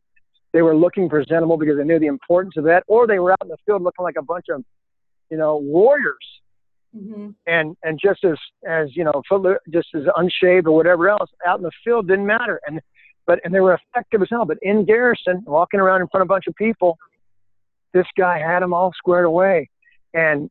they 0.52 0.62
were 0.62 0.76
looking 0.76 1.08
presentable 1.08 1.56
because 1.56 1.76
they 1.76 1.84
knew 1.84 1.98
the 1.98 2.06
importance 2.06 2.54
of 2.56 2.64
that, 2.64 2.84
or 2.86 3.06
they 3.06 3.18
were 3.18 3.32
out 3.32 3.38
in 3.42 3.48
the 3.48 3.56
field 3.66 3.82
looking 3.82 4.02
like 4.02 4.16
a 4.18 4.22
bunch 4.22 4.46
of, 4.50 4.64
you 5.30 5.36
know, 5.36 5.56
warriors, 5.56 6.16
Mm-hmm. 6.96 7.30
and 7.46 7.76
and 7.82 7.98
just 8.00 8.22
as 8.24 8.36
as 8.68 8.94
you 8.94 9.02
know, 9.02 9.22
just 9.72 9.88
as 9.94 10.02
unshaved 10.16 10.66
or 10.66 10.76
whatever 10.76 11.08
else, 11.08 11.28
out 11.44 11.58
in 11.58 11.64
the 11.64 11.72
field 11.82 12.06
didn't 12.06 12.26
matter, 12.26 12.60
and 12.66 12.80
but 13.26 13.40
and 13.44 13.52
they 13.52 13.60
were 13.60 13.74
effective 13.74 14.22
as 14.22 14.28
hell. 14.30 14.44
But 14.44 14.58
in 14.62 14.84
garrison, 14.84 15.42
walking 15.44 15.80
around 15.80 16.02
in 16.02 16.08
front 16.08 16.22
of 16.22 16.26
a 16.26 16.32
bunch 16.32 16.46
of 16.46 16.54
people, 16.54 16.96
this 17.92 18.06
guy 18.16 18.38
had 18.38 18.60
them 18.60 18.72
all 18.72 18.92
squared 18.96 19.24
away, 19.24 19.68
and 20.12 20.48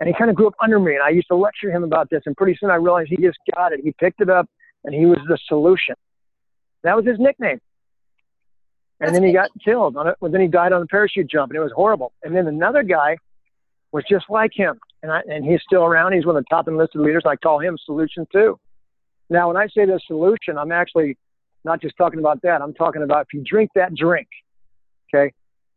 and 0.00 0.08
he 0.08 0.14
kind 0.14 0.30
of 0.30 0.36
grew 0.36 0.46
up 0.46 0.54
under 0.62 0.78
me. 0.78 0.94
And 0.94 1.02
I 1.02 1.10
used 1.10 1.28
to 1.28 1.36
lecture 1.36 1.70
him 1.70 1.84
about 1.84 2.10
this. 2.10 2.22
And 2.26 2.36
pretty 2.36 2.56
soon 2.60 2.70
I 2.70 2.76
realized 2.76 3.10
he 3.10 3.16
just 3.16 3.38
got 3.54 3.72
it. 3.72 3.80
He 3.82 3.92
picked 3.92 4.20
it 4.20 4.28
up 4.28 4.48
and 4.84 4.94
he 4.94 5.06
was 5.06 5.18
the 5.28 5.38
solution. 5.48 5.94
That 6.82 6.96
was 6.96 7.06
his 7.06 7.18
nickname. 7.18 7.60
And 9.00 9.08
That's 9.08 9.12
then 9.14 9.22
he 9.24 9.32
got 9.32 9.50
killed 9.64 9.96
on 9.96 10.08
it. 10.08 10.16
Well, 10.20 10.30
then 10.30 10.40
he 10.40 10.46
died 10.46 10.72
on 10.72 10.82
a 10.82 10.86
parachute 10.86 11.30
jump 11.30 11.50
and 11.50 11.56
it 11.56 11.62
was 11.62 11.72
horrible. 11.74 12.12
And 12.22 12.34
then 12.34 12.46
another 12.46 12.82
guy 12.82 13.16
was 13.92 14.04
just 14.08 14.26
like 14.28 14.50
him. 14.54 14.78
And 15.04 15.12
I, 15.12 15.20
and 15.28 15.44
he's 15.44 15.60
still 15.60 15.84
around. 15.84 16.14
He's 16.14 16.24
one 16.24 16.34
of 16.34 16.44
the 16.44 16.48
top 16.48 16.66
enlisted 16.66 17.02
leaders. 17.02 17.24
I 17.26 17.36
call 17.36 17.58
him 17.58 17.76
solution 17.84 18.26
two. 18.32 18.58
Now, 19.28 19.48
when 19.48 19.56
I 19.58 19.66
say 19.66 19.84
the 19.84 20.00
solution, 20.06 20.56
I'm 20.56 20.72
actually 20.72 21.18
not 21.62 21.82
just 21.82 21.94
talking 21.98 22.20
about 22.20 22.40
that. 22.40 22.62
I'm 22.62 22.72
talking 22.72 23.02
about 23.02 23.26
if 23.26 23.34
you 23.34 23.44
drink 23.44 23.70
that 23.74 23.94
drink, 23.94 24.28
okay, 25.14 25.30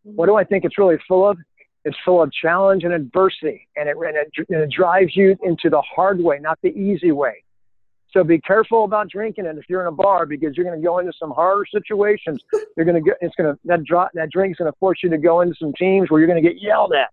mm-hmm. 0.07 0.15
what 0.15 0.27
do 0.27 0.35
I 0.35 0.45
think 0.45 0.63
it's 0.63 0.77
really 0.77 0.95
full 1.09 1.27
of? 1.27 1.37
It's 1.83 1.97
full 2.05 2.23
of 2.23 2.31
challenge 2.31 2.85
and 2.85 2.93
adversity, 2.93 3.67
and 3.75 3.89
it, 3.89 3.97
and 3.97 4.15
it, 4.15 4.29
and 4.47 4.61
it 4.61 4.71
drives 4.71 5.13
you 5.13 5.35
into 5.43 5.69
the 5.69 5.81
hard 5.81 6.21
way, 6.21 6.39
not 6.39 6.57
the 6.63 6.69
easy 6.69 7.11
way. 7.11 7.43
So 8.11 8.23
be 8.23 8.39
careful 8.39 8.85
about 8.85 9.09
drinking 9.09 9.45
it 9.45 9.57
if 9.57 9.65
you're 9.67 9.81
in 9.81 9.87
a 9.87 9.91
bar 9.91 10.25
because 10.25 10.55
you're 10.55 10.65
going 10.65 10.79
to 10.79 10.85
go 10.85 10.99
into 10.99 11.11
some 11.19 11.31
harder 11.31 11.65
situations. 11.69 12.41
You're 12.77 12.85
going 12.85 12.95
to 12.95 13.01
get 13.01 13.17
it's 13.19 13.35
going 13.35 13.53
to 13.53 13.59
that 13.65 13.83
drop 13.83 14.11
that 14.13 14.31
drink's 14.31 14.59
going 14.59 14.71
to 14.71 14.77
force 14.79 14.99
you 15.03 15.09
to 15.09 15.17
go 15.17 15.41
into 15.41 15.55
some 15.59 15.73
teams 15.73 16.09
where 16.09 16.21
you're 16.21 16.27
going 16.27 16.41
to 16.41 16.47
get 16.47 16.61
yelled 16.61 16.93
at, 16.93 17.09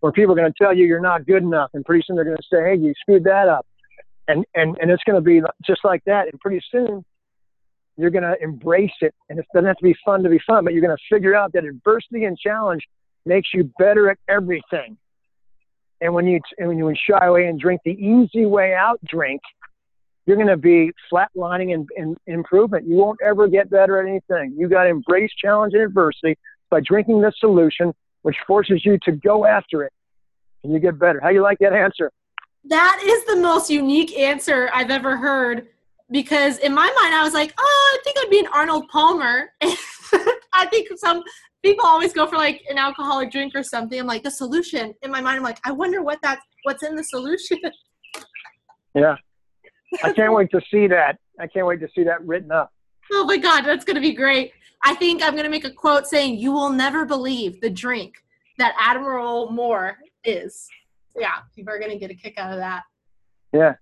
where 0.00 0.12
people 0.12 0.32
are 0.32 0.36
going 0.36 0.50
to 0.50 0.58
tell 0.62 0.74
you 0.74 0.86
you're 0.86 1.00
not 1.00 1.26
good 1.26 1.42
enough, 1.42 1.70
and 1.74 1.84
pretty 1.84 2.04
soon 2.06 2.16
they're 2.16 2.24
going 2.24 2.36
to 2.36 2.42
say, 2.50 2.62
"Hey, 2.62 2.76
you 2.76 2.92
screwed 3.00 3.24
that 3.24 3.48
up," 3.48 3.66
and 4.28 4.44
and 4.54 4.76
and 4.80 4.90
it's 4.90 5.02
going 5.04 5.16
to 5.16 5.20
be 5.22 5.40
just 5.64 5.84
like 5.84 6.02
that. 6.04 6.28
And 6.30 6.40
pretty 6.40 6.60
soon 6.70 7.04
you're 7.96 8.10
going 8.10 8.24
to 8.24 8.36
embrace 8.42 8.90
it, 9.00 9.14
and 9.28 9.38
it 9.38 9.46
doesn't 9.54 9.66
have 9.66 9.76
to 9.76 9.84
be 9.84 9.94
fun 10.04 10.22
to 10.22 10.30
be 10.30 10.40
fun, 10.46 10.64
but 10.64 10.72
you're 10.72 10.82
going 10.82 10.96
to 10.96 11.14
figure 11.14 11.34
out 11.34 11.52
that 11.52 11.64
adversity 11.64 12.24
and 12.24 12.38
challenge 12.38 12.82
makes 13.26 13.48
you 13.52 13.70
better 13.78 14.10
at 14.10 14.18
everything. 14.28 14.96
And 16.00 16.14
when 16.14 16.26
you 16.26 16.40
and 16.58 16.68
when 16.68 16.78
you 16.78 16.94
shy 16.94 17.26
away 17.26 17.46
and 17.46 17.60
drink 17.60 17.82
the 17.84 17.92
easy 17.92 18.46
way 18.46 18.74
out 18.74 18.98
drink, 19.04 19.42
you're 20.26 20.36
going 20.36 20.48
to 20.48 20.56
be 20.56 20.92
flatlining 21.12 21.74
and, 21.74 21.88
and 21.96 22.16
improvement. 22.26 22.86
You 22.86 22.96
won't 22.96 23.18
ever 23.22 23.48
get 23.48 23.68
better 23.68 24.00
at 24.00 24.08
anything. 24.08 24.54
You 24.56 24.68
got 24.68 24.84
to 24.84 24.90
embrace 24.90 25.30
challenge 25.36 25.74
and 25.74 25.82
adversity 25.82 26.38
by 26.70 26.80
drinking 26.80 27.20
the 27.20 27.32
solution, 27.38 27.92
which 28.22 28.36
forces 28.46 28.84
you 28.84 28.98
to 29.04 29.12
go 29.12 29.46
after 29.46 29.84
it, 29.84 29.92
and 30.64 30.72
you 30.72 30.78
get 30.78 30.98
better. 30.98 31.20
How 31.20 31.30
you 31.30 31.42
like 31.42 31.58
that 31.60 31.72
answer? 31.72 32.10
That 32.64 33.00
is 33.02 33.24
the 33.24 33.36
most 33.36 33.70
unique 33.70 34.16
answer 34.18 34.70
I've 34.74 34.90
ever 34.90 35.16
heard 35.16 35.68
because 36.10 36.58
in 36.58 36.74
my 36.74 36.86
mind 37.00 37.14
I 37.14 37.22
was 37.22 37.32
like, 37.32 37.54
oh, 37.58 37.98
I 37.98 38.02
think 38.04 38.16
I'd 38.18 38.30
be 38.30 38.40
an 38.40 38.48
Arnold 38.52 38.88
Palmer. 38.88 39.50
I 40.52 40.66
think 40.66 40.88
some 40.96 41.22
people 41.62 41.86
always 41.86 42.12
go 42.12 42.26
for 42.26 42.36
like 42.36 42.62
an 42.68 42.78
alcoholic 42.78 43.30
drink 43.30 43.54
or 43.54 43.62
something. 43.62 43.98
I'm 43.98 44.06
like 44.06 44.22
the 44.22 44.30
solution. 44.30 44.94
In 45.02 45.10
my 45.10 45.20
mind, 45.20 45.38
I'm 45.38 45.42
like, 45.42 45.60
I 45.64 45.72
wonder 45.72 46.02
what 46.02 46.18
that's 46.22 46.44
what's 46.64 46.82
in 46.82 46.96
the 46.96 47.04
solution. 47.04 47.58
Yeah. 48.92 49.14
I 50.02 50.12
can't 50.12 50.32
wait 50.32 50.50
to 50.50 50.60
see 50.68 50.88
that. 50.88 51.16
I 51.38 51.46
can't 51.46 51.64
wait 51.64 51.78
to 51.78 51.88
see 51.94 52.02
that 52.02 52.26
written 52.26 52.50
up. 52.50 52.72
oh 53.12 53.24
my 53.24 53.36
god, 53.36 53.60
that's 53.60 53.84
gonna 53.84 54.00
be 54.00 54.12
great. 54.12 54.52
I 54.82 54.94
think 54.94 55.22
I'm 55.22 55.36
gonna 55.36 55.50
make 55.50 55.64
a 55.64 55.70
quote 55.72 56.06
saying, 56.06 56.38
"You 56.38 56.52
will 56.52 56.70
never 56.70 57.04
believe 57.04 57.60
the 57.60 57.70
drink 57.70 58.14
that 58.58 58.74
Admiral 58.80 59.50
Moore 59.50 59.98
is." 60.24 60.68
Yeah, 61.16 61.34
people 61.54 61.72
are 61.72 61.78
gonna 61.78 61.98
get 61.98 62.10
a 62.10 62.14
kick 62.14 62.38
out 62.38 62.52
of 62.52 62.58
that. 62.58 62.82
Yeah. 63.52 63.74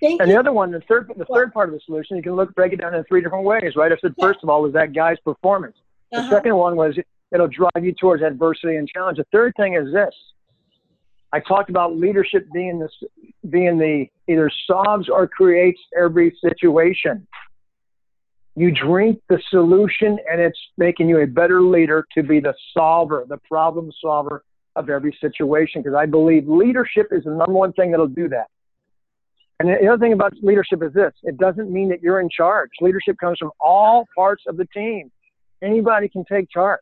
Thank 0.00 0.20
And 0.20 0.28
you. 0.30 0.34
the 0.34 0.40
other 0.40 0.52
one, 0.52 0.70
the 0.70 0.80
third, 0.82 1.10
the 1.16 1.24
third 1.24 1.52
part 1.52 1.68
of 1.68 1.74
the 1.74 1.80
solution, 1.80 2.16
you 2.16 2.22
can 2.22 2.36
look 2.36 2.54
break 2.54 2.72
it 2.72 2.76
down 2.80 2.94
in 2.94 3.02
three 3.04 3.20
different 3.20 3.44
ways, 3.44 3.74
right? 3.74 3.90
I 3.90 3.96
said 3.96 4.14
first 4.20 4.40
of 4.44 4.48
all 4.48 4.62
was 4.62 4.72
that 4.74 4.92
guy's 4.92 5.18
performance. 5.20 5.76
The 6.12 6.18
Uh-huh. 6.18 6.30
second 6.30 6.54
one 6.56 6.76
was 6.76 6.96
it'll 7.32 7.48
drive 7.48 7.82
you 7.84 7.92
towards 7.92 8.22
adversity 8.22 8.76
and 8.76 8.88
challenge. 8.88 9.18
The 9.18 9.24
third 9.32 9.54
thing 9.56 9.74
is 9.74 9.92
this. 9.92 10.14
I 11.32 11.40
talked 11.40 11.68
about 11.68 11.96
leadership 11.96 12.46
being 12.54 12.78
this, 12.78 12.92
being 13.50 13.76
the 13.76 14.08
either 14.28 14.50
solves 14.66 15.08
or 15.10 15.26
creates 15.26 15.80
every 15.98 16.34
situation. 16.40 17.26
You 18.58 18.72
drink 18.72 19.20
the 19.28 19.40
solution, 19.50 20.18
and 20.28 20.40
it's 20.40 20.58
making 20.76 21.08
you 21.08 21.20
a 21.20 21.26
better 21.26 21.62
leader 21.62 22.04
to 22.16 22.24
be 22.24 22.40
the 22.40 22.54
solver, 22.74 23.24
the 23.28 23.36
problem 23.48 23.92
solver 24.00 24.42
of 24.74 24.90
every 24.90 25.16
situation. 25.20 25.80
Because 25.80 25.96
I 25.96 26.06
believe 26.06 26.48
leadership 26.48 27.06
is 27.12 27.22
the 27.22 27.30
number 27.30 27.52
one 27.52 27.72
thing 27.74 27.92
that'll 27.92 28.08
do 28.08 28.28
that. 28.30 28.46
And 29.60 29.68
the 29.68 29.86
other 29.86 29.98
thing 29.98 30.12
about 30.12 30.34
leadership 30.42 30.82
is 30.82 30.92
this 30.92 31.12
it 31.22 31.36
doesn't 31.36 31.70
mean 31.70 31.88
that 31.90 32.02
you're 32.02 32.20
in 32.20 32.28
charge. 32.28 32.70
Leadership 32.80 33.16
comes 33.20 33.38
from 33.38 33.52
all 33.60 34.08
parts 34.16 34.42
of 34.48 34.56
the 34.56 34.66
team. 34.66 35.12
Anybody 35.62 36.08
can 36.08 36.24
take 36.24 36.50
charge. 36.50 36.80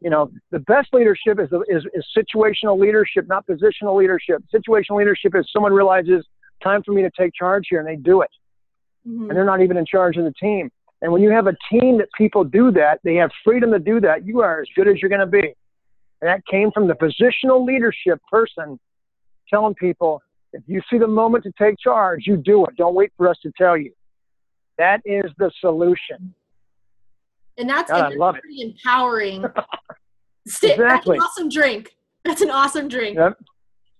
You 0.00 0.10
know, 0.10 0.30
the 0.50 0.60
best 0.60 0.88
leadership 0.92 1.40
is, 1.40 1.48
is, 1.68 1.84
is 1.94 2.06
situational 2.16 2.78
leadership, 2.78 3.26
not 3.28 3.46
positional 3.46 3.96
leadership. 3.98 4.42
Situational 4.54 4.98
leadership 4.98 5.34
is 5.34 5.48
someone 5.52 5.72
realizes 5.72 6.26
time 6.62 6.82
for 6.82 6.92
me 6.92 7.00
to 7.00 7.10
take 7.18 7.32
charge 7.34 7.64
here 7.70 7.78
and 7.78 7.88
they 7.88 7.96
do 7.96 8.20
it. 8.20 8.30
Mhm. 9.06 9.28
And 9.28 9.30
they're 9.30 9.44
not 9.44 9.62
even 9.62 9.78
in 9.78 9.86
charge 9.86 10.18
of 10.18 10.24
the 10.24 10.32
team. 10.32 10.70
And 11.00 11.12
when 11.12 11.22
you 11.22 11.30
have 11.30 11.46
a 11.46 11.56
team 11.70 11.98
that 11.98 12.08
people 12.16 12.44
do 12.44 12.70
that, 12.72 13.00
they 13.04 13.14
have 13.16 13.30
freedom 13.44 13.72
to 13.72 13.78
do 13.78 14.00
that, 14.00 14.26
you 14.26 14.40
are 14.40 14.60
as 14.60 14.68
good 14.74 14.88
as 14.88 15.00
you're 15.00 15.08
going 15.08 15.20
to 15.20 15.26
be. 15.26 15.54
And 16.20 16.28
that 16.28 16.44
came 16.46 16.70
from 16.72 16.88
the 16.88 16.94
positional 16.94 17.64
leadership 17.64 18.20
person 18.30 18.80
telling 19.48 19.74
people, 19.74 20.20
if 20.52 20.62
you 20.66 20.80
see 20.90 20.98
the 20.98 21.06
moment 21.06 21.44
to 21.44 21.52
take 21.58 21.78
charge, 21.78 22.26
you 22.26 22.36
do 22.36 22.64
it. 22.66 22.76
Don't 22.76 22.94
wait 22.94 23.12
for 23.16 23.28
us 23.28 23.36
to 23.42 23.52
tell 23.56 23.76
you. 23.76 23.92
That 24.78 25.00
is 25.04 25.30
the 25.38 25.50
solution. 25.60 26.34
And 27.58 27.68
that's, 27.68 27.90
God, 27.90 27.96
and 27.98 28.12
that's 28.12 28.18
love 28.18 28.36
it. 28.36 28.42
pretty 28.42 28.62
empowering. 28.62 29.44
Sti- 30.46 30.76
That's 30.76 31.06
an 31.06 31.20
awesome 31.20 31.48
drink. 31.48 31.94
That's 32.24 32.40
an 32.40 32.50
awesome 32.50 32.88
drink. 32.88 33.16
Yep. 33.16 33.38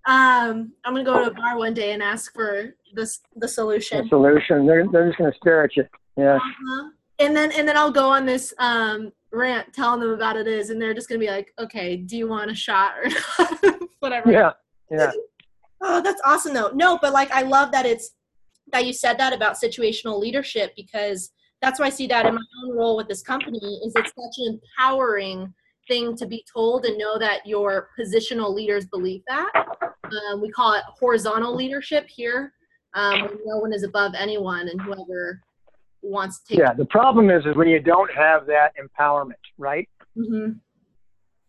Um, 0.07 0.73
I'm 0.85 0.95
gonna 0.95 1.05
go 1.05 1.19
to 1.23 1.31
a 1.31 1.35
bar 1.35 1.59
one 1.59 1.75
day 1.75 1.93
and 1.93 2.03
ask 2.03 2.33
for 2.33 2.75
this 2.95 3.21
the 3.37 3.47
solution. 3.47 4.05
The 4.05 4.09
solution. 4.09 4.67
They're, 4.67 4.87
they're 4.91 5.07
just 5.09 5.19
going 5.19 5.31
to 5.31 5.37
stare 5.37 5.65
at 5.65 5.77
you. 5.77 5.85
Yeah. 6.19 6.35
Uh-huh. 6.35 6.91
And 7.21 7.37
then 7.37 7.53
and 7.53 7.67
then 7.67 7.77
I'll 7.77 7.93
go 7.93 8.11
on 8.11 8.27
this 8.27 8.53
um, 8.59 9.13
rant 9.33 9.73
telling 9.73 10.01
them 10.01 10.11
about 10.11 10.37
it 10.37 10.47
is, 10.49 10.71
and 10.71 10.83
they're 10.83 10.95
just 10.95 11.09
gonna 11.09 11.21
be 11.21 11.29
like, 11.29 11.53
"Okay, 11.59 11.97
do 11.97 12.17
you 12.17 12.29
want 12.29 12.51
a 12.51 12.55
shot 12.55 12.95
or 12.99 13.09
not? 13.09 13.81
whatever?" 14.01 14.31
Yeah. 14.31 14.53
Yeah. 14.91 15.13
Oh, 15.81 16.03
that's 16.03 16.21
awesome 16.25 16.55
though. 16.55 16.73
No, 16.75 16.99
but 17.01 17.13
like 17.13 17.31
I 17.31 17.43
love 17.43 17.71
that 17.71 17.87
it's 17.87 18.11
that 18.73 18.85
you 18.85 18.93
said 18.93 19.17
that 19.19 19.33
about 19.33 19.55
situational 19.55 20.19
leadership 20.19 20.73
because 20.75 21.31
that's 21.63 21.79
why 21.79 21.87
I 21.87 21.91
see 21.91 22.09
that 22.09 22.27
in 22.27 22.35
my 22.35 22.43
own 22.65 22.77
role 22.77 22.97
with 22.97 23.07
this 23.07 23.23
company 23.23 23.81
is 23.87 23.93
it's 23.95 24.11
such 24.11 24.45
an 24.45 24.61
empowering 24.61 25.55
thing 25.87 26.17
to 26.17 26.27
be 26.27 26.45
told 26.53 26.85
and 26.85 26.99
know 26.99 27.17
that 27.21 27.47
your 27.47 27.91
positional 27.97 28.53
leaders 28.53 28.87
believe 28.87 29.23
that. 29.29 29.53
Um, 29.85 30.43
we 30.43 30.51
call 30.51 30.73
it 30.73 30.83
horizontal 30.99 31.55
leadership 31.55 32.07
here. 32.09 32.53
Um, 32.95 33.39
no 33.45 33.59
one 33.59 33.73
is 33.73 33.85
above 33.85 34.15
anyone 34.17 34.69
and 34.69 34.81
whoever 34.81 35.41
wants 36.03 36.41
to 36.41 36.49
take. 36.55 36.59
Yeah. 36.61 36.73
The 36.75 36.85
problem 36.87 37.31
is, 37.31 37.45
is 37.47 37.57
when 37.57 37.69
you 37.69 37.81
don't 37.81 38.11
have 38.15 38.47
that 38.47 38.73
empowerment, 38.83 39.33
right? 39.59 39.89
hmm 40.17 40.53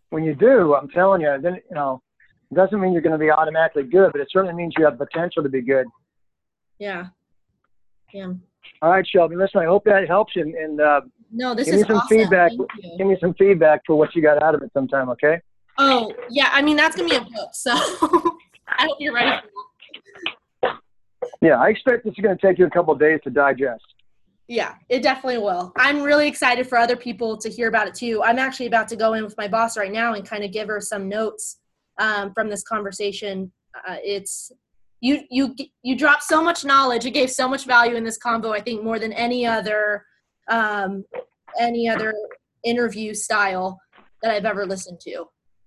When 0.09 0.23
you 0.23 0.35
do, 0.35 0.75
I'm 0.75 0.89
telling 0.89 1.21
you, 1.21 1.37
then, 1.41 1.55
you 1.55 1.75
know, 1.75 2.01
it 2.51 2.55
doesn't 2.55 2.79
mean 2.79 2.93
you're 2.93 3.01
going 3.01 3.13
to 3.13 3.23
be 3.23 3.29
automatically 3.31 3.83
good, 3.83 4.11
but 4.11 4.21
it 4.21 4.27
certainly 4.31 4.55
means 4.55 4.73
you 4.77 4.85
have 4.85 4.97
potential 4.97 5.43
to 5.43 5.49
be 5.49 5.61
good. 5.61 5.85
Yeah. 6.79 7.07
Yeah. 8.13 8.33
All 8.81 8.89
right, 8.91 9.05
Shelby. 9.07 9.35
Listen, 9.35 9.61
I 9.61 9.65
hope 9.65 9.83
that 9.85 10.07
helps 10.07 10.35
you, 10.35 10.41
and, 10.43 10.55
and 10.55 10.81
uh, 10.81 11.01
No, 11.31 11.53
this 11.53 11.65
Give 11.65 11.75
me 11.75 11.83
some 11.87 11.97
awesome. 11.97 12.17
feedback. 12.17 12.51
Give 12.97 13.07
me 13.07 13.17
some 13.21 13.33
feedback 13.35 13.81
for 13.85 13.95
what 13.95 14.15
you 14.15 14.21
got 14.21 14.41
out 14.41 14.55
of 14.55 14.63
it 14.63 14.71
sometime, 14.73 15.09
okay? 15.09 15.39
Oh, 15.77 16.11
yeah. 16.29 16.49
I 16.51 16.61
mean, 16.61 16.75
that's 16.75 16.95
going 16.95 17.09
to 17.09 17.19
be 17.19 17.25
a 17.25 17.29
book. 17.29 17.49
So 17.53 17.71
I 18.67 18.85
hope 18.85 18.97
you're 18.99 19.13
ready. 19.13 19.37
Yeah, 21.41 21.55
I 21.59 21.69
expect 21.69 22.03
this 22.03 22.13
is 22.17 22.23
going 22.23 22.37
to 22.37 22.45
take 22.47 22.57
you 22.57 22.65
a 22.65 22.69
couple 22.69 22.93
of 22.93 22.99
days 22.99 23.19
to 23.23 23.29
digest. 23.29 23.83
Yeah, 24.49 24.73
it 24.89 25.03
definitely 25.03 25.37
will. 25.37 25.71
I'm 25.77 26.01
really 26.01 26.27
excited 26.27 26.67
for 26.67 26.79
other 26.79 26.95
people 26.95 27.37
to 27.37 27.49
hear 27.49 27.67
about 27.67 27.87
it 27.87 27.93
too. 27.93 28.23
I'm 28.23 28.39
actually 28.39 28.65
about 28.65 28.87
to 28.87 28.95
go 28.95 29.13
in 29.13 29.23
with 29.23 29.37
my 29.37 29.47
boss 29.47 29.77
right 29.77 29.91
now 29.91 30.15
and 30.15 30.27
kind 30.27 30.43
of 30.43 30.51
give 30.51 30.67
her 30.69 30.81
some 30.81 31.07
notes 31.07 31.59
um, 31.99 32.33
from 32.33 32.49
this 32.49 32.63
conversation. 32.63 33.51
Uh, 33.87 33.97
it's 34.03 34.51
you 35.01 35.21
you 35.29 35.55
you 35.83 35.95
dropped 35.95 36.23
so 36.23 36.41
much 36.41 36.65
knowledge. 36.65 37.05
It 37.05 37.11
gave 37.11 37.29
so 37.29 37.47
much 37.47 37.65
value 37.65 37.95
in 37.95 38.03
this 38.03 38.17
convo. 38.17 38.51
I 38.51 38.59
think 38.59 38.83
more 38.83 38.97
than 38.97 39.13
any 39.13 39.45
other 39.45 40.03
um, 40.49 41.05
any 41.59 41.87
other 41.87 42.11
interview 42.63 43.13
style 43.13 43.79
that 44.23 44.31
I've 44.31 44.45
ever 44.45 44.65
listened 44.65 44.99
to. 45.01 45.25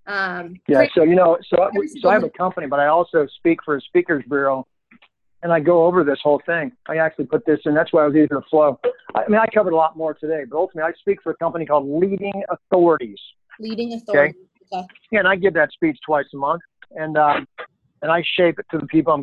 Um, 0.09 0.57
Yeah, 0.67 0.87
so 0.93 1.05
you 1.05 1.15
know, 1.15 1.39
so 1.49 1.71
so 2.01 2.09
I 2.09 2.15
have 2.15 2.25
a 2.25 2.31
company, 2.31 2.67
but 2.67 2.81
I 2.81 2.89
also 2.89 3.29
speak 3.39 3.61
for 3.65 3.77
a 3.77 3.81
speakers 3.81 4.25
bureau, 4.29 4.67
and 5.43 5.53
I 5.53 5.61
go 5.61 5.85
over 5.85 6.05
this 6.05 6.19
whole 6.23 6.41
thing. 6.47 6.73
I 6.89 6.97
actually 6.97 7.27
put 7.27 7.45
this 7.45 7.59
in. 7.65 7.75
That's 7.75 7.93
why 7.93 8.03
I 8.03 8.07
was 8.07 8.15
using 8.15 8.37
the 8.37 8.43
flow. 8.49 8.79
I 9.15 9.29
mean, 9.29 9.39
I 9.39 9.47
covered 9.53 9.73
a 9.73 9.77
lot 9.77 9.97
more 9.97 10.15
today, 10.15 10.43
but 10.49 10.57
ultimately, 10.57 10.91
I 10.91 10.99
speak 10.99 11.23
for 11.23 11.31
a 11.31 11.37
company 11.37 11.67
called 11.67 11.89
Leading 11.89 12.43
Authorities. 12.49 13.19
leading 13.59 13.93
authority. 13.93 14.39
Okay. 14.73 14.87
Yeah, 15.11 15.19
and 15.19 15.29
I 15.29 15.37
give 15.37 15.55
that 15.55 15.71
speech 15.73 15.99
twice 16.07 16.25
a 16.33 16.37
month, 16.37 16.63
and 16.93 17.19
um, 17.19 17.47
and 18.01 18.11
I 18.11 18.23
shape 18.37 18.59
it 18.59 18.67
to 18.71 18.79
the 18.79 18.87
people 18.87 19.13
I'm 19.13 19.21